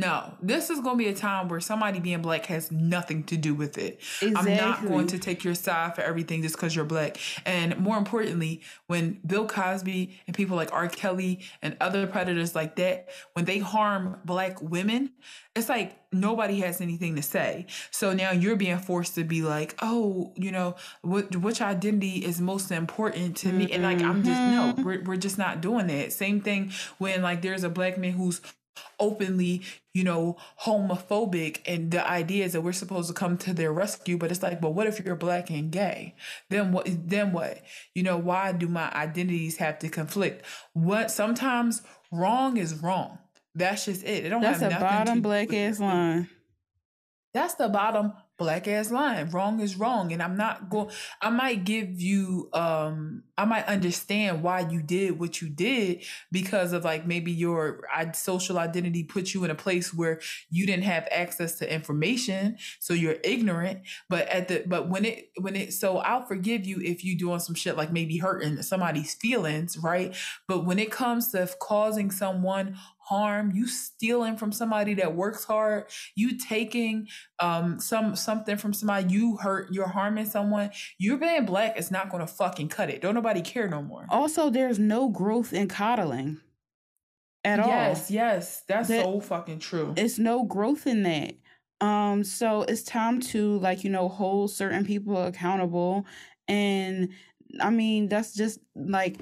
no, 0.00 0.34
this 0.40 0.70
is 0.70 0.80
going 0.80 0.98
to 0.98 1.04
be 1.04 1.10
a 1.10 1.14
time 1.14 1.48
where 1.48 1.60
somebody 1.60 2.00
being 2.00 2.22
black 2.22 2.46
has 2.46 2.72
nothing 2.72 3.22
to 3.24 3.36
do 3.36 3.54
with 3.54 3.76
it. 3.76 4.00
Exactly. 4.22 4.52
I'm 4.52 4.56
not 4.56 4.88
going 4.88 5.06
to 5.08 5.18
take 5.18 5.44
your 5.44 5.54
side 5.54 5.94
for 5.94 6.00
everything 6.00 6.40
just 6.40 6.56
because 6.56 6.74
you're 6.74 6.86
black. 6.86 7.18
And 7.44 7.76
more 7.76 7.98
importantly, 7.98 8.62
when 8.86 9.20
Bill 9.26 9.46
Cosby 9.46 10.18
and 10.26 10.34
people 10.34 10.56
like 10.56 10.72
R. 10.72 10.88
Kelly 10.88 11.40
and 11.60 11.76
other 11.80 12.06
predators 12.06 12.54
like 12.54 12.76
that, 12.76 13.10
when 13.34 13.44
they 13.44 13.58
harm 13.58 14.18
black 14.24 14.62
women, 14.62 15.10
it's 15.54 15.68
like 15.68 15.98
nobody 16.12 16.60
has 16.60 16.80
anything 16.80 17.16
to 17.16 17.22
say. 17.22 17.66
So 17.90 18.14
now 18.14 18.30
you're 18.30 18.56
being 18.56 18.78
forced 18.78 19.16
to 19.16 19.24
be 19.24 19.42
like, 19.42 19.74
oh, 19.82 20.32
you 20.34 20.50
know, 20.50 20.76
what, 21.02 21.36
which 21.36 21.60
identity 21.60 22.24
is 22.24 22.40
most 22.40 22.70
important 22.70 23.36
to 23.38 23.52
me? 23.52 23.70
And 23.70 23.82
like, 23.82 24.00
I'm 24.00 24.22
just, 24.22 24.40
no, 24.40 24.72
mm-hmm. 24.72 24.82
we're, 24.82 25.02
we're 25.02 25.16
just 25.16 25.36
not 25.36 25.60
doing 25.60 25.88
that. 25.88 26.12
Same 26.12 26.40
thing 26.40 26.72
when 26.98 27.20
like 27.20 27.42
there's 27.42 27.64
a 27.64 27.68
black 27.68 27.98
man 27.98 28.12
who's 28.12 28.40
openly, 28.98 29.62
you 29.94 30.04
know, 30.04 30.36
homophobic 30.64 31.60
and 31.66 31.90
the 31.90 32.08
idea 32.08 32.44
is 32.44 32.52
that 32.52 32.60
we're 32.60 32.72
supposed 32.72 33.08
to 33.08 33.14
come 33.14 33.36
to 33.38 33.52
their 33.52 33.72
rescue, 33.72 34.16
but 34.16 34.30
it's 34.30 34.42
like, 34.42 34.60
but 34.60 34.70
what 34.70 34.86
if 34.86 35.00
you're 35.04 35.16
black 35.16 35.50
and 35.50 35.70
gay? 35.70 36.14
Then 36.48 36.72
what 36.72 36.86
then 36.86 37.32
what? 37.32 37.62
You 37.94 38.02
know, 38.02 38.16
why 38.16 38.52
do 38.52 38.68
my 38.68 38.90
identities 38.92 39.56
have 39.56 39.78
to 39.80 39.88
conflict? 39.88 40.44
What 40.72 41.10
sometimes 41.10 41.82
wrong 42.12 42.56
is 42.56 42.74
wrong. 42.74 43.18
That's 43.54 43.86
just 43.86 44.04
it. 44.04 44.26
It 44.26 44.28
don't 44.28 44.42
That's 44.42 44.60
have 44.60 44.72
a 44.72 44.80
bottom 44.80 45.22
black 45.22 45.52
ass 45.52 45.80
line. 45.80 46.28
That's 47.32 47.54
the 47.54 47.68
bottom 47.68 48.12
black 48.40 48.66
ass 48.66 48.90
line. 48.90 49.28
Wrong 49.28 49.60
is 49.60 49.76
wrong. 49.76 50.12
And 50.12 50.22
I'm 50.22 50.34
not 50.34 50.70
going 50.70 50.88
I 51.20 51.28
might 51.28 51.64
give 51.64 52.00
you 52.00 52.48
um 52.54 53.22
I 53.36 53.44
might 53.44 53.66
understand 53.66 54.42
why 54.42 54.60
you 54.60 54.82
did 54.82 55.20
what 55.20 55.42
you 55.42 55.50
did 55.50 56.04
because 56.32 56.72
of 56.72 56.82
like 56.82 57.06
maybe 57.06 57.30
your 57.30 57.82
social 58.14 58.58
identity 58.58 59.04
puts 59.04 59.34
you 59.34 59.44
in 59.44 59.50
a 59.50 59.54
place 59.54 59.92
where 59.92 60.20
you 60.48 60.66
didn't 60.66 60.84
have 60.84 61.06
access 61.10 61.58
to 61.58 61.72
information, 61.72 62.56
so 62.78 62.94
you're 62.94 63.18
ignorant. 63.22 63.80
But 64.08 64.26
at 64.28 64.48
the 64.48 64.64
but 64.66 64.88
when 64.88 65.04
it 65.04 65.30
when 65.38 65.54
it 65.54 65.74
so 65.74 65.98
I'll 65.98 66.24
forgive 66.26 66.64
you 66.64 66.80
if 66.80 67.04
you 67.04 67.18
doing 67.18 67.40
some 67.40 67.54
shit 67.54 67.76
like 67.76 67.92
maybe 67.92 68.16
hurting 68.16 68.62
somebody's 68.62 69.14
feelings, 69.14 69.76
right? 69.76 70.16
But 70.48 70.64
when 70.64 70.78
it 70.78 70.90
comes 70.90 71.30
to 71.32 71.46
causing 71.60 72.10
someone 72.10 72.78
harm, 73.10 73.50
you 73.54 73.66
stealing 73.66 74.36
from 74.36 74.52
somebody 74.52 74.94
that 74.94 75.14
works 75.14 75.44
hard, 75.44 75.84
you 76.14 76.38
taking 76.38 77.08
um 77.40 77.80
some 77.80 78.14
something 78.14 78.56
from 78.56 78.72
somebody, 78.72 79.12
you 79.12 79.36
hurt, 79.36 79.72
you're 79.72 79.88
harming 79.88 80.26
someone, 80.26 80.70
you're 80.98 81.18
being 81.18 81.44
black, 81.44 81.74
it's 81.76 81.90
not 81.90 82.08
gonna 82.08 82.26
fucking 82.26 82.68
cut 82.68 82.88
it. 82.88 83.02
Don't 83.02 83.14
nobody 83.14 83.42
care 83.42 83.68
no 83.68 83.82
more. 83.82 84.06
Also, 84.08 84.48
there's 84.48 84.78
no 84.78 85.08
growth 85.08 85.52
in 85.52 85.66
coddling 85.66 86.40
at 87.44 87.58
yes, 87.58 87.66
all. 87.66 87.70
Yes, 87.70 88.10
yes. 88.10 88.62
That's 88.68 88.88
that, 88.88 89.04
so 89.04 89.20
fucking 89.20 89.58
true. 89.58 89.92
It's 89.96 90.18
no 90.18 90.44
growth 90.44 90.86
in 90.86 91.02
that. 91.02 91.34
Um, 91.80 92.24
so 92.24 92.62
it's 92.62 92.82
time 92.82 93.20
to 93.20 93.58
like, 93.58 93.84
you 93.84 93.90
know, 93.90 94.08
hold 94.08 94.50
certain 94.50 94.84
people 94.84 95.16
accountable. 95.24 96.06
And 96.46 97.10
I 97.60 97.70
mean, 97.70 98.08
that's 98.08 98.34
just 98.34 98.60
like 98.76 99.20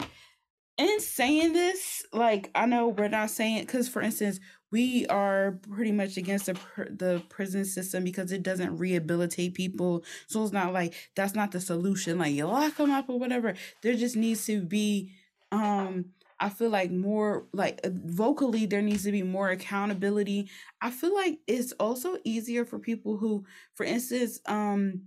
in 0.79 1.01
saying 1.01 1.53
this, 1.53 2.05
like 2.13 2.51
I 2.55 2.67
know 2.67 2.89
we're 2.89 3.09
not 3.09 3.31
saying 3.31 3.63
because, 3.63 3.89
for 3.89 4.01
instance, 4.01 4.41
we 4.71 5.07
are 5.07 5.59
pretty 5.71 5.93
much 5.93 6.17
against 6.17 6.47
the 6.47 6.59
the 6.91 7.23
prison 7.29 7.65
system 7.65 8.05
because 8.05 8.33
it 8.33 8.43
doesn't 8.43 8.79
rehabilitate 8.79 9.55
people. 9.55 10.05
So 10.27 10.43
it's 10.45 10.53
not 10.53 10.73
like 10.73 10.95
that's 11.17 11.35
not 11.35 11.53
the 11.53 11.61
solution. 11.61 12.19
Like 12.19 12.33
you 12.35 12.47
lock 12.47 12.77
them 12.77 12.91
up 12.91 13.09
or 13.09 13.19
whatever. 13.19 13.55
There 13.83 13.95
just 13.95 14.17
needs 14.17 14.47
to 14.47 14.63
be, 14.63 15.13
um, 15.53 16.07
I 16.39 16.51
feel 16.51 16.71
like 16.71 16.91
more 16.91 17.47
like 17.53 17.81
uh, 17.85 17.91
vocally 17.93 18.67
there 18.67 18.83
needs 18.83 19.05
to 19.05 19.13
be 19.13 19.23
more 19.23 19.51
accountability. 19.51 20.51
I 20.81 20.91
feel 20.91 21.15
like 21.15 21.39
it's 21.47 21.73
also 21.73 22.19
easier 22.25 22.65
for 22.65 22.79
people 22.79 23.17
who, 23.17 23.45
for 23.75 23.85
instance, 23.85 24.41
um, 24.47 25.03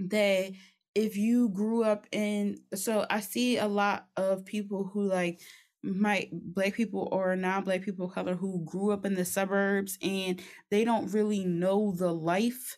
that 0.00 0.52
if 0.98 1.16
you 1.16 1.48
grew 1.50 1.84
up 1.84 2.06
in 2.12 2.58
so 2.74 3.06
I 3.10 3.20
see 3.20 3.58
a 3.58 3.68
lot 3.68 4.06
of 4.16 4.44
people 4.44 4.90
who 4.92 5.04
like 5.04 5.40
might 5.82 6.28
black 6.32 6.74
people 6.74 7.08
or 7.12 7.36
non-black 7.36 7.82
people 7.82 8.06
of 8.06 8.12
color 8.14 8.34
who 8.34 8.64
grew 8.64 8.90
up 8.90 9.06
in 9.06 9.14
the 9.14 9.24
suburbs 9.24 9.96
and 10.02 10.42
they 10.70 10.84
don't 10.84 11.12
really 11.12 11.44
know 11.44 11.94
the 11.96 12.12
life 12.12 12.76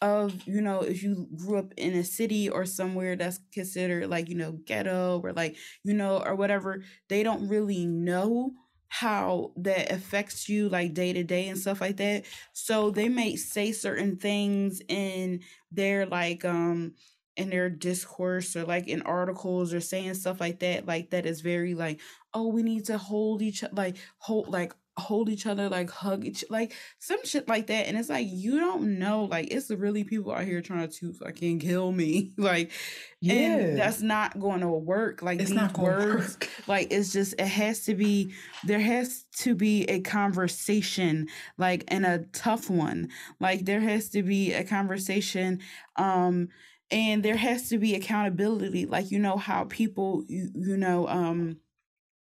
of 0.00 0.46
you 0.46 0.60
know 0.60 0.80
if 0.80 1.02
you 1.02 1.28
grew 1.36 1.58
up 1.58 1.72
in 1.76 1.94
a 1.94 2.04
city 2.04 2.48
or 2.48 2.64
somewhere 2.64 3.16
that's 3.16 3.40
considered 3.52 4.08
like 4.08 4.28
you 4.28 4.34
know 4.34 4.52
ghetto 4.66 5.20
or 5.24 5.32
like 5.32 5.56
you 5.84 5.94
know 5.94 6.22
or 6.24 6.34
whatever 6.36 6.82
they 7.08 7.22
don't 7.22 7.48
really 7.48 7.86
know 7.86 8.52
how 8.88 9.52
that 9.56 9.90
affects 9.90 10.48
you 10.48 10.68
like 10.68 10.92
day 10.92 11.14
to 11.14 11.24
day 11.24 11.48
and 11.48 11.58
stuff 11.58 11.80
like 11.80 11.96
that. 11.96 12.24
So 12.52 12.90
they 12.90 13.08
may 13.08 13.36
say 13.36 13.72
certain 13.72 14.18
things 14.18 14.82
in 14.86 15.40
their 15.70 16.04
like 16.04 16.44
um 16.44 16.92
in 17.36 17.50
their 17.50 17.70
discourse 17.70 18.54
or 18.56 18.64
like 18.64 18.88
in 18.88 19.02
articles 19.02 19.72
or 19.72 19.80
saying 19.80 20.14
stuff 20.14 20.40
like 20.40 20.60
that 20.60 20.86
like 20.86 21.10
that 21.10 21.24
is 21.24 21.40
very 21.40 21.74
like 21.74 21.98
oh 22.34 22.48
we 22.48 22.62
need 22.62 22.84
to 22.84 22.98
hold 22.98 23.40
each 23.40 23.64
like 23.72 23.96
hold 24.18 24.48
like 24.48 24.72
hold 24.98 25.30
each 25.30 25.46
other, 25.46 25.68
like 25.68 25.90
hug 25.90 26.24
each 26.24 26.44
like 26.50 26.74
some 26.98 27.24
shit 27.24 27.48
like 27.48 27.66
that. 27.68 27.88
And 27.88 27.96
it's 27.96 28.10
like 28.10 28.26
you 28.28 28.58
don't 28.58 28.98
know, 28.98 29.24
like 29.24 29.48
it's 29.50 29.70
really 29.70 30.04
people 30.04 30.32
out 30.32 30.44
here 30.44 30.60
trying 30.60 30.88
to 30.88 31.12
fucking 31.14 31.60
kill 31.60 31.92
me. 31.92 32.32
like 32.38 32.70
yeah. 33.20 33.34
and 33.34 33.78
that's 33.78 34.02
not 34.02 34.38
going 34.38 34.60
to 34.60 34.68
work. 34.68 35.22
Like 35.22 35.40
it's 35.40 35.50
these 35.50 35.56
not 35.56 35.78
words, 35.78 36.34
work. 36.34 36.48
like 36.66 36.88
it's 36.90 37.12
just 37.12 37.34
it 37.38 37.46
has 37.46 37.84
to 37.84 37.94
be 37.94 38.32
there 38.64 38.80
has 38.80 39.24
to 39.38 39.54
be 39.54 39.84
a 39.84 40.00
conversation, 40.00 41.28
like 41.56 41.84
and 41.88 42.04
a 42.04 42.26
tough 42.32 42.68
one. 42.68 43.08
Like 43.40 43.64
there 43.64 43.80
has 43.80 44.10
to 44.10 44.22
be 44.22 44.52
a 44.52 44.64
conversation, 44.64 45.60
um, 45.96 46.48
and 46.92 47.24
there 47.24 47.36
has 47.36 47.68
to 47.70 47.78
be 47.78 47.94
accountability. 47.96 48.86
Like 48.86 49.10
you 49.10 49.18
know 49.18 49.36
how 49.36 49.64
people 49.64 50.24
you, 50.28 50.50
you 50.54 50.76
know, 50.76 51.08
um 51.08 51.56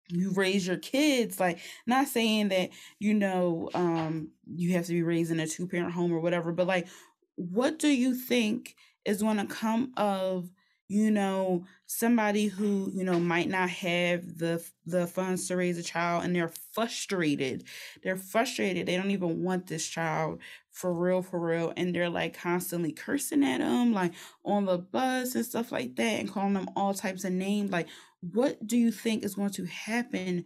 you 0.09 0.31
raise 0.33 0.67
your 0.67 0.77
kids 0.77 1.39
like 1.39 1.59
not 1.87 2.07
saying 2.07 2.49
that 2.49 2.69
you 2.99 3.13
know 3.13 3.69
um 3.73 4.29
you 4.45 4.73
have 4.73 4.85
to 4.85 4.93
be 4.93 5.01
raised 5.01 5.31
in 5.31 5.39
a 5.39 5.47
two 5.47 5.67
parent 5.67 5.93
home 5.93 6.13
or 6.13 6.19
whatever 6.19 6.51
but 6.51 6.67
like 6.67 6.87
what 7.35 7.79
do 7.79 7.87
you 7.87 8.13
think 8.13 8.75
is 9.03 9.21
going 9.21 9.37
to 9.37 9.47
come 9.47 9.91
of 9.97 10.49
you 10.87 11.09
know 11.09 11.65
somebody 11.87 12.45
who 12.47 12.89
you 12.93 13.03
know 13.03 13.19
might 13.19 13.49
not 13.49 13.69
have 13.69 14.37
the 14.37 14.63
the 14.85 15.07
funds 15.07 15.47
to 15.47 15.55
raise 15.55 15.77
a 15.77 15.83
child 15.83 16.23
and 16.23 16.35
they're 16.35 16.51
frustrated. 16.73 17.63
They're 18.03 18.17
frustrated. 18.17 18.85
They 18.85 18.95
don't 18.95 19.11
even 19.11 19.43
want 19.43 19.67
this 19.67 19.87
child 19.87 20.39
for 20.71 20.93
real 20.93 21.21
for 21.21 21.39
real 21.39 21.73
and 21.77 21.95
they're 21.95 22.09
like 22.09 22.37
constantly 22.37 22.91
cursing 22.91 23.43
at 23.45 23.59
them 23.59 23.93
like 23.93 24.13
on 24.43 24.65
the 24.65 24.77
bus 24.77 25.33
and 25.33 25.45
stuff 25.45 25.71
like 25.71 25.95
that 25.95 26.19
and 26.19 26.29
calling 26.31 26.53
them 26.53 26.69
all 26.75 26.93
types 26.93 27.23
of 27.23 27.31
names. 27.31 27.71
Like 27.71 27.87
what 28.21 28.65
do 28.65 28.77
you 28.77 28.91
think 28.91 29.23
is 29.23 29.35
going 29.35 29.51
to 29.51 29.65
happen 29.65 30.45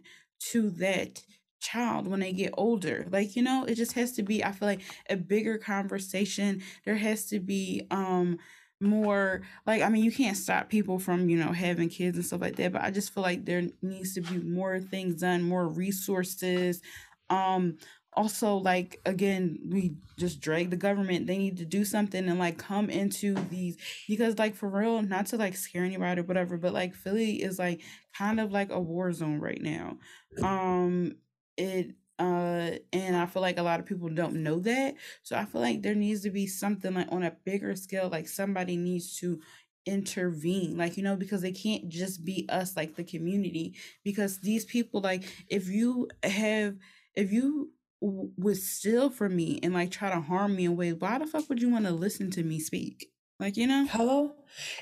to 0.52 0.70
that 0.70 1.22
child 1.60 2.06
when 2.06 2.20
they 2.20 2.32
get 2.32 2.54
older? 2.56 3.06
Like 3.10 3.36
you 3.36 3.42
know 3.42 3.64
it 3.64 3.74
just 3.74 3.92
has 3.92 4.12
to 4.12 4.22
be 4.22 4.44
i 4.44 4.52
feel 4.52 4.68
like 4.68 4.82
a 5.08 5.16
bigger 5.16 5.58
conversation. 5.58 6.62
There 6.84 6.96
has 6.96 7.26
to 7.26 7.40
be 7.40 7.86
um 7.90 8.38
more 8.80 9.42
like 9.66 9.82
i 9.82 9.88
mean 9.90 10.02
you 10.02 10.10
can't 10.12 10.36
stop 10.38 10.70
people 10.70 10.98
from 10.98 11.28
you 11.28 11.36
know 11.36 11.52
having 11.52 11.88
kids 11.88 12.16
and 12.16 12.24
stuff 12.24 12.40
like 12.40 12.56
that 12.56 12.72
but 12.72 12.82
i 12.82 12.90
just 12.90 13.12
feel 13.12 13.22
like 13.22 13.44
there 13.44 13.62
needs 13.82 14.14
to 14.14 14.22
be 14.22 14.38
more 14.38 14.80
things 14.80 15.20
done 15.20 15.42
more 15.42 15.68
resources. 15.68 16.80
Um 17.28 17.76
also 18.14 18.56
like 18.56 19.00
again 19.06 19.56
we 19.68 19.94
just 20.18 20.40
drag 20.40 20.70
the 20.70 20.76
government. 20.76 21.26
They 21.26 21.38
need 21.38 21.58
to 21.58 21.64
do 21.64 21.84
something 21.84 22.28
and 22.28 22.38
like 22.40 22.58
come 22.58 22.90
into 22.90 23.34
these 23.34 23.76
because 24.08 24.38
like 24.38 24.56
for 24.56 24.68
real 24.68 25.00
not 25.02 25.26
to 25.26 25.36
like 25.36 25.54
scare 25.56 25.84
anybody 25.84 26.20
or 26.20 26.24
whatever 26.24 26.56
but 26.56 26.72
like 26.74 26.94
philly 26.94 27.40
is 27.42 27.58
like 27.58 27.82
kind 28.16 28.40
of 28.40 28.50
like 28.50 28.70
a 28.70 28.80
war 28.80 29.12
zone 29.12 29.38
right 29.38 29.60
now. 29.62 29.96
Um 30.42 31.16
it 31.56 31.94
uh 32.20 32.70
and 32.92 33.16
i 33.16 33.26
feel 33.26 33.42
like 33.42 33.58
a 33.58 33.62
lot 33.62 33.80
of 33.80 33.86
people 33.86 34.08
don't 34.08 34.34
know 34.34 34.60
that 34.60 34.94
so 35.22 35.36
i 35.36 35.44
feel 35.44 35.60
like 35.60 35.82
there 35.82 35.94
needs 35.94 36.22
to 36.22 36.30
be 36.30 36.46
something 36.46 36.94
like 36.94 37.08
on 37.10 37.22
a 37.22 37.32
bigger 37.44 37.74
scale 37.74 38.08
like 38.08 38.28
somebody 38.28 38.76
needs 38.76 39.16
to 39.18 39.40
intervene 39.86 40.76
like 40.76 40.96
you 40.96 41.02
know 41.02 41.16
because 41.16 41.40
they 41.40 41.52
can't 41.52 41.88
just 41.88 42.24
be 42.24 42.46
us 42.50 42.76
like 42.76 42.94
the 42.96 43.04
community 43.04 43.74
because 44.04 44.38
these 44.40 44.64
people 44.66 45.00
like 45.00 45.24
if 45.48 45.68
you 45.68 46.08
have 46.22 46.76
if 47.14 47.32
you 47.32 47.70
would 48.00 48.56
steal 48.56 49.10
from 49.10 49.36
me 49.36 49.60
and 49.62 49.74
like 49.74 49.90
try 49.90 50.10
to 50.10 50.20
harm 50.20 50.56
me 50.56 50.64
in 50.64 50.76
ways, 50.76 50.94
why 50.98 51.18
the 51.18 51.26
fuck 51.26 51.48
would 51.48 51.60
you 51.60 51.68
want 51.68 51.84
to 51.84 51.92
listen 51.92 52.30
to 52.30 52.42
me 52.42 52.58
speak? 52.58 53.10
Like, 53.40 53.56
you 53.56 53.66
know? 53.66 53.86
Hello? 53.90 54.34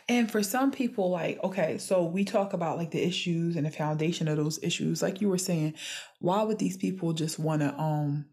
And 0.09 0.31
for 0.31 0.43
some 0.43 0.73
people, 0.73 1.11
like, 1.11 1.43
okay, 1.45 1.79
so 1.79 2.03
we 2.03 2.25
talk 2.25 2.53
about 2.53 2.77
like 2.77 2.91
the 2.91 3.07
issues 3.07 3.55
and 3.55 3.65
the 3.65 3.71
foundation 3.71 4.27
of 4.27 4.37
those 4.37 4.59
issues. 4.65 5.01
Like 5.01 5.21
you 5.21 5.29
were 5.29 5.39
saying, 5.39 5.75
why 6.19 6.43
would 6.43 6.59
these 6.59 6.77
people 6.77 7.13
just 7.13 7.39
want 7.39 7.63
to 7.63 7.73
um 7.79 8.27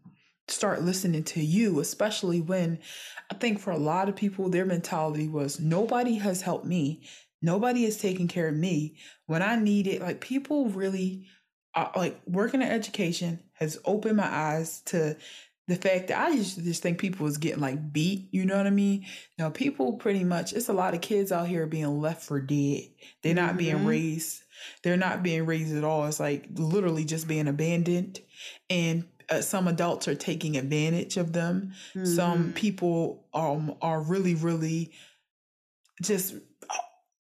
start 0.48 0.82
listening 0.82 1.22
to 1.24 1.40
you, 1.40 1.78
especially 1.78 2.40
when 2.40 2.80
I 3.30 3.34
think 3.34 3.60
for 3.60 3.70
a 3.70 3.78
lot 3.78 4.08
of 4.08 4.16
people, 4.16 4.48
their 4.48 4.64
mentality 4.64 5.28
was 5.28 5.60
nobody 5.60 6.16
has 6.16 6.42
helped 6.42 6.66
me. 6.66 7.02
Nobody 7.40 7.84
is 7.84 7.98
taking 7.98 8.26
care 8.26 8.48
of 8.48 8.54
me 8.54 8.96
when 9.26 9.42
I 9.42 9.56
need 9.56 9.86
it. 9.86 10.00
Like 10.02 10.20
people 10.20 10.70
really 10.70 11.26
uh, 11.76 11.90
like 11.94 12.18
working 12.26 12.62
in 12.62 12.68
education 12.68 13.40
has 13.52 13.78
opened 13.84 14.16
my 14.16 14.26
eyes 14.26 14.80
to 14.86 15.16
the 15.68 15.76
fact 15.76 16.08
that 16.08 16.18
I 16.18 16.30
used 16.30 16.56
to 16.56 16.62
just 16.62 16.82
think 16.82 16.98
people 16.98 17.24
was 17.24 17.38
getting 17.38 17.60
like 17.60 17.92
beat, 17.92 18.28
you 18.30 18.44
know 18.44 18.56
what 18.56 18.66
I 18.66 18.70
mean? 18.70 19.04
Now 19.38 19.50
people 19.50 19.94
pretty 19.94 20.22
much 20.22 20.52
it's 20.52 20.68
a 20.68 20.72
lot 20.72 20.94
of 20.94 21.00
kids 21.00 21.32
out 21.32 21.48
here 21.48 21.66
being 21.66 22.00
left 22.00 22.22
for 22.22 22.40
dead. 22.40 22.82
They're 23.22 23.34
not 23.34 23.50
mm-hmm. 23.50 23.58
being 23.58 23.86
raised. 23.86 24.42
They're 24.82 24.96
not 24.96 25.22
being 25.22 25.44
raised 25.44 25.74
at 25.74 25.84
all. 25.84 26.06
It's 26.06 26.20
like 26.20 26.46
literally 26.54 27.04
just 27.04 27.26
being 27.26 27.48
abandoned 27.48 28.20
and 28.70 29.06
uh, 29.28 29.40
some 29.40 29.66
adults 29.66 30.06
are 30.06 30.14
taking 30.14 30.56
advantage 30.56 31.16
of 31.16 31.32
them. 31.32 31.72
Mm-hmm. 31.94 32.04
Some 32.04 32.52
people 32.52 33.26
um 33.34 33.74
are 33.82 34.00
really 34.00 34.36
really 34.36 34.92
just 36.00 36.34
uh, 36.70 36.74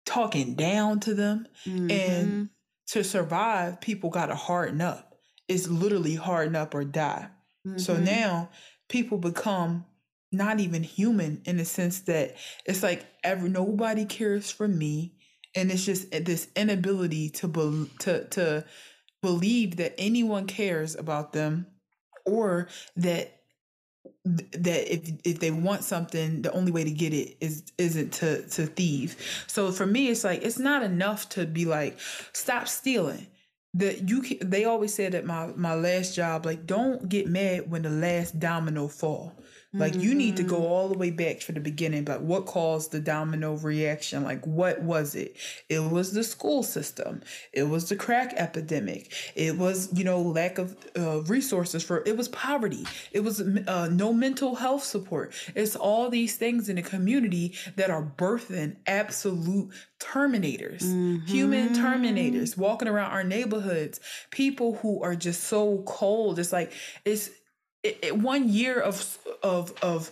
talking 0.05 0.55
down 0.55 0.99
to 1.01 1.13
them 1.13 1.45
mm-hmm. 1.65 1.91
and 1.91 2.49
to 2.87 3.03
survive, 3.03 3.79
people 3.79 4.09
got 4.09 4.25
to 4.25 4.35
harden 4.35 4.81
up. 4.81 5.15
It's 5.47 5.67
literally 5.67 6.15
harden 6.15 6.55
up 6.55 6.73
or 6.73 6.83
die. 6.83 7.29
Mm-hmm. 7.67 7.77
So 7.77 7.97
now 7.97 8.49
people 8.89 9.17
become 9.17 9.85
not 10.31 10.59
even 10.59 10.83
human 10.83 11.41
in 11.45 11.57
the 11.57 11.65
sense 11.65 12.01
that 12.01 12.35
it's 12.65 12.83
like 12.83 13.05
every 13.23 13.49
nobody 13.49 14.05
cares 14.05 14.49
for 14.49 14.67
me, 14.67 15.13
and 15.55 15.71
it's 15.71 15.85
just 15.85 16.11
this 16.11 16.47
inability 16.55 17.29
to 17.29 17.47
be, 17.47 17.91
to 17.99 18.25
to 18.29 18.65
believe 19.21 19.77
that 19.77 19.93
anyone 19.97 20.47
cares 20.47 20.95
about 20.95 21.33
them, 21.33 21.67
or 22.25 22.67
that 22.95 23.41
that 24.23 24.93
if 24.93 25.11
if 25.23 25.39
they 25.39 25.51
want 25.51 25.83
something 25.83 26.41
the 26.41 26.51
only 26.53 26.71
way 26.71 26.83
to 26.83 26.91
get 26.91 27.13
it 27.13 27.37
is 27.39 27.63
isn't 27.77 28.11
to 28.13 28.47
to 28.49 28.65
thieve 28.65 29.15
so 29.47 29.71
for 29.71 29.85
me 29.85 30.09
it's 30.09 30.23
like 30.23 30.41
it's 30.43 30.59
not 30.59 30.83
enough 30.83 31.27
to 31.29 31.45
be 31.45 31.65
like 31.65 31.99
stop 32.33 32.67
stealing 32.67 33.27
that 33.73 34.09
you 34.09 34.21
can, 34.21 34.49
they 34.49 34.65
always 34.65 34.93
said 34.93 35.15
at 35.15 35.25
my 35.25 35.47
my 35.55 35.73
last 35.73 36.15
job 36.15 36.45
like 36.45 36.65
don't 36.65 37.07
get 37.07 37.27
mad 37.27 37.69
when 37.69 37.83
the 37.83 37.89
last 37.89 38.39
domino 38.39 38.87
fall 38.87 39.33
like 39.73 39.93
mm-hmm. 39.93 40.01
you 40.01 40.15
need 40.15 40.37
to 40.37 40.43
go 40.43 40.55
mm-hmm. 40.55 40.65
all 40.65 40.89
the 40.89 40.97
way 40.97 41.11
back 41.11 41.39
to 41.41 41.53
the 41.53 41.61
beginning, 41.61 42.03
but 42.03 42.21
what 42.21 42.45
caused 42.45 42.91
the 42.91 42.99
domino 42.99 43.55
reaction? 43.55 44.23
Like 44.23 44.45
what 44.45 44.81
was 44.81 45.15
it? 45.15 45.37
It 45.69 45.79
was 45.79 46.11
the 46.11 46.23
school 46.23 46.61
system. 46.61 47.21
It 47.53 47.63
was 47.63 47.87
the 47.87 47.95
crack 47.95 48.33
epidemic. 48.35 49.13
It 49.35 49.57
was, 49.57 49.89
you 49.97 50.03
know, 50.03 50.21
lack 50.21 50.57
of 50.57 50.75
uh, 50.97 51.21
resources 51.21 51.83
for 51.83 52.03
it 52.05 52.17
was 52.17 52.27
poverty. 52.29 52.85
It 53.13 53.21
was 53.21 53.39
uh, 53.39 53.89
no 53.91 54.11
mental 54.11 54.55
health 54.55 54.83
support. 54.83 55.33
It's 55.55 55.77
all 55.77 56.09
these 56.09 56.35
things 56.35 56.67
in 56.67 56.75
the 56.75 56.81
community 56.81 57.55
that 57.77 57.89
are 57.89 58.03
birthing 58.03 58.75
absolute 58.87 59.71
terminators, 59.99 60.83
mm-hmm. 60.83 61.25
human 61.27 61.69
terminators 61.69 62.57
walking 62.57 62.87
around 62.87 63.11
our 63.11 63.23
neighborhoods, 63.23 63.99
people 64.31 64.75
who 64.77 65.01
are 65.01 65.15
just 65.15 65.43
so 65.45 65.83
cold. 65.85 66.39
It's 66.39 66.51
like 66.51 66.73
it's 67.05 67.29
it, 67.83 67.99
it, 68.03 68.17
one 68.17 68.49
year 68.49 68.79
of 68.79 69.17
of 69.43 69.73
of 69.81 70.11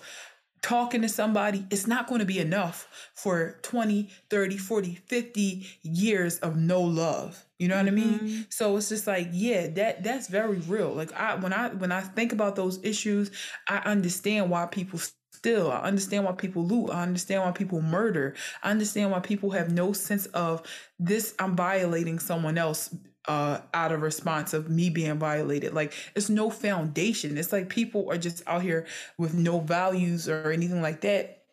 talking 0.62 1.02
to 1.02 1.10
somebody 1.10 1.66
it's 1.70 1.88
not 1.88 2.08
going 2.08 2.20
to 2.20 2.26
be 2.26 2.40
enough 2.40 2.88
for 3.14 3.58
20 3.62 4.10
30 4.30 4.58
40 4.58 4.96
50 4.96 5.68
years 5.84 6.40
of 6.40 6.56
no 6.56 6.82
love. 6.82 7.46
You 7.58 7.68
know 7.68 7.78
what 7.78 7.86
mm-hmm. 7.86 7.98
i 7.98 8.06
mean? 8.06 8.20
Mm-hmm. 8.20 8.42
so 8.50 8.78
it's 8.78 8.90
just 8.90 9.08
like 9.08 9.30
yeah 9.32 9.68
that 9.68 10.04
that's 10.04 10.28
very 10.28 10.58
real. 10.60 10.94
Like 10.94 11.14
i 11.14 11.36
when 11.36 11.54
i 11.54 11.70
when 11.70 11.92
i 11.92 12.02
think 12.02 12.34
about 12.34 12.56
those 12.56 12.80
issues 12.84 13.32
i 13.68 13.78
understand 13.80 14.50
why 14.50 14.66
people 14.66 15.00
still 15.32 15.72
i 15.72 15.80
understand 15.82 16.26
why 16.26 16.34
people 16.34 16.66
loot. 16.66 16.90
I 16.90 17.04
understand 17.04 17.44
why 17.44 17.52
people 17.52 17.82
murder. 17.82 18.36
I 18.62 18.72
understand 18.72 19.12
why 19.12 19.20
people 19.20 19.52
have 19.52 19.72
no 19.72 19.94
sense 19.94 20.26
of 20.28 20.64
this 21.00 21.36
i'm 21.40 21.56
violating 21.56 22.20
someone 22.20 22.58
else 22.58 22.94
uh, 23.28 23.60
out 23.74 23.92
of 23.92 24.02
response 24.02 24.54
of 24.54 24.70
me 24.70 24.90
being 24.90 25.20
violated. 25.20 25.74
Like 25.74 25.94
it's 26.16 26.30
no 26.30 26.50
foundation. 26.50 27.38
It's 27.38 27.52
like 27.52 27.70
people 27.70 28.10
are 28.10 28.18
just 28.18 28.44
out 28.48 28.62
here 28.62 28.88
with 29.18 29.34
no 29.34 29.60
values 29.60 30.28
or 30.28 30.52
anything 30.52 30.82
like 30.82 31.02
that. 31.02 31.44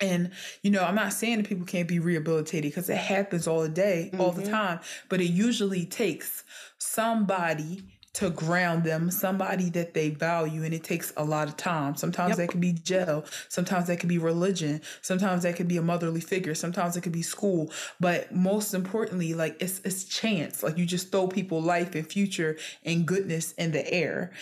And 0.00 0.32
you 0.62 0.70
know, 0.70 0.84
I'm 0.84 0.94
not 0.94 1.12
saying 1.12 1.38
that 1.38 1.48
people 1.48 1.66
can't 1.66 1.88
be 1.88 1.98
rehabilitated 1.98 2.70
because 2.70 2.90
it 2.90 2.96
happens 2.96 3.46
all 3.46 3.62
the 3.62 3.68
day, 3.68 4.10
mm-hmm. 4.12 4.20
all 4.20 4.32
the 4.32 4.42
mm-hmm. 4.42 4.50
time. 4.50 4.80
But 5.08 5.20
it 5.20 5.30
usually 5.30 5.86
takes 5.86 6.44
somebody 6.78 7.93
to 8.14 8.30
ground 8.30 8.84
them, 8.84 9.10
somebody 9.10 9.70
that 9.70 9.92
they 9.92 10.10
value, 10.10 10.62
and 10.62 10.72
it 10.72 10.84
takes 10.84 11.12
a 11.16 11.24
lot 11.24 11.48
of 11.48 11.56
time. 11.56 11.96
Sometimes 11.96 12.30
yep. 12.30 12.38
that 12.38 12.48
could 12.48 12.60
be 12.60 12.72
jail, 12.72 13.24
sometimes 13.48 13.88
that 13.88 13.98
could 13.98 14.08
be 14.08 14.18
religion, 14.18 14.80
sometimes 15.02 15.42
that 15.42 15.56
could 15.56 15.68
be 15.68 15.76
a 15.76 15.82
motherly 15.82 16.20
figure, 16.20 16.54
sometimes 16.54 16.96
it 16.96 17.00
could 17.02 17.12
be 17.12 17.22
school. 17.22 17.70
But 18.00 18.32
most 18.34 18.72
importantly, 18.72 19.34
like 19.34 19.56
it's 19.60 19.80
it's 19.80 20.04
chance. 20.04 20.62
Like 20.62 20.78
you 20.78 20.86
just 20.86 21.10
throw 21.10 21.26
people 21.26 21.60
life 21.60 21.94
and 21.94 22.06
future 22.06 22.56
and 22.84 23.06
goodness 23.06 23.52
in 23.52 23.72
the 23.72 23.92
air. 23.92 24.32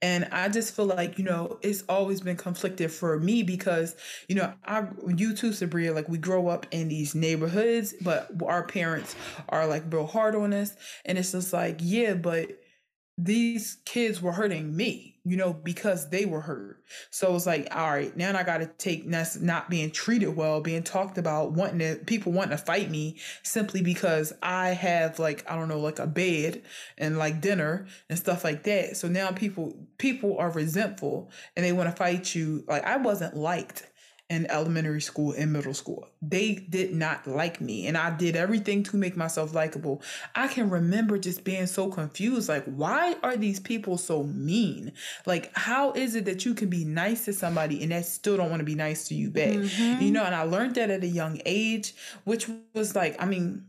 And 0.00 0.28
I 0.30 0.48
just 0.48 0.76
feel 0.76 0.86
like, 0.86 1.18
you 1.18 1.24
know, 1.24 1.58
it's 1.60 1.82
always 1.88 2.20
been 2.20 2.36
conflicted 2.36 2.92
for 2.92 3.18
me 3.18 3.42
because, 3.42 3.96
you 4.28 4.36
know, 4.36 4.54
I, 4.64 4.86
you 5.08 5.34
too, 5.34 5.50
Sabria, 5.50 5.92
like 5.92 6.08
we 6.08 6.18
grow 6.18 6.46
up 6.46 6.66
in 6.70 6.86
these 6.86 7.16
neighborhoods, 7.16 7.94
but 8.00 8.30
our 8.46 8.62
parents 8.62 9.16
are 9.48 9.66
like 9.66 9.82
real 9.92 10.06
hard 10.06 10.36
on 10.36 10.52
us. 10.52 10.76
And 11.04 11.18
it's 11.18 11.32
just 11.32 11.52
like, 11.52 11.78
yeah, 11.80 12.14
but 12.14 12.48
these 13.20 13.78
kids 13.84 14.22
were 14.22 14.30
hurting 14.30 14.76
me, 14.76 15.16
you 15.24 15.36
know, 15.36 15.52
because 15.52 16.08
they 16.08 16.24
were 16.24 16.40
hurt. 16.40 16.84
So 17.10 17.34
it's 17.34 17.46
like, 17.46 17.66
all 17.74 17.90
right, 17.90 18.16
now 18.16 18.38
I 18.38 18.44
got 18.44 18.58
to 18.58 18.66
take 18.66 19.10
that's 19.10 19.36
not 19.40 19.68
being 19.68 19.90
treated 19.90 20.36
well, 20.36 20.60
being 20.60 20.84
talked 20.84 21.18
about, 21.18 21.50
wanting 21.50 21.80
to, 21.80 21.96
people 22.04 22.30
wanting 22.30 22.56
to 22.56 22.64
fight 22.64 22.90
me 22.90 23.18
simply 23.42 23.82
because 23.82 24.32
I 24.40 24.68
have 24.68 25.18
like, 25.18 25.44
I 25.50 25.56
don't 25.56 25.66
know, 25.66 25.80
like 25.80 25.98
a 25.98 26.06
bed 26.06 26.62
and 26.96 27.18
like 27.18 27.40
dinner 27.40 27.88
and 28.08 28.16
stuff 28.16 28.44
like 28.44 28.62
that. 28.62 28.96
So 28.96 29.08
now 29.08 29.32
people, 29.32 29.74
people 29.98 30.38
are 30.38 30.52
resentful 30.52 31.32
and 31.56 31.66
they 31.66 31.72
want 31.72 31.90
to 31.90 31.96
fight 31.96 32.36
you. 32.36 32.62
Like 32.68 32.84
I 32.84 32.98
wasn't 32.98 33.36
liked 33.36 33.84
in 34.30 34.50
elementary 34.50 35.00
school 35.00 35.32
and 35.32 35.52
middle 35.52 35.72
school. 35.72 36.06
They 36.20 36.54
did 36.54 36.94
not 36.94 37.26
like 37.26 37.60
me, 37.60 37.86
and 37.86 37.96
I 37.96 38.14
did 38.14 38.36
everything 38.36 38.82
to 38.84 38.96
make 38.96 39.16
myself 39.16 39.54
likable. 39.54 40.02
I 40.34 40.48
can 40.48 40.68
remember 40.68 41.18
just 41.18 41.44
being 41.44 41.66
so 41.66 41.88
confused 41.88 42.48
like, 42.48 42.64
why 42.64 43.16
are 43.22 43.36
these 43.36 43.58
people 43.58 43.96
so 43.96 44.24
mean? 44.24 44.92
Like, 45.24 45.50
how 45.56 45.92
is 45.92 46.14
it 46.14 46.26
that 46.26 46.44
you 46.44 46.52
can 46.52 46.68
be 46.68 46.84
nice 46.84 47.24
to 47.24 47.32
somebody 47.32 47.82
and 47.82 47.92
they 47.92 48.02
still 48.02 48.36
don't 48.36 48.50
want 48.50 48.60
to 48.60 48.66
be 48.66 48.74
nice 48.74 49.08
to 49.08 49.14
you 49.14 49.30
back? 49.30 49.54
Mm-hmm. 49.54 50.02
You 50.02 50.10
know, 50.10 50.24
and 50.24 50.34
I 50.34 50.42
learned 50.42 50.74
that 50.74 50.90
at 50.90 51.02
a 51.02 51.08
young 51.08 51.40
age, 51.46 51.94
which 52.24 52.50
was 52.74 52.94
like, 52.94 53.20
I 53.22 53.24
mean, 53.24 53.64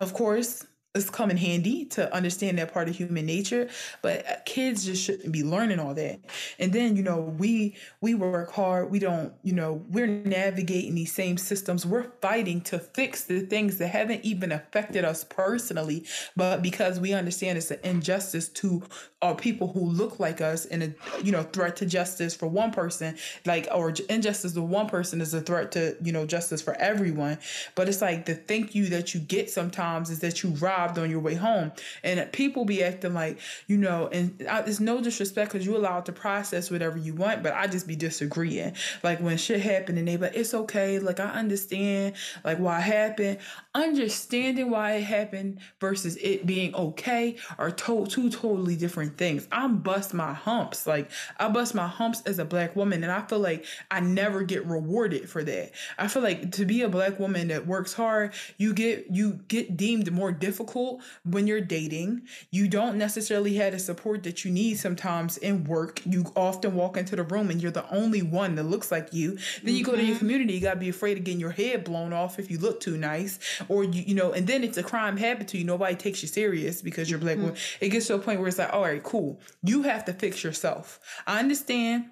of 0.00 0.12
course, 0.12 0.66
it's 0.96 1.10
come 1.10 1.30
in 1.30 1.36
handy 1.36 1.84
to 1.86 2.12
understand 2.14 2.58
that 2.58 2.72
part 2.72 2.88
of 2.88 2.96
human 2.96 3.26
nature 3.26 3.68
but 4.02 4.26
uh, 4.26 4.36
kids 4.44 4.84
just 4.84 5.02
shouldn't 5.02 5.32
be 5.32 5.42
learning 5.42 5.78
all 5.78 5.94
that. 5.94 6.20
And 6.58 6.72
then 6.72 6.96
you 6.96 7.02
know 7.02 7.20
we 7.20 7.76
we 8.00 8.14
work 8.14 8.52
hard. 8.52 8.90
We 8.90 8.98
don't 8.98 9.32
you 9.42 9.52
know 9.52 9.84
we're 9.90 10.06
navigating 10.06 10.94
these 10.94 11.12
same 11.12 11.36
systems. 11.36 11.84
We're 11.86 12.10
fighting 12.20 12.60
to 12.62 12.78
fix 12.78 13.24
the 13.24 13.40
things 13.40 13.78
that 13.78 13.88
haven't 13.88 14.24
even 14.24 14.52
affected 14.52 15.04
us 15.04 15.24
personally 15.24 16.04
but 16.36 16.62
because 16.62 17.00
we 17.00 17.12
understand 17.12 17.58
it's 17.58 17.70
an 17.70 17.78
injustice 17.82 18.48
to 18.48 18.82
our 19.22 19.34
people 19.34 19.68
who 19.68 19.80
look 19.80 20.20
like 20.20 20.40
us 20.40 20.66
and 20.66 20.82
a 20.82 20.94
you 21.22 21.32
know 21.32 21.42
threat 21.42 21.76
to 21.76 21.86
justice 21.86 22.34
for 22.34 22.46
one 22.46 22.70
person 22.70 23.16
like 23.46 23.66
or 23.74 23.92
injustice 24.08 24.52
to 24.52 24.62
one 24.62 24.86
person 24.86 25.20
is 25.20 25.32
a 25.32 25.40
threat 25.40 25.72
to 25.72 25.96
you 26.02 26.12
know 26.12 26.26
justice 26.26 26.60
for 26.60 26.74
everyone. 26.74 27.38
But 27.74 27.88
it's 27.88 28.02
like 28.02 28.26
the 28.26 28.34
thank 28.34 28.74
you 28.74 28.86
that 28.86 29.14
you 29.14 29.20
get 29.20 29.50
sometimes 29.50 30.10
is 30.10 30.20
that 30.20 30.42
you 30.42 30.50
rob 30.50 30.85
robbed 30.86 30.98
on 30.98 31.10
your 31.10 31.20
way 31.20 31.34
home. 31.34 31.72
And 32.02 32.30
people 32.32 32.64
be 32.64 32.82
acting 32.82 33.14
like, 33.14 33.38
you 33.66 33.76
know, 33.76 34.08
and 34.12 34.46
I, 34.48 34.60
it's 34.60 34.80
no 34.80 35.00
disrespect 35.00 35.52
because 35.52 35.66
you're 35.66 35.76
allowed 35.76 36.06
to 36.06 36.12
process 36.12 36.70
whatever 36.70 36.96
you 36.98 37.14
want, 37.14 37.42
but 37.42 37.54
I 37.54 37.66
just 37.66 37.86
be 37.86 37.96
disagreeing. 37.96 38.74
Like 39.02 39.20
when 39.20 39.36
shit 39.36 39.60
happened 39.60 39.98
and 39.98 40.08
they 40.08 40.16
like, 40.16 40.34
it's 40.34 40.54
okay. 40.54 40.98
Like 40.98 41.20
I 41.20 41.30
understand 41.30 42.14
like 42.44 42.58
why 42.58 42.78
it 42.78 42.82
happened. 42.82 43.38
Understanding 43.76 44.70
why 44.70 44.92
it 44.92 45.02
happened 45.02 45.58
versus 45.80 46.16
it 46.16 46.46
being 46.46 46.74
okay 46.74 47.36
are 47.58 47.70
to- 47.70 48.06
two 48.06 48.30
totally 48.30 48.74
different 48.74 49.18
things. 49.18 49.46
I'm 49.52 49.80
bust 49.80 50.14
my 50.14 50.32
humps. 50.32 50.86
Like 50.86 51.10
I 51.38 51.50
bust 51.50 51.74
my 51.74 51.86
humps 51.86 52.22
as 52.24 52.38
a 52.38 52.46
black 52.46 52.74
woman 52.74 53.02
and 53.02 53.12
I 53.12 53.20
feel 53.20 53.38
like 53.38 53.66
I 53.90 54.00
never 54.00 54.44
get 54.44 54.64
rewarded 54.64 55.28
for 55.28 55.44
that. 55.44 55.72
I 55.98 56.08
feel 56.08 56.22
like 56.22 56.52
to 56.52 56.64
be 56.64 56.80
a 56.82 56.88
black 56.88 57.20
woman 57.20 57.48
that 57.48 57.66
works 57.66 57.92
hard, 57.92 58.32
you 58.56 58.72
get 58.72 59.08
you 59.10 59.40
get 59.48 59.76
deemed 59.76 60.10
more 60.10 60.32
difficult 60.32 61.02
when 61.24 61.46
you're 61.46 61.60
dating. 61.60 62.22
You 62.50 62.68
don't 62.68 62.96
necessarily 62.96 63.56
have 63.56 63.74
the 63.74 63.78
support 63.78 64.22
that 64.22 64.42
you 64.42 64.50
need 64.50 64.78
sometimes 64.78 65.36
in 65.36 65.64
work. 65.64 66.00
You 66.06 66.24
often 66.34 66.74
walk 66.74 66.96
into 66.96 67.14
the 67.14 67.24
room 67.24 67.50
and 67.50 67.60
you're 67.60 67.70
the 67.70 67.86
only 67.94 68.22
one 68.22 68.54
that 68.54 68.64
looks 68.64 68.90
like 68.90 69.12
you. 69.12 69.36
Then 69.62 69.74
you 69.74 69.84
mm-hmm. 69.84 69.90
go 69.90 69.96
to 69.96 70.02
your 70.02 70.12
mm-hmm. 70.12 70.18
community, 70.18 70.54
you 70.54 70.60
gotta 70.60 70.80
be 70.80 70.88
afraid 70.88 71.18
of 71.18 71.24
getting 71.24 71.40
your 71.40 71.50
head 71.50 71.84
blown 71.84 72.14
off 72.14 72.38
if 72.38 72.50
you 72.50 72.56
look 72.56 72.80
too 72.80 72.96
nice. 72.96 73.38
Or 73.68 73.84
you 73.84 74.02
you 74.02 74.14
know, 74.14 74.32
and 74.32 74.46
then 74.46 74.64
it's 74.64 74.78
a 74.78 74.82
crime 74.82 75.16
habit 75.16 75.48
to 75.48 75.58
you. 75.58 75.64
Nobody 75.64 75.94
takes 75.94 76.22
you 76.22 76.28
serious 76.28 76.82
because 76.82 77.10
you're 77.10 77.18
black. 77.18 77.38
Mm-hmm. 77.38 77.84
It 77.84 77.88
gets 77.90 78.06
to 78.08 78.14
a 78.14 78.18
point 78.18 78.40
where 78.40 78.48
it's 78.48 78.58
like, 78.58 78.72
all 78.72 78.82
right, 78.82 79.02
cool. 79.02 79.40
You 79.62 79.82
have 79.82 80.04
to 80.06 80.12
fix 80.12 80.42
yourself. 80.44 81.00
I 81.26 81.38
understand 81.38 82.10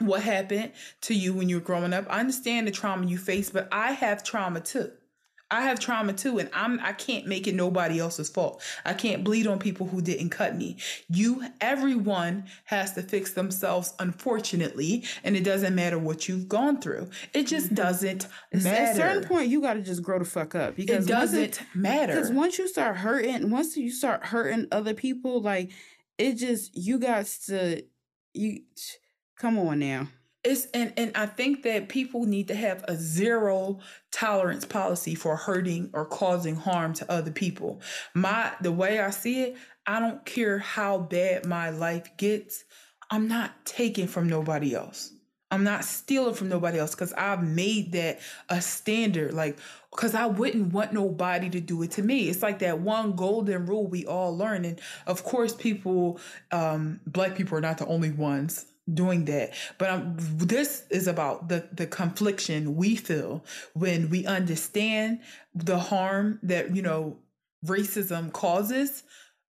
what 0.00 0.22
happened 0.22 0.72
to 1.02 1.14
you 1.14 1.34
when 1.34 1.48
you 1.48 1.56
were 1.56 1.62
growing 1.64 1.92
up. 1.92 2.06
I 2.10 2.20
understand 2.20 2.66
the 2.66 2.72
trauma 2.72 3.06
you 3.06 3.18
faced, 3.18 3.52
but 3.52 3.68
I 3.70 3.92
have 3.92 4.24
trauma 4.24 4.60
too. 4.60 4.90
I 5.50 5.62
have 5.62 5.78
trauma 5.78 6.12
too, 6.12 6.38
and 6.38 6.48
I'm 6.52 6.80
I 6.80 6.92
can't 6.92 7.26
make 7.26 7.46
it 7.46 7.54
nobody 7.54 8.00
else's 8.00 8.28
fault. 8.28 8.62
I 8.84 8.94
can't 8.94 9.22
bleed 9.22 9.46
on 9.46 9.58
people 9.58 9.86
who 9.86 10.00
didn't 10.00 10.30
cut 10.30 10.56
me. 10.56 10.78
You, 11.08 11.44
everyone 11.60 12.44
has 12.64 12.94
to 12.94 13.02
fix 13.02 13.32
themselves, 13.32 13.94
unfortunately, 13.98 15.04
and 15.22 15.36
it 15.36 15.44
doesn't 15.44 15.74
matter 15.74 15.98
what 15.98 16.28
you've 16.28 16.48
gone 16.48 16.80
through. 16.80 17.10
It 17.32 17.46
just 17.46 17.66
mm-hmm. 17.66 17.76
doesn't 17.76 18.26
matter. 18.52 18.68
At 18.68 18.92
a 18.92 18.96
certain 18.96 19.28
point, 19.28 19.48
you 19.48 19.60
got 19.60 19.74
to 19.74 19.82
just 19.82 20.02
grow 20.02 20.18
the 20.18 20.24
fuck 20.24 20.54
up 20.54 20.76
because 20.76 21.06
it 21.06 21.08
doesn't 21.08 21.60
it, 21.60 21.62
matter. 21.74 22.14
Because 22.14 22.32
once 22.32 22.58
you 22.58 22.66
start 22.66 22.96
hurting, 22.96 23.50
once 23.50 23.76
you 23.76 23.90
start 23.90 24.24
hurting 24.24 24.66
other 24.72 24.94
people, 24.94 25.40
like 25.40 25.70
it 26.18 26.34
just 26.34 26.76
you 26.76 26.98
got 26.98 27.26
to 27.46 27.82
you. 28.32 28.60
Come 29.36 29.58
on 29.58 29.80
now 29.80 30.08
it's 30.44 30.66
and 30.66 30.92
and 30.96 31.12
I 31.16 31.26
think 31.26 31.62
that 31.62 31.88
people 31.88 32.26
need 32.26 32.48
to 32.48 32.54
have 32.54 32.84
a 32.86 32.96
zero 32.96 33.80
tolerance 34.12 34.64
policy 34.64 35.14
for 35.14 35.36
hurting 35.36 35.90
or 35.92 36.04
causing 36.04 36.54
harm 36.54 36.92
to 36.94 37.10
other 37.10 37.30
people. 37.30 37.80
My 38.14 38.52
the 38.60 38.70
way 38.70 39.00
I 39.00 39.10
see 39.10 39.42
it, 39.42 39.56
I 39.86 40.00
don't 40.00 40.24
care 40.24 40.58
how 40.58 40.98
bad 40.98 41.46
my 41.46 41.70
life 41.70 42.16
gets. 42.16 42.64
I'm 43.10 43.26
not 43.26 43.64
taking 43.64 44.06
from 44.06 44.28
nobody 44.28 44.74
else. 44.74 45.12
I'm 45.50 45.62
not 45.62 45.84
stealing 45.84 46.34
from 46.34 46.48
nobody 46.48 46.78
else 46.78 46.92
because 46.92 47.12
I've 47.12 47.42
made 47.42 47.92
that 47.92 48.18
a 48.48 48.60
standard. 48.60 49.34
Like, 49.34 49.58
because 49.90 50.14
I 50.14 50.26
wouldn't 50.26 50.72
want 50.72 50.92
nobody 50.92 51.48
to 51.50 51.60
do 51.60 51.82
it 51.82 51.92
to 51.92 52.02
me. 52.02 52.28
It's 52.28 52.42
like 52.42 52.58
that 52.58 52.80
one 52.80 53.12
golden 53.12 53.66
rule 53.66 53.86
we 53.86 54.04
all 54.04 54.36
learn. 54.36 54.64
And 54.64 54.80
of 55.06 55.22
course, 55.22 55.54
people, 55.54 56.18
um, 56.50 56.98
black 57.06 57.36
people 57.36 57.56
are 57.56 57.60
not 57.60 57.78
the 57.78 57.86
only 57.86 58.10
ones 58.10 58.66
doing 58.92 59.24
that 59.24 59.52
but 59.78 59.88
um, 59.88 60.14
this 60.18 60.84
is 60.90 61.06
about 61.06 61.48
the 61.48 61.66
the 61.72 61.86
confliction 61.86 62.76
we 62.76 62.94
feel 62.94 63.42
when 63.72 64.10
we 64.10 64.26
understand 64.26 65.20
the 65.54 65.78
harm 65.78 66.38
that 66.42 66.74
you 66.76 66.82
know 66.82 67.16
racism 67.64 68.30
causes 68.32 69.02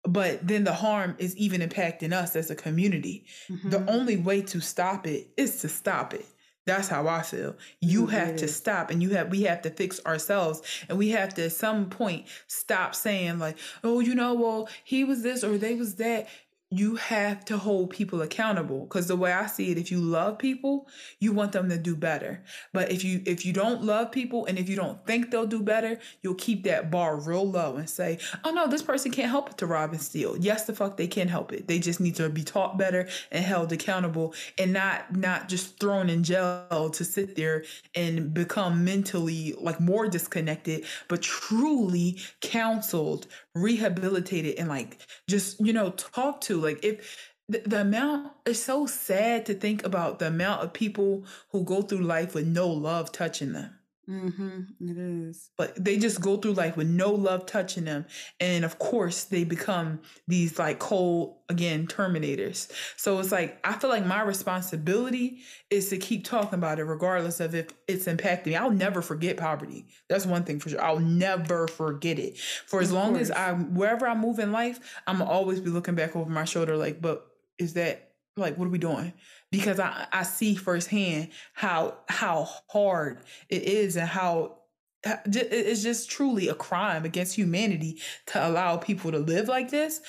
but 0.05 0.47
then 0.47 0.65
the 0.65 0.73
harm 0.73 1.15
is 1.19 1.35
even 1.37 1.61
impacting 1.61 2.13
us 2.13 2.37
as 2.37 2.51
a 2.51 2.55
community 2.55 3.25
mm-hmm. 3.49 3.71
the 3.71 3.91
only 3.91 4.17
way 4.17 4.43
to 4.43 4.61
stop 4.61 5.07
it 5.07 5.29
is 5.39 5.61
to 5.61 5.69
stop 5.69 6.13
it 6.13 6.27
that's 6.65 6.89
how 6.89 7.09
I 7.09 7.23
feel. 7.23 7.57
You 7.81 8.03
mm-hmm. 8.03 8.11
have 8.13 8.37
to 8.37 8.49
stop 8.49 8.91
and 8.91 9.03
you 9.03 9.11
have 9.11 9.31
we 9.31 9.43
have 9.43 9.63
to 9.63 9.71
fix 9.71 10.05
ourselves 10.07 10.63
and 10.89 10.97
we 10.97 11.09
have 11.11 11.35
to 11.35 11.47
at 11.47 11.53
some 11.53 11.91
point 11.91 12.27
stop 12.47 12.95
saying 12.95 13.41
like, 13.41 13.59
"Oh, 13.83 14.01
you 14.01 14.15
know, 14.15 14.35
well, 14.35 14.69
he 14.85 15.03
was 15.03 15.23
this 15.23 15.43
or 15.43 15.59
they 15.59 15.75
was 15.75 15.97
that." 15.97 16.29
You 16.73 16.97
have 16.97 17.45
to 17.45 17.59
hold 17.59 17.91
people 17.91 18.23
accountable. 18.23 18.81
Because 18.81 19.07
the 19.07 19.17
way 19.17 19.33
i 19.33 19.47
see 19.47 19.71
it 19.71 19.79
if 19.79 19.91
you 19.91 20.01
love 20.01 20.39
people 20.39 20.89
you 21.21 21.33
want 21.33 21.53
them 21.53 21.69
to 21.69 21.79
do 21.79 21.95
better. 21.95 22.43
But 22.73 22.91
if 22.91 23.05
you 23.05 23.23
if 23.27 23.45
you 23.45 23.53
don't 23.53 23.83
love 23.83 24.11
people 24.11 24.47
and 24.47 24.59
if 24.59 24.69
you 24.69 24.77
don't 24.77 25.05
think 25.07 25.31
they'll 25.31 25.47
do 25.47 25.63
better 25.63 25.99
you'll 26.23 26.35
keep 26.35 26.65
that 26.65 26.91
bar 26.91 27.17
real 27.17 27.49
low 27.49 27.77
and 27.77 27.89
say 27.89 28.19
oh 28.45 28.51
no 28.51 28.67
this 28.67 28.83
person 28.83 29.11
can't 29.11 29.31
help 29.31 29.51
it 29.51 29.59
to 29.59 29.67
rob 29.67 29.93
and 29.93 30.01
steal. 30.01 30.37
Yes 30.37 30.65
the 30.65 30.75
fuck 30.75 30.97
they 30.97 31.07
can 31.07 31.29
help 31.29 31.53
it. 31.53 31.69
They 31.69 31.79
just 31.79 32.01
need 32.01 32.17
to 32.17 32.29
be 32.29 32.43
taught 32.43 32.79
better 32.79 33.09
and 33.31 33.45
held 33.45 33.73
accountable 33.73 34.35
and 34.59 34.73
not 34.73 35.15
not 35.15 35.49
just 35.49 35.79
thrown 35.79 36.09
in 36.09 36.23
jail 36.23 36.91
to 36.91 37.05
sit 37.05 37.37
there 37.37 37.65
and 37.95 38.33
become 38.33 38.85
mentally 38.85 39.55
like 39.61 39.79
more 39.81 40.09
disconnected 40.09 40.85
but 41.09 41.21
truly 41.21 42.19
counseled 42.41 43.27
rehabilitated 43.55 44.57
and 44.59 44.69
like 44.69 44.99
just 45.29 45.61
you 45.61 45.73
know 45.73 45.91
talk 45.91 46.41
to 46.41 46.61
like 46.61 46.83
if 46.85 47.33
the, 47.49 47.59
the 47.67 47.81
amount 47.83 48.33
it's 48.47 48.61
so 48.61 48.87
sad 48.87 49.45
to 49.47 49.55
think 49.55 49.85
about 49.85 50.19
the 50.19 50.27
amount 50.27 50.63
of 50.63 50.73
people 50.73 51.25
who 51.51 51.65
go 51.65 51.83
through 51.83 51.99
life 51.99 52.35
with 52.35 52.47
no 52.47 52.69
love 52.69 53.13
touching 53.13 53.53
them 53.53 53.79
Mm-hmm. 54.13 54.89
It 54.91 54.99
is. 54.99 55.51
But 55.57 55.83
they 55.83 55.97
just 55.97 56.21
go 56.21 56.37
through 56.37 56.53
life 56.53 56.77
with 56.77 56.89
no 56.89 57.11
love 57.13 57.47
touching 57.47 57.85
them. 57.85 58.05
And 58.41 58.65
of 58.65 58.79
course, 58.79 59.25
they 59.25 59.45
become 59.45 60.01
these 60.29 60.59
like 60.59 60.79
cold, 60.79 61.39
again, 61.49 61.87
terminators. 61.87 62.71
So 62.97 63.19
it's 63.19 63.33
like, 63.33 63.59
I 63.65 63.73
feel 63.73 63.89
like 63.89 64.05
my 64.05 64.23
responsibility 64.23 65.41
is 65.71 65.89
to 65.91 65.97
keep 65.97 66.25
talking 66.25 66.59
about 66.59 66.79
it, 66.79 66.85
regardless 66.85 67.41
of 67.41 67.55
if 67.55 67.69
it's 67.89 68.05
impacting 68.05 68.47
me. 68.47 68.57
I'll 68.57 68.71
never 68.71 69.01
forget 69.01 69.39
poverty. 69.39 69.87
That's 70.09 70.27
one 70.27 70.45
thing 70.45 70.61
for 70.61 70.69
sure. 70.69 70.83
I'll 70.83 70.99
never 70.99 71.67
forget 71.69 72.19
it. 72.19 72.39
For 72.39 72.81
as 72.81 72.93
long 72.93 73.17
as 73.17 73.31
I, 73.31 73.53
wherever 73.53 74.07
I 74.07 74.15
move 74.15 74.39
in 74.39 74.53
life, 74.53 75.01
I'm 75.07 75.23
always 75.23 75.61
be 75.61 75.71
looking 75.71 75.95
back 75.95 76.15
over 76.15 76.29
my 76.29 76.45
shoulder, 76.45 76.77
like, 76.77 77.01
but 77.01 77.27
is 77.59 77.75
that 77.75 78.11
like 78.37 78.57
what 78.57 78.67
are 78.67 78.71
we 78.71 78.79
doing 78.79 79.13
because 79.53 79.79
i 79.79 80.09
i 80.13 80.25
see 80.25 80.57
firsthand 80.57 81.29
how 81.53 81.97
how 82.09 82.49
hard 82.69 83.21
it 83.49 83.63
is 83.63 83.97
and 83.97 84.09
how 84.09 84.57
it's 85.05 85.83
just 85.83 86.11
truly 86.11 86.49
a 86.49 86.55
crime 86.55 87.05
against 87.05 87.37
humanity 87.37 88.01
to 88.27 88.45
allow 88.45 88.77
people 88.77 89.13
to 89.13 89.19
live 89.19 89.47
like 89.47 89.71
this 89.71 90.01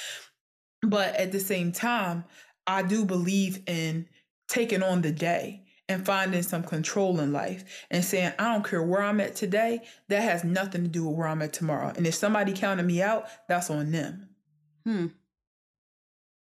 but 0.81 1.15
at 1.15 1.31
the 1.31 1.39
same 1.39 1.71
time 1.71 2.23
i 2.65 2.81
do 2.81 3.05
believe 3.05 3.61
in 3.67 4.07
taking 4.47 4.81
on 4.81 5.01
the 5.03 5.11
day 5.11 5.63
and 5.89 6.05
finding 6.05 6.41
some 6.43 6.63
control 6.63 7.19
in 7.19 7.31
life 7.31 7.85
and 7.91 8.03
saying, 8.03 8.33
I 8.39 8.53
don't 8.53 8.65
care 8.65 8.83
where 8.83 9.01
I'm 9.01 9.19
at 9.19 9.35
today, 9.35 9.81
that 10.07 10.21
has 10.21 10.43
nothing 10.43 10.83
to 10.83 10.89
do 10.89 11.05
with 11.05 11.17
where 11.17 11.27
I'm 11.27 11.41
at 11.41 11.53
tomorrow. 11.53 11.91
And 11.95 12.07
if 12.07 12.15
somebody 12.15 12.53
counted 12.53 12.83
me 12.83 13.01
out, 13.01 13.27
that's 13.47 13.69
on 13.69 13.91
them. 13.91 14.29
Hmm. 14.85 15.07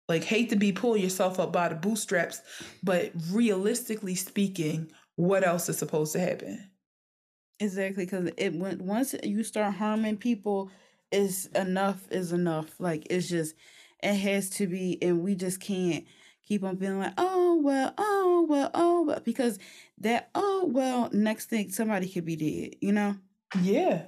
Like, 0.08 0.24
hate 0.24 0.50
to 0.50 0.56
be 0.56 0.72
pulling 0.72 1.02
yourself 1.02 1.38
up 1.38 1.52
by 1.52 1.68
the 1.68 1.74
bootstraps, 1.74 2.40
but 2.82 3.12
realistically 3.30 4.14
speaking, 4.14 4.90
what 5.16 5.46
else 5.46 5.68
is 5.68 5.78
supposed 5.78 6.12
to 6.14 6.20
happen? 6.20 6.70
Exactly, 7.60 8.04
because 8.04 8.30
it 8.36 8.54
when 8.54 8.78
once 8.86 9.14
you 9.22 9.42
start 9.42 9.74
harming 9.74 10.16
people, 10.16 10.70
is 11.10 11.46
enough 11.54 12.06
is 12.10 12.32
enough. 12.32 12.78
Like 12.78 13.06
it's 13.10 13.28
just 13.28 13.54
it 14.02 14.14
has 14.14 14.48
to 14.50 14.66
be, 14.66 14.98
and 15.02 15.22
we 15.22 15.34
just 15.34 15.60
can't 15.60 16.04
keep 16.46 16.62
on 16.62 16.76
feeling 16.76 17.00
like, 17.00 17.14
oh 17.18 17.60
well, 17.62 17.94
oh 17.98 18.46
well, 18.48 18.70
oh 18.74 19.02
well, 19.02 19.20
because 19.24 19.58
that 19.98 20.30
oh 20.34 20.66
well, 20.72 21.10
next 21.12 21.46
thing 21.46 21.70
somebody 21.70 22.08
could 22.08 22.24
be 22.24 22.36
dead, 22.36 22.76
you 22.80 22.92
know? 22.92 23.16
Yeah. 23.60 24.02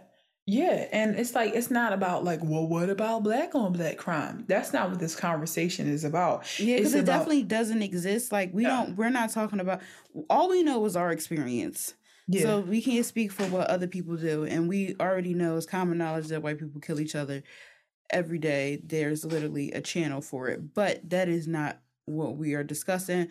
Yeah, 0.46 0.88
and 0.90 1.16
it's 1.16 1.34
like 1.34 1.54
it's 1.54 1.70
not 1.70 1.92
about 1.92 2.24
like, 2.24 2.40
well, 2.42 2.66
what 2.66 2.90
about 2.90 3.22
black 3.22 3.54
on 3.54 3.72
black 3.72 3.98
crime? 3.98 4.44
That's 4.48 4.72
not 4.72 4.90
what 4.90 4.98
this 4.98 5.14
conversation 5.14 5.88
is 5.88 6.02
about. 6.02 6.58
Yeah, 6.58 6.78
because 6.78 6.94
it 6.94 7.00
about, 7.00 7.18
definitely 7.18 7.42
doesn't 7.44 7.82
exist. 7.82 8.32
Like 8.32 8.52
we 8.52 8.64
yeah. 8.64 8.84
don't, 8.84 8.96
we're 8.96 9.10
not 9.10 9.30
talking 9.30 9.60
about. 9.60 9.80
All 10.28 10.48
we 10.48 10.62
know 10.62 10.84
is 10.86 10.96
our 10.96 11.12
experience. 11.12 11.94
Yeah. 12.26 12.42
So 12.42 12.60
we 12.60 12.80
can't 12.80 13.04
speak 13.04 13.32
for 13.32 13.44
what 13.44 13.68
other 13.68 13.86
people 13.86 14.16
do, 14.16 14.44
and 14.44 14.68
we 14.68 14.96
already 14.98 15.34
know 15.34 15.56
it's 15.56 15.66
common 15.66 15.98
knowledge 15.98 16.28
that 16.28 16.42
white 16.42 16.58
people 16.58 16.80
kill 16.80 17.00
each 17.00 17.14
other 17.14 17.42
every 18.10 18.38
day. 18.38 18.80
There's 18.84 19.24
literally 19.24 19.72
a 19.72 19.80
channel 19.80 20.20
for 20.20 20.48
it, 20.48 20.74
but 20.74 21.08
that 21.10 21.28
is 21.28 21.46
not 21.46 21.80
what 22.06 22.36
we 22.36 22.54
are 22.54 22.64
discussing 22.64 23.28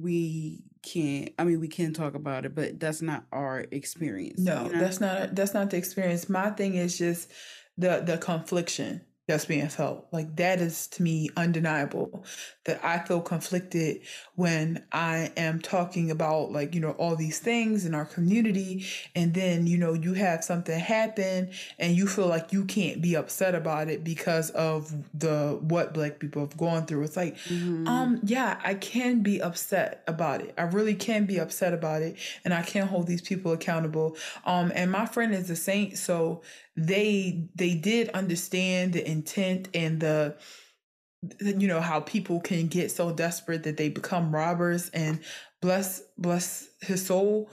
we 0.00 0.62
can't 0.82 1.32
i 1.38 1.44
mean 1.44 1.60
we 1.60 1.68
can 1.68 1.92
talk 1.92 2.14
about 2.14 2.46
it 2.46 2.54
but 2.54 2.80
that's 2.80 3.02
not 3.02 3.24
our 3.32 3.66
experience. 3.70 4.40
No 4.40 4.64
you 4.66 4.72
know? 4.72 4.80
that's 4.80 5.00
not 5.00 5.34
that's 5.34 5.54
not 5.54 5.70
the 5.70 5.76
experience. 5.76 6.28
My 6.28 6.50
thing 6.50 6.74
is 6.74 6.96
just 6.96 7.30
the 7.76 8.02
the 8.04 8.18
confliction 8.18 9.02
that's 9.26 9.44
being 9.44 9.68
felt. 9.68 10.06
Like 10.12 10.36
that 10.36 10.60
is 10.60 10.86
to 10.88 11.02
me 11.02 11.30
undeniable 11.36 12.24
that 12.64 12.84
I 12.84 12.98
feel 12.98 13.20
conflicted 13.20 14.00
when 14.34 14.84
I 14.92 15.32
am 15.36 15.60
talking 15.60 16.10
about 16.10 16.52
like, 16.52 16.74
you 16.74 16.80
know, 16.80 16.92
all 16.92 17.16
these 17.16 17.38
things 17.38 17.86
in 17.86 17.94
our 17.94 18.04
community 18.04 18.86
and 19.14 19.32
then, 19.32 19.66
you 19.66 19.78
know, 19.78 19.92
you 19.92 20.14
have 20.14 20.42
something 20.42 20.78
happen 20.78 21.50
and 21.78 21.96
you 21.96 22.06
feel 22.06 22.26
like 22.26 22.52
you 22.52 22.64
can't 22.64 23.00
be 23.00 23.14
upset 23.14 23.54
about 23.54 23.88
it 23.88 24.02
because 24.02 24.50
of 24.50 24.92
the 25.14 25.58
what 25.62 25.94
black 25.94 26.18
people 26.18 26.42
have 26.42 26.56
gone 26.56 26.86
through. 26.86 27.04
It's 27.04 27.16
like, 27.16 27.36
mm-hmm. 27.36 27.86
um, 27.86 28.20
yeah, 28.24 28.60
I 28.64 28.74
can 28.74 29.22
be 29.22 29.40
upset 29.40 30.02
about 30.08 30.40
it. 30.40 30.54
I 30.58 30.62
really 30.62 30.94
can 30.94 31.26
be 31.26 31.38
upset 31.38 31.72
about 31.72 32.02
it 32.02 32.16
and 32.44 32.52
I 32.52 32.62
can 32.62 32.86
hold 32.86 33.06
these 33.06 33.22
people 33.22 33.52
accountable. 33.52 34.16
Um, 34.44 34.72
and 34.74 34.90
my 34.90 35.06
friend 35.06 35.34
is 35.34 35.50
a 35.50 35.56
saint, 35.56 35.98
so 35.98 36.42
they 36.76 37.48
they 37.54 37.74
did 37.74 38.08
understand 38.10 38.92
the 38.92 39.08
intent 39.08 39.68
and 39.74 40.00
the 40.00 40.36
you 41.40 41.68
know 41.68 41.80
how 41.80 42.00
people 42.00 42.40
can 42.40 42.66
get 42.66 42.90
so 42.90 43.12
desperate 43.12 43.64
that 43.64 43.76
they 43.76 43.88
become 43.88 44.34
robbers 44.34 44.88
and 44.90 45.20
bless 45.60 46.02
bless 46.16 46.68
his 46.80 47.04
soul 47.04 47.50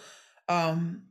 um 0.48 1.02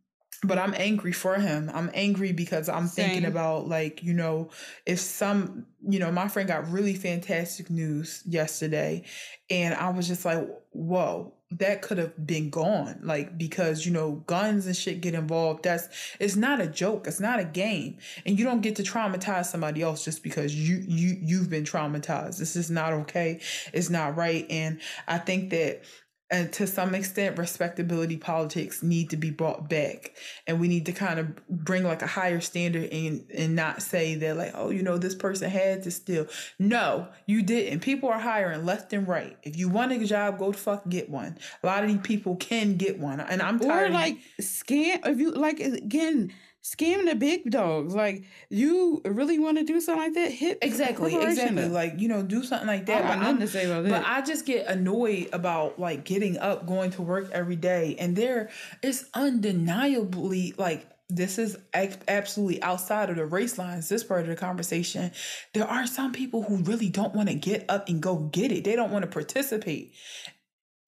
but 0.42 0.58
I'm 0.58 0.74
angry 0.76 1.12
for 1.12 1.36
him. 1.36 1.70
I'm 1.72 1.90
angry 1.94 2.32
because 2.32 2.68
I'm 2.68 2.86
Same. 2.86 3.06
thinking 3.06 3.24
about 3.24 3.68
like, 3.68 4.02
you 4.02 4.12
know, 4.12 4.50
if 4.84 5.00
some, 5.00 5.66
you 5.88 5.98
know, 5.98 6.12
my 6.12 6.28
friend 6.28 6.48
got 6.48 6.70
really 6.70 6.94
fantastic 6.94 7.70
news 7.70 8.22
yesterday 8.26 9.04
and 9.50 9.74
I 9.74 9.90
was 9.90 10.06
just 10.06 10.24
like, 10.24 10.46
whoa, 10.70 11.32
that 11.52 11.80
could 11.80 11.96
have 11.96 12.26
been 12.26 12.50
gone 12.50 12.98
like 13.02 13.38
because 13.38 13.86
you 13.86 13.92
know 13.92 14.12
guns 14.26 14.66
and 14.66 14.76
shit 14.76 15.00
get 15.00 15.14
involved 15.14 15.62
that's 15.62 15.88
it's 16.18 16.34
not 16.34 16.60
a 16.60 16.66
joke 16.66 17.06
it's 17.06 17.20
not 17.20 17.38
a 17.38 17.44
game 17.44 17.96
and 18.24 18.36
you 18.36 18.44
don't 18.44 18.62
get 18.62 18.74
to 18.74 18.82
traumatize 18.82 19.46
somebody 19.46 19.80
else 19.80 20.04
just 20.04 20.24
because 20.24 20.54
you 20.54 20.82
you 20.88 21.16
you've 21.22 21.48
been 21.48 21.62
traumatized. 21.64 22.38
This 22.38 22.56
is 22.56 22.68
not 22.68 22.92
okay 22.92 23.40
it's 23.72 23.90
not 23.90 24.16
right 24.16 24.44
and 24.50 24.80
i 25.06 25.18
think 25.18 25.50
that 25.50 25.82
and 26.30 26.52
to 26.54 26.66
some 26.66 26.94
extent 26.94 27.38
respectability 27.38 28.16
politics 28.16 28.82
need 28.82 29.10
to 29.10 29.16
be 29.16 29.30
brought 29.30 29.68
back. 29.68 30.14
And 30.46 30.60
we 30.60 30.68
need 30.68 30.86
to 30.86 30.92
kind 30.92 31.20
of 31.20 31.48
bring 31.48 31.84
like 31.84 32.02
a 32.02 32.06
higher 32.06 32.40
standard 32.40 32.90
and 32.90 33.24
and 33.32 33.54
not 33.54 33.82
say 33.82 34.16
that 34.16 34.36
like 34.36 34.52
oh 34.54 34.70
you 34.70 34.82
know 34.82 34.98
this 34.98 35.14
person 35.14 35.50
had 35.50 35.84
to 35.84 35.90
steal. 35.90 36.26
No 36.58 37.08
you 37.26 37.42
didn't. 37.42 37.80
People 37.80 38.08
are 38.08 38.18
hiring 38.18 38.64
left 38.64 38.92
and 38.92 39.06
right. 39.06 39.36
If 39.42 39.56
you 39.56 39.68
want 39.68 39.92
a 39.92 40.04
job 40.04 40.38
go 40.38 40.52
fuck 40.52 40.88
get 40.88 41.08
one. 41.08 41.38
A 41.62 41.66
lot 41.66 41.84
of 41.84 41.90
these 41.90 42.00
people 42.02 42.36
can 42.36 42.76
get 42.76 42.98
one. 42.98 43.20
And 43.20 43.40
i'm 43.40 43.58
tired 43.60 43.90
or 43.90 43.94
like 43.94 44.18
scam 44.40 45.06
if 45.06 45.18
you 45.18 45.30
like 45.32 45.60
again 45.60 46.32
scamming 46.66 47.06
the 47.06 47.14
big 47.14 47.50
dogs. 47.50 47.94
Like 47.94 48.24
you 48.48 49.00
really 49.04 49.38
want 49.38 49.58
to 49.58 49.64
do 49.64 49.80
something 49.80 50.04
like 50.04 50.14
that? 50.14 50.32
Hit 50.32 50.58
exactly, 50.62 51.14
exactly. 51.14 51.68
Like 51.68 52.00
you 52.00 52.08
know, 52.08 52.22
do 52.22 52.42
something 52.42 52.66
like 52.66 52.86
that. 52.86 53.04
I 53.04 53.08
but, 53.08 53.22
nothing 53.22 53.40
to 53.40 53.48
say 53.48 53.66
about 53.66 53.88
but 53.88 54.04
I 54.04 54.22
just 54.22 54.46
get 54.46 54.66
annoyed 54.66 55.28
about 55.32 55.78
like 55.78 56.04
getting 56.04 56.38
up, 56.38 56.66
going 56.66 56.90
to 56.92 57.02
work 57.02 57.30
every 57.32 57.56
day, 57.56 57.96
and 57.98 58.16
there 58.16 58.50
is 58.82 59.08
undeniably 59.14 60.54
like 60.58 60.88
this 61.08 61.38
is 61.38 61.56
absolutely 61.72 62.60
outside 62.62 63.10
of 63.10 63.16
the 63.16 63.24
race 63.24 63.58
lines 63.58 63.88
this 63.88 64.02
part 64.02 64.22
of 64.22 64.26
the 64.26 64.34
conversation 64.34 65.12
there 65.54 65.64
are 65.64 65.86
some 65.86 66.12
people 66.12 66.42
who 66.42 66.56
really 66.64 66.88
don't 66.88 67.14
want 67.14 67.28
to 67.28 67.34
get 67.36 67.64
up 67.68 67.88
and 67.88 68.02
go 68.02 68.16
get 68.16 68.50
it 68.50 68.64
they 68.64 68.74
don't 68.74 68.90
want 68.90 69.04
to 69.04 69.08
participate 69.08 69.94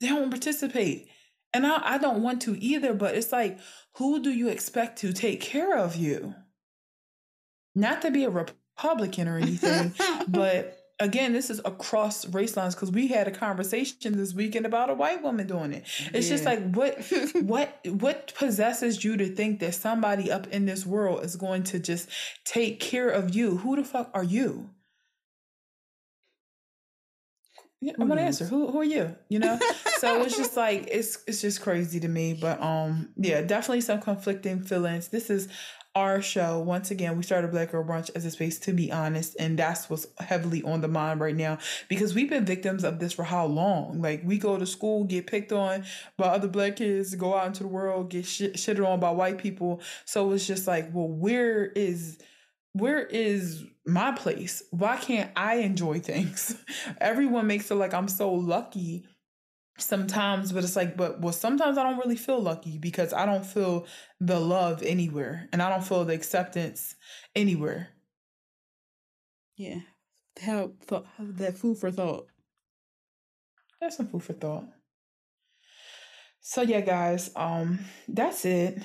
they 0.01 0.09
don't 0.09 0.31
participate 0.31 1.09
and 1.53 1.67
I, 1.67 1.95
I 1.95 1.99
don't 1.99 2.23
want 2.23 2.43
to 2.43 2.63
either 2.63 2.95
but 2.95 3.15
it's 3.15 3.33
like 3.33 3.59
who 3.99 4.23
do 4.23 4.31
you 4.31 4.49
expect 4.49 4.99
to 5.01 5.13
take 5.13 5.41
care 5.41 5.77
of 5.77 5.97
you? 5.97 6.35
Not 7.75 8.03
to 8.03 8.11
be 8.11 8.25
a 8.25 8.31
Republican 8.31 9.29
or 9.29 9.39
anything, 9.39 9.93
but 10.29 10.79
again, 11.01 11.33
this 11.33 11.51
is 11.51 11.61
across 11.65 12.27
race 12.29 12.57
lines 12.57 12.75
because 12.75 12.91
we 12.91 13.09
had 13.09 13.29
a 13.29 13.31
conversation 13.31 14.17
this 14.17 14.35
weekend 14.35 14.67
about 14.67 14.91
a 14.91 14.95
white 14.95 15.23
woman 15.23 15.47
doing 15.47 15.73
it. 15.73 15.85
It's 16.13 16.29
yeah. 16.29 16.35
just 16.35 16.45
like 16.45 16.75
what 16.75 17.01
what 17.43 17.79
what 17.85 18.35
possesses 18.35 19.03
you 19.05 19.17
to 19.17 19.27
think 19.27 19.61
that 19.61 19.75
somebody 19.75 20.31
up 20.31 20.47
in 20.49 20.67
this 20.67 20.87
world 20.87 21.25
is 21.25 21.37
going 21.37 21.65
to 21.65 21.79
just 21.79 22.09
take 22.45 22.81
care 22.81 23.09
of 23.09 23.35
you? 23.35 23.59
Who 23.59 23.77
the 23.77 23.85
fuck 23.85 24.11
are 24.15 24.25
you? 24.25 24.71
Yeah, 27.81 27.93
I'm 27.99 28.09
gonna 28.09 28.23
answer. 28.23 28.45
Who 28.45 28.71
who 28.71 28.81
are 28.81 28.85
you? 28.85 29.15
You 29.29 29.39
know? 29.39 29.59
so 29.99 30.23
it's 30.25 30.37
just 30.37 30.57
like 30.57 30.89
it's 30.91 31.23
it's 31.27 31.41
just 31.41 31.61
crazy 31.63 32.01
to 32.01 32.09
me. 32.09 32.35
But 32.35 32.61
um 32.61 33.11
yeah, 33.17 33.41
definitely 33.43 33.83
some 33.83 34.01
conflicting 34.01 34.63
feelings. 34.63 35.09
This 35.09 35.31
is 35.31 35.49
our 35.95 36.21
show. 36.21 36.59
Once 36.61 36.91
again, 36.91 37.17
we 37.17 37.23
started 37.23 37.51
Black 37.51 37.71
Girl 37.71 37.85
Brunch 37.85 38.11
as 38.15 38.25
a 38.25 38.31
space 38.31 38.59
to 38.61 38.73
be 38.73 38.91
honest, 38.91 39.37
and 39.39 39.59
that's 39.59 39.89
what's 39.89 40.07
heavily 40.19 40.63
on 40.65 40.81
the 40.81 40.89
mind 40.89 41.21
right 41.21 41.37
now 41.37 41.59
because 41.89 42.15
we've 42.15 42.29
been 42.29 42.45
victims 42.45 42.83
of 42.83 42.99
this 42.99 43.13
for 43.13 43.25
how 43.25 43.47
long? 43.47 44.03
Like 44.03 44.23
we 44.25 44.39
go 44.39 44.59
to 44.59 44.67
school, 44.67 45.05
get 45.05 45.29
picked 45.29 45.53
on 45.53 45.85
by 46.17 46.27
other 46.27 46.49
black 46.49 46.77
kids, 46.77 47.15
go 47.15 47.37
out 47.37 47.47
into 47.47 47.63
the 47.63 47.69
world, 47.69 48.11
get 48.11 48.27
shit, 48.27 48.55
shitted 48.55 48.87
on 48.87 48.99
by 48.99 49.11
white 49.11 49.39
people. 49.39 49.81
So 50.05 50.33
it's 50.33 50.47
just 50.47 50.67
like, 50.67 50.93
well, 50.93 51.09
where 51.09 51.65
is 51.65 52.19
where 52.73 53.05
is 53.07 53.65
my 53.89 54.13
place? 54.13 54.63
Why 54.71 54.97
can't 54.97 55.31
I 55.37 55.57
enjoy 55.57 56.01
things? 56.01 56.55
Everyone 57.01 57.47
makes 57.47 57.71
it 57.71 57.75
like 57.75 57.95
I'm 57.95 58.09
so 58.09 58.33
lucky 58.33 59.07
sometimes, 59.79 60.53
but 60.53 60.65
it's 60.65 60.77
like, 60.77 60.97
but 60.97 61.21
well, 61.21 61.33
sometimes 61.33 61.79
I 61.79 61.85
don't 61.85 61.99
really 61.99 62.17
feel 62.17 62.41
lucky 62.41 62.79
because 62.79 63.13
I 63.13 63.27
don't 63.27 63.47
feel 63.47 63.87
the 64.21 64.39
love 64.39 64.83
anywhere 64.83 65.49
and 65.53 65.63
I 65.63 65.71
don't 65.71 65.85
feel 65.85 66.05
the 66.05 66.15
acceptance 66.15 66.95
anywhere. 67.35 67.89
Yeah. 69.57 69.81
Help 70.41 70.87
that 71.19 71.59
food 71.59 71.79
for 71.79 71.91
thought. 71.91 72.29
That's 73.81 73.97
some 73.97 74.07
food 74.09 74.23
for 74.23 74.33
thought. 74.33 74.65
So 76.41 76.63
yeah, 76.63 76.81
guys, 76.81 77.31
um, 77.37 77.81
that's 78.07 78.45
it. 78.45 78.83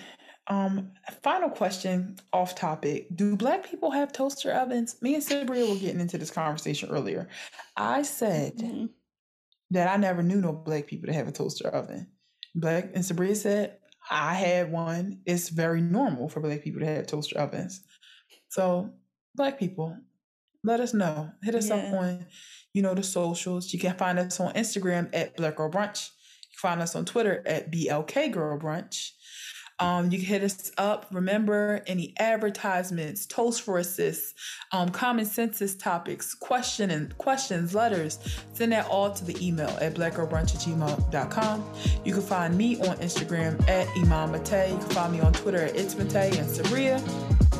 Um, 0.47 0.91
final 1.21 1.49
question 1.49 2.17
off 2.33 2.55
topic. 2.55 3.07
Do 3.15 3.35
black 3.35 3.69
people 3.69 3.91
have 3.91 4.11
toaster 4.11 4.51
ovens? 4.51 4.97
Me 5.01 5.15
and 5.15 5.23
Sabria 5.23 5.69
were 5.69 5.79
getting 5.79 6.01
into 6.01 6.17
this 6.17 6.31
conversation 6.31 6.89
earlier. 6.89 7.29
I 7.77 8.01
said 8.01 8.57
mm-hmm. 8.57 8.87
that 9.71 9.87
I 9.87 9.95
never 9.97 10.21
knew 10.21 10.41
no 10.41 10.51
black 10.51 10.87
people 10.87 11.07
to 11.07 11.13
have 11.13 11.27
a 11.27 11.31
toaster 11.31 11.69
oven. 11.69 12.07
Black 12.55 12.91
and 12.93 13.03
Sabria 13.03 13.35
said, 13.35 13.77
I 14.11 14.33
had 14.33 14.71
one. 14.71 15.21
It's 15.25 15.49
very 15.49 15.81
normal 15.81 16.27
for 16.27 16.41
black 16.41 16.63
people 16.63 16.81
to 16.81 16.87
have 16.87 17.07
toaster 17.07 17.39
ovens. 17.39 17.81
So, 18.49 18.91
black 19.35 19.57
people, 19.57 19.97
let 20.63 20.79
us 20.79 20.93
know. 20.93 21.31
Hit 21.41 21.55
us 21.55 21.69
yeah. 21.69 21.75
up 21.75 21.93
on, 21.93 22.25
you 22.73 22.81
know, 22.81 22.93
the 22.93 23.03
socials. 23.03 23.73
You 23.73 23.79
can 23.79 23.95
find 23.95 24.19
us 24.19 24.39
on 24.39 24.53
Instagram 24.53 25.09
at 25.13 25.35
Black 25.37 25.55
Girl 25.55 25.71
Brunch. 25.71 26.09
You 26.41 26.57
can 26.59 26.69
find 26.69 26.81
us 26.81 26.95
on 26.95 27.05
Twitter 27.05 27.41
at 27.45 27.71
BLK 27.71 28.31
Girl 28.31 28.59
Brunch. 28.59 29.11
Um, 29.79 30.11
you 30.11 30.17
can 30.19 30.27
hit 30.27 30.43
us 30.43 30.71
up. 30.77 31.07
Remember 31.11 31.83
any 31.87 32.13
advertisements, 32.19 33.25
toast 33.25 33.61
for 33.61 33.77
assist, 33.77 34.35
um, 34.71 34.89
common 34.89 35.25
census 35.25 35.75
topics, 35.75 36.33
question 36.33 36.91
and 36.91 37.17
questions, 37.17 37.73
letters. 37.73 38.19
Send 38.53 38.71
that 38.71 38.87
all 38.87 39.11
to 39.11 39.25
the 39.25 39.35
email 39.45 39.69
at 39.81 39.95
blackgirlbrunch 39.95 40.55
at 40.55 40.61
gmail.com. 40.61 41.69
You 42.05 42.13
can 42.13 42.21
find 42.21 42.57
me 42.57 42.79
on 42.81 42.97
Instagram 42.97 43.67
at 43.67 43.87
Iman 43.97 44.31
Mate. 44.31 44.69
You 44.71 44.77
can 44.77 44.89
find 44.89 45.13
me 45.13 45.19
on 45.21 45.33
Twitter 45.33 45.63
at 45.63 45.75
It's 45.75 45.95
Mate 45.95 46.15
and 46.15 46.47
Sabria. 46.47 46.95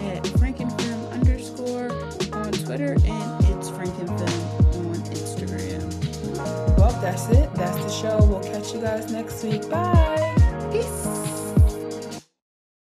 At 0.03 0.23
Frankenfilm 0.23 1.11
underscore 1.11 1.91
on 2.34 2.52
Twitter 2.52 2.94
and 2.94 3.45
It's 3.45 3.69
Frankenfilm 3.69 4.76
on 4.76 4.95
Instagram. 4.95 6.77
Well, 6.77 6.91
that's 7.02 7.27
it. 7.30 7.53
That's 7.56 7.77
the 7.77 7.90
show. 7.90 8.26
We'll 8.26 8.44
catch 8.44 8.73
you 8.73 8.81
guys 8.81 9.11
next 9.11 9.44
week. 9.44 9.69
Bye. 9.69 10.69
Peace. 10.72 11.12